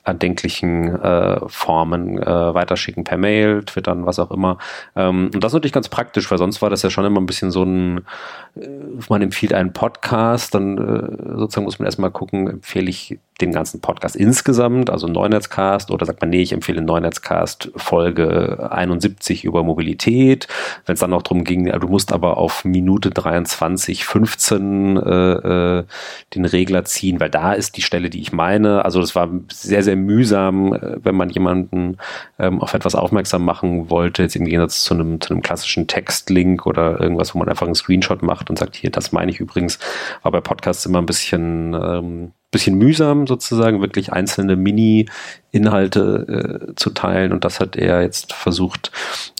erdenklichen 0.04 1.00
äh, 1.00 1.40
Formen 1.48 2.18
äh, 2.20 2.54
weiterschicken 2.54 3.04
per 3.04 3.16
Mail, 3.18 3.62
twittern, 3.64 4.06
was 4.06 4.18
auch 4.18 4.30
immer. 4.30 4.58
Ähm, 4.96 5.30
und 5.32 5.42
das 5.44 5.52
ist 5.52 5.54
natürlich 5.54 5.72
ganz 5.72 5.88
praktisch, 5.88 6.30
weil 6.30 6.38
sonst 6.38 6.62
war 6.62 6.70
das 6.70 6.82
ja 6.82 6.90
schon 6.90 7.04
immer 7.04 7.20
ein 7.20 7.26
bisschen 7.26 7.50
so 7.50 7.62
ein, 7.62 7.98
äh, 8.56 8.68
man 9.08 9.22
empfiehlt 9.22 9.52
einen 9.52 9.72
Podcast, 9.72 10.54
dann 10.54 10.78
äh, 10.78 11.38
sozusagen 11.38 11.64
muss 11.64 11.78
man 11.78 11.86
erstmal 11.86 12.10
gucken, 12.10 12.48
empfehle 12.48 12.90
ich 12.90 13.18
den 13.40 13.52
ganzen 13.52 13.80
Podcast 13.80 14.16
insgesamt, 14.16 14.90
also 14.90 15.06
Neunetzcast, 15.06 15.90
oder 15.90 16.06
sagt 16.06 16.22
man, 16.22 16.30
nee, 16.30 16.40
ich 16.40 16.52
empfehle 16.52 16.80
Neunetzcast 16.80 17.70
Folge 17.76 18.15
71 18.18 19.44
über 19.44 19.62
Mobilität. 19.62 20.48
Wenn 20.84 20.94
es 20.94 21.00
dann 21.00 21.10
noch 21.10 21.22
darum 21.22 21.44
ging, 21.44 21.66
du 21.66 21.88
musst 21.88 22.12
aber 22.12 22.36
auf 22.36 22.64
Minute 22.64 23.10
23, 23.10 24.04
15 24.04 24.96
äh, 24.96 25.80
äh, 25.80 25.84
den 26.34 26.44
Regler 26.44 26.84
ziehen, 26.84 27.20
weil 27.20 27.30
da 27.30 27.52
ist 27.52 27.76
die 27.76 27.82
Stelle, 27.82 28.10
die 28.10 28.20
ich 28.20 28.32
meine. 28.32 28.84
Also 28.84 29.00
das 29.00 29.14
war 29.14 29.28
sehr, 29.52 29.82
sehr 29.82 29.96
mühsam, 29.96 30.72
äh, 30.72 30.96
wenn 31.04 31.14
man 31.14 31.30
jemanden 31.30 31.98
ähm, 32.38 32.60
auf 32.60 32.74
etwas 32.74 32.94
aufmerksam 32.94 33.44
machen 33.44 33.90
wollte, 33.90 34.22
jetzt 34.22 34.36
im 34.36 34.44
Gegensatz 34.44 34.82
zu 34.82 34.94
einem, 34.94 35.20
zu 35.20 35.30
einem 35.30 35.42
klassischen 35.42 35.86
Textlink 35.86 36.66
oder 36.66 37.00
irgendwas, 37.00 37.34
wo 37.34 37.38
man 37.38 37.48
einfach 37.48 37.66
einen 37.66 37.74
Screenshot 37.74 38.22
macht 38.22 38.50
und 38.50 38.58
sagt, 38.58 38.76
hier, 38.76 38.90
das 38.90 39.12
meine 39.12 39.30
ich 39.30 39.40
übrigens, 39.40 39.78
war 40.22 40.32
bei 40.32 40.40
Podcasts 40.40 40.86
immer 40.86 41.00
ein 41.00 41.06
bisschen 41.06 41.74
ähm, 41.74 42.32
bisschen 42.56 42.78
mühsam 42.78 43.26
sozusagen, 43.26 43.82
wirklich 43.82 44.14
einzelne 44.14 44.56
Mini-Inhalte 44.56 46.70
äh, 46.70 46.74
zu 46.74 46.88
teilen. 46.88 47.32
Und 47.32 47.44
das 47.44 47.60
hat 47.60 47.76
er 47.76 48.00
jetzt 48.00 48.32
versucht 48.32 48.92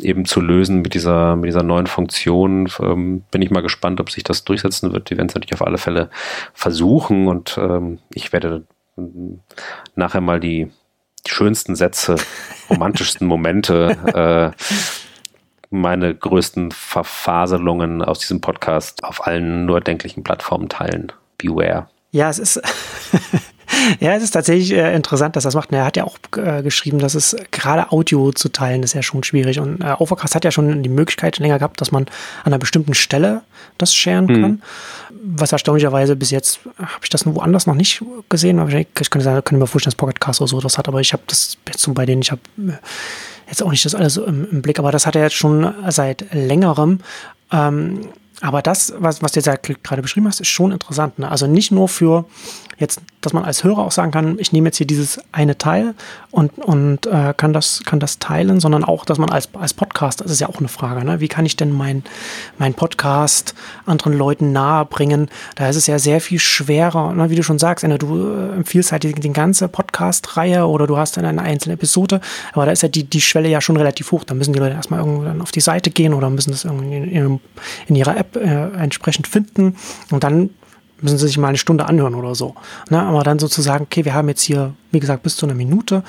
eben 0.03 0.27
zu 0.27 0.43
lösen 0.43 0.83
mit 0.83 0.93
dieser, 0.93 1.35
mit 1.35 1.49
dieser 1.49 1.62
neuen 1.62 1.87
Funktion. 1.87 2.69
Ähm, 2.79 3.25
bin 3.31 3.41
ich 3.41 3.51
mal 3.51 3.62
gespannt, 3.62 4.01
ob 4.01 4.11
sich 4.11 4.23
das 4.23 4.45
durchsetzen 4.45 4.93
wird. 4.93 5.09
Die 5.09 5.17
werden 5.17 5.29
es 5.29 5.35
natürlich 5.35 5.55
auf 5.55 5.67
alle 5.67 5.79
Fälle 5.79 6.11
versuchen 6.53 7.27
und 7.27 7.57
ähm, 7.59 8.01
ich 8.12 8.35
werde 8.35 8.64
ähm, 8.99 9.41
nachher 9.95 10.21
mal 10.21 10.39
die, 10.39 10.71
die 11.27 11.31
schönsten 11.31 11.75
Sätze, 11.75 12.17
romantischsten 12.69 13.27
Momente, 13.27 13.97
äh, 14.14 14.51
meine 15.71 16.14
größten 16.14 16.71
Verfaselungen 16.71 18.03
aus 18.03 18.19
diesem 18.19 18.43
Podcast 18.43 19.05
auf 19.05 19.27
allen 19.27 19.64
nur 19.64 19.79
erdenklichen 19.79 20.23
Plattformen 20.23 20.69
teilen. 20.69 21.12
Beware. 21.39 21.89
Ja, 22.17 22.31
es 22.31 22.39
ist, 22.39 22.62
ja, 24.01 24.14
es 24.14 24.23
ist 24.23 24.31
tatsächlich 24.31 24.73
äh, 24.73 24.95
interessant, 24.97 25.37
dass 25.37 25.45
das 25.45 25.55
macht. 25.55 25.71
Und 25.71 25.77
er 25.77 25.85
hat 25.85 25.99
ja 25.99 26.05
auch 26.05 26.17
äh, 26.37 26.62
geschrieben, 26.62 26.99
dass 26.99 27.14
es 27.14 27.37
gerade 27.51 27.93
Audio 27.93 28.33
zu 28.33 28.49
teilen 28.49 28.83
ist 28.83 28.95
ja 28.95 29.03
schon 29.03 29.23
schwierig. 29.23 29.61
Und 29.61 29.83
äh, 29.83 29.95
Overcast 29.99 30.35
hat 30.35 30.45
ja 30.45 30.51
schon 30.51 30.83
die 30.83 30.89
Möglichkeit 30.89 31.39
länger 31.39 31.59
gehabt, 31.59 31.79
dass 31.81 31.93
man 31.93 32.05
an 32.05 32.47
einer 32.47 32.59
bestimmten 32.59 32.95
Stelle 32.95 33.43
das 33.77 33.95
sharen 33.95 34.27
kann. 34.29 34.41
Mhm. 34.41 34.62
Was 35.11 35.53
erstaunlicherweise 35.53 36.17
bis 36.17 36.31
jetzt 36.31 36.61
habe 36.79 37.05
ich 37.05 37.11
das 37.11 37.27
woanders 37.27 37.67
noch 37.67 37.75
nicht 37.75 38.03
gesehen. 38.31 38.67
Ich 38.67 39.11
könnte, 39.11 39.25
sagen, 39.25 39.45
könnte 39.45 39.61
mir 39.61 39.67
vorstellen, 39.67 39.91
dass 39.91 39.97
Pocketcast 39.97 40.41
oder 40.41 40.49
so 40.49 40.61
das 40.61 40.79
hat, 40.79 40.89
aber 40.89 41.03
ich 41.03 41.12
habe 41.12 41.23
das 41.27 41.59
jetzt 41.69 41.83
so 41.83 41.93
bei 41.93 42.07
denen, 42.07 42.23
ich 42.23 42.31
habe 42.31 42.41
äh, 42.59 42.73
jetzt 43.49 43.62
auch 43.62 43.71
nicht 43.71 43.85
das 43.85 43.95
alles 43.95 44.17
im, 44.17 44.49
im, 44.51 44.62
Blick, 44.62 44.79
aber 44.79 44.91
das 44.91 45.05
hat 45.05 45.17
er 45.17 45.23
jetzt 45.23 45.37
schon 45.37 45.75
seit 45.91 46.33
längerem. 46.33 47.01
Ähm, 47.53 48.09
aber 48.41 48.62
das, 48.62 48.93
was, 48.99 49.22
was 49.22 49.32
du 49.32 49.41
jetzt 49.41 49.82
gerade 49.82 50.03
beschrieben 50.03 50.26
hast, 50.26 50.41
ist 50.41 50.49
schon 50.49 50.72
interessant. 50.72 51.18
Ne? 51.18 51.30
Also 51.30 51.47
nicht 51.47 51.72
nur 51.72 51.89
für 51.89 52.26
jetzt, 52.79 53.01
dass 53.20 53.33
man 53.33 53.45
als 53.45 53.64
Hörer 53.64 53.79
auch 53.79 53.91
sagen 53.91 54.11
kann, 54.11 54.39
ich 54.39 54.53
nehme 54.53 54.68
jetzt 54.68 54.77
hier 54.77 54.87
dieses 54.87 55.20
eine 55.33 55.57
Teil 55.57 55.95
und, 56.31 56.59
und 56.59 57.07
äh, 57.07 57.33
kann, 57.37 57.53
das, 57.53 57.83
kann 57.85 58.01
das 58.01 58.18
teilen, 58.18 58.61
sondern 58.61 58.85
auch, 58.85 59.05
dass 59.05 59.18
man 59.18 59.31
als, 59.31 59.49
als 59.55 59.74
Podcast, 59.74 60.20
das 60.20 60.31
ist 60.31 60.41
ja 60.41 60.49
auch 60.49 60.59
eine 60.59 60.68
Frage, 60.68 61.05
ne? 61.05 61.20
wie 61.20 61.29
kann 61.29 61.47
ich 61.47 61.57
denn 61.57 61.72
mein, 61.72 62.05
mein 62.59 62.74
Podcast 62.74 63.55
anderen 63.87 64.12
Leuten 64.12 64.53
nahe 64.53 64.85
bringen? 64.85 65.29
Da 65.55 65.68
ist 65.68 65.77
es 65.77 65.87
ja 65.87 65.99
sehr 65.99 66.20
viel 66.20 66.39
schwerer, 66.39 67.12
ne? 67.12 67.31
wie 67.31 67.37
du 67.37 67.43
schon 67.43 67.59
sagst, 67.59 67.85
du 67.85 67.89
äh, 67.89 68.57
empfiehlst 68.57 68.93
halt 68.93 69.05
die, 69.05 69.14
die 69.14 69.33
ganze 69.33 69.68
Podcast-Reihe 69.68 70.66
oder 70.66 70.87
du 70.87 70.97
hast 70.97 71.16
dann 71.16 71.24
eine 71.24 71.43
einzelne 71.43 71.74
Episode, 71.74 72.20
aber 72.53 72.66
da 72.66 72.72
ist 72.72 72.83
ja 72.83 72.89
die, 72.89 73.05
die 73.05 73.20
Schwelle 73.20 73.49
ja 73.49 73.61
schon 73.61 73.77
relativ 73.77 74.12
hoch. 74.12 74.24
Da 74.24 74.35
müssen 74.35 74.53
die 74.53 74.59
Leute 74.59 74.74
erstmal 74.74 75.01
irgendwo 75.01 75.24
dann 75.24 75.41
auf 75.41 75.51
die 75.51 75.61
Seite 75.61 75.91
gehen 75.91 76.12
oder 76.12 76.29
müssen 76.31 76.51
das 76.51 76.64
irgendwie 76.64 76.97
in, 76.97 77.41
in 77.87 77.97
ihrer 77.97 78.16
App 78.16 78.37
äh, 78.37 78.70
entsprechend 78.77 79.27
finden 79.27 79.77
und 80.11 80.24
dann 80.24 80.51
müssen 81.01 81.19
sie 81.19 81.27
sich 81.27 81.39
mal 81.39 81.49
eine 81.49 81.59
Stunde 81.59 81.87
anhören 81.87 82.15
oder 82.15 82.35
so. 82.35 82.55
Ne? 82.91 83.01
Aber 83.03 83.23
dann 83.23 83.39
sozusagen, 83.39 83.85
okay, 83.85 84.05
wir 84.05 84.15
haben 84.15 84.29
jetzt 84.29 84.43
hier, 84.43 84.75
wie 84.91 85.01
gesagt, 85.01 85.23
bis 85.23 85.37
zu 85.37 85.47
einer 85.47 85.55
Minute. 85.55 86.03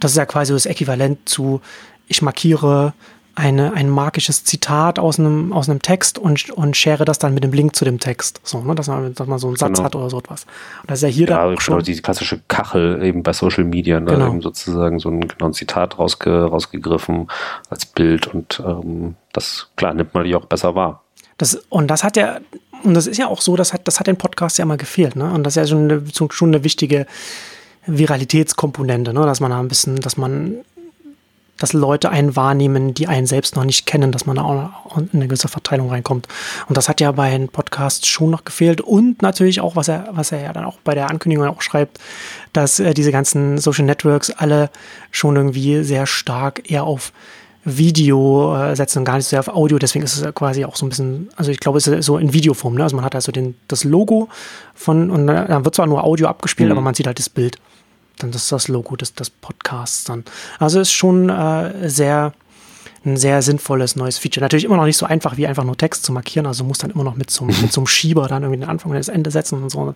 Das 0.00 0.12
ist 0.12 0.16
ja 0.16 0.26
quasi 0.26 0.52
das 0.52 0.66
Äquivalent 0.66 1.28
zu, 1.28 1.60
ich 2.08 2.22
markiere 2.22 2.92
eine, 3.36 3.72
ein 3.72 3.88
magisches 3.88 4.44
Zitat 4.44 4.98
aus 4.98 5.18
einem, 5.18 5.52
aus 5.52 5.68
einem 5.68 5.82
Text 5.82 6.18
und, 6.18 6.50
und 6.50 6.76
share 6.76 7.04
das 7.04 7.18
dann 7.18 7.34
mit 7.34 7.42
dem 7.42 7.52
Link 7.52 7.74
zu 7.74 7.84
dem 7.84 7.98
Text. 7.98 8.40
So, 8.44 8.60
ne? 8.60 8.74
dass, 8.74 8.86
man, 8.86 9.14
dass 9.14 9.26
man 9.26 9.38
so 9.38 9.48
einen 9.48 9.56
Satz 9.56 9.72
genau. 9.72 9.84
hat 9.84 9.96
oder 9.96 10.08
so 10.10 10.18
etwas. 10.18 10.44
Und 10.82 10.90
das 10.90 10.98
ist 10.98 11.02
ja 11.02 11.08
hier 11.08 11.28
ja, 11.28 11.48
dann 11.48 11.58
schon. 11.58 11.82
die 11.82 12.00
klassische 12.00 12.40
Kachel 12.46 13.02
eben 13.02 13.22
bei 13.22 13.32
Social 13.32 13.64
Media, 13.64 13.98
ne? 13.98 14.12
genau. 14.12 14.28
eben 14.28 14.40
sozusagen 14.40 14.98
so 15.00 15.08
ein, 15.08 15.20
genau 15.20 15.46
ein 15.46 15.52
Zitat 15.52 15.98
rausge, 15.98 16.44
rausgegriffen 16.44 17.28
als 17.70 17.86
Bild 17.86 18.28
und 18.28 18.62
ähm, 18.64 19.16
das, 19.32 19.70
klar, 19.76 19.94
nimmt 19.94 20.14
man 20.14 20.24
die 20.24 20.36
auch 20.36 20.46
besser 20.46 20.74
wahr. 20.74 21.03
Das, 21.38 21.56
und 21.68 21.88
das 21.88 22.04
hat 22.04 22.16
ja, 22.16 22.40
und 22.84 22.94
das 22.94 23.06
ist 23.06 23.16
ja 23.16 23.28
auch 23.28 23.40
so, 23.40 23.56
das 23.56 23.72
hat, 23.72 23.86
das 23.88 23.98
hat 23.98 24.06
den 24.06 24.16
Podcast 24.16 24.58
ja 24.58 24.64
mal 24.64 24.76
gefehlt, 24.76 25.16
ne? 25.16 25.32
Und 25.32 25.44
das 25.44 25.56
ist 25.56 25.62
ja 25.62 25.66
schon 25.66 25.90
eine, 25.90 26.02
schon 26.30 26.48
eine 26.54 26.64
wichtige 26.64 27.06
Viralitätskomponente, 27.86 29.12
ne? 29.12 29.22
Dass 29.22 29.40
man 29.40 29.50
da 29.50 29.58
ein 29.58 29.68
bisschen, 29.68 29.96
dass 29.96 30.16
man, 30.16 30.56
dass 31.58 31.72
Leute 31.72 32.10
einen 32.10 32.36
wahrnehmen, 32.36 32.94
die 32.94 33.08
einen 33.08 33.26
selbst 33.26 33.56
noch 33.56 33.64
nicht 33.64 33.86
kennen, 33.86 34.12
dass 34.12 34.26
man 34.26 34.36
da 34.36 34.42
auch 34.42 34.98
in 34.98 35.08
eine 35.12 35.26
gewisse 35.26 35.48
Verteilung 35.48 35.88
reinkommt. 35.88 36.28
Und 36.68 36.76
das 36.76 36.88
hat 36.88 37.00
ja 37.00 37.10
bei 37.12 37.30
den 37.30 37.48
Podcasts 37.48 38.06
schon 38.06 38.30
noch 38.30 38.44
gefehlt. 38.44 38.80
Und 38.80 39.22
natürlich 39.22 39.60
auch, 39.60 39.76
was 39.76 39.88
er, 39.88 40.08
was 40.12 40.30
er 40.30 40.42
ja 40.42 40.52
dann 40.52 40.64
auch 40.64 40.78
bei 40.84 40.94
der 40.94 41.10
Ankündigung 41.10 41.46
auch 41.46 41.62
schreibt, 41.62 41.98
dass 42.52 42.80
äh, 42.80 42.94
diese 42.94 43.12
ganzen 43.12 43.58
Social 43.58 43.84
Networks 43.84 44.30
alle 44.30 44.70
schon 45.10 45.36
irgendwie 45.36 45.82
sehr 45.84 46.06
stark 46.06 46.70
eher 46.70 46.84
auf 46.84 47.12
Video 47.64 48.56
äh, 48.56 48.76
setzen 48.76 48.98
und 48.98 49.04
gar 49.04 49.16
nicht 49.16 49.24
so 49.24 49.30
sehr 49.30 49.40
auf 49.40 49.48
Audio. 49.48 49.78
Deswegen 49.78 50.04
ist 50.04 50.16
es 50.16 50.34
quasi 50.34 50.64
auch 50.64 50.76
so 50.76 50.86
ein 50.86 50.90
bisschen, 50.90 51.30
also 51.36 51.50
ich 51.50 51.60
glaube, 51.60 51.78
es 51.78 51.86
ist 51.86 52.06
so 52.06 52.18
in 52.18 52.32
Videoform. 52.32 52.74
Ne? 52.74 52.82
Also 52.82 52.96
man 52.96 53.04
hat 53.04 53.14
also 53.14 53.32
den, 53.32 53.56
das 53.68 53.84
Logo 53.84 54.28
von, 54.74 55.10
und 55.10 55.26
dann 55.26 55.64
wird 55.64 55.74
zwar 55.74 55.86
nur 55.86 56.04
Audio 56.04 56.28
abgespielt, 56.28 56.68
mhm. 56.68 56.72
aber 56.72 56.80
man 56.82 56.94
sieht 56.94 57.06
halt 57.06 57.18
das 57.18 57.28
Bild. 57.28 57.58
Dann 58.18 58.30
ist 58.30 58.52
das 58.52 58.68
Logo 58.68 58.96
des, 58.96 59.14
des 59.14 59.30
Podcasts 59.30 60.04
dann. 60.04 60.24
Also 60.58 60.80
ist 60.80 60.92
schon 60.92 61.30
äh, 61.30 61.88
sehr, 61.88 62.32
ein 63.04 63.16
sehr 63.16 63.42
sinnvolles 63.42 63.96
neues 63.96 64.18
Feature. 64.18 64.44
Natürlich 64.44 64.64
immer 64.64 64.76
noch 64.76 64.84
nicht 64.84 64.96
so 64.96 65.06
einfach 65.06 65.36
wie 65.36 65.46
einfach 65.46 65.64
nur 65.64 65.76
Text 65.76 66.04
zu 66.04 66.12
markieren. 66.12 66.46
Also 66.46 66.64
muss 66.64 66.78
dann 66.78 66.90
immer 66.90 67.04
noch 67.04 67.16
mit 67.16 67.30
so, 67.30 67.44
mit 67.44 67.72
so 67.72 67.80
einem 67.80 67.86
Schieber 67.86 68.28
dann 68.28 68.42
irgendwie 68.42 68.60
den 68.60 68.68
Anfang 68.68 68.90
und 68.92 68.96
das 68.96 69.08
Ende 69.08 69.30
setzen 69.30 69.62
und 69.62 69.70
so. 69.70 69.94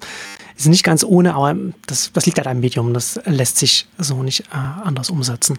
Ist 0.57 0.67
nicht 0.67 0.85
ganz 0.85 1.05
ohne, 1.05 1.35
aber 1.35 1.55
das, 1.87 2.11
das 2.13 2.27
liegt 2.27 2.39
halt 2.39 2.49
am 2.49 2.61
Medium. 2.61 2.93
Das 2.93 3.21
lässt 3.25 3.59
sich 3.59 3.87
so 3.99 4.23
nicht 4.23 4.41
äh, 4.53 4.85
anders 4.85 5.11
umsetzen. 5.11 5.59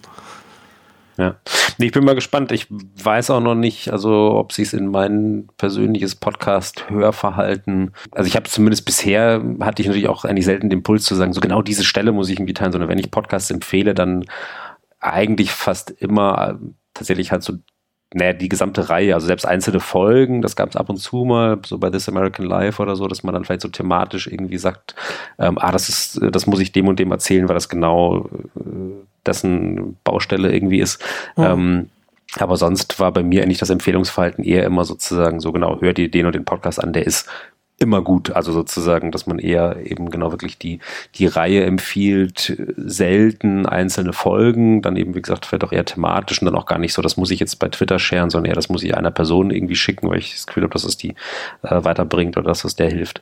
Ja. 1.20 1.36
Ich 1.78 1.92
bin 1.92 2.06
mal 2.06 2.16
gespannt. 2.16 2.54
Ich 2.54 2.68
weiß 2.70 3.30
auch 3.32 3.42
noch 3.42 3.54
nicht, 3.54 3.92
also 3.92 4.36
ob 4.36 4.54
sich 4.54 4.68
es 4.68 4.74
in 4.74 4.88
mein 4.88 5.50
persönliches 5.58 6.16
Podcast-Hörverhalten, 6.16 7.92
also 8.12 8.26
ich 8.26 8.38
habe 8.38 8.50
zumindest 8.50 8.86
bisher, 8.86 9.44
hatte 9.60 9.82
ich 9.82 9.90
natürlich 9.90 10.08
auch 10.08 10.24
eigentlich 10.24 10.46
selten 10.46 10.70
den 10.70 10.80
Impuls 10.80 11.04
zu 11.04 11.16
sagen, 11.16 11.34
so 11.34 11.42
genau 11.42 11.62
diese 11.62 11.84
Stelle 11.84 12.14
muss 12.14 12.30
ich 12.30 12.38
irgendwie 12.38 12.54
teilen, 12.54 12.72
sondern 12.72 12.90
wenn 12.90 13.00
ich 13.00 13.12
Podcasts 13.12 13.52
empfehle, 13.52 13.94
dann 13.94 14.24
eigentlich 15.02 15.52
fast 15.52 15.92
immer 15.92 16.58
tatsächlich 16.94 17.34
halt 17.34 17.44
so 17.44 17.58
naja, 18.14 18.34
die 18.34 18.50
gesamte 18.50 18.90
Reihe, 18.90 19.14
also 19.14 19.28
selbst 19.28 19.46
einzelne 19.46 19.80
Folgen, 19.80 20.42
das 20.42 20.56
gab 20.56 20.70
es 20.70 20.76
ab 20.76 20.90
und 20.90 20.98
zu 20.98 21.26
mal, 21.26 21.60
so 21.64 21.78
bei 21.78 21.92
This 21.92 22.10
American 22.10 22.46
Life 22.46 22.82
oder 22.82 22.96
so, 22.96 23.08
dass 23.08 23.22
man 23.22 23.36
dann 23.36 23.46
vielleicht 23.46 23.62
so 23.62 23.68
thematisch 23.68 24.26
irgendwie 24.26 24.58
sagt, 24.58 24.96
ähm, 25.38 25.60
ah, 25.60 25.72
das 25.72 25.90
ist, 25.90 26.20
das 26.32 26.48
muss 26.48 26.60
ich 26.60 26.72
dem 26.72 26.88
und 26.88 26.98
dem 26.98 27.12
erzählen, 27.12 27.48
weil 27.48 27.54
das 27.54 27.70
genau 27.70 28.28
äh, 28.56 29.06
dessen 29.26 29.98
Baustelle 30.04 30.52
irgendwie 30.54 30.80
ist. 30.80 31.02
Mhm. 31.38 31.44
Ähm, 31.44 31.90
aber 32.38 32.58
sonst 32.58 33.00
war 33.00 33.12
bei 33.12 33.24
mir 33.24 33.44
eigentlich 33.44 33.58
das 33.58 33.72
Empfehlungsverhalten 33.72 34.44
eher 34.44 34.64
immer 34.64 34.86
sozusagen 34.86 35.40
so 35.40 35.52
genau, 35.52 35.82
hör 35.82 35.94
dir 35.94 36.12
den 36.12 36.28
und 36.28 36.36
den 36.36 36.46
Podcast 36.46 36.84
an, 36.84 36.94
der 36.94 37.08
ist 37.08 37.28
immer 37.80 38.02
gut. 38.02 38.32
Also 38.32 38.52
sozusagen, 38.52 39.12
dass 39.12 39.26
man 39.26 39.40
eher 39.40 39.78
eben 39.84 40.10
genau 40.10 40.32
wirklich 40.32 40.58
die, 40.58 40.80
die 41.16 41.26
Reihe 41.26 41.64
empfiehlt, 41.64 42.62
selten 42.76 43.66
einzelne 43.66 44.14
Folgen, 44.14 44.82
dann 44.82 44.96
eben, 44.96 45.16
wie 45.16 45.22
gesagt, 45.22 45.46
vielleicht 45.46 45.64
auch 45.64 45.72
eher 45.72 45.86
thematisch 45.86 46.42
und 46.42 46.46
dann 46.46 46.56
auch 46.56 46.66
gar 46.66 46.78
nicht 46.78 46.94
so, 46.94 47.02
das 47.02 47.18
muss 47.18 47.32
ich 47.32 47.40
jetzt 47.40 47.58
bei 47.58 47.70
Twitter 47.70 47.98
sharen, 47.98 48.30
sondern 48.30 48.50
eher, 48.50 48.56
das 48.56 48.70
muss 48.70 48.84
ich 48.84 48.96
einer 48.96 49.12
Person 49.12 49.50
irgendwie 49.50 49.76
schicken, 49.76 50.10
weil 50.10 50.20
ich 50.20 50.34
das 50.34 50.48
Gefühl 50.48 50.64
habe, 50.64 50.74
dass 50.74 50.84
es 50.84 50.98
die 50.98 51.16
äh, 51.64 51.84
weiterbringt 51.84 52.38
oder 52.38 52.48
dass 52.48 52.66
es 52.66 52.76
der 52.76 52.90
hilft 52.90 53.22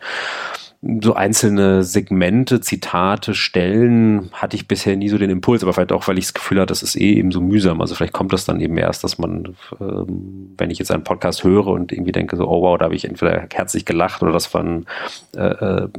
so 0.81 1.15
einzelne 1.15 1.83
Segmente, 1.83 2.61
Zitate, 2.61 3.33
Stellen 3.33 4.29
hatte 4.33 4.55
ich 4.55 4.67
bisher 4.67 4.95
nie 4.95 5.09
so 5.09 5.17
den 5.17 5.31
Impuls, 5.31 5.63
aber 5.63 5.73
vielleicht 5.73 5.91
auch, 5.91 6.07
weil 6.07 6.17
ich 6.17 6.25
das 6.25 6.33
Gefühl 6.35 6.59
hatte, 6.59 6.67
das 6.71 6.83
ist 6.83 6.95
eh 6.95 7.13
eben 7.13 7.31
so 7.31 7.41
mühsam. 7.41 7.81
Also 7.81 7.95
vielleicht 7.95 8.13
kommt 8.13 8.31
das 8.31 8.45
dann 8.45 8.61
eben 8.61 8.77
erst, 8.77 9.03
dass 9.03 9.17
man, 9.17 9.55
ähm, 9.79 10.53
wenn 10.57 10.69
ich 10.69 10.77
jetzt 10.77 10.91
einen 10.91 11.03
Podcast 11.03 11.43
höre 11.43 11.67
und 11.67 11.91
irgendwie 11.91 12.11
denke 12.11 12.37
so, 12.37 12.47
oh 12.47 12.61
wow, 12.61 12.77
da 12.77 12.85
habe 12.85 12.95
ich 12.95 13.05
entweder 13.05 13.47
herzlich 13.51 13.85
gelacht 13.85 14.21
oder 14.21 14.31
das 14.31 14.53
war 14.53 14.63
ein 14.63 14.85
äh, 15.35 15.41
äh 15.41 15.89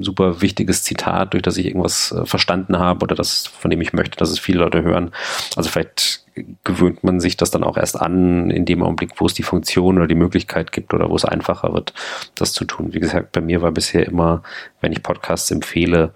super 0.00 0.40
wichtiges 0.40 0.84
Zitat, 0.84 1.32
durch 1.32 1.42
das 1.42 1.56
ich 1.56 1.66
irgendwas 1.66 2.12
äh, 2.12 2.24
verstanden 2.26 2.78
habe 2.78 3.02
oder 3.02 3.16
das, 3.16 3.46
von 3.46 3.72
dem 3.72 3.80
ich 3.80 3.92
möchte, 3.92 4.16
dass 4.16 4.30
es 4.30 4.38
viele 4.38 4.60
Leute 4.60 4.84
hören. 4.84 5.10
Also 5.56 5.68
vielleicht 5.68 6.23
gewöhnt 6.64 7.04
man 7.04 7.20
sich 7.20 7.36
das 7.36 7.50
dann 7.50 7.64
auch 7.64 7.76
erst 7.76 8.00
an, 8.00 8.50
in 8.50 8.64
dem 8.64 8.82
Augenblick, 8.82 9.12
wo 9.20 9.26
es 9.26 9.34
die 9.34 9.42
Funktion 9.42 9.98
oder 9.98 10.06
die 10.06 10.14
Möglichkeit 10.14 10.72
gibt 10.72 10.92
oder 10.92 11.08
wo 11.08 11.16
es 11.16 11.24
einfacher 11.24 11.72
wird, 11.72 11.94
das 12.34 12.52
zu 12.52 12.64
tun. 12.64 12.92
Wie 12.92 13.00
gesagt, 13.00 13.32
bei 13.32 13.40
mir 13.40 13.62
war 13.62 13.72
bisher 13.72 14.06
immer, 14.06 14.42
wenn 14.80 14.92
ich 14.92 15.02
Podcasts 15.02 15.50
empfehle, 15.50 16.12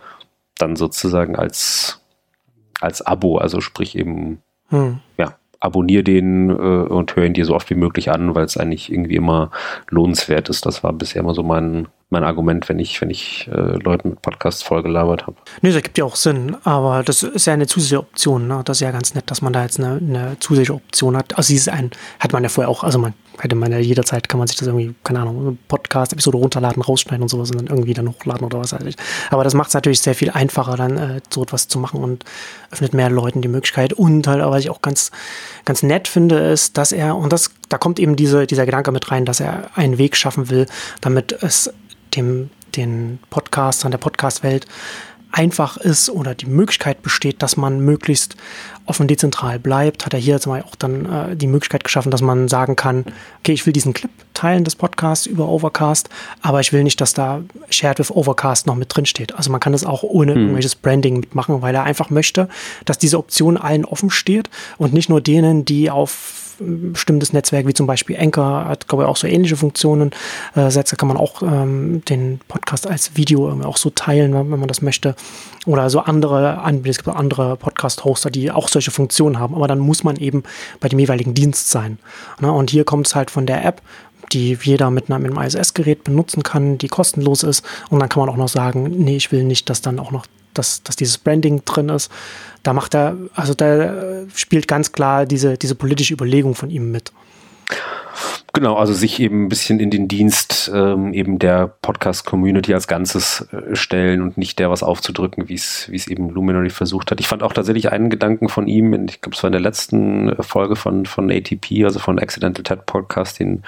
dann 0.57 0.77
sozusagen 0.77 1.37
als, 1.37 2.01
als 2.81 3.03
Abo, 3.03 3.39
also 3.39 3.61
sprich 3.61 3.97
eben, 3.97 4.43
hm. 4.71 4.99
ja, 5.17 5.37
abonniere 5.61 6.05
den 6.05 6.51
äh, 6.51 6.53
und 6.53 7.15
höre 7.17 7.25
ihn 7.25 7.35
dir 7.35 7.45
so 7.45 7.55
oft 7.55 7.71
wie 7.71 7.75
möglich 7.75 8.11
an, 8.11 8.35
weil 8.35 8.45
es 8.45 8.57
eigentlich 8.57 8.93
irgendwie 8.93 9.17
immer 9.17 9.51
lohnenswert 9.89 10.49
ist. 10.49 10.67
Das 10.67 10.83
war 10.83 10.93
bisher 10.93 11.21
immer 11.21 11.35
so 11.35 11.43
mein, 11.43 11.89
mein 12.11 12.25
Argument, 12.25 12.69
wenn 12.71 12.79
ich, 12.79 13.01
wenn 13.03 13.11
ich 13.11 13.49
äh, 13.53 13.77
Leuten 13.83 14.11
mit 14.11 14.23
Podcasts 14.23 14.63
vollgelabert 14.63 15.27
habe. 15.27 15.37
Nee, 15.61 15.73
das 15.73 15.83
gibt 15.83 15.99
ja 15.99 16.05
auch 16.05 16.17
Sinn, 16.17 16.57
aber 16.65 17.03
das 17.03 17.23
ist 17.23 17.47
ja 17.47 17.53
eine 17.53 17.67
zusätzliche 17.67 18.01
Option. 18.01 18.49
Ne? 18.49 18.63
Das 18.65 18.79
ist 18.79 18.81
ja 18.81 18.91
ganz 18.93 19.15
nett, 19.15 19.31
dass 19.31 19.43
man 19.43 19.53
da 19.53 19.63
jetzt 19.63 19.79
eine, 19.79 19.97
eine 19.97 20.37
zusätzliche 20.41 20.75
Option 20.75 21.17
hat. 21.19 21.37
Also 21.37 21.53
dieses 21.53 21.69
ein, 21.69 21.91
hat 22.19 22.33
man 22.33 22.43
ja 22.43 22.49
vorher 22.49 22.71
auch, 22.71 22.83
also 22.83 22.99
man 22.99 23.13
hätte 23.39 23.57
man 23.57 23.71
ja 23.73 23.79
jederzeit, 23.79 24.27
kann 24.29 24.39
man 24.39 24.49
sich 24.49 24.57
das 24.57 24.67
irgendwie, 24.67 24.95
keine 25.05 25.21
Ahnung, 25.21 25.59
Podcast-Episode 25.69 26.39
runterladen, 26.39 26.83
rausschneiden 26.83 27.23
und 27.23 27.29
sowas 27.29 27.51
und 27.51 27.59
dann 27.59 27.67
irgendwie 27.67 27.93
dann 27.93 28.09
hochladen 28.09 28.47
oder 28.47 28.59
was 28.59 28.73
weiß 28.73 28.85
ich. 28.85 28.97
Aber 29.31 29.45
das 29.45 29.53
macht 29.53 29.69
es 29.69 29.75
natürlich 29.75 30.01
sehr 30.01 30.15
viel 30.15 30.31
einfacher, 30.31 30.77
dann 30.77 30.97
äh, 30.97 31.21
so 31.29 31.43
etwas 31.43 31.69
zu 31.69 31.79
machen 31.79 32.03
und 32.03 32.25
öffnet 32.71 32.95
mehr 32.95 33.11
Leuten 33.11 33.43
die 33.43 33.49
Möglichkeit. 33.49 33.93
Und 33.93 34.27
halt, 34.27 34.43
was 34.43 34.61
ich 34.61 34.71
auch 34.71 34.81
ganz, 34.81 35.11
ganz 35.67 35.83
nett 35.83 36.09
finde, 36.09 36.39
ist, 36.39 36.79
dass 36.79 36.93
er, 36.93 37.17
und 37.17 37.35
das, 37.35 37.51
da 37.69 37.77
kommt 37.77 37.99
eben 37.99 38.17
diese, 38.17 38.47
dieser 38.47 38.65
Gedanke 38.65 38.93
mit 38.93 39.11
rein, 39.11 39.27
dass 39.27 39.41
er 39.41 39.71
einen 39.75 39.99
Weg 39.99 40.17
schaffen 40.17 40.49
will, 40.49 40.67
damit 41.03 41.33
es 41.43 41.71
dem, 42.19 42.51
den 42.77 43.19
Podcastern 43.31 43.91
der 43.91 43.99
Podcast-Welt 43.99 44.67
einfach 45.31 45.77
ist 45.77 46.09
oder 46.09 46.35
die 46.35 46.47
Möglichkeit 46.47 47.03
besteht, 47.03 47.43
dass 47.43 47.57
man 47.57 47.81
möglichst 47.81 48.37
offen 48.87 49.07
dezentral 49.09 49.59
bleibt, 49.59 50.07
hat 50.07 50.15
er 50.15 50.21
hier 50.21 50.41
zum 50.41 50.53
Beispiel 50.53 50.71
auch 50.71 50.77
dann 50.77 51.05
äh, 51.05 51.37
die 51.37 51.47
Möglichkeit 51.47 51.85
geschaffen, 51.85 52.11
dass 52.11 52.23
man 52.23 52.49
sagen 52.49 52.77
kann, 52.77 53.05
okay, 53.41 53.53
ich 53.53 53.67
will 53.67 53.75
diesen 53.75 53.93
Clip 53.93 54.11
teilen 54.33 54.65
des 54.65 54.75
Podcasts 54.75 55.27
über 55.27 55.49
Overcast, 55.49 56.09
aber 56.41 56.61
ich 56.61 56.73
will 56.73 56.83
nicht, 56.83 57.01
dass 57.03 57.13
da 57.13 57.43
Shared 57.69 57.99
with 57.99 58.11
Overcast 58.11 58.67
noch 58.67 58.75
mit 58.75 58.95
drin 58.95 59.05
steht. 59.05 59.35
Also 59.35 59.51
man 59.51 59.61
kann 59.61 59.73
das 59.73 59.85
auch 59.85 60.03
ohne 60.03 60.33
hm. 60.33 60.41
irgendwelches 60.41 60.75
Branding 60.75 61.21
mitmachen, 61.21 61.61
weil 61.61 61.75
er 61.75 61.85
einfach 61.85 62.09
möchte, 62.09 62.49
dass 62.87 62.97
diese 62.97 63.19
Option 63.19 63.59
allen 63.59 63.85
offen 63.85 64.11
steht 64.11 64.49
und 64.79 64.95
nicht 64.95 65.11
nur 65.11 65.21
denen, 65.21 65.67
die 65.67 65.91
auf 65.91 66.48
bestimmtes 66.59 67.33
Netzwerk, 67.33 67.67
wie 67.67 67.75
zum 67.75 67.87
Beispiel 67.87 68.17
Anchor, 68.19 68.67
hat, 68.67 68.89
glaube 68.89 69.05
ich, 69.05 69.09
auch 69.09 69.17
so 69.17 69.27
ähnliche 69.27 69.57
Funktionen. 69.57 70.11
Äh, 70.55 70.71
Sätze 70.71 70.97
kann 70.97 71.09
man 71.09 71.17
auch 71.17 71.43
ähm, 71.43 72.03
den 72.09 72.41
Podcast 72.49 72.87
als 72.87 73.17
Video 73.17 73.51
auch 73.63 73.77
so 73.77 73.91
teilen, 73.91 74.35
wenn, 74.35 74.49
man 74.49 74.69
das 74.69 74.83
möchte. 74.83 75.15
Oder 75.67 75.91
so 75.91 76.01
andere 76.01 76.59
Anbieter, 76.59 76.91
es 76.91 76.99
gibt 76.99 77.09
auch 77.09 77.17
andere 77.17 77.57
Podcast-Hoster, 77.57 78.31
die 78.31 78.51
auch 78.51 78.69
solche 78.69 78.91
Funktionen 78.91 79.39
haben, 79.39 79.55
aber 79.55 79.69
dann 79.69 79.79
muss 79.79 80.05
man 80.05 80.17
eben 80.17 80.43
bei 80.81 80.89
dem 80.89 80.99
jeweiligen 80.99 81.35
Dienst 81.35 81.71
sein. 81.71 81.99
Ne? 82.41 82.51
Und 82.53 82.71
hier 82.71 82.85
kommt 82.85 83.07
es 83.07 83.15
halt 83.15 83.31
von 83.31 83.47
der 83.47 83.65
App, 83.65 83.83
die 84.33 84.59
jeder 84.63 84.91
mit 84.91 85.11
einem 85.11 85.39
ISS-Gerät 85.39 86.05
benutzen 86.05 86.43
kann, 86.43 86.79
die 86.79 86.89
kostenlos 86.89 87.43
ist. 87.43 87.65
Und 87.91 88.01
dann 88.01 88.09
kann 88.09 88.21
man 88.21 88.29
auch 88.29 88.37
noch 88.37 88.49
sagen, 88.49 88.85
nee, 89.05 89.17
ich 89.17 89.33
will 89.33 89.45
nicht, 89.45 89.71
dass 89.71 89.81
dann 89.81 89.99
auch 89.99 90.11
noch 90.11 90.27
dass, 90.55 90.83
dass 90.83 90.97
dieses 90.97 91.19
Branding 91.19 91.65
drin 91.65 91.89
ist. 91.89 92.11
Da 92.63 92.73
macht 92.73 92.95
er, 92.95 93.17
also 93.35 93.55
da 93.55 94.25
spielt 94.35 94.69
ganz 94.69 94.93
klar 94.93 95.27
diese, 95.27 95.57
diese 95.57 95.75
politische 95.75 96.15
Überlegung 96.15 96.55
von 96.55 96.71
ihm 96.71 96.91
mit. 96.91 97.13
Genau, 98.55 98.77
also 98.77 98.93
sich 98.95 99.21
eben 99.21 99.45
ein 99.45 99.49
bisschen 99.49 99.79
in 99.79 99.91
den 99.91 100.09
Dienst 100.09 100.71
ähm, 100.75 101.13
eben 101.13 101.39
der 101.39 101.69
Podcast-Community 101.69 102.73
als 102.73 102.89
Ganzes 102.89 103.47
äh, 103.53 103.77
stellen 103.77 104.23
und 104.23 104.39
nicht 104.39 104.59
der 104.59 104.71
was 104.71 104.83
aufzudrücken, 104.83 105.49
wie 105.49 105.55
es 105.55 105.87
wie 105.91 105.97
es 105.97 106.09
eben 106.09 106.31
Luminary 106.31 106.71
versucht 106.71 107.11
hat. 107.11 107.21
Ich 107.21 107.29
fand 107.29 107.43
auch 107.43 107.53
tatsächlich 107.53 107.93
einen 107.93 108.11
Gedanken 108.11 108.49
von 108.49 108.67
ihm, 108.67 108.93
ich 109.07 109.21
glaube, 109.21 109.37
es 109.37 109.43
war 109.43 109.49
in 109.49 109.53
der 109.53 109.61
letzten 109.61 110.35
Folge 110.43 110.77
von 110.77 111.05
von 111.05 111.31
ATP, 111.31 111.85
also 111.85 111.99
von 111.99 112.19
Accidental 112.19 112.65
TED 112.65 112.87
Podcast, 112.87 113.39
den 113.39 113.63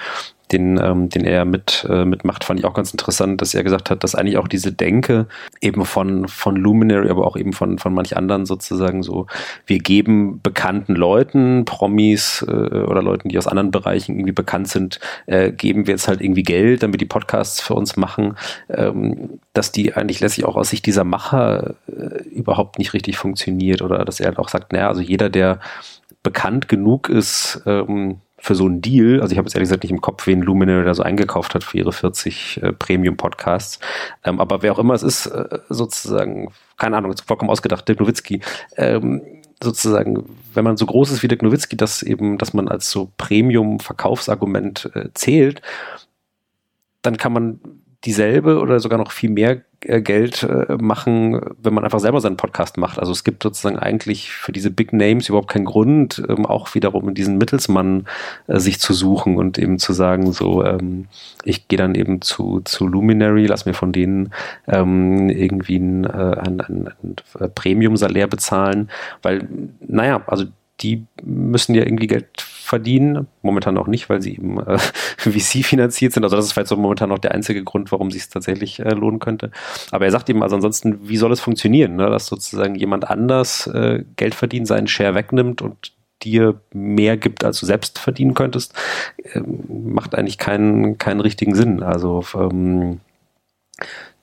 den, 0.51 0.79
ähm, 0.81 1.09
den 1.09 1.23
er 1.25 1.45
mit, 1.45 1.85
äh, 1.89 2.05
mitmacht, 2.05 2.43
fand 2.43 2.59
ich 2.59 2.65
auch 2.65 2.73
ganz 2.73 2.91
interessant, 2.91 3.41
dass 3.41 3.53
er 3.53 3.63
gesagt 3.63 3.89
hat, 3.89 4.03
dass 4.03 4.15
eigentlich 4.15 4.37
auch 4.37 4.47
diese 4.47 4.71
Denke 4.71 5.27
eben 5.61 5.85
von, 5.85 6.27
von 6.27 6.55
Luminary, 6.55 7.09
aber 7.09 7.25
auch 7.25 7.37
eben 7.37 7.53
von, 7.53 7.77
von 7.77 7.93
manch 7.93 8.17
anderen 8.17 8.45
sozusagen 8.45 9.03
so, 9.03 9.27
wir 9.65 9.79
geben 9.79 10.41
bekannten 10.41 10.95
Leuten, 10.95 11.65
Promis 11.65 12.45
äh, 12.47 12.51
oder 12.51 13.01
Leuten, 13.01 13.29
die 13.29 13.37
aus 13.37 13.47
anderen 13.47 13.71
Bereichen 13.71 14.15
irgendwie 14.15 14.33
bekannt 14.33 14.67
sind, 14.67 14.99
äh, 15.25 15.51
geben 15.51 15.87
wir 15.87 15.93
jetzt 15.93 16.07
halt 16.07 16.21
irgendwie 16.21 16.43
Geld, 16.43 16.83
damit 16.83 17.01
die 17.01 17.05
Podcasts 17.05 17.61
für 17.61 17.73
uns 17.73 17.95
machen, 17.95 18.35
ähm, 18.69 19.39
dass 19.53 19.71
die 19.71 19.93
eigentlich 19.93 20.19
letztlich 20.19 20.45
auch 20.45 20.55
aus 20.55 20.69
Sicht 20.69 20.85
dieser 20.85 21.03
Macher 21.03 21.75
äh, 21.87 22.23
überhaupt 22.29 22.77
nicht 22.77 22.93
richtig 22.93 23.17
funktioniert 23.17 23.81
oder 23.81 24.05
dass 24.05 24.19
er 24.19 24.27
halt 24.27 24.39
auch 24.39 24.49
sagt, 24.49 24.73
naja, 24.73 24.87
also 24.87 25.01
jeder, 25.01 25.29
der 25.29 25.59
bekannt 26.23 26.67
genug 26.67 27.09
ist, 27.09 27.61
ähm, 27.65 28.21
für 28.41 28.55
so 28.55 28.65
einen 28.65 28.81
Deal, 28.81 29.21
also 29.21 29.31
ich 29.31 29.37
habe 29.37 29.47
jetzt 29.47 29.55
ehrlich 29.55 29.69
gesagt 29.69 29.83
nicht 29.83 29.91
im 29.91 30.01
Kopf, 30.01 30.25
wen 30.25 30.41
Luminary 30.41 30.83
da 30.83 30.93
so 30.95 31.03
eingekauft 31.03 31.53
hat 31.53 31.63
für 31.63 31.77
ihre 31.77 31.93
40 31.93 32.61
äh, 32.61 32.73
Premium-Podcasts, 32.73 33.79
ähm, 34.23 34.39
aber 34.39 34.63
wer 34.63 34.73
auch 34.73 34.79
immer 34.79 34.95
es 34.95 35.03
ist, 35.03 35.27
äh, 35.27 35.59
sozusagen, 35.69 36.51
keine 36.77 36.97
Ahnung, 36.97 37.11
jetzt 37.11 37.27
vollkommen 37.27 37.51
ausgedacht, 37.51 37.87
Dirk 37.87 37.99
Nowitzki, 37.99 38.41
ähm, 38.77 39.21
sozusagen, 39.61 40.25
wenn 40.55 40.63
man 40.63 40.75
so 40.75 40.87
groß 40.87 41.11
ist 41.11 41.21
wie 41.21 41.27
Dirk 41.27 41.43
Nowitzki, 41.43 41.77
dass 41.77 42.01
eben, 42.01 42.39
dass 42.39 42.53
man 42.53 42.67
als 42.67 42.89
so 42.89 43.11
Premium-Verkaufsargument 43.17 44.89
äh, 44.95 45.09
zählt, 45.13 45.61
dann 47.03 47.17
kann 47.17 47.33
man 47.33 47.59
dieselbe 48.03 48.59
oder 48.59 48.79
sogar 48.79 48.97
noch 48.97 49.11
viel 49.11 49.29
mehr 49.29 49.61
Geld 49.81 50.43
äh, 50.43 50.77
machen, 50.79 51.41
wenn 51.61 51.73
man 51.73 51.83
einfach 51.83 51.99
selber 51.99 52.21
seinen 52.21 52.37
Podcast 52.37 52.77
macht. 52.77 52.99
Also 52.99 53.11
es 53.11 53.23
gibt 53.23 53.41
sozusagen 53.41 53.79
eigentlich 53.79 54.31
für 54.31 54.51
diese 54.51 54.69
Big 54.69 54.93
Names 54.93 55.27
überhaupt 55.27 55.49
keinen 55.49 55.65
Grund, 55.65 56.23
ähm, 56.29 56.45
auch 56.45 56.73
wiederum 56.75 57.13
diesen 57.13 57.37
Mittelsmann 57.37 58.05
äh, 58.47 58.59
sich 58.59 58.79
zu 58.79 58.93
suchen 58.93 59.37
und 59.37 59.57
eben 59.57 59.79
zu 59.79 59.93
sagen, 59.93 60.33
so, 60.33 60.63
ähm, 60.63 61.07
ich 61.43 61.67
gehe 61.67 61.77
dann 61.77 61.95
eben 61.95 62.21
zu, 62.21 62.61
zu 62.63 62.87
Luminary, 62.87 63.47
lass 63.47 63.65
mir 63.65 63.73
von 63.73 63.91
denen 63.91 64.31
ähm, 64.67 65.29
irgendwie 65.29 65.77
ein, 65.77 66.05
ein, 66.05 66.61
ein 66.61 67.15
Premium-Salär 67.55 68.27
bezahlen, 68.27 68.89
weil, 69.21 69.47
naja, 69.79 70.21
also 70.27 70.45
die 70.81 71.05
müssen 71.23 71.75
ja 71.75 71.83
irgendwie 71.83 72.07
Geld 72.07 72.27
verdienen. 72.71 73.27
Momentan 73.41 73.77
auch 73.77 73.87
nicht, 73.87 74.09
weil 74.09 74.21
sie 74.21 74.35
eben 74.35 74.59
äh, 74.59 74.77
VC 75.17 75.65
finanziert 75.65 76.13
sind. 76.13 76.23
Also 76.23 76.37
das 76.37 76.45
ist 76.45 76.53
vielleicht 76.53 76.69
so 76.69 76.77
momentan 76.77 77.09
noch 77.09 77.19
der 77.19 77.33
einzige 77.33 77.63
Grund, 77.65 77.91
warum 77.91 78.11
sich 78.11 78.21
es 78.23 78.29
tatsächlich 78.29 78.79
äh, 78.79 78.93
lohnen 78.93 79.19
könnte. 79.19 79.51
Aber 79.91 80.05
er 80.05 80.11
sagt 80.11 80.29
eben 80.29 80.41
also 80.41 80.55
ansonsten, 80.55 81.09
wie 81.09 81.17
soll 81.17 81.33
es 81.33 81.41
funktionieren, 81.41 81.97
ne? 81.97 82.09
dass 82.09 82.27
sozusagen 82.27 82.75
jemand 82.75 83.09
anders 83.09 83.67
äh, 83.67 84.05
Geld 84.15 84.35
verdient, 84.35 84.67
seinen 84.67 84.87
Share 84.87 85.15
wegnimmt 85.15 85.61
und 85.61 85.91
dir 86.23 86.61
mehr 86.73 87.17
gibt, 87.17 87.43
als 87.43 87.59
du 87.59 87.65
selbst 87.65 87.99
verdienen 87.99 88.35
könntest, 88.35 88.73
ähm, 89.33 89.93
macht 89.93 90.15
eigentlich 90.15 90.37
keinen, 90.37 90.97
keinen 90.97 91.19
richtigen 91.19 91.55
Sinn. 91.55 91.83
Also 91.83 92.23
ähm, 92.35 93.01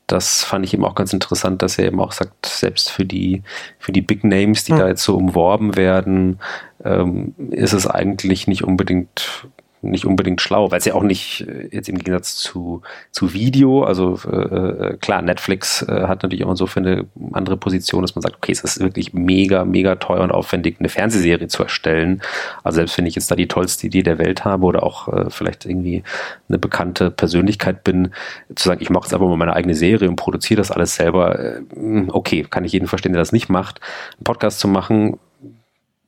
das 0.09 0.43
fand 0.43 0.65
ich 0.65 0.75
eben 0.75 0.85
auch 0.85 0.95
ganz 0.95 1.13
interessant, 1.13 1.63
dass 1.63 1.79
er 1.79 1.87
eben 1.87 2.01
auch 2.01 2.13
sagt, 2.13 2.47
selbst 2.47 2.91
für 2.91 3.05
die, 3.05 3.43
für 3.79 3.93
die 3.93 4.01
Big 4.01 4.25
Names, 4.25 4.65
die 4.65 4.73
mhm. 4.73 4.79
da 4.79 4.89
jetzt 4.89 5.05
so 5.05 5.17
umworben 5.17 5.77
werden, 5.77 6.41
ähm, 6.85 7.35
ist 7.51 7.75
es 7.75 7.87
eigentlich 7.87 8.47
nicht 8.47 8.65
unbedingt 8.65 9.47
nicht 9.83 10.05
unbedingt 10.05 10.41
schlau, 10.41 10.71
weil 10.71 10.79
es 10.79 10.85
ja 10.85 10.95
auch 10.95 11.03
nicht 11.03 11.43
äh, 11.43 11.69
jetzt 11.71 11.89
im 11.89 11.99
Gegensatz 11.99 12.37
zu, 12.37 12.83
zu 13.11 13.33
Video, 13.33 13.85
also 13.85 14.19
äh, 14.31 14.37
äh, 14.37 14.97
klar, 14.97 15.23
Netflix 15.23 15.83
äh, 15.83 16.07
hat 16.07 16.23
natürlich 16.23 16.45
auch 16.45 16.57
so 16.57 16.67
für 16.67 16.81
eine 16.81 17.07
andere 17.33 17.57
Position, 17.57 18.03
dass 18.03 18.15
man 18.15 18.23
sagt, 18.23 18.37
okay, 18.37 18.53
es 18.53 18.65
ist 18.65 18.81
wirklich 18.81 19.13
mega, 19.13 19.65
mega 19.65 19.97
teuer 19.97 20.23
und 20.23 20.33
aufwendig, 20.33 20.77
eine 20.79 20.89
Fernsehserie 20.89 21.49
zu 21.49 21.63
erstellen. 21.63 22.23
Also 22.65 22.77
selbst 22.77 22.99
wenn 22.99 23.07
ich 23.07 23.15
jetzt 23.15 23.31
da 23.31 23.37
die 23.37 23.49
tollste 23.49 23.87
Idee 23.87 24.03
der 24.03 24.19
Welt 24.19 24.45
habe 24.45 24.67
oder 24.67 24.83
auch 24.83 25.09
äh, 25.09 25.31
vielleicht 25.31 25.67
irgendwie 25.67 26.03
eine 26.49 26.59
bekannte 26.59 27.11
Persönlichkeit 27.11 27.85
bin, 27.85 28.11
zu 28.55 28.69
sagen, 28.69 28.83
ich 28.83 28.91
mache 28.91 29.05
jetzt 29.05 29.15
einfach 29.15 29.29
mal 29.29 29.37
meine 29.37 29.55
eigene 29.55 29.75
Serie 29.75 30.09
und 30.09 30.17
produziere 30.17 30.59
das 30.59 30.71
alles 30.71 30.95
selber, 30.95 31.39
äh, 31.39 31.61
okay, 32.09 32.47
kann 32.49 32.65
ich 32.65 32.73
jeden 32.73 32.89
verstehen, 32.89 33.13
der 33.13 33.23
das 33.23 33.33
nicht 33.33 33.49
macht. 33.49 33.81
Einen 34.17 34.25
Podcast 34.25 34.61
zu 34.61 34.69
machen, 34.69 35.19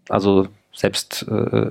also 0.08 0.48
selbst 0.72 1.26
äh, 1.28 1.70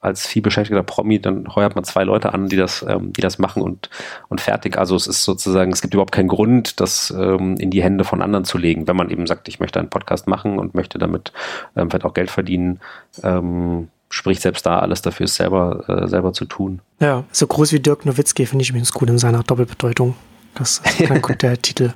als 0.00 0.26
vielbeschäftigter 0.26 0.82
Promi, 0.82 1.20
dann 1.20 1.54
heuert 1.54 1.74
man 1.74 1.84
zwei 1.84 2.04
Leute 2.04 2.32
an, 2.32 2.48
die 2.48 2.56
das, 2.56 2.84
ähm, 2.88 3.12
die 3.12 3.20
das 3.20 3.38
machen 3.38 3.62
und, 3.62 3.90
und 4.28 4.40
fertig. 4.40 4.78
Also 4.78 4.96
es 4.96 5.06
ist 5.06 5.24
sozusagen, 5.24 5.72
es 5.72 5.82
gibt 5.82 5.94
überhaupt 5.94 6.12
keinen 6.12 6.28
Grund, 6.28 6.80
das 6.80 7.12
ähm, 7.16 7.56
in 7.56 7.70
die 7.70 7.82
Hände 7.82 8.04
von 8.04 8.22
anderen 8.22 8.44
zu 8.44 8.58
legen, 8.58 8.86
wenn 8.86 8.96
man 8.96 9.10
eben 9.10 9.26
sagt, 9.26 9.48
ich 9.48 9.60
möchte 9.60 9.78
einen 9.78 9.90
Podcast 9.90 10.26
machen 10.26 10.58
und 10.58 10.74
möchte 10.74 10.98
damit 10.98 11.32
ähm, 11.76 11.90
vielleicht 11.90 12.04
auch 12.04 12.14
Geld 12.14 12.30
verdienen. 12.30 12.80
Ähm, 13.22 13.88
spricht 14.10 14.42
selbst 14.42 14.64
da 14.64 14.78
alles 14.78 15.02
dafür, 15.02 15.24
es 15.24 15.34
selber, 15.34 15.84
äh, 15.88 16.08
selber 16.08 16.32
zu 16.32 16.44
tun. 16.46 16.80
Ja, 17.00 17.24
so 17.30 17.46
groß 17.46 17.72
wie 17.72 17.80
Dirk 17.80 18.06
Nowitzki 18.06 18.46
finde 18.46 18.62
ich 18.62 18.70
übrigens 18.70 18.92
gut 18.92 19.10
in 19.10 19.18
seiner 19.18 19.42
Doppelbedeutung. 19.42 20.14
Das 20.58 20.82
kann 20.82 21.22
gut 21.22 21.42
der 21.42 21.60
Titel 21.62 21.92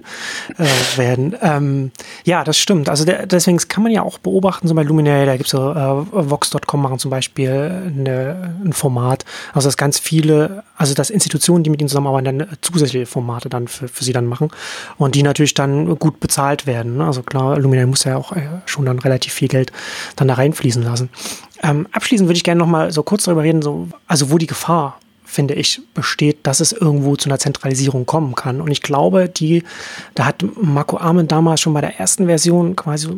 äh, 0.59 0.99
werden. 0.99 1.37
Ähm, 1.43 1.91
ja, 2.25 2.45
das 2.45 2.59
stimmt. 2.59 2.89
Also 2.89 3.05
der, 3.05 3.27
deswegen 3.27 3.59
kann 3.59 3.83
man 3.83 3.93
ja 3.93 4.03
auch 4.03 4.19
beobachten, 4.19 4.69
so 4.69 4.75
bei 4.75 4.83
Luminary, 4.83 5.27
da 5.27 5.37
gibt 5.37 5.47
es 5.47 5.53
so 5.53 5.73
äh, 5.73 6.31
Vox.com 6.31 6.81
machen 6.81 6.99
zum 6.99 7.11
Beispiel 7.11 7.51
eine, 7.51 8.55
ein 8.65 8.73
Format. 8.73 9.25
Also 9.53 9.69
dass 9.69 9.77
ganz 9.77 9.99
viele, 9.99 10.63
also 10.77 10.95
dass 10.95 11.11
Institutionen, 11.11 11.65
die 11.65 11.71
mit 11.71 11.81
ihnen 11.81 11.89
zusammenarbeiten, 11.89 12.39
dann 12.39 12.49
zusätzliche 12.61 13.07
Formate 13.07 13.49
dann 13.49 13.69
für, 13.69 13.89
für 13.89 14.05
sie 14.05 14.13
dann 14.13 14.27
machen 14.27 14.51
und 14.97 15.15
die 15.15 15.23
natürlich 15.23 15.55
dann 15.55 15.99
gut 15.99 16.21
bezahlt 16.21 16.67
werden. 16.67 16.99
Ne? 16.99 17.07
Also 17.07 17.23
klar, 17.23 17.59
Luminary 17.59 17.87
muss 17.87 18.05
ja 18.05 18.17
auch 18.17 18.33
äh, 18.33 18.43
schon 18.67 18.87
dann 18.87 18.99
relativ 18.99 19.33
viel 19.33 19.49
Geld 19.49 19.73
dann 20.17 20.29
da 20.29 20.35
reinfließen 20.35 20.83
lassen. 20.83 21.11
Ähm, 21.63 21.87
abschließend 21.93 22.29
würde 22.29 22.37
ich 22.37 22.45
gerne 22.45 22.59
noch 22.59 22.67
mal 22.67 22.91
so 22.91 23.03
kurz 23.03 23.25
darüber 23.25 23.43
reden, 23.43 23.63
so, 23.63 23.89
also 24.07 24.31
wo 24.31 24.39
die 24.39 24.47
Gefahr 24.47 24.99
finde 25.33 25.55
ich, 25.55 25.80
besteht, 25.95 26.47
dass 26.47 26.61
es 26.61 26.72
irgendwo 26.72 27.16
zu 27.16 27.28
einer 27.28 27.39
Zentralisierung 27.39 28.05
kommen 28.05 28.35
kann. 28.35 28.61
Und 28.61 28.70
ich 28.70 28.83
glaube, 28.83 29.28
die, 29.28 29.64
da 30.14 30.26
hat 30.26 30.45
Marco 30.61 30.99
Armen 30.99 31.26
damals 31.26 31.62
schon 31.62 31.72
bei 31.72 31.80
der 31.80 31.99
ersten 31.99 32.26
Version 32.26 32.76
quasi 32.76 33.09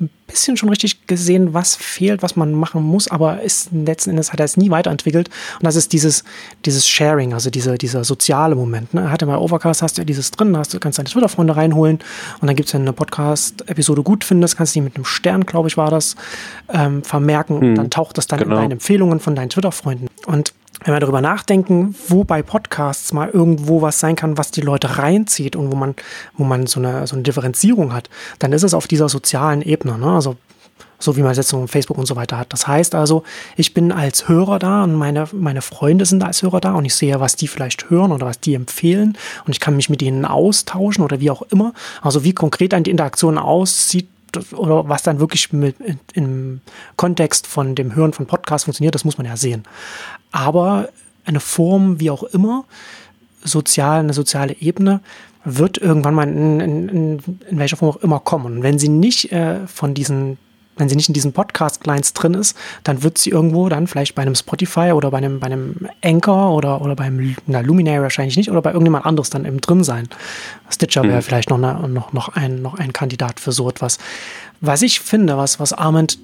ein 0.00 0.10
bisschen 0.26 0.56
schon 0.56 0.68
richtig 0.68 1.06
gesehen, 1.06 1.54
was 1.54 1.76
fehlt, 1.76 2.22
was 2.22 2.36
man 2.36 2.52
machen 2.52 2.82
muss, 2.82 3.08
aber 3.08 3.42
ist 3.42 3.70
letzten 3.72 4.10
Endes 4.10 4.32
hat 4.32 4.40
er 4.40 4.44
es 4.44 4.56
nie 4.56 4.70
weiterentwickelt. 4.70 5.28
Und 5.28 5.64
das 5.64 5.76
ist 5.76 5.92
dieses, 5.92 6.24
dieses 6.64 6.88
Sharing, 6.88 7.32
also 7.32 7.50
diese, 7.50 7.76
dieser 7.78 8.04
soziale 8.04 8.54
Moment. 8.54 8.94
Ne? 8.94 9.02
Er 9.02 9.10
hatte 9.10 9.26
bei 9.26 9.36
Overcast 9.36 9.82
hast 9.82 9.96
du 9.96 10.02
ja 10.02 10.04
dieses 10.04 10.30
drin, 10.30 10.56
hast 10.56 10.74
du 10.74 10.80
kannst 10.80 10.98
deine 10.98 11.08
Twitter-Freunde 11.08 11.56
reinholen 11.56 11.98
und 12.40 12.46
dann 12.46 12.56
gibt 12.56 12.68
es, 12.68 12.74
wenn 12.74 12.82
du 12.82 12.88
eine 12.88 12.92
Podcast-Episode 12.92 14.02
gut 14.02 14.24
findest, 14.24 14.56
kannst 14.56 14.74
du 14.74 14.80
die 14.80 14.84
mit 14.84 14.96
einem 14.96 15.04
Stern, 15.04 15.44
glaube 15.46 15.68
ich, 15.68 15.76
war 15.76 15.90
das, 15.90 16.16
ähm, 16.72 17.02
vermerken. 17.02 17.60
Hm, 17.60 17.74
dann 17.76 17.90
taucht 17.90 18.18
das 18.18 18.26
dann 18.26 18.40
genau. 18.40 18.56
in 18.56 18.62
deinen 18.62 18.72
Empfehlungen 18.72 19.20
von 19.20 19.34
deinen 19.36 19.50
Twitter-Freunden. 19.50 20.08
Und 20.26 20.54
wenn 20.82 20.94
wir 20.94 21.00
darüber 21.00 21.20
nachdenken, 21.20 21.94
wo 22.08 22.24
bei 22.24 22.42
Podcasts 22.42 23.12
mal 23.12 23.28
irgendwo 23.30 23.82
was 23.82 24.00
sein 24.00 24.16
kann, 24.16 24.36
was 24.36 24.50
die 24.50 24.60
Leute 24.60 24.98
reinzieht 24.98 25.56
und 25.56 25.70
wo 25.70 25.76
man, 25.76 25.94
wo 26.36 26.44
man 26.44 26.66
so 26.66 26.80
eine, 26.80 27.06
so 27.06 27.14
eine 27.14 27.22
Differenzierung 27.22 27.92
hat, 27.92 28.10
dann 28.38 28.52
ist 28.52 28.64
es 28.64 28.74
auf 28.74 28.86
dieser 28.86 29.08
sozialen 29.08 29.62
Ebene. 29.62 29.98
Ne? 29.98 30.10
Also 30.10 30.36
so 30.98 31.16
wie 31.16 31.22
man 31.22 31.32
es 31.32 31.36
jetzt 31.36 31.48
so 31.48 31.66
Facebook 31.66 31.98
und 31.98 32.06
so 32.06 32.16
weiter 32.16 32.38
hat. 32.38 32.52
Das 32.52 32.66
heißt 32.66 32.94
also, 32.94 33.24
ich 33.56 33.74
bin 33.74 33.92
als 33.92 34.28
Hörer 34.28 34.58
da 34.58 34.84
und 34.84 34.94
meine, 34.94 35.28
meine 35.32 35.60
Freunde 35.60 36.06
sind 36.06 36.24
als 36.24 36.42
Hörer 36.42 36.60
da 36.60 36.74
und 36.74 36.84
ich 36.84 36.94
sehe, 36.94 37.20
was 37.20 37.36
die 37.36 37.48
vielleicht 37.48 37.90
hören 37.90 38.12
oder 38.12 38.26
was 38.26 38.40
die 38.40 38.54
empfehlen 38.54 39.16
und 39.46 39.52
ich 39.52 39.60
kann 39.60 39.76
mich 39.76 39.90
mit 39.90 40.02
ihnen 40.02 40.24
austauschen 40.24 41.04
oder 41.04 41.20
wie 41.20 41.30
auch 41.30 41.42
immer. 41.50 41.72
Also 42.00 42.24
wie 42.24 42.32
konkret 42.32 42.72
dann 42.72 42.84
die 42.84 42.90
Interaktion 42.90 43.38
aussieht, 43.38 44.08
oder 44.56 44.88
was 44.88 45.04
dann 45.04 45.20
wirklich 45.20 45.52
mit, 45.52 45.76
im 46.12 46.60
Kontext 46.96 47.46
von 47.46 47.76
dem 47.76 47.94
Hören 47.94 48.12
von 48.12 48.26
Podcasts 48.26 48.64
funktioniert, 48.64 48.92
das 48.92 49.04
muss 49.04 49.16
man 49.16 49.28
ja 49.28 49.36
sehen 49.36 49.62
aber 50.34 50.88
eine 51.24 51.38
Form, 51.38 52.00
wie 52.00 52.10
auch 52.10 52.24
immer, 52.24 52.64
sozial, 53.44 54.00
eine 54.00 54.12
soziale 54.12 54.56
Ebene, 54.60 55.00
wird 55.44 55.78
irgendwann 55.78 56.14
mal 56.14 56.28
in, 56.28 56.60
in, 56.60 56.88
in, 56.88 57.18
in 57.50 57.58
welcher 57.58 57.76
Form 57.76 57.90
auch 57.90 58.02
immer 58.02 58.18
kommen. 58.18 58.56
Und 58.56 58.62
wenn 58.64 58.78
sie 58.78 58.88
nicht 58.88 59.30
äh, 59.30 59.64
von 59.68 59.94
diesen, 59.94 60.38
wenn 60.76 60.88
sie 60.88 60.96
nicht 60.96 61.08
in 61.08 61.14
diesen 61.14 61.32
Podcast-Clients 61.32 62.14
drin 62.14 62.34
ist, 62.34 62.56
dann 62.82 63.04
wird 63.04 63.16
sie 63.18 63.30
irgendwo 63.30 63.68
dann 63.68 63.86
vielleicht 63.86 64.16
bei 64.16 64.22
einem 64.22 64.34
Spotify 64.34 64.90
oder 64.92 65.12
bei 65.12 65.18
einem, 65.18 65.38
bei 65.38 65.46
einem 65.46 65.88
Anchor 66.02 66.52
oder, 66.52 66.82
oder 66.82 66.96
beim 66.96 67.36
na, 67.46 67.60
Luminary 67.60 68.02
wahrscheinlich 68.02 68.36
nicht 68.36 68.50
oder 68.50 68.60
bei 68.60 68.70
irgendjemand 68.70 69.06
anderes 69.06 69.30
dann 69.30 69.44
eben 69.44 69.60
drin 69.60 69.84
sein. 69.84 70.08
Stitcher 70.68 71.04
wäre 71.04 71.18
mhm. 71.18 71.22
vielleicht 71.22 71.50
noch, 71.50 71.62
eine, 71.62 71.86
noch, 71.88 72.12
noch, 72.12 72.30
ein, 72.30 72.60
noch 72.60 72.74
ein 72.74 72.92
Kandidat 72.92 73.38
für 73.38 73.52
so 73.52 73.68
etwas. 73.68 73.98
Was 74.60 74.82
ich 74.82 74.98
finde, 74.98 75.36
was, 75.36 75.60
was 75.60 75.72
Armand 75.72 76.18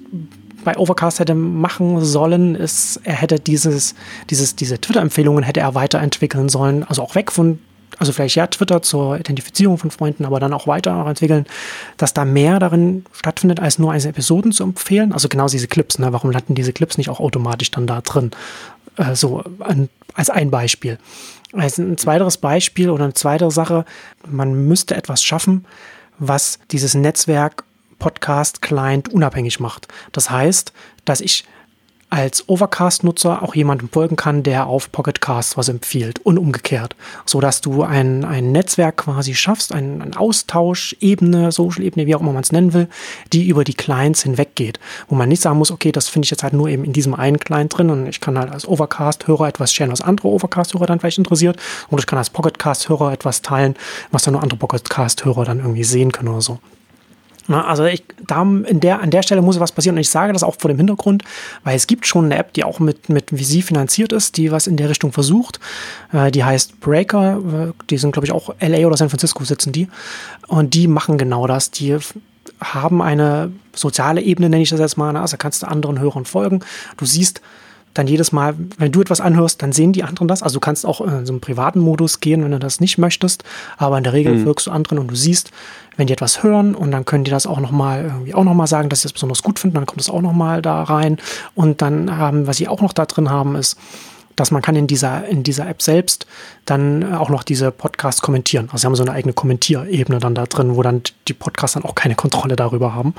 bei 0.63 0.77
Overcast 0.77 1.19
hätte 1.19 1.35
machen 1.35 2.03
sollen, 2.03 2.55
ist, 2.55 2.99
er 3.03 3.15
hätte 3.15 3.39
dieses, 3.39 3.95
dieses, 4.29 4.55
diese 4.55 4.79
Twitter-Empfehlungen 4.79 5.43
hätte 5.43 5.59
er 5.59 5.75
weiterentwickeln 5.75 6.49
sollen, 6.49 6.83
also 6.83 7.01
auch 7.01 7.15
weg 7.15 7.31
von 7.31 7.59
also 7.99 8.13
vielleicht 8.13 8.35
ja 8.35 8.47
Twitter 8.47 8.81
zur 8.81 9.19
Identifizierung 9.19 9.77
von 9.77 9.91
Freunden, 9.91 10.25
aber 10.25 10.39
dann 10.39 10.53
auch 10.53 10.65
weiter 10.65 11.05
entwickeln, 11.05 11.45
dass 11.97 12.15
da 12.15 12.25
mehr 12.25 12.57
darin 12.57 13.05
stattfindet, 13.11 13.59
als 13.59 13.77
nur 13.77 13.91
einzelne 13.91 14.13
Episoden 14.13 14.51
zu 14.51 14.63
empfehlen. 14.63 15.13
Also 15.13 15.27
genau 15.27 15.47
diese 15.47 15.67
Clips, 15.67 15.99
ne? 15.99 16.11
warum 16.11 16.31
landen 16.31 16.55
diese 16.55 16.73
Clips 16.73 16.97
nicht 16.97 17.09
auch 17.09 17.19
automatisch 17.19 17.69
dann 17.69 17.85
da 17.85 18.01
drin? 18.01 18.31
Äh, 18.97 19.15
so 19.15 19.43
ein 19.59 19.89
als 20.13 20.29
ein 20.29 20.51
Beispiel. 20.51 20.97
Als 21.53 21.77
ein 21.77 21.97
zweiteres 21.97 22.37
Beispiel 22.37 22.89
oder 22.89 23.03
eine 23.03 23.13
zweite 23.13 23.51
Sache, 23.51 23.85
man 24.27 24.67
müsste 24.67 24.95
etwas 24.95 25.23
schaffen, 25.23 25.65
was 26.17 26.59
dieses 26.71 26.95
Netzwerk 26.95 27.63
Podcast 28.01 28.63
Client 28.63 29.09
unabhängig 29.09 29.59
macht. 29.59 29.87
Das 30.11 30.31
heißt, 30.31 30.73
dass 31.05 31.21
ich 31.21 31.45
als 32.09 32.49
Overcast-Nutzer 32.49 33.41
auch 33.41 33.55
jemandem 33.55 33.87
folgen 33.87 34.17
kann, 34.17 34.43
der 34.43 34.67
auf 34.67 34.91
Pocketcast 34.91 35.55
was 35.55 35.69
empfiehlt 35.69 36.19
und 36.19 36.37
umgekehrt, 36.37 36.95
so 37.25 37.39
dass 37.39 37.61
du 37.61 37.83
ein, 37.83 38.25
ein 38.25 38.51
Netzwerk 38.51 38.97
quasi 38.97 39.33
schaffst, 39.33 39.71
ein, 39.71 40.01
ein 40.01 40.17
Austausch, 40.17 40.93
Ebene, 40.99 41.53
Social-Ebene, 41.53 42.07
wie 42.07 42.15
auch 42.15 42.19
immer 42.19 42.33
man 42.33 42.43
es 42.43 42.51
nennen 42.51 42.73
will, 42.73 42.89
die 43.31 43.47
über 43.47 43.63
die 43.63 43.75
Clients 43.75 44.23
hinweggeht, 44.23 44.77
wo 45.07 45.15
man 45.15 45.29
nicht 45.29 45.41
sagen 45.41 45.57
muss, 45.57 45.71
okay, 45.71 45.93
das 45.93 46.09
finde 46.09 46.25
ich 46.25 46.31
jetzt 46.31 46.43
halt 46.43 46.53
nur 46.53 46.67
eben 46.67 46.83
in 46.83 46.91
diesem 46.91 47.13
einen 47.13 47.39
Client 47.39 47.77
drin 47.77 47.89
und 47.89 48.07
ich 48.07 48.19
kann 48.19 48.37
halt 48.37 48.51
als 48.51 48.67
Overcast-Hörer 48.67 49.47
etwas 49.47 49.71
scheren, 49.71 49.91
was 49.91 50.01
andere 50.01 50.27
Overcast-Hörer 50.27 50.87
dann 50.87 50.99
vielleicht 50.99 51.19
interessiert 51.19 51.57
und 51.89 51.99
ich 51.99 52.07
kann 52.07 52.17
als 52.17 52.29
Pocketcast-Hörer 52.29 53.13
etwas 53.13 53.41
teilen, 53.41 53.75
was 54.11 54.23
dann 54.23 54.33
nur 54.33 54.43
andere 54.43 54.57
Pocketcast-Hörer 54.59 55.45
dann 55.45 55.59
irgendwie 55.59 55.85
sehen 55.85 56.11
können 56.11 56.29
oder 56.29 56.41
so. 56.41 56.59
Na, 57.51 57.65
also 57.65 57.83
ich, 57.83 58.01
da 58.25 58.43
in 58.43 58.79
der, 58.79 59.01
an 59.01 59.11
der 59.11 59.23
Stelle 59.23 59.41
muss 59.41 59.59
was 59.59 59.73
passieren 59.73 59.97
und 59.97 59.99
ich 60.01 60.09
sage 60.09 60.31
das 60.31 60.41
auch 60.41 60.55
vor 60.57 60.69
dem 60.69 60.77
Hintergrund, 60.77 61.23
weil 61.65 61.75
es 61.75 61.85
gibt 61.85 62.07
schon 62.07 62.25
eine 62.25 62.37
App, 62.37 62.53
die 62.53 62.63
auch 62.63 62.79
mit, 62.79 63.09
mit 63.09 63.29
VC 63.29 63.61
finanziert 63.61 64.13
ist, 64.13 64.37
die 64.37 64.53
was 64.53 64.67
in 64.67 64.77
der 64.77 64.87
Richtung 64.87 65.11
versucht. 65.11 65.59
Äh, 66.13 66.31
die 66.31 66.45
heißt 66.45 66.79
Breaker, 66.79 67.39
äh, 67.39 67.83
die 67.89 67.97
sind 67.97 68.13
glaube 68.13 68.25
ich 68.25 68.31
auch 68.31 68.55
LA 68.61 68.87
oder 68.87 68.95
San 68.95 69.09
Francisco 69.09 69.43
sitzen 69.43 69.73
die 69.73 69.89
und 70.47 70.73
die 70.73 70.87
machen 70.87 71.17
genau 71.17 71.45
das. 71.45 71.71
Die 71.71 71.97
haben 72.61 73.01
eine 73.01 73.51
soziale 73.73 74.21
Ebene, 74.21 74.49
nenne 74.49 74.63
ich 74.63 74.69
das 74.69 74.79
jetzt 74.79 74.97
mal, 74.97 75.17
also 75.17 75.35
kannst 75.35 75.63
du 75.63 75.67
anderen 75.67 75.99
Hörern 75.99 76.23
folgen. 76.23 76.61
Du 76.95 77.05
siehst, 77.05 77.41
dann 77.93 78.07
jedes 78.07 78.31
Mal, 78.31 78.55
wenn 78.77 78.91
du 78.91 79.01
etwas 79.01 79.21
anhörst, 79.21 79.61
dann 79.61 79.71
sehen 79.71 79.91
die 79.93 80.03
anderen 80.03 80.27
das. 80.27 80.43
Also 80.43 80.55
du 80.55 80.59
kannst 80.59 80.85
auch 80.85 81.01
in 81.01 81.25
so 81.25 81.33
einen 81.33 81.41
privaten 81.41 81.79
Modus 81.79 82.19
gehen, 82.19 82.43
wenn 82.43 82.51
du 82.51 82.59
das 82.59 82.79
nicht 82.79 82.97
möchtest. 82.97 83.43
Aber 83.77 83.97
in 83.97 84.03
der 84.03 84.13
Regel 84.13 84.35
mhm. 84.35 84.43
folgst 84.45 84.67
du 84.67 84.71
anderen 84.71 84.99
und 84.99 85.07
du 85.09 85.15
siehst, 85.15 85.51
wenn 85.97 86.07
die 86.07 86.13
etwas 86.13 86.41
hören 86.41 86.73
und 86.73 86.91
dann 86.91 87.05
können 87.05 87.25
die 87.25 87.31
das 87.31 87.45
auch 87.45 87.59
nochmal 87.59 88.05
irgendwie 88.05 88.33
auch 88.33 88.43
nochmal 88.43 88.67
sagen, 88.67 88.89
dass 88.89 89.01
sie 89.01 89.07
das 89.07 89.13
besonders 89.13 89.43
gut 89.43 89.59
finden, 89.59 89.75
dann 89.75 89.85
kommt 89.85 90.01
es 90.01 90.09
auch 90.09 90.21
nochmal 90.21 90.61
da 90.61 90.83
rein. 90.83 91.17
Und 91.53 91.81
dann 91.81 92.17
haben, 92.17 92.47
was 92.47 92.57
sie 92.57 92.67
auch 92.67 92.81
noch 92.81 92.93
da 92.93 93.05
drin 93.05 93.29
haben, 93.29 93.55
ist, 93.55 93.77
dass 94.35 94.51
man 94.51 94.61
kann 94.61 94.75
in 94.75 94.87
dieser, 94.87 95.27
in 95.27 95.43
dieser 95.43 95.67
App 95.67 95.81
selbst 95.81 96.25
dann 96.65 97.13
auch 97.13 97.29
noch 97.29 97.43
diese 97.43 97.71
Podcasts 97.71 98.21
kommentieren. 98.21 98.69
Also 98.71 98.81
sie 98.81 98.87
haben 98.87 98.95
so 98.95 99.03
eine 99.03 99.11
eigene 99.11 99.33
Kommentierebene 99.33 100.19
dann 100.19 100.33
da 100.33 100.45
drin, 100.45 100.75
wo 100.75 100.81
dann 100.81 101.01
die 101.27 101.33
Podcasts 101.33 101.73
dann 101.73 101.83
auch 101.83 101.95
keine 101.95 102.15
Kontrolle 102.15 102.55
darüber 102.55 102.95
haben. 102.95 103.13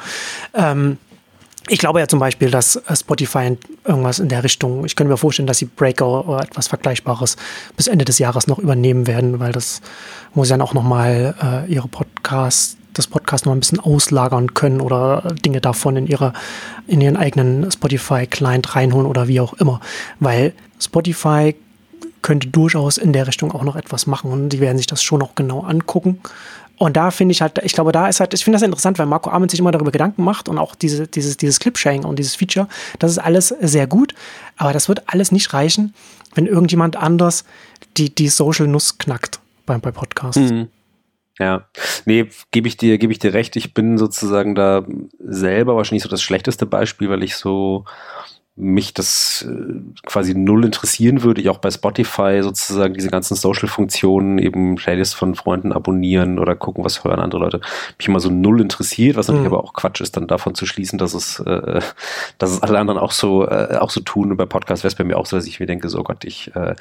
Ähm, 0.55 0.97
ich 1.69 1.79
glaube 1.79 2.01
ja 2.01 2.09
zum 2.09 2.19
Beispiel, 2.19 2.51
dass 2.51 2.77
äh, 2.77 2.97
Spotify 2.97 3.57
irgendwas 3.85 4.19
in 4.19 4.29
der 4.29 4.45
Richtung, 4.45 4.85
ich 4.85 4.97
könnte 4.97 5.11
mir 5.11 5.17
vorstellen, 5.17 5.47
dass 5.47 5.59
sie 5.59 5.67
Breaker 5.67 6.29
oder 6.29 6.43
etwas 6.43 6.69
Vergleichbares 6.69 7.37
bis 7.77 7.87
Ende 7.87 8.05
des 8.05 8.19
Jahres 8.19 8.47
noch 8.47 8.59
übernehmen 8.59 9.07
werden, 9.07 9.39
weil 9.41 9.53
das 9.53 9.81
muss 10.35 10.51
ja 10.51 10.61
auch 10.61 10.75
nochmal 10.75 11.35
äh, 11.43 11.73
ihre 11.73 11.89
Podcasts, 11.89 12.77
das 12.95 13.07
Podcast 13.07 13.47
noch 13.47 13.53
ein 13.53 13.61
bisschen 13.61 13.81
auslagern 13.81 14.55
können 14.55 14.81
oder 14.81 15.35
Dinge 15.45 15.61
davon 15.61 15.97
in 15.97 16.07
ihre, 16.07 16.33
in 16.87 17.01
ihren 17.01 17.17
eigenen 17.17 17.71
Spotify-Client 17.71 18.75
reinholen 18.75 19.07
oder 19.07 19.29
wie 19.29 19.41
auch 19.41 19.55
immer. 19.55 19.81
Weil 20.21 20.53
Spotify 20.79 21.55
könnte 22.21 22.49
durchaus 22.49 22.99
in 22.99 23.13
der 23.13 23.27
Richtung 23.27 23.53
auch 23.53 23.65
noch 23.65 23.77
etwas 23.77 24.07
machen 24.07 24.31
und 24.31 24.51
die 24.51 24.61
werden 24.61 24.77
sich 24.77 24.87
das 24.87 25.03
schon 25.03 25.21
noch 25.21 25.35
genau 25.35 25.61
angucken 25.61 26.21
und 26.83 26.97
da 26.97 27.13
finde 27.13 27.31
ich 27.31 27.41
halt, 27.41 27.61
ich 27.63 27.75
glaube, 27.75 27.93
da 27.93 28.09
ist 28.09 28.19
halt, 28.19 28.35
ich 28.35 28.43
finde 28.43 28.57
das 28.57 28.63
interessant, 28.65 28.99
weil 28.99 29.07
Marco 29.07 29.31
Arment 29.31 29.53
sich 29.53 29.61
immer 29.61 29.71
darüber 29.71 29.93
Gedanken 29.93 30.25
macht 30.25 30.49
und 30.49 30.59
auch 30.59 30.75
diese, 30.75 31.07
dieses, 31.07 31.37
dieses 31.37 31.61
Clip-Sharing 31.61 32.03
und 32.05 32.19
dieses 32.19 32.35
Feature, 32.35 32.67
das 32.99 33.13
ist 33.13 33.19
alles 33.19 33.55
sehr 33.61 33.87
gut, 33.87 34.15
aber 34.57 34.73
das 34.73 34.89
wird 34.89 35.05
alles 35.07 35.31
nicht 35.31 35.55
reichen, 35.55 35.95
wenn 36.35 36.47
irgendjemand 36.47 36.97
anders 36.97 37.45
die, 37.97 38.13
die 38.13 38.27
Social 38.27 38.67
Nuss 38.67 38.99
knackt 38.99 39.39
bei, 39.65 39.79
bei 39.79 39.93
Podcasts. 39.93 40.41
Mhm. 40.41 40.71
Ja, 41.39 41.69
nee, 42.05 42.29
gebe 42.51 42.67
ich 42.67 42.79
dir, 42.79 42.99
gebe 42.99 43.13
ich 43.13 43.21
dir 43.21 43.33
recht. 43.33 43.55
Ich 43.55 43.75
bin 43.75 43.97
sozusagen 43.97 44.57
da 44.57 44.85
selber 45.21 45.77
wahrscheinlich 45.77 46.03
so 46.03 46.09
das 46.09 46.21
schlechteste 46.21 46.67
Beispiel, 46.67 47.09
weil 47.11 47.23
ich 47.23 47.37
so 47.37 47.85
mich 48.55 48.93
das 48.93 49.47
äh, 49.49 49.81
quasi 50.05 50.35
null 50.35 50.67
interessieren 50.67 51.23
würde, 51.23 51.41
ich 51.41 51.49
auch 51.49 51.59
bei 51.59 51.71
Spotify 51.71 52.41
sozusagen 52.43 52.93
diese 52.93 53.09
ganzen 53.09 53.35
Social-Funktionen, 53.35 54.39
eben 54.39 54.75
Playlist 54.75 55.15
von 55.15 55.35
Freunden 55.35 55.73
abonnieren 55.73 56.39
oder 56.39 56.55
gucken, 56.55 56.85
was 56.85 57.03
hören 57.03 57.21
andere 57.21 57.41
Leute, 57.41 57.61
mich 57.97 58.09
immer 58.09 58.21
so 58.21 58.29
null 58.29 58.61
interessiert, 58.61 59.17
was 59.17 59.29
natürlich 59.29 59.49
mhm. 59.49 59.55
aber 59.55 59.65
auch 59.65 59.73
Quatsch 59.73 60.03
ist, 60.03 60.19
dann 60.19 60.27
davon 60.27 60.55
zu 60.55 60.67
schließen, 60.67 60.99
dass 60.99 61.15
es, 61.15 61.41
äh, 61.41 61.81
dass 62.39 62.51
es 62.51 62.63
alle 62.63 62.79
anderen 62.79 63.01
auch 63.01 63.13
so, 63.13 63.49
äh, 63.49 63.79
auch 63.81 63.91
so 63.91 64.01
tun. 64.01 64.31
Und 64.31 64.37
bei 64.37 64.47
Podcast 64.47 64.83
wäre 64.83 64.89
es 64.89 64.97
bei 64.97 65.05
mir 65.05 65.17
auch 65.17 65.27
so, 65.27 65.37
dass 65.37 65.47
ich 65.47 65.59
mir 65.59 65.67
denke, 65.67 65.89
so 65.89 66.03
Gott, 66.03 66.25
ich, 66.25 66.55
äh, 66.55 66.75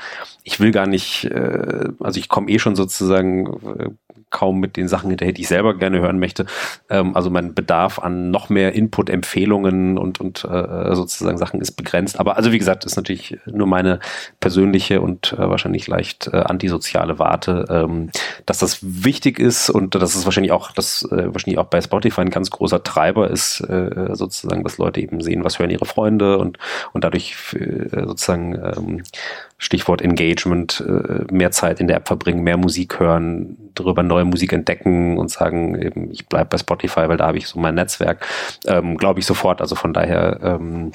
ich 0.44 0.60
will 0.60 0.72
gar 0.72 0.88
nicht, 0.88 1.26
äh, 1.26 1.88
also 2.02 2.20
ich 2.20 2.28
komme 2.28 2.50
eh 2.50 2.60
schon 2.60 2.76
sozusagen 2.76 3.48
äh, 3.80 3.90
kaum 4.32 4.60
mit 4.60 4.78
den 4.78 4.88
Sachen 4.88 5.10
hinterher, 5.10 5.34
die 5.34 5.42
ich 5.42 5.48
selber 5.48 5.78
gerne 5.78 6.00
hören 6.00 6.20
möchte. 6.20 6.46
Ähm, 6.90 7.16
also 7.16 7.30
mein 7.30 7.54
Bedarf 7.54 8.00
an 8.00 8.32
noch 8.32 8.50
mehr 8.50 8.74
Input, 8.74 9.10
Empfehlungen 9.10 9.98
und, 9.98 10.20
und 10.20 10.44
äh, 10.46 10.96
sozusagen 10.96 11.38
Sachen 11.38 11.62
ist 11.62 11.74
begrenzt. 11.74 12.20
Aber 12.20 12.38
also 12.38 12.52
wie 12.52 12.58
gesagt, 12.58 12.86
ist 12.86 12.96
natürlich 12.96 13.38
nur 13.46 13.68
meine 13.68 14.00
persönliche 14.40 15.02
und 15.02 15.34
äh, 15.34 15.38
wahrscheinlich 15.38 15.88
leicht 15.88 16.30
äh, 16.34 16.38
antisoziale 16.38 17.20
Warte, 17.20 17.66
ähm, 17.70 18.10
dass 18.46 18.60
das 18.60 18.80
wichtig 18.82 19.40
ist 19.40 19.70
und 19.70 19.96
dass 19.96 20.16
es 20.16 20.26
wahrscheinlich 20.26 20.52
auch, 20.52 20.72
dass 20.72 21.04
äh, 21.12 21.34
wahrscheinlich 21.34 21.60
auch 21.60 21.66
bei 21.68 21.82
Spotify 21.82 22.22
ein 22.22 22.30
ganz 22.30 22.50
großer 22.50 22.84
Treiber 22.84 23.30
ist, 23.30 23.62
äh, 23.62 24.16
sozusagen, 24.16 24.64
dass 24.64 24.78
Leute 24.78 25.02
eben 25.02 25.22
sehen, 25.22 25.44
was 25.44 25.60
hören 25.60 25.70
ihre 25.70 25.86
Freunde 25.86 26.38
und, 26.38 26.58
und 26.94 27.04
dadurch 27.04 27.36
äh, 27.54 28.06
sozusagen 28.06 28.56
ähm, 28.56 29.04
Stichwort 29.62 30.02
Engagement, 30.02 30.84
äh, 30.88 31.32
mehr 31.32 31.52
Zeit 31.52 31.80
in 31.80 31.88
der 31.88 31.98
App 31.98 32.08
verbringen, 32.08 32.44
mehr 32.44 32.58
Musik 32.58 33.00
hören, 33.00 33.58
darüber 33.76 34.02
neue 34.02 34.26
Musik 34.26 34.54
entdecken 34.54 35.20
und 35.20 35.30
sagen, 35.30 35.80
eben, 35.80 36.10
ich 36.10 36.28
bleibe 36.28 36.50
bei 36.50 36.58
Spotify, 36.58 37.08
weil 37.08 37.18
da 37.18 37.28
habe 37.28 37.38
ich 37.38 37.46
so 37.46 37.60
mein 37.60 37.76
Netzwerk, 37.76 38.26
ähm, 38.66 38.98
glaube 38.98 39.20
ich 39.20 39.28
sofort. 39.28 39.62
Also 39.62 39.76
von 39.76 39.94
daher 39.94 40.40
ähm, 40.42 40.94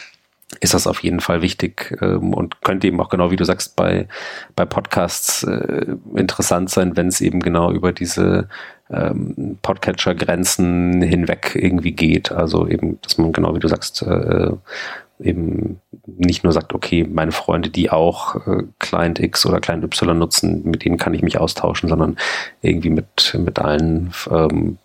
ist 0.59 0.74
das 0.74 0.88
auf 0.88 1.05
jeden 1.05 1.20
Fall 1.20 1.43
wichtig 1.43 1.97
ähm, 2.02 2.34
und 2.34 2.60
könnte 2.62 2.88
eben 2.88 3.01
auch 3.01 3.09
genau 3.09 3.30
wie 3.30 3.36
du 3.36 3.44
sagst 3.44 3.76
bei, 3.76 4.09
bei 4.56 4.64
Podcasts 4.64 5.44
äh, 5.44 5.94
interessant 6.16 6.68
sein, 6.68 6.97
wenn 6.97 7.06
es 7.06 7.20
eben 7.20 7.38
genau 7.38 7.70
über 7.70 7.93
diese 7.93 8.48
ähm, 8.90 9.59
Podcatcher-Grenzen 9.62 11.02
hinweg 11.02 11.52
irgendwie 11.55 11.93
geht. 11.93 12.32
Also 12.32 12.66
eben, 12.66 13.01
dass 13.02 13.16
man 13.16 13.32
genau 13.32 13.55
wie 13.55 13.60
du 13.60 13.68
sagst, 13.68 14.02
äh, 14.02 14.51
eben 15.18 15.80
nicht 16.06 16.44
nur 16.44 16.52
sagt, 16.52 16.74
okay, 16.74 17.05
meine 17.05 17.32
Freunde, 17.32 17.70
die 17.70 17.90
auch 17.90 18.47
äh, 18.47 18.64
Client 18.78 19.18
X 19.18 19.47
oder 19.47 19.60
Client 19.60 19.84
Y 19.84 20.18
nutzen, 20.18 20.62
mit 20.64 20.84
denen 20.84 20.98
kann 20.98 21.14
ich 21.14 21.22
mich 21.22 21.38
austauschen, 21.38 21.88
sondern 21.88 22.16
irgendwie 22.62 22.90
mit, 22.90 23.36
mit 23.38 23.59
allen 23.59 24.12
ähm, 24.30 24.78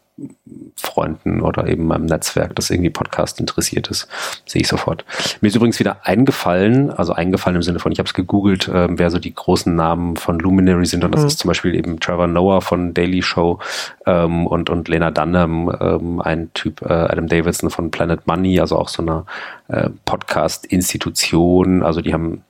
Freunden 0.76 1.42
oder 1.42 1.68
eben 1.68 1.86
meinem 1.86 2.06
Netzwerk, 2.06 2.56
das 2.56 2.70
irgendwie 2.70 2.90
Podcast 2.90 3.40
interessiert 3.40 3.90
ist, 3.90 4.08
sehe 4.46 4.62
ich 4.62 4.68
sofort. 4.68 5.06
Mir 5.42 5.48
ist 5.50 5.56
übrigens 5.56 5.80
wieder 5.80 6.06
eingefallen, 6.06 6.92
also 6.92 7.14
eingefallen 7.14 7.56
im 7.56 7.64
Sinne 7.64 7.80
von, 7.80 7.92
ich 7.92 8.00
habe 8.00 8.08
es 8.08 8.14
gegoogelt, 8.14 8.68
äh, 8.68 8.88
wer 8.90 9.10
so 9.10 9.20
die 9.20 9.34
großen 9.34 9.74
Namen 9.76 10.18
von 10.18 10.40
Luminary 10.40 10.86
sind 10.86 11.04
und 11.04 11.14
das 11.14 11.22
mhm. 11.22 11.28
ist 11.28 11.40
zum 11.40 11.48
Beispiel 11.50 11.76
eben 11.76 12.00
Trevor 12.00 12.28
Noah 12.28 12.62
von 12.62 12.94
Daily 12.94 13.22
Show 13.22 13.60
ähm, 14.06 14.48
und, 14.48 14.70
und 14.70 14.88
Lena 14.88 15.12
Dunham, 15.12 15.76
ähm, 15.80 16.22
ein 16.22 16.52
Typ, 16.54 16.82
äh, 16.82 16.94
Adam 16.94 17.28
Davidson 17.28 17.70
von 17.70 17.92
Planet 17.92 18.28
Money, 18.28 18.60
also 18.60 18.78
auch 18.78 18.90
so 18.90 19.02
eine 19.02 19.26
äh, 19.68 19.90
Podcast-Institution, 20.06 21.84
also 21.84 22.02
die 22.02 22.14
haben 22.14 22.44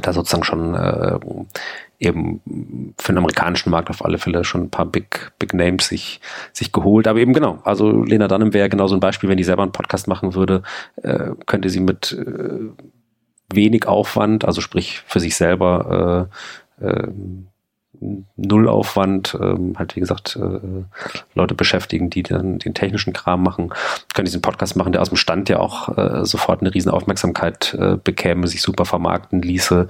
da 0.00 0.12
sozusagen 0.12 0.44
schon 0.44 0.74
äh, 0.74 1.18
eben 2.02 2.94
für 2.98 3.12
den 3.12 3.18
amerikanischen 3.18 3.70
Markt 3.70 3.90
auf 3.90 4.04
alle 4.04 4.18
Fälle 4.18 4.44
schon 4.44 4.64
ein 4.64 4.70
paar 4.70 4.86
Big, 4.86 5.32
Big 5.38 5.54
Names 5.54 5.88
sich, 5.88 6.20
sich 6.52 6.72
geholt. 6.72 7.06
Aber 7.06 7.18
eben 7.18 7.32
genau, 7.32 7.58
also 7.64 8.02
Lena 8.02 8.28
Dunham 8.28 8.52
wäre 8.52 8.68
genau 8.68 8.86
so 8.86 8.96
ein 8.96 9.00
Beispiel, 9.00 9.28
wenn 9.28 9.36
die 9.36 9.44
selber 9.44 9.62
einen 9.62 9.72
Podcast 9.72 10.08
machen 10.08 10.34
würde, 10.34 10.62
äh, 11.02 11.30
könnte 11.46 11.70
sie 11.70 11.80
mit 11.80 12.12
äh, 12.12 12.58
wenig 13.52 13.86
Aufwand, 13.86 14.44
also 14.44 14.60
sprich 14.60 15.02
für 15.06 15.20
sich 15.20 15.36
selber 15.36 16.28
äh, 16.80 16.86
äh, 16.86 17.08
Null 18.36 18.68
Aufwand, 18.68 19.38
ähm, 19.40 19.74
halt 19.78 19.94
wie 19.94 20.00
gesagt, 20.00 20.36
äh, 20.36 20.84
Leute 21.34 21.54
beschäftigen, 21.54 22.10
die 22.10 22.24
dann 22.24 22.58
den 22.58 22.74
technischen 22.74 23.12
Kram 23.12 23.44
machen, 23.44 23.72
können 24.12 24.24
diesen 24.24 24.42
Podcast 24.42 24.74
machen, 24.74 24.92
der 24.92 25.02
aus 25.02 25.10
dem 25.10 25.16
Stand 25.16 25.48
ja 25.48 25.60
auch 25.60 25.96
äh, 25.96 26.24
sofort 26.24 26.62
eine 26.62 26.74
riesen 26.74 26.90
Aufmerksamkeit 26.90 27.74
äh, 27.74 27.96
bekäme, 28.02 28.48
sich 28.48 28.60
super 28.60 28.86
vermarkten 28.86 29.40
ließe 29.40 29.86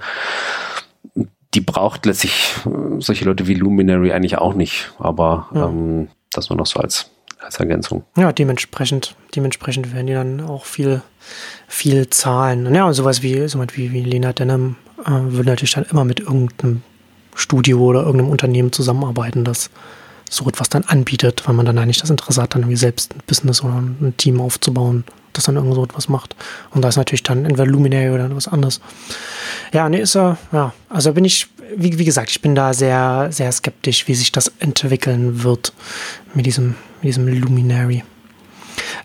die 1.53 1.61
braucht 1.61 2.05
letztlich 2.05 2.55
äh, 2.65 2.99
solche 2.99 3.25
Leute 3.25 3.47
wie 3.47 3.55
Luminary 3.55 4.11
eigentlich 4.11 4.37
auch 4.37 4.53
nicht. 4.53 4.91
Aber 4.99 5.49
ja. 5.53 5.67
ähm, 5.67 6.07
das 6.31 6.49
nur 6.49 6.57
noch 6.57 6.65
so 6.65 6.79
als, 6.79 7.11
als 7.39 7.57
Ergänzung. 7.59 8.03
Ja, 8.17 8.31
dementsprechend, 8.31 9.15
dementsprechend 9.35 9.93
werden 9.93 10.07
die 10.07 10.13
dann 10.13 10.41
auch 10.41 10.65
viel, 10.65 11.01
viel 11.67 12.09
zahlen. 12.09 12.73
Ja, 12.73 12.85
und 12.85 12.93
sowas 12.93 13.21
wie, 13.21 13.47
sowas 13.47 13.67
wie, 13.73 13.91
wie 13.91 14.01
Lena 14.01 14.33
Denham 14.33 14.75
äh, 15.05 15.11
würde 15.11 15.49
natürlich 15.49 15.73
dann 15.73 15.85
immer 15.85 16.05
mit 16.05 16.19
irgendeinem 16.19 16.81
Studio 17.35 17.79
oder 17.79 18.01
irgendeinem 18.01 18.31
Unternehmen 18.31 18.71
zusammenarbeiten, 18.71 19.43
das 19.43 19.69
so 20.29 20.47
etwas 20.47 20.69
dann 20.69 20.83
anbietet, 20.83 21.47
weil 21.47 21.53
man 21.53 21.65
dann 21.65 21.77
eigentlich 21.77 21.99
das 21.99 22.09
Interesse 22.09 22.41
hat, 22.41 22.55
dann 22.55 22.63
irgendwie 22.63 22.77
selbst 22.77 23.13
ein 23.13 23.21
Business 23.27 23.63
oder 23.63 23.75
ein 23.75 24.13
Team 24.17 24.41
aufzubauen 24.41 25.03
das 25.33 25.45
dann 25.45 25.55
irgend 25.55 25.75
so 25.75 25.83
etwas 25.83 26.09
macht. 26.09 26.35
Und 26.71 26.81
da 26.81 26.89
ist 26.89 26.97
natürlich 26.97 27.23
dann 27.23 27.45
entweder 27.45 27.65
Luminary 27.65 28.11
oder 28.11 28.33
was 28.35 28.47
anderes. 28.47 28.81
Ja, 29.73 29.89
nee, 29.89 30.01
ist 30.01 30.15
er, 30.15 30.37
ja, 30.51 30.73
also 30.89 31.13
bin 31.13 31.25
ich, 31.25 31.47
wie, 31.75 31.97
wie 31.97 32.05
gesagt, 32.05 32.29
ich 32.29 32.41
bin 32.41 32.55
da 32.55 32.73
sehr, 32.73 33.27
sehr 33.31 33.51
skeptisch, 33.51 34.07
wie 34.07 34.15
sich 34.15 34.31
das 34.31 34.51
entwickeln 34.59 35.43
wird 35.43 35.73
mit 36.33 36.45
diesem, 36.45 36.75
mit 37.01 37.09
diesem 37.09 37.27
Luminary. 37.27 38.03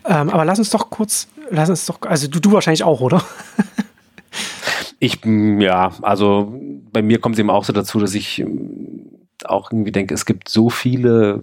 Ähm, 0.05 0.29
aber 0.29 0.45
lass 0.45 0.59
uns 0.59 0.69
doch 0.69 0.89
kurz, 0.89 1.27
lass 1.49 1.69
uns 1.69 1.85
doch, 1.85 2.01
also 2.01 2.27
du, 2.27 2.39
du 2.39 2.51
wahrscheinlich 2.51 2.83
auch, 2.83 3.01
oder? 3.01 3.23
ich, 4.99 5.19
ja, 5.25 5.91
also 6.01 6.53
bei 6.91 7.01
mir 7.01 7.19
kommt 7.19 7.35
es 7.35 7.39
eben 7.39 7.49
auch 7.49 7.63
so 7.63 7.73
dazu, 7.73 7.99
dass 7.99 8.13
ich 8.13 8.43
auch 9.45 9.71
irgendwie 9.71 9.91
denke, 9.91 10.13
es 10.13 10.25
gibt 10.25 10.49
so 10.49 10.69
viele 10.69 11.41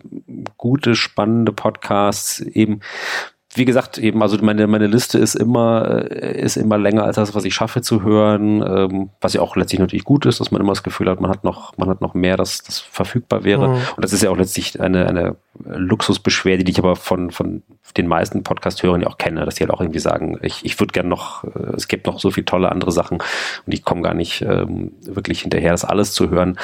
gute, 0.56 0.94
spannende 0.94 1.52
Podcasts, 1.52 2.40
eben 2.40 2.80
wie 3.56 3.64
gesagt, 3.64 3.98
eben, 3.98 4.22
also 4.22 4.36
meine, 4.42 4.66
meine 4.66 4.86
Liste 4.86 5.18
ist 5.18 5.34
immer, 5.34 6.10
äh, 6.10 6.40
ist 6.40 6.56
immer 6.56 6.78
länger 6.78 7.04
als 7.04 7.16
das, 7.16 7.34
was 7.34 7.44
ich 7.44 7.54
schaffe 7.54 7.80
zu 7.80 8.02
hören, 8.02 8.62
ähm, 8.62 9.10
was 9.20 9.32
ja 9.32 9.40
auch 9.40 9.56
letztlich 9.56 9.80
natürlich 9.80 10.04
gut 10.04 10.26
ist, 10.26 10.40
dass 10.40 10.50
man 10.50 10.60
immer 10.60 10.72
das 10.72 10.82
Gefühl 10.82 11.08
hat, 11.08 11.20
man 11.20 11.30
hat 11.30 11.44
noch, 11.44 11.76
man 11.78 11.88
hat 11.88 12.00
noch 12.00 12.14
mehr, 12.14 12.36
das, 12.36 12.62
das 12.62 12.78
verfügbar 12.78 13.44
wäre. 13.44 13.68
Mhm. 13.68 13.74
Und 13.74 14.04
das 14.04 14.12
ist 14.12 14.22
ja 14.22 14.30
auch 14.30 14.36
letztlich 14.36 14.80
eine, 14.80 15.06
eine 15.06 15.36
Luxusbeschwerde, 15.64 16.64
die 16.64 16.72
ich 16.72 16.78
aber 16.78 16.96
von, 16.96 17.30
von 17.30 17.62
den 17.96 18.06
meisten 18.06 18.42
Podcast-Hörern 18.42 19.00
ja 19.00 19.08
auch 19.08 19.18
kenne, 19.18 19.44
dass 19.44 19.54
die 19.54 19.64
halt 19.64 19.70
auch 19.70 19.80
irgendwie 19.80 20.00
sagen, 20.00 20.38
ich, 20.42 20.64
ich 20.64 20.78
würde 20.78 20.92
gerne 20.92 21.08
noch, 21.08 21.44
äh, 21.44 21.74
es 21.76 21.88
gibt 21.88 22.06
noch 22.06 22.20
so 22.20 22.30
viele 22.30 22.44
tolle 22.44 22.70
andere 22.70 22.92
Sachen 22.92 23.18
und 23.18 23.72
ich 23.72 23.84
komme 23.84 24.02
gar 24.02 24.14
nicht 24.14 24.42
ähm, 24.42 24.92
wirklich 25.02 25.40
hinterher, 25.40 25.72
das 25.72 25.84
alles 25.84 26.12
zu 26.12 26.30
hören. 26.30 26.58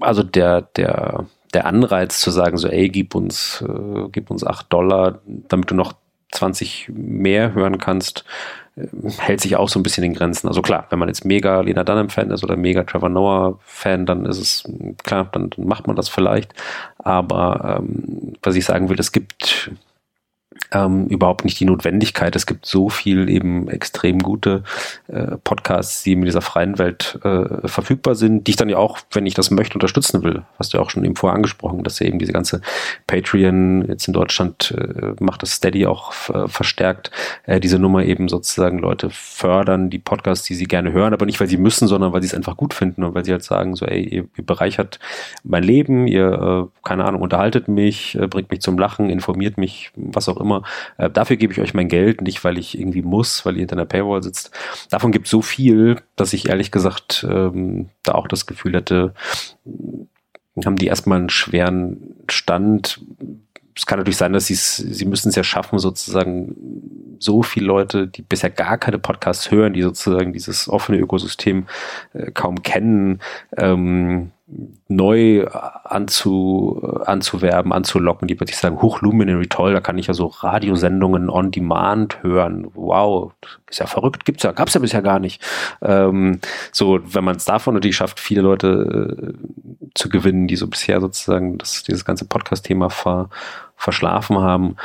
Also 0.00 0.22
der, 0.22 0.62
der, 0.62 1.26
der 1.54 1.66
Anreiz 1.66 2.20
zu 2.20 2.30
sagen, 2.30 2.56
so, 2.56 2.68
ey, 2.68 2.88
gib 2.88 3.14
uns, 3.14 3.64
äh, 3.66 4.08
gib 4.10 4.30
uns 4.30 4.44
acht 4.44 4.72
Dollar, 4.72 5.20
damit 5.26 5.70
du 5.70 5.74
noch 5.74 5.94
20 6.32 6.90
mehr 6.92 7.54
hören 7.54 7.78
kannst, 7.78 8.24
äh, 8.76 8.86
hält 9.18 9.40
sich 9.40 9.56
auch 9.56 9.68
so 9.68 9.78
ein 9.78 9.82
bisschen 9.82 10.04
in 10.04 10.14
Grenzen. 10.14 10.48
Also 10.48 10.62
klar, 10.62 10.86
wenn 10.90 10.98
man 10.98 11.08
jetzt 11.08 11.24
mega 11.24 11.60
Lena 11.60 11.84
Dunham-Fan 11.84 12.30
ist 12.30 12.44
oder 12.44 12.56
mega 12.56 12.84
Trevor 12.84 13.08
Noah-Fan, 13.08 14.06
dann 14.06 14.26
ist 14.26 14.38
es 14.38 14.64
klar, 15.02 15.28
dann, 15.32 15.50
macht 15.56 15.86
man 15.86 15.96
das 15.96 16.08
vielleicht. 16.08 16.52
Aber 16.98 17.78
ähm, 17.78 18.34
was 18.42 18.56
ich 18.56 18.64
sagen 18.64 18.88
will, 18.88 18.98
es 18.98 19.12
gibt 19.12 19.70
ähm, 20.76 21.06
überhaupt 21.06 21.44
nicht 21.44 21.58
die 21.58 21.64
Notwendigkeit. 21.64 22.36
Es 22.36 22.46
gibt 22.46 22.66
so 22.66 22.88
viel 22.88 23.28
eben 23.28 23.68
extrem 23.68 24.18
gute 24.18 24.62
äh, 25.08 25.36
Podcasts, 25.42 26.02
die 26.02 26.12
in 26.12 26.24
dieser 26.24 26.42
freien 26.42 26.78
Welt 26.78 27.18
äh, 27.24 27.66
verfügbar 27.66 28.14
sind, 28.14 28.46
die 28.46 28.50
ich 28.52 28.56
dann 28.56 28.68
ja 28.68 28.76
auch, 28.76 28.98
wenn 29.12 29.26
ich 29.26 29.34
das 29.34 29.50
möchte, 29.50 29.74
unterstützen 29.74 30.22
will. 30.22 30.42
Hast 30.58 30.72
du 30.72 30.78
ja 30.78 30.84
auch 30.84 30.90
schon 30.90 31.04
eben 31.04 31.16
vorher 31.16 31.36
angesprochen, 31.36 31.82
dass 31.82 32.00
eben 32.00 32.18
diese 32.18 32.32
ganze 32.32 32.60
Patreon 33.06 33.86
jetzt 33.88 34.06
in 34.06 34.14
Deutschland 34.14 34.74
äh, 34.76 35.14
macht 35.20 35.42
das 35.42 35.52
Steady 35.52 35.86
auch 35.86 36.12
äh, 36.30 36.48
verstärkt, 36.48 37.10
äh, 37.44 37.60
diese 37.60 37.78
Nummer 37.78 38.04
eben 38.04 38.28
sozusagen 38.28 38.78
Leute 38.78 39.10
fördern, 39.10 39.90
die 39.90 39.98
Podcasts, 39.98 40.46
die 40.46 40.54
sie 40.54 40.66
gerne 40.66 40.92
hören, 40.92 41.12
aber 41.12 41.26
nicht, 41.26 41.40
weil 41.40 41.48
sie 41.48 41.56
müssen, 41.56 41.88
sondern 41.88 42.12
weil 42.12 42.22
sie 42.22 42.28
es 42.28 42.34
einfach 42.34 42.56
gut 42.56 42.74
finden 42.74 43.04
und 43.04 43.14
weil 43.14 43.24
sie 43.24 43.32
halt 43.32 43.44
sagen, 43.44 43.76
so, 43.76 43.86
ey, 43.86 44.02
ihr, 44.02 44.24
ihr 44.36 44.44
bereichert 44.44 44.98
mein 45.44 45.62
Leben, 45.62 46.06
ihr, 46.06 46.68
äh, 46.72 46.86
keine 46.86 47.04
Ahnung, 47.04 47.22
unterhaltet 47.22 47.68
mich, 47.68 48.18
bringt 48.30 48.50
mich 48.50 48.60
zum 48.60 48.78
Lachen, 48.78 49.10
informiert 49.10 49.58
mich, 49.58 49.90
was 49.94 50.28
auch 50.28 50.38
immer. 50.38 50.62
Äh, 50.98 51.10
dafür 51.10 51.36
gebe 51.36 51.52
ich 51.52 51.60
euch 51.60 51.74
mein 51.74 51.88
Geld, 51.88 52.20
nicht 52.20 52.44
weil 52.44 52.58
ich 52.58 52.78
irgendwie 52.78 53.02
muss, 53.02 53.44
weil 53.44 53.54
ihr 53.54 53.60
hinter 53.60 53.76
einer 53.76 53.84
Paywall 53.84 54.22
sitzt. 54.22 54.50
Davon 54.90 55.12
gibt 55.12 55.26
es 55.26 55.30
so 55.30 55.42
viel, 55.42 55.96
dass 56.16 56.32
ich 56.32 56.48
ehrlich 56.48 56.70
gesagt 56.70 57.26
ähm, 57.28 57.88
da 58.02 58.12
auch 58.12 58.28
das 58.28 58.46
Gefühl 58.46 58.74
hätte, 58.74 59.14
haben 60.64 60.76
die 60.76 60.86
erstmal 60.86 61.18
einen 61.18 61.30
schweren 61.30 62.14
Stand. 62.28 63.00
Es 63.74 63.84
kann 63.84 63.98
natürlich 63.98 64.16
sein, 64.16 64.32
dass 64.32 64.46
sie 64.46 65.04
müssen 65.04 65.28
es 65.28 65.34
ja 65.34 65.44
schaffen, 65.44 65.78
sozusagen 65.78 66.56
so 67.18 67.42
viele 67.42 67.66
Leute, 67.66 68.06
die 68.06 68.22
bisher 68.22 68.50
gar 68.50 68.78
keine 68.78 68.98
Podcasts 68.98 69.50
hören, 69.50 69.74
die 69.74 69.82
sozusagen 69.82 70.32
dieses 70.32 70.68
offene 70.68 70.98
Ökosystem 70.98 71.66
äh, 72.14 72.30
kaum 72.30 72.62
kennen, 72.62 73.20
ähm, 73.56 74.32
neu 74.88 75.46
anzu, 75.48 76.80
anzuwerben, 77.04 77.72
anzulocken, 77.72 78.28
die 78.28 78.36
plötzlich 78.36 78.58
sagen, 78.58 78.80
huch, 78.80 79.00
Luminary, 79.00 79.48
toll, 79.48 79.72
da 79.72 79.80
kann 79.80 79.98
ich 79.98 80.06
ja 80.06 80.14
so 80.14 80.26
Radiosendungen 80.26 81.28
on 81.28 81.50
Demand 81.50 82.22
hören. 82.22 82.68
Wow, 82.74 83.32
ist 83.68 83.80
ja 83.80 83.86
verrückt, 83.86 84.24
gibt's 84.24 84.44
ja, 84.44 84.52
gab's 84.52 84.74
ja 84.74 84.80
bisher 84.80 85.02
gar 85.02 85.18
nicht. 85.18 85.42
Ähm, 85.82 86.40
so, 86.70 87.00
wenn 87.02 87.24
man 87.24 87.36
es 87.36 87.44
davon 87.44 87.74
natürlich 87.74 87.96
schafft, 87.96 88.20
viele 88.20 88.42
Leute 88.42 89.34
äh, 89.34 89.88
zu 89.94 90.08
gewinnen, 90.08 90.46
die 90.46 90.56
so 90.56 90.68
bisher 90.68 91.00
sozusagen 91.00 91.58
das, 91.58 91.82
dieses 91.82 92.04
ganze 92.04 92.26
Podcast-Thema 92.26 92.88
ver, 92.88 93.28
verschlafen 93.74 94.38
haben, 94.38 94.76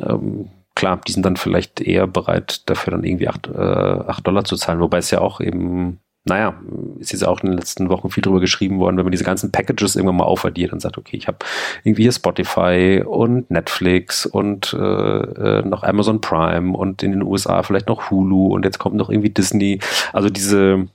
ähm, 0.00 0.48
klar, 0.76 1.00
die 1.04 1.12
sind 1.12 1.26
dann 1.26 1.36
vielleicht 1.36 1.80
eher 1.80 2.06
bereit, 2.06 2.62
dafür 2.70 2.92
dann 2.92 3.02
irgendwie 3.02 3.28
acht, 3.28 3.48
äh, 3.48 3.58
acht 3.58 4.24
Dollar 4.24 4.44
zu 4.44 4.54
zahlen, 4.54 4.78
wobei 4.78 4.98
es 4.98 5.10
ja 5.10 5.20
auch 5.20 5.40
eben 5.40 5.98
naja, 6.24 6.60
ist 6.98 7.12
jetzt 7.12 7.26
auch 7.26 7.40
in 7.40 7.50
den 7.50 7.58
letzten 7.58 7.88
Wochen 7.88 8.10
viel 8.10 8.22
drüber 8.22 8.40
geschrieben 8.40 8.78
worden, 8.78 8.96
wenn 8.96 9.04
man 9.04 9.12
diese 9.12 9.24
ganzen 9.24 9.50
Packages 9.50 9.96
irgendwann 9.96 10.16
mal 10.16 10.24
aufaddiert 10.24 10.72
und 10.72 10.80
sagt, 10.80 10.98
okay, 10.98 11.16
ich 11.16 11.26
habe 11.26 11.38
irgendwie 11.84 12.02
hier 12.02 12.12
Spotify 12.12 13.02
und 13.06 13.50
Netflix 13.50 14.26
und 14.26 14.74
äh, 14.74 14.78
äh, 14.78 15.62
noch 15.62 15.82
Amazon 15.82 16.20
Prime 16.20 16.76
und 16.76 17.02
in 17.02 17.12
den 17.12 17.22
USA 17.22 17.62
vielleicht 17.62 17.88
noch 17.88 18.10
Hulu 18.10 18.48
und 18.48 18.64
jetzt 18.64 18.78
kommt 18.78 18.96
noch 18.96 19.10
irgendwie 19.10 19.30
Disney. 19.30 19.80
Also 20.12 20.28
diese 20.28 20.88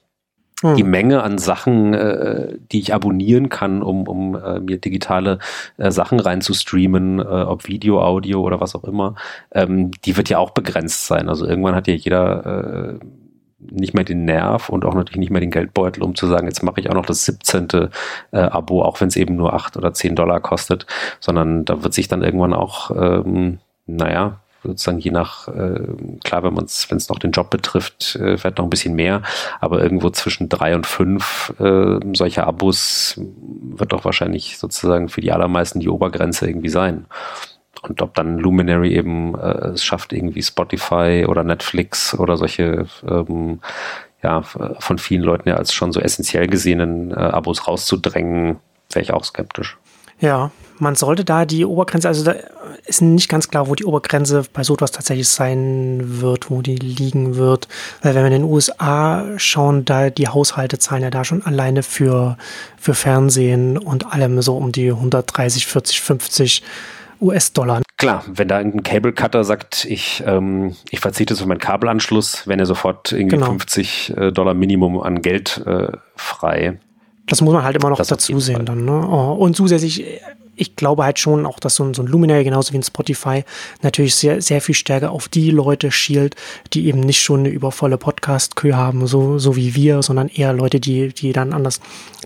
hm. 0.64 0.76
die 0.76 0.84
Menge 0.84 1.24
an 1.24 1.38
Sachen, 1.38 1.94
äh, 1.94 2.58
die 2.72 2.80
ich 2.80 2.94
abonnieren 2.94 3.50
kann, 3.50 3.82
um, 3.82 4.08
um 4.08 4.36
äh, 4.36 4.60
mir 4.60 4.78
digitale 4.78 5.40
äh, 5.78 5.92
Sachen 5.92 6.20
reinzustreamen, 6.20 7.20
äh, 7.20 7.24
ob 7.24 7.68
Video, 7.68 8.02
Audio 8.02 8.42
oder 8.42 8.62
was 8.62 8.76
auch 8.76 8.84
immer, 8.86 9.16
ähm, 9.52 9.92
die 10.06 10.16
wird 10.16 10.30
ja 10.30 10.38
auch 10.38 10.52
begrenzt 10.52 11.08
sein. 11.08 11.28
Also 11.28 11.46
irgendwann 11.46 11.76
hat 11.76 11.88
ja 11.88 11.94
jeder 11.94 13.00
äh, 13.02 13.06
nicht 13.72 13.94
mehr 13.94 14.04
den 14.04 14.26
Nerv 14.26 14.70
und 14.70 14.86
auch 14.86 14.94
natürlich 14.94 15.18
nicht 15.18 15.32
mehr 15.32 15.42
den 15.42 15.52
Geldbeutel, 15.52 16.04
um 16.04 16.16
zu 16.16 16.28
sagen, 16.28 16.48
jetzt 16.48 16.64
mache 16.64 16.80
ich 16.80 16.90
auch 16.90 16.96
noch 16.96 17.06
das 17.06 17.26
17. 17.26 17.68
Äh, 18.32 18.38
Abo, 18.38 18.84
auch 18.84 19.00
wenn 19.02 19.08
es 19.08 19.16
eben 19.16 19.36
nur 19.36 19.54
8 19.54 19.78
oder 19.78 19.94
10 19.94 20.16
Dollar 20.16 20.40
kostet, 20.40 20.86
sondern 21.20 21.66
da 21.66 21.84
wird 21.84 21.94
sich 21.94 22.08
dann 22.08 22.24
irgendwann 22.24 22.54
auch, 22.54 22.92
ähm, 22.92 23.60
naja, 23.86 24.40
sozusagen 24.64 25.00
je 25.00 25.12
nach, 25.12 25.48
äh, 25.48 25.80
klar, 26.24 26.44
wenn 26.44 26.54
man 26.54 26.66
es, 26.66 26.90
wenn 26.90 26.98
es 26.98 27.10
noch 27.10 27.20
den 27.20 27.32
Job 27.32 27.50
betrifft, 27.50 28.16
äh, 28.16 28.38
vielleicht 28.38 28.58
noch 28.58 28.66
ein 28.66 28.70
bisschen 28.70 28.96
mehr, 28.96 29.22
aber 29.60 29.82
irgendwo 29.82 30.10
zwischen 30.10 30.50
drei 30.50 30.76
und 30.76 30.88
fünf 30.88 31.54
äh, 31.60 32.00
solcher 32.14 32.48
Abos 32.48 33.20
wird 33.20 33.92
doch 33.92 34.06
wahrscheinlich 34.06 34.58
sozusagen 34.58 35.10
für 35.10 35.22
die 35.22 35.32
allermeisten 35.32 35.80
die 35.80 35.90
Obergrenze 35.90 36.48
irgendwie 36.48 36.70
sein. 36.70 37.06
Und 37.84 38.02
ob 38.02 38.14
dann 38.16 38.38
Luminary 38.38 38.96
eben 38.96 39.36
äh, 39.36 39.70
es 39.70 39.84
schafft, 39.84 40.14
irgendwie 40.14 40.42
Spotify 40.42 41.26
oder 41.28 41.44
Netflix 41.44 42.18
oder 42.18 42.38
solche 42.38 42.88
ähm, 43.08 43.60
ja, 44.22 44.42
von 44.42 44.98
vielen 44.98 45.22
Leuten 45.22 45.50
ja 45.50 45.56
als 45.56 45.74
schon 45.74 45.92
so 45.92 46.00
essentiell 46.00 46.48
gesehenen 46.48 47.12
äh, 47.12 47.16
Abos 47.16 47.68
rauszudrängen, 47.68 48.58
wäre 48.92 49.04
ich 49.04 49.14
auch 49.14 49.26
skeptisch. 49.26 49.78
Ja, 50.20 50.52
man 50.80 50.96
sollte 50.96 51.26
da 51.26 51.46
die 51.46 51.66
Obergrenze, 51.66 52.08
also 52.08 52.24
da 52.24 52.36
ist 52.86 53.02
nicht 53.02 53.30
ganz 53.30 53.50
klar, 53.50 53.68
wo 53.68 53.76
die 53.76 53.86
Obergrenze 53.86 54.44
bei 54.54 54.64
so 54.64 54.74
etwas 54.74 54.92
tatsächlich 54.92 55.28
sein 55.28 56.22
wird, 56.22 56.50
wo 56.50 56.62
die 56.62 56.76
liegen 56.76 57.36
wird. 57.36 57.68
Weil 58.02 58.16
wenn 58.16 58.24
wir 58.24 58.28
in 58.28 58.44
den 58.44 58.52
USA 58.52 59.26
schauen, 59.38 59.86
da 59.86 60.10
die 60.10 60.30
Haushalte 60.30 60.80
zahlen 60.80 61.04
ja 61.04 61.10
da 61.10 61.26
schon 61.26 61.44
alleine 61.46 61.84
für, 61.84 62.38
für 62.78 62.94
Fernsehen 62.94 63.78
und 63.78 64.14
allem 64.14 64.42
so 64.42 64.56
um 64.56 64.72
die 64.72 64.92
130, 64.92 65.68
40, 65.68 66.02
50 66.02 66.64
US-Dollar. 67.24 67.82
Klar, 67.98 68.24
wenn 68.28 68.48
da 68.48 68.58
ein 68.58 68.84
Cable 68.84 69.14
Cutter 69.14 69.44
sagt, 69.44 69.86
ich, 69.86 70.24
ähm, 70.26 70.76
ich 70.90 71.00
verzichte 71.00 71.34
auf 71.34 71.46
meinen 71.46 71.60
Kabelanschluss, 71.60 72.48
wenn 72.48 72.60
er 72.60 72.66
sofort 72.66 73.12
irgendwie 73.12 73.38
genau. 73.38 73.48
50 73.48 74.18
äh, 74.18 74.32
Dollar 74.32 74.54
Minimum 74.54 75.00
an 75.00 75.22
Geld 75.22 75.64
äh, 75.66 75.88
frei. 76.16 76.80
Das 77.28 77.42
muss 77.42 77.54
man 77.54 77.64
halt 77.64 77.78
immer 77.78 77.90
noch 77.90 77.98
das 77.98 78.08
dazu 78.08 78.40
sehen 78.40 78.66
dann. 78.66 78.84
Ne? 78.84 79.08
Oh, 79.08 79.34
und 79.34 79.56
zusätzlich, 79.56 80.04
ich 80.56 80.76
glaube 80.76 81.06
halt 81.06 81.20
schon 81.20 81.46
auch, 81.46 81.60
dass 81.60 81.76
so 81.76 81.86
ein, 81.86 81.94
so 81.94 82.04
ein 82.04 82.08
Luminary 82.08 82.44
genauso 82.44 82.74
wie 82.74 82.78
ein 82.78 82.84
Spotify 82.84 83.46
natürlich 83.82 84.16
sehr, 84.16 84.42
sehr 84.42 84.60
viel 84.60 84.76
stärker 84.76 85.12
auf 85.12 85.30
die 85.30 85.50
Leute 85.50 85.90
schielt, 85.92 86.36
die 86.74 86.88
eben 86.88 87.00
nicht 87.00 87.22
schon 87.22 87.42
eine 87.42 87.50
übervolle 87.50 87.98
Podcast-Kö 87.98 88.74
haben, 88.74 89.08
so, 89.08 89.40
so 89.40 89.56
wie 89.56 89.76
wir, 89.76 90.04
sondern 90.04 90.28
eher 90.28 90.52
Leute, 90.52 90.80
die, 90.80 91.14
die 91.14 91.32
dann 91.32 91.54
anders, 91.54 91.80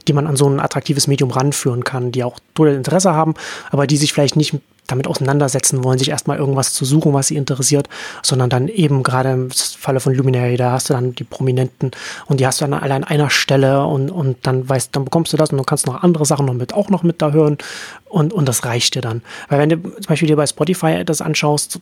die 0.07 0.13
man 0.13 0.25
an 0.25 0.35
so 0.35 0.49
ein 0.49 0.59
attraktives 0.59 1.07
Medium 1.07 1.29
ranführen 1.29 1.83
kann, 1.83 2.11
die 2.11 2.23
auch 2.23 2.39
durchaus 2.55 2.77
Interesse 2.77 3.13
haben, 3.13 3.35
aber 3.69 3.85
die 3.85 3.97
sich 3.97 4.13
vielleicht 4.13 4.35
nicht 4.35 4.55
damit 4.87 5.07
auseinandersetzen 5.07 5.83
wollen, 5.83 5.99
sich 5.99 6.09
erstmal 6.09 6.37
irgendwas 6.37 6.73
zu 6.73 6.85
suchen, 6.85 7.13
was 7.13 7.27
sie 7.27 7.35
interessiert, 7.35 7.87
sondern 8.23 8.49
dann 8.49 8.67
eben 8.67 9.03
gerade 9.03 9.31
im 9.31 9.51
Falle 9.51 9.99
von 9.99 10.13
Luminary, 10.13 10.57
da 10.57 10.71
hast 10.71 10.89
du 10.89 10.93
dann 10.93 11.13
die 11.13 11.23
Prominenten 11.23 11.91
und 12.25 12.39
die 12.39 12.47
hast 12.47 12.61
du 12.61 12.65
dann 12.65 12.73
alle 12.73 12.95
an 12.95 13.03
einer 13.03 13.29
Stelle 13.29 13.85
und, 13.85 14.09
und 14.09 14.37
dann 14.43 14.67
weißt, 14.67 14.95
dann 14.95 15.05
bekommst 15.05 15.33
du 15.33 15.37
das 15.37 15.51
und 15.51 15.57
du 15.57 15.63
kannst 15.63 15.87
noch 15.87 16.03
andere 16.03 16.25
Sachen 16.25 16.45
noch 16.45 16.53
mit, 16.53 16.73
auch 16.73 16.89
noch 16.89 17.03
mit 17.03 17.21
da 17.21 17.31
hören 17.31 17.57
und, 18.05 18.33
und 18.33 18.47
das 18.47 18.65
reicht 18.65 18.95
dir 18.95 19.01
dann. 19.01 19.21
Weil 19.49 19.59
wenn 19.59 19.69
du 19.69 19.77
zum 19.77 20.07
Beispiel 20.07 20.27
dir 20.27 20.37
bei 20.37 20.47
Spotify 20.47 21.03
das 21.05 21.21
anschaust, 21.21 21.79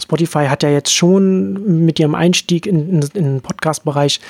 Spotify 0.00 0.46
hat 0.46 0.62
ja 0.62 0.70
jetzt 0.70 0.94
schon 0.94 1.84
mit 1.84 1.98
ihrem 1.98 2.14
Einstieg 2.14 2.66
in, 2.66 2.88
in, 2.88 3.00
in 3.00 3.24
den 3.24 3.40
Podcast-Bereich 3.40 4.20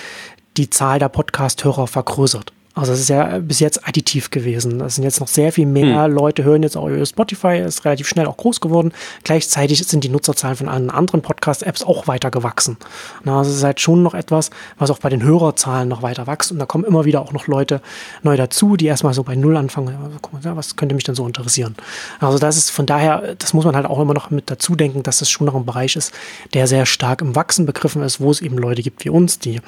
die 0.57 0.71
Zahl 0.71 0.99
der 0.99 1.09
Podcast-Hörer 1.09 1.87
vergrößert. 1.87 2.53
Also 2.75 2.93
es 2.93 3.01
ist 3.01 3.09
ja 3.09 3.39
bis 3.39 3.61
jetzt 3.61 3.87
additiv 3.87 4.31
gewesen. 4.31 4.81
Es 4.81 4.95
sind 4.95 5.05
jetzt 5.05 5.21
noch 5.21 5.29
sehr 5.29 5.53
viel 5.53 5.67
mehr 5.67 6.05
hm. 6.05 6.13
Leute 6.13 6.43
hören 6.45 6.63
jetzt 6.63 6.77
auch 6.77 6.89
über 6.89 7.05
Spotify, 7.05 7.59
ist 7.59 7.85
relativ 7.85 8.09
schnell 8.09 8.27
auch 8.27 8.37
groß 8.37 8.61
geworden. 8.61 8.93
Gleichzeitig 9.25 9.87
sind 9.87 10.05
die 10.05 10.09
Nutzerzahlen 10.09 10.57
von 10.57 10.69
allen 10.69 10.91
anderen 10.91 11.21
Podcast-Apps 11.21 11.85
auch 11.85 12.09
weiter 12.09 12.31
gewachsen. 12.31 12.79
Na, 13.25 13.39
also 13.39 13.51
es 13.51 13.59
ist 13.59 13.65
halt 13.65 13.81
schon 13.81 14.03
noch 14.03 14.15
etwas, 14.15 14.51
was 14.79 14.91
auch 14.91 14.99
bei 14.99 15.11
den 15.11 15.23
Hörerzahlen 15.23 15.89
noch 15.89 16.03
weiter 16.03 16.27
wächst. 16.27 16.51
Und 16.51 16.59
da 16.59 16.67
kommen 16.67 16.85
immer 16.85 17.05
wieder 17.05 17.21
auch 17.21 17.33
noch 17.33 17.47
Leute 17.47 17.83
neu 18.23 18.37
dazu, 18.37 18.77
die 18.77 18.87
erstmal 18.87 19.13
so 19.13 19.23
bei 19.23 19.37
Null 19.37 19.57
anfangen. 19.57 19.95
Ja, 20.43 20.57
was 20.57 20.77
könnte 20.77 20.95
mich 20.95 21.05
denn 21.05 21.15
so 21.15 21.27
interessieren? 21.27 21.75
Also 22.21 22.39
das 22.39 22.57
ist 22.57 22.71
von 22.71 22.87
daher, 22.87 23.35
das 23.39 23.53
muss 23.53 23.67
man 23.67 23.77
halt 23.77 23.87
auch 23.87 24.01
immer 24.01 24.15
noch 24.15 24.31
mit 24.31 24.51
dazu 24.51 24.77
denken, 24.77 25.03
dass 25.03 25.21
es 25.21 25.29
schon 25.29 25.47
noch 25.47 25.55
ein 25.55 25.67
Bereich 25.67 25.97
ist, 25.97 26.13
der 26.55 26.67
sehr 26.67 26.87
stark 26.87 27.21
im 27.21 27.37
Wachsen 27.37 27.67
begriffen 27.67 28.03
ist, 28.03 28.21
wo 28.21 28.31
es 28.31 28.41
eben 28.41 28.57
Leute 28.57 28.83
gibt 28.83 29.05
wie 29.05 29.11
uns, 29.11 29.39
die 29.39 29.61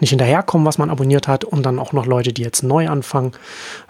nicht 0.00 0.10
hinterherkommen, 0.10 0.66
was 0.66 0.78
man 0.78 0.90
abonniert 0.90 1.28
hat 1.28 1.44
und 1.44 1.64
dann 1.64 1.78
auch 1.78 1.92
noch 1.92 2.06
Leute, 2.06 2.32
die 2.32 2.42
jetzt 2.42 2.62
neu 2.62 2.88
anfangen. 2.88 3.32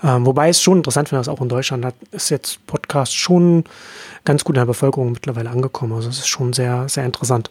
Ähm, 0.03 0.27
wobei 0.27 0.49
es 0.49 0.63
schon 0.63 0.79
interessant 0.79 1.09
finde, 1.09 1.21
dass 1.21 1.29
auch 1.29 1.41
in 1.41 1.49
Deutschland 1.49 1.85
hat, 1.85 1.95
ist 2.13 2.31
jetzt 2.31 2.65
Podcast 2.67 3.17
schon 3.17 3.65
ganz 4.25 4.45
gut 4.45 4.57
in 4.57 4.61
der 4.61 4.67
Bevölkerung 4.67 5.13
mittlerweile 5.13 5.51
angekommen. 5.51 5.93
Also 5.93 6.09
es 6.09 6.19
ist 6.19 6.29
schon 6.29 6.53
sehr, 6.53 6.89
sehr 6.89 7.05
interessant. 7.05 7.51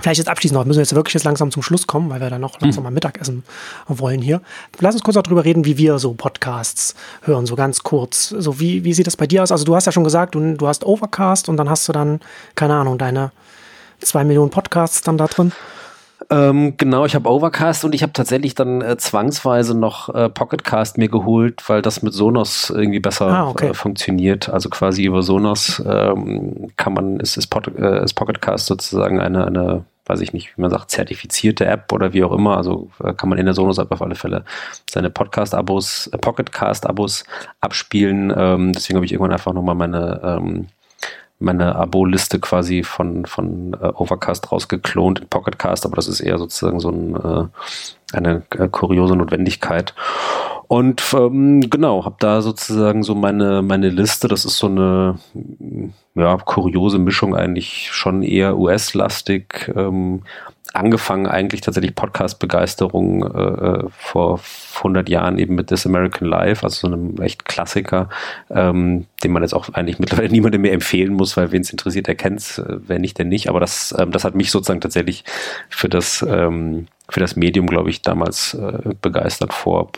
Vielleicht 0.00 0.18
jetzt 0.18 0.28
abschließend 0.28 0.58
noch, 0.58 0.64
müssen 0.64 0.78
wir 0.78 0.82
jetzt 0.82 0.94
wirklich 0.94 1.14
jetzt 1.14 1.24
langsam 1.24 1.50
zum 1.50 1.62
Schluss 1.62 1.86
kommen, 1.86 2.08
weil 2.10 2.20
wir 2.20 2.30
dann 2.30 2.40
noch 2.40 2.54
hm. 2.54 2.60
langsam 2.62 2.84
mal 2.84 2.90
Mittagessen 2.90 3.44
wollen 3.86 4.22
hier. 4.22 4.40
Lass 4.78 4.94
uns 4.94 5.04
kurz 5.04 5.16
darüber 5.16 5.44
reden, 5.44 5.64
wie 5.64 5.76
wir 5.76 5.98
so 5.98 6.14
Podcasts 6.14 6.94
hören, 7.22 7.46
so 7.46 7.56
ganz 7.56 7.82
kurz. 7.82 8.28
So 8.28 8.60
wie, 8.60 8.84
wie 8.84 8.94
sieht 8.94 9.06
das 9.06 9.16
bei 9.16 9.26
dir 9.26 9.42
aus? 9.42 9.52
Also 9.52 9.64
du 9.64 9.74
hast 9.74 9.86
ja 9.86 9.92
schon 9.92 10.04
gesagt, 10.04 10.34
du, 10.34 10.54
du 10.54 10.66
hast 10.66 10.84
Overcast 10.84 11.48
und 11.48 11.56
dann 11.56 11.68
hast 11.68 11.88
du 11.88 11.92
dann, 11.92 12.20
keine 12.54 12.74
Ahnung, 12.74 12.98
deine 12.98 13.32
zwei 14.00 14.24
Millionen 14.24 14.50
Podcasts 14.50 15.02
dann 15.02 15.18
da 15.18 15.26
drin. 15.26 15.52
Ähm, 16.28 16.74
genau, 16.76 17.06
ich 17.06 17.14
habe 17.14 17.28
Overcast 17.28 17.84
und 17.84 17.94
ich 17.94 18.02
habe 18.02 18.12
tatsächlich 18.12 18.54
dann 18.54 18.82
äh, 18.82 18.96
zwangsweise 18.98 19.76
noch 19.76 20.14
äh, 20.14 20.28
Pocketcast 20.28 20.98
mir 20.98 21.08
geholt, 21.08 21.68
weil 21.68 21.82
das 21.82 22.02
mit 22.02 22.12
Sonos 22.12 22.70
irgendwie 22.70 23.00
besser 23.00 23.28
ah, 23.28 23.48
okay. 23.48 23.68
äh, 23.68 23.74
funktioniert. 23.74 24.48
Also 24.48 24.68
quasi 24.68 25.04
über 25.04 25.22
Sonos 25.22 25.82
ähm, 25.86 26.70
kann 26.76 26.92
man, 26.92 27.20
ist, 27.20 27.36
ist, 27.36 27.46
Pod, 27.46 27.68
äh, 27.76 28.04
ist 28.04 28.14
Pocketcast 28.14 28.66
sozusagen 28.66 29.20
eine, 29.20 29.46
eine 29.46 29.84
weiß 30.10 30.20
ich 30.20 30.32
nicht, 30.32 30.56
wie 30.56 30.62
man 30.62 30.70
sagt, 30.70 30.90
zertifizierte 30.90 31.66
App 31.66 31.92
oder 31.92 32.12
wie 32.12 32.24
auch 32.24 32.32
immer. 32.32 32.56
Also 32.56 32.90
äh, 33.02 33.14
kann 33.14 33.28
man 33.28 33.38
in 33.38 33.46
der 33.46 33.54
Sonos-App 33.54 33.92
auf 33.92 34.02
alle 34.02 34.16
Fälle 34.16 34.44
seine 34.90 35.08
Podcast-Abos, 35.08 36.08
äh, 36.08 36.18
Pocketcast-Abos 36.18 37.24
abspielen. 37.60 38.32
Ähm, 38.36 38.72
deswegen 38.72 38.96
habe 38.96 39.06
ich 39.06 39.12
irgendwann 39.12 39.32
einfach 39.32 39.52
nochmal 39.52 39.76
meine 39.76 40.20
ähm, 40.22 40.66
meine 41.40 41.74
Abo-Liste 41.74 42.38
quasi 42.38 42.84
von, 42.84 43.26
von 43.26 43.74
äh, 43.80 43.86
Overcast 43.86 44.52
rausgeklont 44.52 45.20
in 45.20 45.28
Pocketcast, 45.28 45.86
aber 45.86 45.96
das 45.96 46.06
ist 46.06 46.20
eher 46.20 46.38
sozusagen 46.38 46.80
so 46.80 46.90
ein, 46.90 47.16
äh, 47.16 48.16
eine 48.16 48.42
äh, 48.56 48.68
kuriose 48.68 49.16
Notwendigkeit. 49.16 49.94
Und 50.68 51.02
ähm, 51.14 51.68
genau, 51.68 52.04
habe 52.04 52.16
da 52.20 52.42
sozusagen 52.42 53.02
so 53.02 53.16
meine, 53.16 53.62
meine 53.62 53.88
Liste, 53.88 54.28
das 54.28 54.44
ist 54.44 54.58
so 54.58 54.68
eine 54.68 55.18
ja, 56.14 56.36
kuriose 56.36 56.98
Mischung 56.98 57.34
eigentlich 57.34 57.88
schon 57.90 58.22
eher 58.22 58.56
US-lastig, 58.56 59.72
ähm, 59.74 60.22
angefangen 60.72 61.26
eigentlich 61.26 61.60
tatsächlich 61.60 61.94
Podcast-Begeisterung 61.94 63.22
äh, 63.24 63.38
äh 63.38 63.84
vor 63.90 64.40
100 64.78 65.08
Jahren 65.08 65.38
eben 65.38 65.54
mit 65.54 65.68
This 65.68 65.86
American 65.86 66.28
Life, 66.28 66.64
also 66.64 66.88
so 66.88 66.94
einem 66.94 67.20
echt 67.20 67.44
Klassiker, 67.44 68.08
ähm, 68.50 69.06
den 69.22 69.32
man 69.32 69.42
jetzt 69.42 69.52
auch 69.52 69.68
eigentlich 69.70 69.98
mittlerweile 69.98 70.28
niemandem 70.30 70.62
mehr 70.62 70.72
empfehlen 70.72 71.14
muss, 71.14 71.36
weil 71.36 71.52
wen 71.52 71.62
es 71.62 71.70
interessiert, 71.70 72.06
der 72.06 72.14
kennt's, 72.14 72.58
äh, 72.58 72.78
wer 72.86 72.98
nicht, 72.98 73.18
der 73.18 73.26
nicht. 73.26 73.48
Aber 73.48 73.60
das, 73.60 73.94
ähm, 73.98 74.12
das 74.12 74.24
hat 74.24 74.34
mich 74.34 74.50
sozusagen 74.50 74.80
tatsächlich 74.80 75.24
für 75.68 75.88
das, 75.88 76.24
ähm, 76.28 76.86
für 77.08 77.20
das 77.20 77.36
Medium, 77.36 77.66
glaube 77.66 77.90
ich, 77.90 78.02
damals 78.02 78.54
äh, 78.54 78.94
begeistert 79.00 79.52
vor 79.52 79.90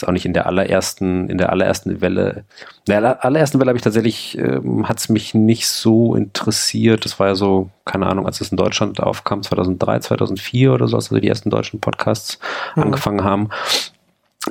jetzt 0.00 0.08
auch 0.08 0.12
nicht 0.12 0.26
in 0.26 0.32
der 0.32 0.46
allerersten, 0.46 1.28
in 1.28 1.38
der 1.38 1.50
allerersten 1.50 2.00
Welle. 2.00 2.44
In 2.86 3.02
der 3.02 3.24
allerersten 3.24 3.60
Welle 3.60 3.70
habe 3.70 3.76
ich 3.76 3.84
tatsächlich, 3.84 4.38
ähm, 4.38 4.88
hat 4.88 4.98
es 4.98 5.08
mich 5.08 5.34
nicht 5.34 5.68
so 5.68 6.14
interessiert. 6.14 7.04
Das 7.04 7.18
war 7.18 7.28
ja 7.28 7.34
so, 7.34 7.70
keine 7.84 8.06
Ahnung, 8.06 8.26
als 8.26 8.40
es 8.40 8.50
in 8.50 8.56
Deutschland 8.56 9.00
aufkam, 9.00 9.42
2003, 9.42 10.00
2004 10.00 10.72
oder 10.72 10.88
so, 10.88 10.96
als 10.96 11.10
also 11.10 11.20
die 11.20 11.28
ersten 11.28 11.50
deutschen 11.50 11.80
Podcasts 11.80 12.38
mhm. 12.76 12.84
angefangen 12.84 13.24
haben. 13.24 13.48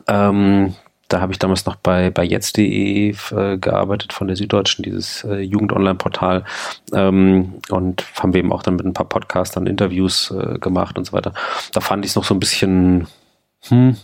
Ähm, 0.07 0.75
da 1.07 1.21
habe 1.21 1.31
ich 1.31 1.39
damals 1.39 1.65
noch 1.65 1.75
bei, 1.75 2.11
bei 2.11 2.23
jetzt.de 2.23 3.15
äh, 3.31 3.57
gearbeitet 3.57 4.13
von 4.13 4.27
der 4.27 4.35
Süddeutschen, 4.35 4.83
dieses 4.83 5.23
äh, 5.23 5.39
Jugend-Online-Portal. 5.39 6.45
Ähm, 6.93 7.55
und 7.69 8.05
haben 8.19 8.33
wir 8.33 8.39
eben 8.39 8.53
auch 8.53 8.61
dann 8.61 8.75
mit 8.75 8.85
ein 8.85 8.93
paar 8.93 9.09
Podcastern 9.09 9.65
Interviews 9.65 10.29
äh, 10.29 10.59
gemacht 10.59 10.99
und 10.99 11.05
so 11.05 11.13
weiter. 11.13 11.33
Da 11.73 11.81
fand 11.81 12.05
ich 12.05 12.11
es 12.11 12.15
noch 12.15 12.25
so 12.25 12.35
ein 12.35 12.39
bisschen, 12.39 13.07
hm, 13.67 13.97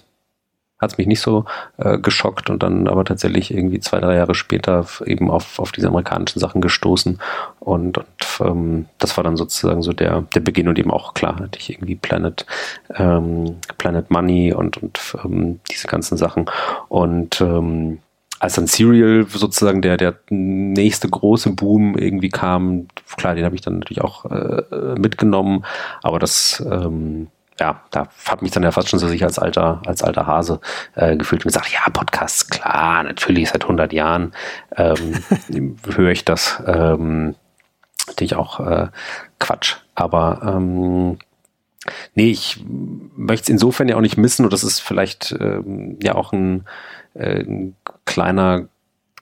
hat 0.80 0.92
es 0.92 0.98
mich 0.98 1.08
nicht 1.08 1.22
so 1.22 1.46
äh, 1.78 1.98
geschockt 1.98 2.50
und 2.50 2.62
dann 2.62 2.88
aber 2.88 3.06
tatsächlich 3.06 3.52
irgendwie 3.52 3.80
zwei, 3.80 4.00
drei 4.00 4.16
Jahre 4.16 4.36
später 4.36 4.86
eben 5.06 5.32
auf, 5.32 5.60
auf 5.60 5.72
diese 5.72 5.88
amerikanischen 5.88 6.40
Sachen 6.40 6.62
gestoßen 6.62 7.20
und, 7.60 7.98
und 7.98 8.08
ähm, 8.42 8.86
das 9.00 9.16
war 9.18 9.24
dann 9.24 9.38
sozusagen 9.38 9.82
so 9.82 9.94
der, 9.94 10.22
der 10.34 10.42
Beginn 10.42 10.68
und 10.68 10.78
eben 10.78 10.92
auch 10.92 11.14
klar 11.14 11.40
hatte 11.40 11.60
ich 11.60 11.72
irgendwie 11.72 11.96
Planet, 11.96 12.46
ähm, 12.96 13.56
Planet 13.78 14.12
Money 14.12 14.54
und, 14.54 14.78
und 14.78 15.16
ähm, 15.24 15.60
diese 15.72 15.88
ganzen 15.88 16.18
Sachen 16.18 16.46
und 16.90 17.40
ähm, 17.40 18.00
als 18.40 18.56
dann 18.56 18.68
Serial 18.68 19.26
sozusagen 19.30 19.82
der, 19.82 19.96
der 19.96 20.16
nächste 20.30 21.10
große 21.10 21.52
Boom 21.52 21.98
irgendwie 21.98 22.30
kam, 22.30 22.88
klar, 23.16 23.34
den 23.34 23.46
habe 23.46 23.56
ich 23.56 23.62
dann 23.62 23.80
natürlich 23.80 24.02
auch 24.02 24.26
äh, 24.26 24.96
mitgenommen, 25.00 25.66
aber 26.04 26.20
das 26.20 26.64
ähm, 26.70 27.28
ja, 27.60 27.82
da 27.92 28.08
hat 28.26 28.42
mich 28.42 28.52
dann 28.52 28.64
ja 28.64 28.72
fast 28.72 28.90
schon 28.90 29.00
so 29.00 29.08
sich 29.08 29.24
als 29.24 29.40
alter, 29.40 29.82
als 29.86 30.04
alter 30.04 30.28
Hase 30.28 30.60
äh, 30.96 31.16
gefühlt 31.16 31.46
und 31.46 31.50
gesagt, 31.50 31.72
ja, 31.72 31.90
Podcasts, 31.92 32.50
klar, 32.50 33.04
natürlich 33.04 33.50
seit 33.50 33.64
100 33.64 33.94
Jahren 33.94 34.34
ähm, 34.76 35.78
höre 35.96 36.12
ich 36.12 36.26
das. 36.26 36.62
Ähm, 36.66 37.36
natürlich 38.08 38.36
auch 38.36 38.60
äh, 38.60 38.88
Quatsch, 39.40 39.78
aber 39.96 40.42
ähm, 40.46 41.18
nee, 42.14 42.32
ich 42.32 42.64
möchte 43.16 43.44
es 43.44 43.50
insofern 43.50 43.88
ja 43.88 43.96
auch 43.96 44.02
nicht 44.02 44.18
missen 44.18 44.44
und 44.44 44.54
das 44.54 44.64
ist 44.64 44.80
vielleicht 44.80 45.36
ähm, 45.40 45.98
ja 46.02 46.16
auch 46.16 46.34
ein, 46.34 46.66
äh, 47.14 47.40
ein 47.40 47.76
kleiner 48.06 48.68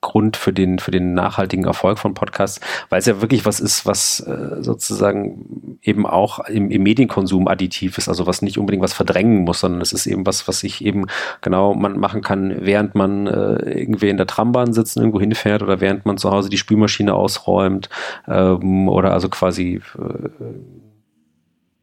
Grund 0.03 0.37
für 0.37 0.53
den, 0.53 0.77
für 0.77 0.91
den 0.91 1.15
nachhaltigen 1.15 1.65
Erfolg 1.65 1.97
von 1.97 2.13
Podcasts, 2.13 2.59
weil 2.89 2.99
es 2.99 3.07
ja 3.07 3.21
wirklich 3.21 3.45
was 3.45 3.59
ist, 3.59 3.87
was 3.87 4.19
äh, 4.19 4.61
sozusagen 4.61 5.79
eben 5.81 6.05
auch 6.05 6.39
im, 6.47 6.69
im 6.69 6.83
Medienkonsum 6.83 7.47
additiv 7.47 7.97
ist, 7.97 8.07
also 8.07 8.27
was 8.27 8.43
nicht 8.43 8.59
unbedingt 8.59 8.83
was 8.83 8.93
verdrängen 8.93 9.43
muss, 9.43 9.61
sondern 9.61 9.81
es 9.81 9.93
ist 9.93 10.05
eben 10.05 10.27
was, 10.27 10.47
was 10.47 10.59
sich 10.59 10.85
eben 10.85 11.07
genau 11.41 11.73
man 11.73 11.97
machen 11.99 12.21
kann, 12.21 12.55
während 12.59 12.93
man 12.93 13.25
äh, 13.25 13.79
irgendwie 13.79 14.09
in 14.09 14.17
der 14.17 14.27
Trambahn 14.27 14.73
sitzt 14.73 14.97
irgendwo 14.97 15.19
hinfährt 15.19 15.63
oder 15.63 15.81
während 15.81 16.05
man 16.05 16.17
zu 16.17 16.29
Hause 16.29 16.49
die 16.49 16.57
Spülmaschine 16.57 17.13
ausräumt 17.13 17.89
ähm, 18.27 18.87
oder 18.89 19.13
also 19.13 19.29
quasi 19.29 19.81
äh, 19.97 20.29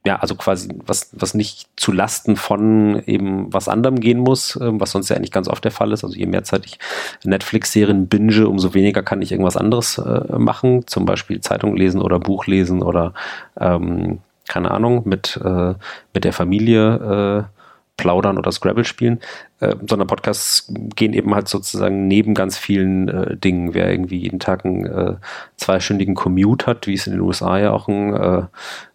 ja, 0.07 0.17
also 0.17 0.35
quasi 0.35 0.71
was, 0.87 1.11
was 1.13 1.35
nicht 1.35 1.69
zu 1.77 1.93
Lasten 1.93 2.37
von 2.37 3.03
eben 3.07 3.53
was 3.53 3.69
anderem 3.69 4.01
gehen 4.01 4.19
muss, 4.19 4.59
ähm, 4.61 4.81
was 4.81 4.93
sonst 4.93 5.11
ja 5.11 5.17
eigentlich 5.17 5.31
ganz 5.31 5.47
oft 5.47 5.63
der 5.63 5.73
Fall 5.73 5.93
ist. 5.93 6.05
Also 6.05 6.17
je 6.17 6.27
mehr 6.27 6.43
Zeit 6.45 6.65
ich 6.65 6.79
Netflix-Serien 7.25 8.09
binge, 8.09 8.49
umso 8.49 8.73
weniger 8.73 9.03
kann 9.03 9.21
ich 9.21 9.31
irgendwas 9.31 9.59
anderes 9.59 9.99
äh, 9.99 10.39
machen, 10.39 10.87
zum 10.87 11.05
Beispiel 11.05 11.41
Zeitung 11.41 11.77
lesen 11.77 12.01
oder 12.01 12.19
Buch 12.19 12.47
lesen 12.47 12.83
oder 12.83 13.13
ähm, 13.59 14.21
keine 14.49 14.71
Ahnung, 14.71 15.03
mit, 15.05 15.39
äh, 15.45 15.75
mit 16.13 16.25
der 16.25 16.33
Familie 16.33 17.47
äh, 17.47 17.60
plaudern 18.01 18.39
oder 18.39 18.51
Scrabble 18.51 18.85
spielen, 18.85 19.21
äh, 19.61 19.77
sondern 19.87 20.09
Podcasts 20.09 20.73
gehen 20.97 21.13
eben 21.13 21.35
halt 21.35 21.49
sozusagen 21.49 22.09
neben 22.09 22.33
ganz 22.33 22.57
vielen 22.57 23.09
äh, 23.09 23.37
Dingen. 23.37 23.75
Wer 23.75 23.91
irgendwie 23.91 24.17
jeden 24.17 24.41
Tag 24.41 24.65
einen 24.65 24.87
äh, 24.87 25.17
zweistündigen 25.57 26.15
Commute 26.15 26.67
hat, 26.67 26.87
wie 26.87 26.95
es 26.95 27.07
in 27.07 27.13
den 27.13 27.21
USA 27.21 27.59
ja 27.59 27.73
auch 27.73 27.89
ein 27.89 28.15
äh, 28.15 28.43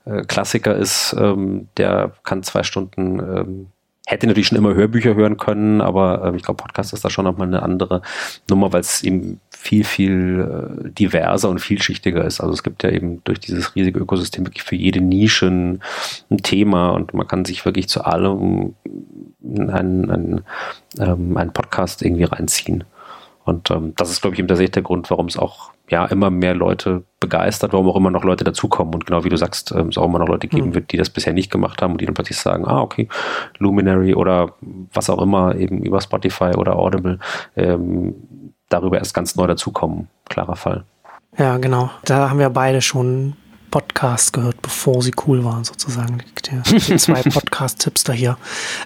äh, 0.05 0.23
Klassiker 0.23 0.75
ist, 0.75 1.15
ähm, 1.19 1.67
der 1.77 2.13
kann 2.23 2.41
zwei 2.41 2.63
Stunden 2.63 3.19
ähm, 3.19 3.67
hätte 4.07 4.27
natürlich 4.27 4.47
schon 4.47 4.57
immer 4.57 4.75
Hörbücher 4.75 5.15
hören 5.15 5.37
können, 5.37 5.81
aber 5.81 6.23
äh, 6.23 6.35
ich 6.35 6.43
glaube, 6.43 6.61
Podcast 6.61 6.93
ist 6.93 7.03
da 7.03 7.09
schon 7.09 7.25
nochmal 7.25 7.47
eine 7.47 7.63
andere 7.63 8.01
Nummer, 8.49 8.71
weil 8.71 8.81
es 8.81 9.03
eben 9.03 9.39
viel, 9.49 9.83
viel 9.83 10.85
äh, 10.85 10.91
diverser 10.91 11.49
und 11.49 11.59
vielschichtiger 11.59 12.23
ist. 12.23 12.39
Also 12.39 12.53
es 12.53 12.63
gibt 12.63 12.83
ja 12.83 12.91
eben 12.91 13.23
durch 13.23 13.39
dieses 13.39 13.75
riesige 13.75 13.99
Ökosystem 13.99 14.45
wirklich 14.45 14.63
für 14.63 14.75
jede 14.75 15.01
Nische 15.01 15.47
ein, 15.47 15.81
ein 16.29 16.37
Thema 16.37 16.89
und 16.89 17.13
man 17.13 17.27
kann 17.27 17.45
sich 17.45 17.65
wirklich 17.65 17.89
zu 17.89 18.03
allem 18.03 18.75
einen, 19.43 20.11
einen, 20.11 20.41
ähm, 20.99 21.37
einen 21.37 21.53
Podcast 21.53 22.03
irgendwie 22.03 22.25
reinziehen. 22.25 22.83
Und 23.45 23.69
ähm, 23.69 23.93
das 23.95 24.09
ist, 24.09 24.21
glaube 24.21 24.33
ich, 24.33 24.39
eben 24.39 24.47
tatsächlich 24.47 24.71
der 24.71 24.81
Grund, 24.81 25.09
warum 25.11 25.27
es 25.27 25.37
auch 25.37 25.69
ja 25.87 26.05
immer 26.05 26.31
mehr 26.31 26.55
Leute 26.55 27.03
begeistert, 27.19 27.73
warum 27.73 27.87
auch 27.87 27.95
immer 27.95 28.09
noch 28.09 28.23
Leute 28.23 28.43
dazukommen. 28.43 28.93
Und 28.93 29.05
genau 29.05 29.23
wie 29.23 29.29
du 29.29 29.37
sagst, 29.37 29.71
ähm, 29.71 29.89
es 29.89 29.97
auch 29.97 30.05
immer 30.05 30.17
noch 30.17 30.27
Leute 30.27 30.47
geben 30.47 30.69
mhm. 30.69 30.75
wird, 30.75 30.91
die 30.91 30.97
das 30.97 31.11
bisher 31.11 31.31
nicht 31.31 31.51
gemacht 31.51 31.81
haben 31.81 31.93
und 31.93 32.01
die 32.01 32.05
dann 32.05 32.15
plötzlich 32.15 32.39
sagen, 32.39 32.67
ah, 32.67 32.81
okay, 32.81 33.07
Luminary 33.59 34.15
oder 34.15 34.53
was 34.93 35.11
auch 35.11 35.21
immer, 35.21 35.55
eben 35.55 35.83
über 35.83 36.01
Spotify 36.01 36.55
oder 36.57 36.75
Audible, 36.75 37.19
ähm, 37.55 38.15
darüber 38.69 38.97
erst 38.97 39.13
ganz 39.13 39.35
neu 39.35 39.45
dazukommen. 39.45 40.07
Klarer 40.27 40.55
Fall. 40.55 40.83
Ja, 41.37 41.57
genau. 41.57 41.91
Da 42.03 42.31
haben 42.31 42.39
wir 42.39 42.49
beide 42.49 42.81
schon 42.81 43.35
Podcasts 43.69 44.31
gehört, 44.31 44.59
bevor 44.61 45.03
sie 45.03 45.11
cool 45.27 45.43
waren, 45.43 45.63
sozusagen. 45.65 46.23
Die, 46.45 46.79
die 46.79 46.95
zwei 46.95 47.21
Podcast-Tipps 47.29 48.05
da 48.05 48.13
hier. 48.13 48.37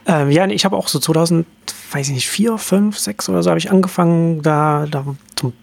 Ähm, 0.06 0.32
ja, 0.32 0.46
ich 0.48 0.66
habe 0.66 0.76
auch 0.76 0.88
so 0.88 1.00
2000 1.00 1.46
weiß 1.92 2.08
ich 2.08 2.14
nicht, 2.14 2.30
vier, 2.30 2.58
fünf, 2.58 2.98
sechs 2.98 3.30
oder 3.30 3.44
so 3.44 3.50
habe 3.50 3.60
ich 3.60 3.72
angefangen, 3.72 4.42
da, 4.42 4.86
da 4.90 5.06
zum 5.36 5.54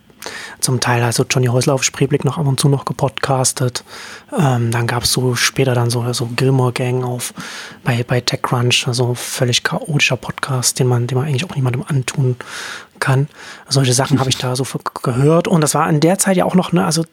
zum 0.60 0.80
Teil 0.80 1.02
also 1.02 1.24
Johnny 1.28 1.46
Häusler 1.46 1.74
auf 1.74 1.84
Spreeblick 1.84 2.24
noch 2.24 2.38
ab 2.38 2.46
und 2.46 2.58
zu 2.58 2.68
noch 2.68 2.84
gepodcastet. 2.84 3.84
Ähm, 4.36 4.70
dann 4.70 4.86
gab 4.86 5.04
es 5.04 5.12
so 5.12 5.34
später 5.34 5.74
dann 5.74 5.90
so, 5.90 6.12
so 6.12 6.26
Gilmore 6.26 6.72
Gang 6.72 7.04
auf 7.04 7.34
bei, 7.84 8.02
bei 8.02 8.20
TechCrunch, 8.20 8.88
also 8.88 9.14
völlig 9.14 9.62
chaotischer 9.62 10.16
Podcast, 10.16 10.78
den 10.78 10.86
man, 10.88 11.06
den 11.06 11.18
man 11.18 11.26
eigentlich 11.26 11.44
auch 11.44 11.54
niemandem 11.54 11.84
antun 11.86 12.36
kann. 12.98 13.28
Solche 13.68 13.92
Sachen 13.92 14.18
habe 14.18 14.30
ich 14.30 14.38
da 14.38 14.56
so 14.56 14.64
gehört 15.02 15.48
und 15.48 15.60
das 15.60 15.74
war 15.74 15.88
in 15.88 16.00
der 16.00 16.18
Zeit 16.18 16.36
ja 16.36 16.44
auch 16.44 16.54
noch, 16.54 16.72
ne, 16.72 16.84
also 16.84 17.04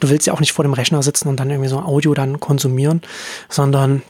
du 0.00 0.08
willst 0.10 0.26
ja 0.26 0.34
auch 0.34 0.40
nicht 0.40 0.52
vor 0.52 0.64
dem 0.64 0.74
Rechner 0.74 1.02
sitzen 1.02 1.28
und 1.28 1.40
dann 1.40 1.50
irgendwie 1.50 1.70
so 1.70 1.78
Audio 1.78 2.14
dann 2.14 2.40
konsumieren, 2.40 3.02
sondern 3.48 4.02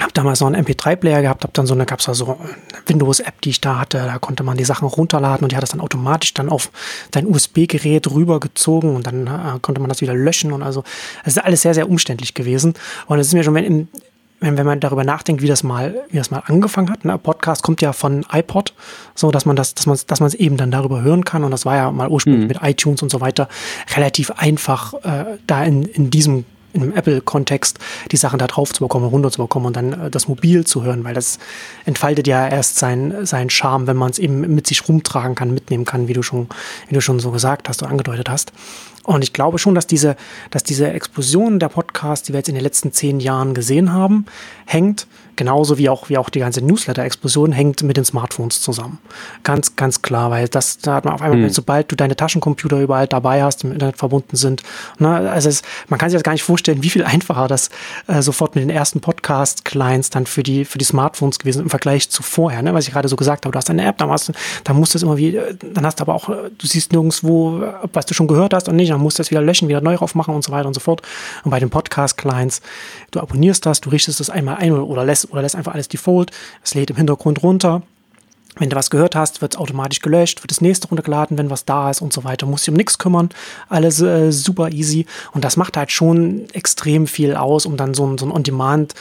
habe 0.00 0.12
damals 0.12 0.40
noch 0.40 0.46
einen 0.46 0.64
MP3-Player 0.64 1.20
gehabt, 1.22 1.42
habe 1.42 1.52
dann 1.52 1.66
so 1.66 1.74
eine, 1.74 1.84
gab 1.84 2.00
es 2.00 2.06
da 2.06 2.14
so 2.14 2.38
eine 2.38 2.48
Windows-App, 2.86 3.40
die 3.42 3.50
ich 3.50 3.60
da 3.60 3.78
hatte, 3.78 3.98
da 3.98 4.18
konnte 4.18 4.42
man 4.42 4.56
die 4.56 4.64
Sachen 4.64 4.88
runterladen 4.88 5.44
und 5.44 5.52
die 5.52 5.56
hat 5.56 5.62
das 5.62 5.70
dann 5.70 5.80
automatisch 5.80 6.32
dann 6.32 6.48
auf 6.48 6.70
dein 7.10 7.26
USB-Gerät 7.26 8.10
rübergezogen 8.10 8.96
und 8.96 9.06
dann 9.06 9.26
äh, 9.26 9.58
konnte 9.60 9.80
man 9.80 9.90
das 9.90 10.00
wieder 10.00 10.14
löschen 10.14 10.52
und 10.52 10.62
also 10.62 10.82
es 11.24 11.36
ist 11.36 11.44
alles 11.44 11.62
sehr, 11.62 11.74
sehr 11.74 11.90
umständlich 11.90 12.32
gewesen 12.32 12.74
und 13.06 13.18
es 13.18 13.26
ist 13.28 13.34
mir 13.34 13.44
schon, 13.44 13.54
wenn, 13.54 13.88
wenn, 14.40 14.56
wenn 14.56 14.66
man 14.66 14.80
darüber 14.80 15.04
nachdenkt, 15.04 15.42
wie 15.42 15.46
das 15.46 15.62
mal, 15.62 15.94
wie 16.10 16.16
das 16.16 16.30
mal 16.30 16.42
angefangen 16.46 16.90
hat, 16.90 17.04
ne? 17.04 17.18
Podcast 17.18 17.62
kommt 17.62 17.82
ja 17.82 17.92
von 17.92 18.24
iPod, 18.32 18.72
so 19.14 19.30
dass 19.30 19.44
man 19.44 19.56
das, 19.56 19.74
dass 19.74 19.84
man, 19.84 19.98
dass 20.06 20.20
man 20.20 20.26
es 20.26 20.34
eben 20.34 20.56
dann 20.56 20.70
darüber 20.70 21.02
hören 21.02 21.24
kann 21.24 21.44
und 21.44 21.50
das 21.50 21.66
war 21.66 21.76
ja 21.76 21.92
mal 21.92 22.08
ursprünglich 22.08 22.44
mhm. 22.44 22.48
mit 22.48 22.62
iTunes 22.62 23.02
und 23.02 23.10
so 23.10 23.20
weiter 23.20 23.48
relativ 23.94 24.30
einfach, 24.32 24.94
äh, 25.04 25.36
da 25.46 25.62
in, 25.64 25.82
in 25.82 26.10
diesem 26.10 26.46
im 26.72 26.92
Apple-Kontext 26.94 27.78
die 28.10 28.16
Sachen 28.16 28.38
da 28.38 28.46
drauf 28.46 28.72
zu 28.72 28.80
bekommen, 28.80 29.06
runter 29.06 29.30
zu 29.30 29.42
bekommen 29.42 29.66
und 29.66 29.76
dann 29.76 29.92
äh, 29.92 30.10
das 30.10 30.28
mobil 30.28 30.64
zu 30.64 30.82
hören, 30.82 31.04
weil 31.04 31.14
das 31.14 31.38
entfaltet 31.84 32.26
ja 32.26 32.48
erst 32.48 32.78
seinen 32.78 33.26
sein 33.26 33.50
Charme, 33.50 33.86
wenn 33.86 33.96
man 33.96 34.10
es 34.10 34.18
eben 34.18 34.40
mit 34.40 34.66
sich 34.66 34.88
rumtragen 34.88 35.34
kann, 35.34 35.54
mitnehmen 35.54 35.84
kann, 35.84 36.08
wie 36.08 36.12
du 36.12 36.22
schon, 36.22 36.48
wie 36.88 36.94
du 36.94 37.00
schon 37.00 37.20
so 37.20 37.30
gesagt 37.30 37.68
hast 37.68 37.82
und 37.82 37.88
angedeutet 37.88 38.28
hast. 38.28 38.52
Und 39.04 39.24
ich 39.24 39.32
glaube 39.32 39.58
schon, 39.58 39.74
dass 39.74 39.86
diese, 39.86 40.16
dass 40.50 40.62
diese 40.62 40.90
Explosion 40.90 41.58
der 41.58 41.68
Podcasts, 41.68 42.26
die 42.26 42.32
wir 42.32 42.38
jetzt 42.38 42.48
in 42.48 42.54
den 42.54 42.62
letzten 42.62 42.92
zehn 42.92 43.18
Jahren 43.18 43.52
gesehen 43.52 43.92
haben, 43.92 44.26
hängt 44.64 45.06
genauso 45.36 45.78
wie 45.78 45.88
auch, 45.88 46.08
wie 46.08 46.18
auch 46.18 46.30
die 46.30 46.40
ganze 46.40 46.62
Newsletter-Explosion 46.62 47.52
hängt 47.52 47.82
mit 47.82 47.96
den 47.96 48.04
Smartphones 48.04 48.60
zusammen. 48.60 48.98
Ganz, 49.42 49.76
ganz 49.76 50.02
klar, 50.02 50.30
weil 50.30 50.48
das, 50.48 50.78
da 50.78 50.94
hat 50.94 51.04
man 51.04 51.14
auf 51.14 51.22
einmal, 51.22 51.38
mhm. 51.38 51.50
sobald 51.50 51.90
du 51.90 51.96
deine 51.96 52.16
Taschencomputer 52.16 52.80
überall 52.80 53.06
dabei 53.06 53.42
hast, 53.42 53.64
im 53.64 53.72
Internet 53.72 53.96
verbunden 53.96 54.36
sind, 54.36 54.62
ne, 54.98 55.30
also 55.30 55.48
es, 55.48 55.62
man 55.88 55.98
kann 55.98 56.10
sich 56.10 56.16
das 56.16 56.22
gar 56.22 56.32
nicht 56.32 56.42
vorstellen, 56.42 56.82
wie 56.82 56.90
viel 56.90 57.04
einfacher 57.04 57.48
das 57.48 57.70
äh, 58.06 58.22
sofort 58.22 58.54
mit 58.54 58.62
den 58.62 58.70
ersten 58.70 59.00
Podcast-Clients 59.00 60.10
dann 60.10 60.26
für 60.26 60.42
die, 60.42 60.64
für 60.64 60.78
die 60.78 60.84
Smartphones 60.84 61.38
gewesen 61.38 61.62
im 61.62 61.70
Vergleich 61.70 62.10
zu 62.10 62.22
vorher, 62.22 62.62
ne, 62.62 62.74
was 62.74 62.86
ich 62.86 62.92
gerade 62.92 63.08
so 63.08 63.16
gesagt 63.16 63.44
habe. 63.44 63.52
Du 63.52 63.56
hast 63.56 63.70
eine 63.70 63.84
App, 63.84 63.98
da, 63.98 64.08
hast, 64.08 64.32
da 64.64 64.72
musst 64.74 64.94
du 64.94 64.98
es 64.98 65.02
immer 65.02 65.16
wie, 65.16 65.38
dann 65.74 65.86
hast 65.86 66.00
du 66.00 66.02
aber 66.02 66.14
auch, 66.14 66.28
du 66.28 66.66
siehst 66.66 66.92
nirgendwo, 66.92 67.62
was 67.92 68.06
du 68.06 68.14
schon 68.14 68.28
gehört 68.28 68.54
hast 68.54 68.68
und 68.68 68.76
nicht, 68.76 68.90
dann 68.90 69.00
musst 69.00 69.18
du 69.18 69.22
es 69.22 69.30
wieder 69.30 69.42
löschen, 69.42 69.68
wieder 69.68 69.80
neu 69.80 69.96
drauf 69.96 70.14
machen 70.14 70.34
und 70.34 70.44
so 70.44 70.52
weiter 70.52 70.66
und 70.66 70.74
so 70.74 70.80
fort. 70.80 71.02
Und 71.44 71.50
bei 71.50 71.60
den 71.60 71.70
Podcast-Clients, 71.70 72.60
du 73.10 73.20
abonnierst 73.20 73.64
das, 73.64 73.80
du 73.80 73.90
richtest 73.90 74.20
das 74.20 74.30
einmal 74.30 74.56
ein 74.56 74.72
oder 74.72 75.04
lässt 75.04 75.21
oder 75.30 75.42
lässt 75.42 75.56
einfach 75.56 75.74
alles 75.74 75.88
default. 75.88 76.30
Es 76.62 76.74
lädt 76.74 76.90
im 76.90 76.96
Hintergrund 76.96 77.42
runter. 77.42 77.82
Wenn 78.56 78.68
du 78.68 78.76
was 78.76 78.90
gehört 78.90 79.16
hast, 79.16 79.40
wird 79.40 79.54
es 79.54 79.60
automatisch 79.60 80.00
gelöscht, 80.00 80.42
wird 80.42 80.50
das 80.50 80.60
nächste 80.60 80.88
runtergeladen, 80.88 81.38
wenn 81.38 81.48
was 81.48 81.64
da 81.64 81.90
ist 81.90 82.02
und 82.02 82.12
so 82.12 82.22
weiter. 82.24 82.46
Musst 82.46 82.66
dich 82.66 82.72
um 82.72 82.76
nichts 82.76 82.98
kümmern. 82.98 83.30
Alles 83.70 84.00
äh, 84.02 84.30
super 84.30 84.70
easy. 84.70 85.06
Und 85.32 85.44
das 85.44 85.56
macht 85.56 85.76
halt 85.76 85.90
schon 85.90 86.46
extrem 86.52 87.06
viel 87.06 87.34
aus, 87.34 87.64
um 87.64 87.78
dann 87.78 87.94
so 87.94 88.06
ein, 88.06 88.18
so 88.18 88.26
ein 88.26 88.32
On-Demand- 88.32 88.94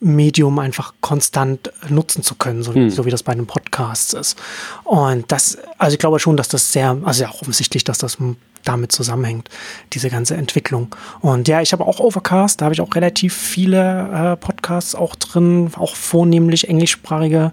Medium 0.00 0.58
einfach 0.58 0.92
konstant 1.00 1.72
nutzen 1.88 2.22
zu 2.22 2.34
können, 2.34 2.62
so, 2.62 2.74
hm. 2.74 2.90
so, 2.90 3.06
wie 3.06 3.10
das 3.10 3.22
bei 3.22 3.32
einem 3.32 3.46
Podcast 3.46 4.12
ist. 4.12 4.36
Und 4.84 5.32
das, 5.32 5.56
also 5.78 5.94
ich 5.94 5.98
glaube 5.98 6.18
schon, 6.18 6.36
dass 6.36 6.48
das 6.48 6.72
sehr, 6.72 6.98
also 7.04 7.22
ja 7.22 7.30
auch 7.30 7.40
offensichtlich, 7.40 7.84
dass 7.84 7.98
das 7.98 8.18
damit 8.64 8.92
zusammenhängt, 8.92 9.48
diese 9.92 10.10
ganze 10.10 10.36
Entwicklung. 10.36 10.94
Und 11.20 11.48
ja, 11.48 11.60
ich 11.60 11.72
habe 11.72 11.84
auch 11.86 12.00
Overcast, 12.00 12.60
da 12.60 12.66
habe 12.66 12.74
ich 12.74 12.80
auch 12.80 12.94
relativ 12.94 13.34
viele 13.34 14.32
äh, 14.32 14.36
Podcasts 14.36 14.94
auch 14.94 15.14
drin, 15.14 15.70
auch 15.76 15.96
vornehmlich 15.96 16.68
englischsprachige 16.68 17.52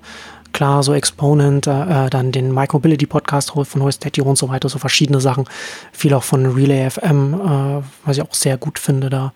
klar, 0.54 0.84
so 0.84 0.94
Exponent, 0.94 1.68
äh, 1.68 2.10
dann 2.10 2.32
den 2.32 2.54
Micromobility 2.54 3.06
Podcast 3.06 3.52
von 3.52 3.84
Hoistetio 3.84 4.24
und 4.26 4.38
so 4.38 4.50
weiter, 4.50 4.70
so 4.70 4.80
verschiedene 4.80 5.22
Sachen. 5.22 5.46
Viel 5.92 6.14
auch 6.14 6.24
von 6.24 6.46
Relay 6.46 6.90
FM, 6.90 7.34
äh, 7.34 7.84
was 8.06 8.18
ich 8.18 8.24
auch 8.24 8.34
sehr 8.34 8.58
gut 8.58 8.80
finde 8.80 9.10
da. 9.10 9.34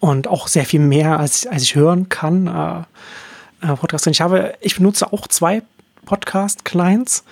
Und 0.00 0.28
auch 0.28 0.48
sehr 0.48 0.64
viel 0.64 0.80
mehr, 0.80 1.18
als, 1.18 1.46
als 1.46 1.62
ich 1.62 1.74
hören 1.74 2.08
kann. 2.08 2.46
Äh, 2.46 3.66
äh 3.66 3.76
Podcast. 3.76 4.06
Ich 4.06 4.20
habe, 4.20 4.54
ich 4.60 4.76
benutze 4.76 5.12
auch 5.12 5.26
zwei 5.28 5.62
Podcast-Clients. 6.04 7.24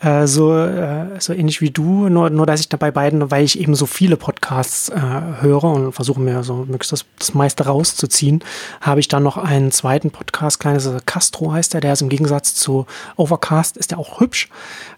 Äh, 0.00 0.26
so, 0.26 0.54
äh, 0.54 1.18
so 1.18 1.32
ähnlich 1.32 1.60
wie 1.60 1.70
du, 1.70 2.08
nur, 2.08 2.28
nur 2.28 2.44
dass 2.44 2.60
ich 2.60 2.68
da 2.68 2.76
bei 2.76 2.90
beiden, 2.90 3.30
weil 3.30 3.44
ich 3.44 3.58
eben 3.58 3.74
so 3.74 3.86
viele 3.86 4.16
Podcasts 4.16 4.90
äh, 4.90 5.00
höre 5.40 5.64
und 5.64 5.92
versuche 5.92 6.20
mir 6.20 6.42
so 6.42 6.66
möglichst 6.66 6.92
das, 6.92 7.06
das 7.18 7.32
meiste 7.32 7.64
rauszuziehen, 7.64 8.44
habe 8.80 9.00
ich 9.00 9.08
dann 9.08 9.22
noch 9.22 9.36
einen 9.38 9.70
zweiten 9.70 10.10
Podcast, 10.10 10.60
kleines 10.60 10.86
also 10.86 10.98
Castro 11.06 11.52
heißt 11.52 11.72
der, 11.72 11.80
der 11.80 11.94
ist 11.94 12.02
im 12.02 12.10
Gegensatz 12.10 12.54
zu 12.54 12.86
Overcast, 13.16 13.76
ist 13.76 13.92
der 13.92 13.98
auch 13.98 14.20
hübsch. 14.20 14.50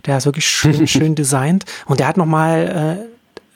Der 0.07 0.17
ist 0.17 0.27
wirklich 0.27 0.47
schön, 0.47 0.87
schön 0.89 1.15
designt 1.15 1.67
und 1.87 2.01
der 2.01 2.09
hat 2.09 2.17
nochmal 2.17 3.07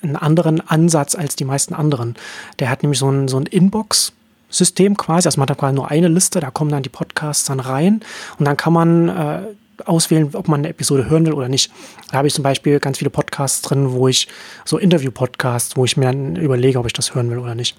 äh, 0.02 0.06
einen 0.06 0.16
anderen 0.16 0.60
Ansatz 0.60 1.14
als 1.14 1.36
die 1.36 1.44
meisten 1.44 1.74
anderen. 1.74 2.14
Der 2.58 2.70
hat 2.70 2.82
nämlich 2.82 2.98
so 2.98 3.10
ein, 3.10 3.28
so 3.28 3.38
ein 3.38 3.46
Inbox- 3.46 4.12
System 4.50 4.96
quasi. 4.96 5.28
Also 5.28 5.40
man 5.40 5.48
hat 5.48 5.58
quasi 5.58 5.74
nur 5.74 5.90
eine 5.90 6.08
Liste, 6.08 6.40
da 6.40 6.50
kommen 6.50 6.70
dann 6.70 6.82
die 6.82 6.88
Podcasts 6.88 7.46
dann 7.46 7.60
rein 7.60 8.00
und 8.38 8.44
dann 8.44 8.56
kann 8.56 8.72
man 8.72 9.08
äh, 9.08 9.40
auswählen, 9.86 10.30
ob 10.34 10.48
man 10.48 10.60
eine 10.60 10.68
Episode 10.68 11.08
hören 11.08 11.26
will 11.26 11.32
oder 11.32 11.48
nicht. 11.48 11.72
Da 12.10 12.18
habe 12.18 12.28
ich 12.28 12.34
zum 12.34 12.44
Beispiel 12.44 12.78
ganz 12.80 12.98
viele 12.98 13.10
Podcasts 13.10 13.62
drin, 13.62 13.92
wo 13.92 14.08
ich 14.08 14.28
so 14.64 14.78
Interview-Podcasts, 14.78 15.76
wo 15.76 15.84
ich 15.84 15.96
mir 15.96 16.06
dann 16.06 16.36
überlege, 16.36 16.78
ob 16.78 16.86
ich 16.86 16.92
das 16.92 17.14
hören 17.14 17.30
will 17.30 17.38
oder 17.38 17.54
nicht. 17.54 17.76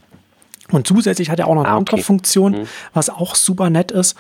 Und 0.72 0.88
zusätzlich 0.88 1.30
hat 1.30 1.40
er 1.40 1.48
auch 1.48 1.56
noch 1.56 1.64
eine 1.64 1.74
ah, 1.74 1.78
okay. 1.78 1.92
andere 1.92 1.98
Funktion, 2.04 2.54
mhm. 2.54 2.68
was 2.94 3.10
auch 3.10 3.36
super 3.36 3.70
nett 3.70 3.92
ist. 3.92 4.16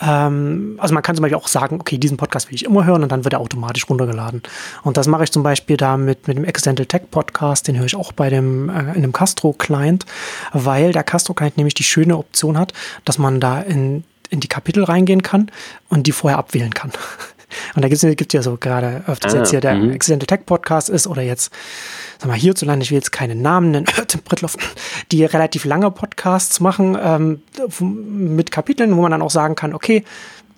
Ähm, 0.00 0.76
also 0.78 0.94
man 0.94 1.02
kann 1.02 1.16
zum 1.16 1.22
Beispiel 1.22 1.38
auch 1.38 1.48
sagen, 1.48 1.80
okay, 1.80 1.98
diesen 1.98 2.16
Podcast 2.16 2.48
will 2.48 2.54
ich 2.54 2.64
immer 2.64 2.84
hören 2.84 3.02
und 3.02 3.12
dann 3.12 3.24
wird 3.24 3.34
er 3.34 3.40
automatisch 3.40 3.88
runtergeladen. 3.88 4.42
Und 4.82 4.96
das 4.96 5.06
mache 5.06 5.24
ich 5.24 5.32
zum 5.32 5.42
Beispiel 5.42 5.76
da 5.76 5.96
mit, 5.96 6.28
mit 6.28 6.36
dem 6.36 6.44
Accidental 6.44 6.86
Tech 6.86 7.02
Podcast, 7.10 7.68
den 7.68 7.76
höre 7.76 7.86
ich 7.86 7.96
auch 7.96 8.12
bei 8.12 8.30
dem, 8.30 8.68
äh, 8.68 8.94
in 8.94 9.02
dem 9.02 9.12
Castro 9.12 9.52
Client, 9.52 10.06
weil 10.52 10.92
der 10.92 11.04
Castro 11.04 11.34
Client 11.34 11.56
nämlich 11.56 11.74
die 11.74 11.84
schöne 11.84 12.16
Option 12.16 12.58
hat, 12.58 12.72
dass 13.04 13.18
man 13.18 13.40
da 13.40 13.60
in 13.60 14.04
in 14.30 14.40
die 14.40 14.48
Kapitel 14.48 14.84
reingehen 14.84 15.22
kann 15.22 15.50
und 15.88 16.06
die 16.06 16.12
vorher 16.12 16.38
abwählen 16.38 16.74
kann. 16.74 16.92
Und 17.74 17.82
da 17.82 17.88
gibt 17.88 18.02
es 18.02 18.32
ja 18.32 18.42
so 18.42 18.56
gerade, 18.56 19.02
das 19.06 19.34
ah, 19.34 19.38
jetzt 19.38 19.50
hier 19.50 19.60
der 19.60 19.74
mh. 19.74 19.94
Accidental 19.94 20.26
Tech 20.26 20.46
Podcast 20.46 20.88
ist 20.88 21.06
oder 21.06 21.22
jetzt, 21.22 21.52
sag 22.18 22.28
mal, 22.28 22.34
hierzulande, 22.34 22.84
ich 22.84 22.90
will 22.90 22.98
jetzt 22.98 23.12
keinen 23.12 23.42
Namen 23.42 23.70
nennen, 23.70 23.86
Tim 24.08 24.20
Brittloff, 24.22 24.56
die 25.12 25.24
relativ 25.24 25.64
lange 25.64 25.90
Podcasts 25.90 26.60
machen 26.60 26.96
ähm, 27.00 27.42
mit 27.80 28.50
Kapiteln, 28.50 28.96
wo 28.96 29.02
man 29.02 29.10
dann 29.10 29.22
auch 29.22 29.30
sagen 29.30 29.54
kann, 29.54 29.74
okay, 29.74 30.04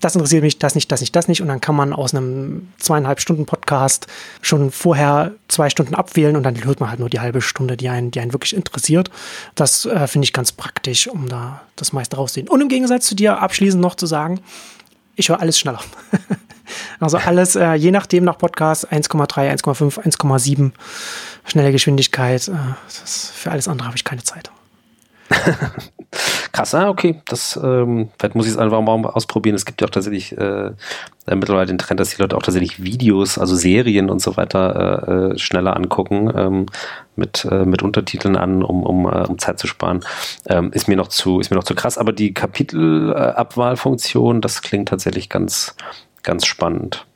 das 0.00 0.14
interessiert 0.14 0.42
mich, 0.42 0.58
das 0.58 0.74
nicht, 0.74 0.90
das 0.92 1.00
nicht, 1.00 1.14
das 1.14 1.28
nicht. 1.28 1.42
Und 1.42 1.48
dann 1.48 1.60
kann 1.60 1.74
man 1.74 1.92
aus 1.92 2.14
einem 2.14 2.68
zweieinhalb 2.78 3.20
Stunden 3.20 3.46
Podcast 3.46 4.06
schon 4.42 4.70
vorher 4.70 5.32
zwei 5.48 5.70
Stunden 5.70 5.94
abwählen 5.94 6.36
und 6.36 6.42
dann 6.44 6.62
hört 6.64 6.80
man 6.80 6.90
halt 6.90 7.00
nur 7.00 7.10
die 7.10 7.20
halbe 7.20 7.40
Stunde, 7.40 7.76
die 7.76 7.88
einen, 7.88 8.10
die 8.10 8.20
einen 8.20 8.32
wirklich 8.32 8.54
interessiert. 8.54 9.10
Das 9.54 9.86
äh, 9.86 10.06
finde 10.06 10.24
ich 10.24 10.32
ganz 10.32 10.52
praktisch, 10.52 11.08
um 11.08 11.28
da 11.28 11.62
das 11.76 11.92
meiste 11.92 12.16
rauszusehen. 12.16 12.48
Und 12.48 12.60
im 12.60 12.68
Gegensatz 12.68 13.06
zu 13.06 13.14
dir 13.14 13.40
abschließend 13.40 13.82
noch 13.82 13.96
zu 13.96 14.06
sagen, 14.06 14.40
ich 15.16 15.28
höre 15.28 15.40
alles 15.40 15.58
schneller. 15.58 15.80
also 17.00 17.18
alles, 17.18 17.56
äh, 17.56 17.74
je 17.74 17.90
nachdem 17.90 18.24
nach 18.24 18.38
Podcast 18.38 18.92
1,3, 18.92 19.50
1,5, 19.50 19.98
1,7 19.98 20.72
schnelle 21.44 21.72
Geschwindigkeit. 21.72 22.48
Äh, 22.48 22.52
für 22.88 23.50
alles 23.50 23.68
andere 23.68 23.86
habe 23.86 23.96
ich 23.96 24.04
keine 24.04 24.22
Zeit. 24.22 24.50
Krass, 26.52 26.74
ah, 26.74 26.88
okay. 26.88 27.20
Das, 27.26 27.60
ähm, 27.62 28.08
vielleicht 28.18 28.34
muss 28.34 28.46
ich 28.46 28.52
es 28.52 28.58
einfach 28.58 28.80
mal 28.80 29.04
ausprobieren. 29.04 29.54
Es 29.54 29.66
gibt 29.66 29.80
ja 29.80 29.86
auch 29.86 29.90
tatsächlich 29.90 30.36
äh, 30.36 30.72
mittlerweile 31.26 31.66
den 31.66 31.78
Trend, 31.78 32.00
dass 32.00 32.10
die 32.10 32.20
Leute 32.20 32.36
auch 32.36 32.42
tatsächlich 32.42 32.82
Videos, 32.82 33.38
also 33.38 33.54
Serien 33.54 34.10
und 34.10 34.20
so 34.20 34.36
weiter 34.36 35.04
äh, 35.06 35.34
äh, 35.34 35.38
schneller 35.38 35.76
angucken, 35.76 36.32
ähm, 36.34 36.66
mit, 37.16 37.46
äh, 37.50 37.64
mit 37.64 37.82
Untertiteln 37.82 38.36
an, 38.36 38.62
um, 38.62 38.84
um, 38.84 39.06
äh, 39.06 39.26
um 39.26 39.38
Zeit 39.38 39.58
zu 39.58 39.66
sparen. 39.66 40.04
Ähm, 40.46 40.70
ist 40.72 40.88
mir 40.88 40.96
noch 40.96 41.08
zu, 41.08 41.40
ist 41.40 41.50
mir 41.50 41.56
noch 41.56 41.64
zu 41.64 41.74
krass. 41.74 41.98
Aber 41.98 42.12
die 42.12 42.32
Kapitelabwahlfunktion, 42.32 44.40
das 44.40 44.62
klingt 44.62 44.88
tatsächlich 44.88 45.28
ganz, 45.28 45.74
ganz 46.28 46.46
spannend. 46.46 47.06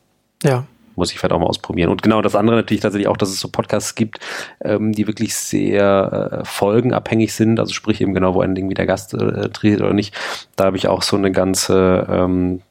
Ja, 0.42 0.64
muss 0.96 1.12
ich 1.12 1.18
vielleicht 1.18 1.32
auch 1.32 1.38
mal 1.38 1.46
ausprobieren. 1.46 1.90
Und 1.90 2.02
genau 2.02 2.22
das 2.22 2.34
andere 2.34 2.56
natürlich 2.56 2.80
tatsächlich 2.80 3.08
auch, 3.08 3.16
dass 3.16 3.30
es 3.30 3.40
so 3.40 3.48
Podcasts 3.48 3.94
gibt, 3.94 4.18
ähm, 4.62 4.92
die 4.92 5.06
wirklich 5.06 5.34
sehr 5.34 6.40
äh, 6.42 6.44
folgenabhängig 6.44 7.32
sind, 7.32 7.60
also 7.60 7.72
sprich 7.72 8.00
eben 8.00 8.14
genau, 8.14 8.34
wo 8.34 8.40
ein 8.40 8.54
Ding 8.54 8.68
wie 8.68 8.74
der 8.74 8.86
Gast 8.86 9.14
äh, 9.14 9.48
dreht 9.48 9.80
oder 9.80 9.94
nicht. 9.94 10.14
Da 10.56 10.64
habe 10.66 10.76
ich 10.76 10.88
auch 10.88 11.02
so 11.02 11.16
eine 11.16 11.32
ganze 11.32 12.06
ähm, 12.10 12.62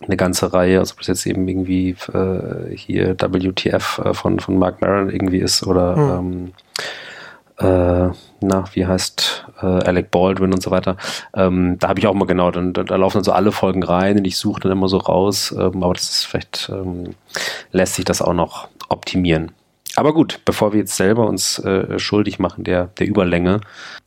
eine 0.00 0.16
ganze 0.16 0.52
Reihe, 0.52 0.80
also 0.80 0.94
ob 0.94 1.02
es 1.02 1.06
jetzt 1.06 1.26
eben 1.26 1.46
irgendwie 1.46 1.90
äh, 2.12 2.74
hier 2.74 3.14
WTF 3.16 4.00
äh, 4.04 4.14
von, 4.14 4.40
von 4.40 4.58
Mark 4.58 4.80
Maron 4.80 5.10
irgendwie 5.10 5.38
ist 5.38 5.64
oder 5.64 5.96
mhm. 5.96 6.32
ähm, 6.32 6.52
äh, 7.62 8.10
na, 8.40 8.64
wie 8.72 8.86
heißt 8.86 9.46
äh, 9.62 9.66
Alec 9.66 10.10
Baldwin 10.10 10.52
und 10.52 10.62
so 10.62 10.70
weiter. 10.70 10.96
Ähm, 11.34 11.78
da 11.78 11.88
habe 11.88 12.00
ich 12.00 12.06
auch 12.06 12.14
mal 12.14 12.26
genau, 12.26 12.50
dann, 12.50 12.72
da, 12.72 12.82
da, 12.82 12.96
laufen 12.96 13.18
dann 13.18 13.24
so 13.24 13.32
alle 13.32 13.52
Folgen 13.52 13.82
rein 13.82 14.18
und 14.18 14.24
ich 14.24 14.36
suche 14.36 14.60
dann 14.60 14.72
immer 14.72 14.88
so 14.88 14.98
raus, 14.98 15.54
ähm, 15.56 15.82
aber 15.82 15.94
das 15.94 16.10
ist 16.10 16.24
vielleicht, 16.26 16.70
ähm, 16.72 17.14
lässt 17.70 17.94
sich 17.94 18.04
das 18.04 18.22
auch 18.22 18.34
noch 18.34 18.68
optimieren. 18.88 19.52
Aber 19.96 20.14
gut, 20.14 20.40
bevor 20.44 20.72
wir 20.72 20.80
jetzt 20.80 20.96
selber 20.96 21.26
uns 21.26 21.58
äh, 21.58 21.98
schuldig 21.98 22.38
machen 22.38 22.64
der, 22.64 22.86
der 22.98 23.06
Überlänge, 23.06 23.60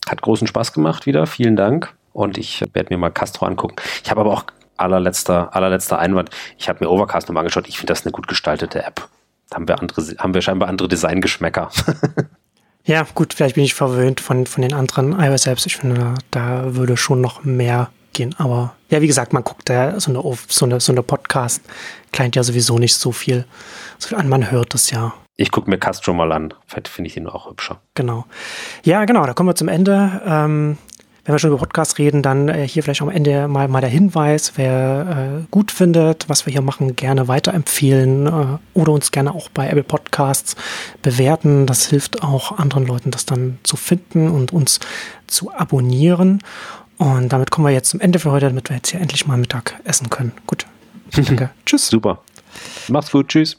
hat 0.09 0.21
großen 0.21 0.47
Spaß 0.47 0.73
gemacht 0.73 1.05
wieder. 1.05 1.27
Vielen 1.27 1.55
Dank. 1.55 1.93
Und 2.11 2.37
ich 2.37 2.63
werde 2.73 2.93
mir 2.93 2.97
mal 2.97 3.11
Castro 3.11 3.45
angucken. 3.45 3.75
Ich 4.03 4.09
habe 4.09 4.21
aber 4.21 4.33
auch 4.33 4.45
allerletzter, 4.77 5.55
allerletzter 5.55 5.99
Einwand. 5.99 6.29
Ich 6.57 6.69
habe 6.69 6.83
mir 6.83 6.89
Overcast 6.89 7.27
nochmal 7.27 7.41
angeschaut. 7.41 7.67
Ich 7.67 7.77
finde 7.77 7.91
das 7.91 8.03
eine 8.03 8.11
gut 8.11 8.27
gestaltete 8.27 8.83
App. 8.83 9.07
Da 9.49 9.57
haben 9.57 9.67
wir 9.67 9.79
andere, 9.79 10.01
haben 10.17 10.33
wir 10.33 10.41
scheinbar 10.41 10.69
andere 10.69 10.87
Designgeschmäcker. 10.87 11.69
ja, 12.85 13.05
gut, 13.15 13.33
vielleicht 13.33 13.55
bin 13.55 13.63
ich 13.63 13.73
verwöhnt 13.73 14.19
von, 14.19 14.45
von 14.45 14.61
den 14.61 14.73
anderen 14.73 15.19
iOS-Apps. 15.19 15.65
Ich 15.65 15.77
finde, 15.77 16.13
da 16.31 16.75
würde 16.75 16.97
schon 16.97 17.19
noch 17.19 17.43
mehr 17.43 17.89
gehen. 18.13 18.35
Aber 18.37 18.75
ja, 18.89 19.01
wie 19.01 19.07
gesagt, 19.07 19.33
man 19.33 19.43
guckt 19.43 19.69
da 19.69 19.99
so 19.99 20.11
eine, 20.11 20.37
so 20.47 20.65
eine, 20.65 20.79
so 20.79 20.91
eine 20.91 21.03
Podcast, 21.03 21.61
kleint 22.11 22.35
ja 22.35 22.43
sowieso 22.43 22.77
nicht 22.77 22.95
so 22.95 23.11
viel, 23.11 23.45
so 23.97 24.09
viel 24.09 24.17
an. 24.17 24.29
Man 24.29 24.51
hört 24.51 24.75
es 24.75 24.91
ja. 24.91 25.13
Ich 25.35 25.51
gucke 25.51 25.69
mir 25.69 25.77
Castro 25.77 26.13
mal 26.13 26.31
an. 26.31 26.53
Vielleicht 26.67 26.87
finde 26.87 27.09
ich 27.09 27.17
ihn 27.17 27.27
auch 27.27 27.49
hübscher. 27.49 27.81
Genau. 27.93 28.25
Ja, 28.83 29.03
genau, 29.05 29.25
da 29.25 29.33
kommen 29.33 29.49
wir 29.49 29.55
zum 29.55 29.67
Ende. 29.67 30.21
Ähm, 30.25 30.77
wenn 31.25 31.33
wir 31.33 31.39
schon 31.39 31.49
über 31.49 31.59
Podcasts 31.59 31.97
reden, 31.97 32.21
dann 32.21 32.49
äh, 32.49 32.67
hier 32.67 32.83
vielleicht 32.83 33.01
am 33.01 33.09
Ende 33.09 33.47
mal, 33.47 33.67
mal 33.67 33.81
der 33.81 33.89
Hinweis, 33.89 34.53
wer 34.55 35.39
äh, 35.41 35.45
gut 35.49 35.71
findet, 35.71 36.29
was 36.29 36.45
wir 36.45 36.53
hier 36.53 36.61
machen, 36.61 36.95
gerne 36.95 37.27
weiterempfehlen 37.27 38.27
äh, 38.27 38.57
oder 38.75 38.91
uns 38.91 39.11
gerne 39.11 39.33
auch 39.33 39.49
bei 39.49 39.67
Apple 39.67 39.83
Podcasts 39.83 40.55
bewerten. 41.01 41.65
Das 41.65 41.87
hilft 41.87 42.21
auch 42.21 42.57
anderen 42.59 42.85
Leuten, 42.85 43.09
das 43.09 43.25
dann 43.25 43.57
zu 43.63 43.75
finden 43.75 44.29
und 44.29 44.53
uns 44.53 44.79
zu 45.25 45.51
abonnieren. 45.51 46.41
Und 46.97 47.29
damit 47.29 47.49
kommen 47.49 47.67
wir 47.67 47.73
jetzt 47.73 47.89
zum 47.89 47.99
Ende 47.99 48.19
für 48.19 48.31
heute, 48.31 48.45
damit 48.45 48.69
wir 48.69 48.77
jetzt 48.77 48.91
hier 48.91 49.01
endlich 49.01 49.25
mal 49.25 49.37
Mittag 49.37 49.75
essen 49.83 50.11
können. 50.11 50.31
Gut. 50.45 50.67
Danke. 51.11 51.49
Tschüss. 51.65 51.87
Super. 51.87 52.19
Mach's 52.87 53.11
gut. 53.11 53.29
Tschüss. 53.29 53.57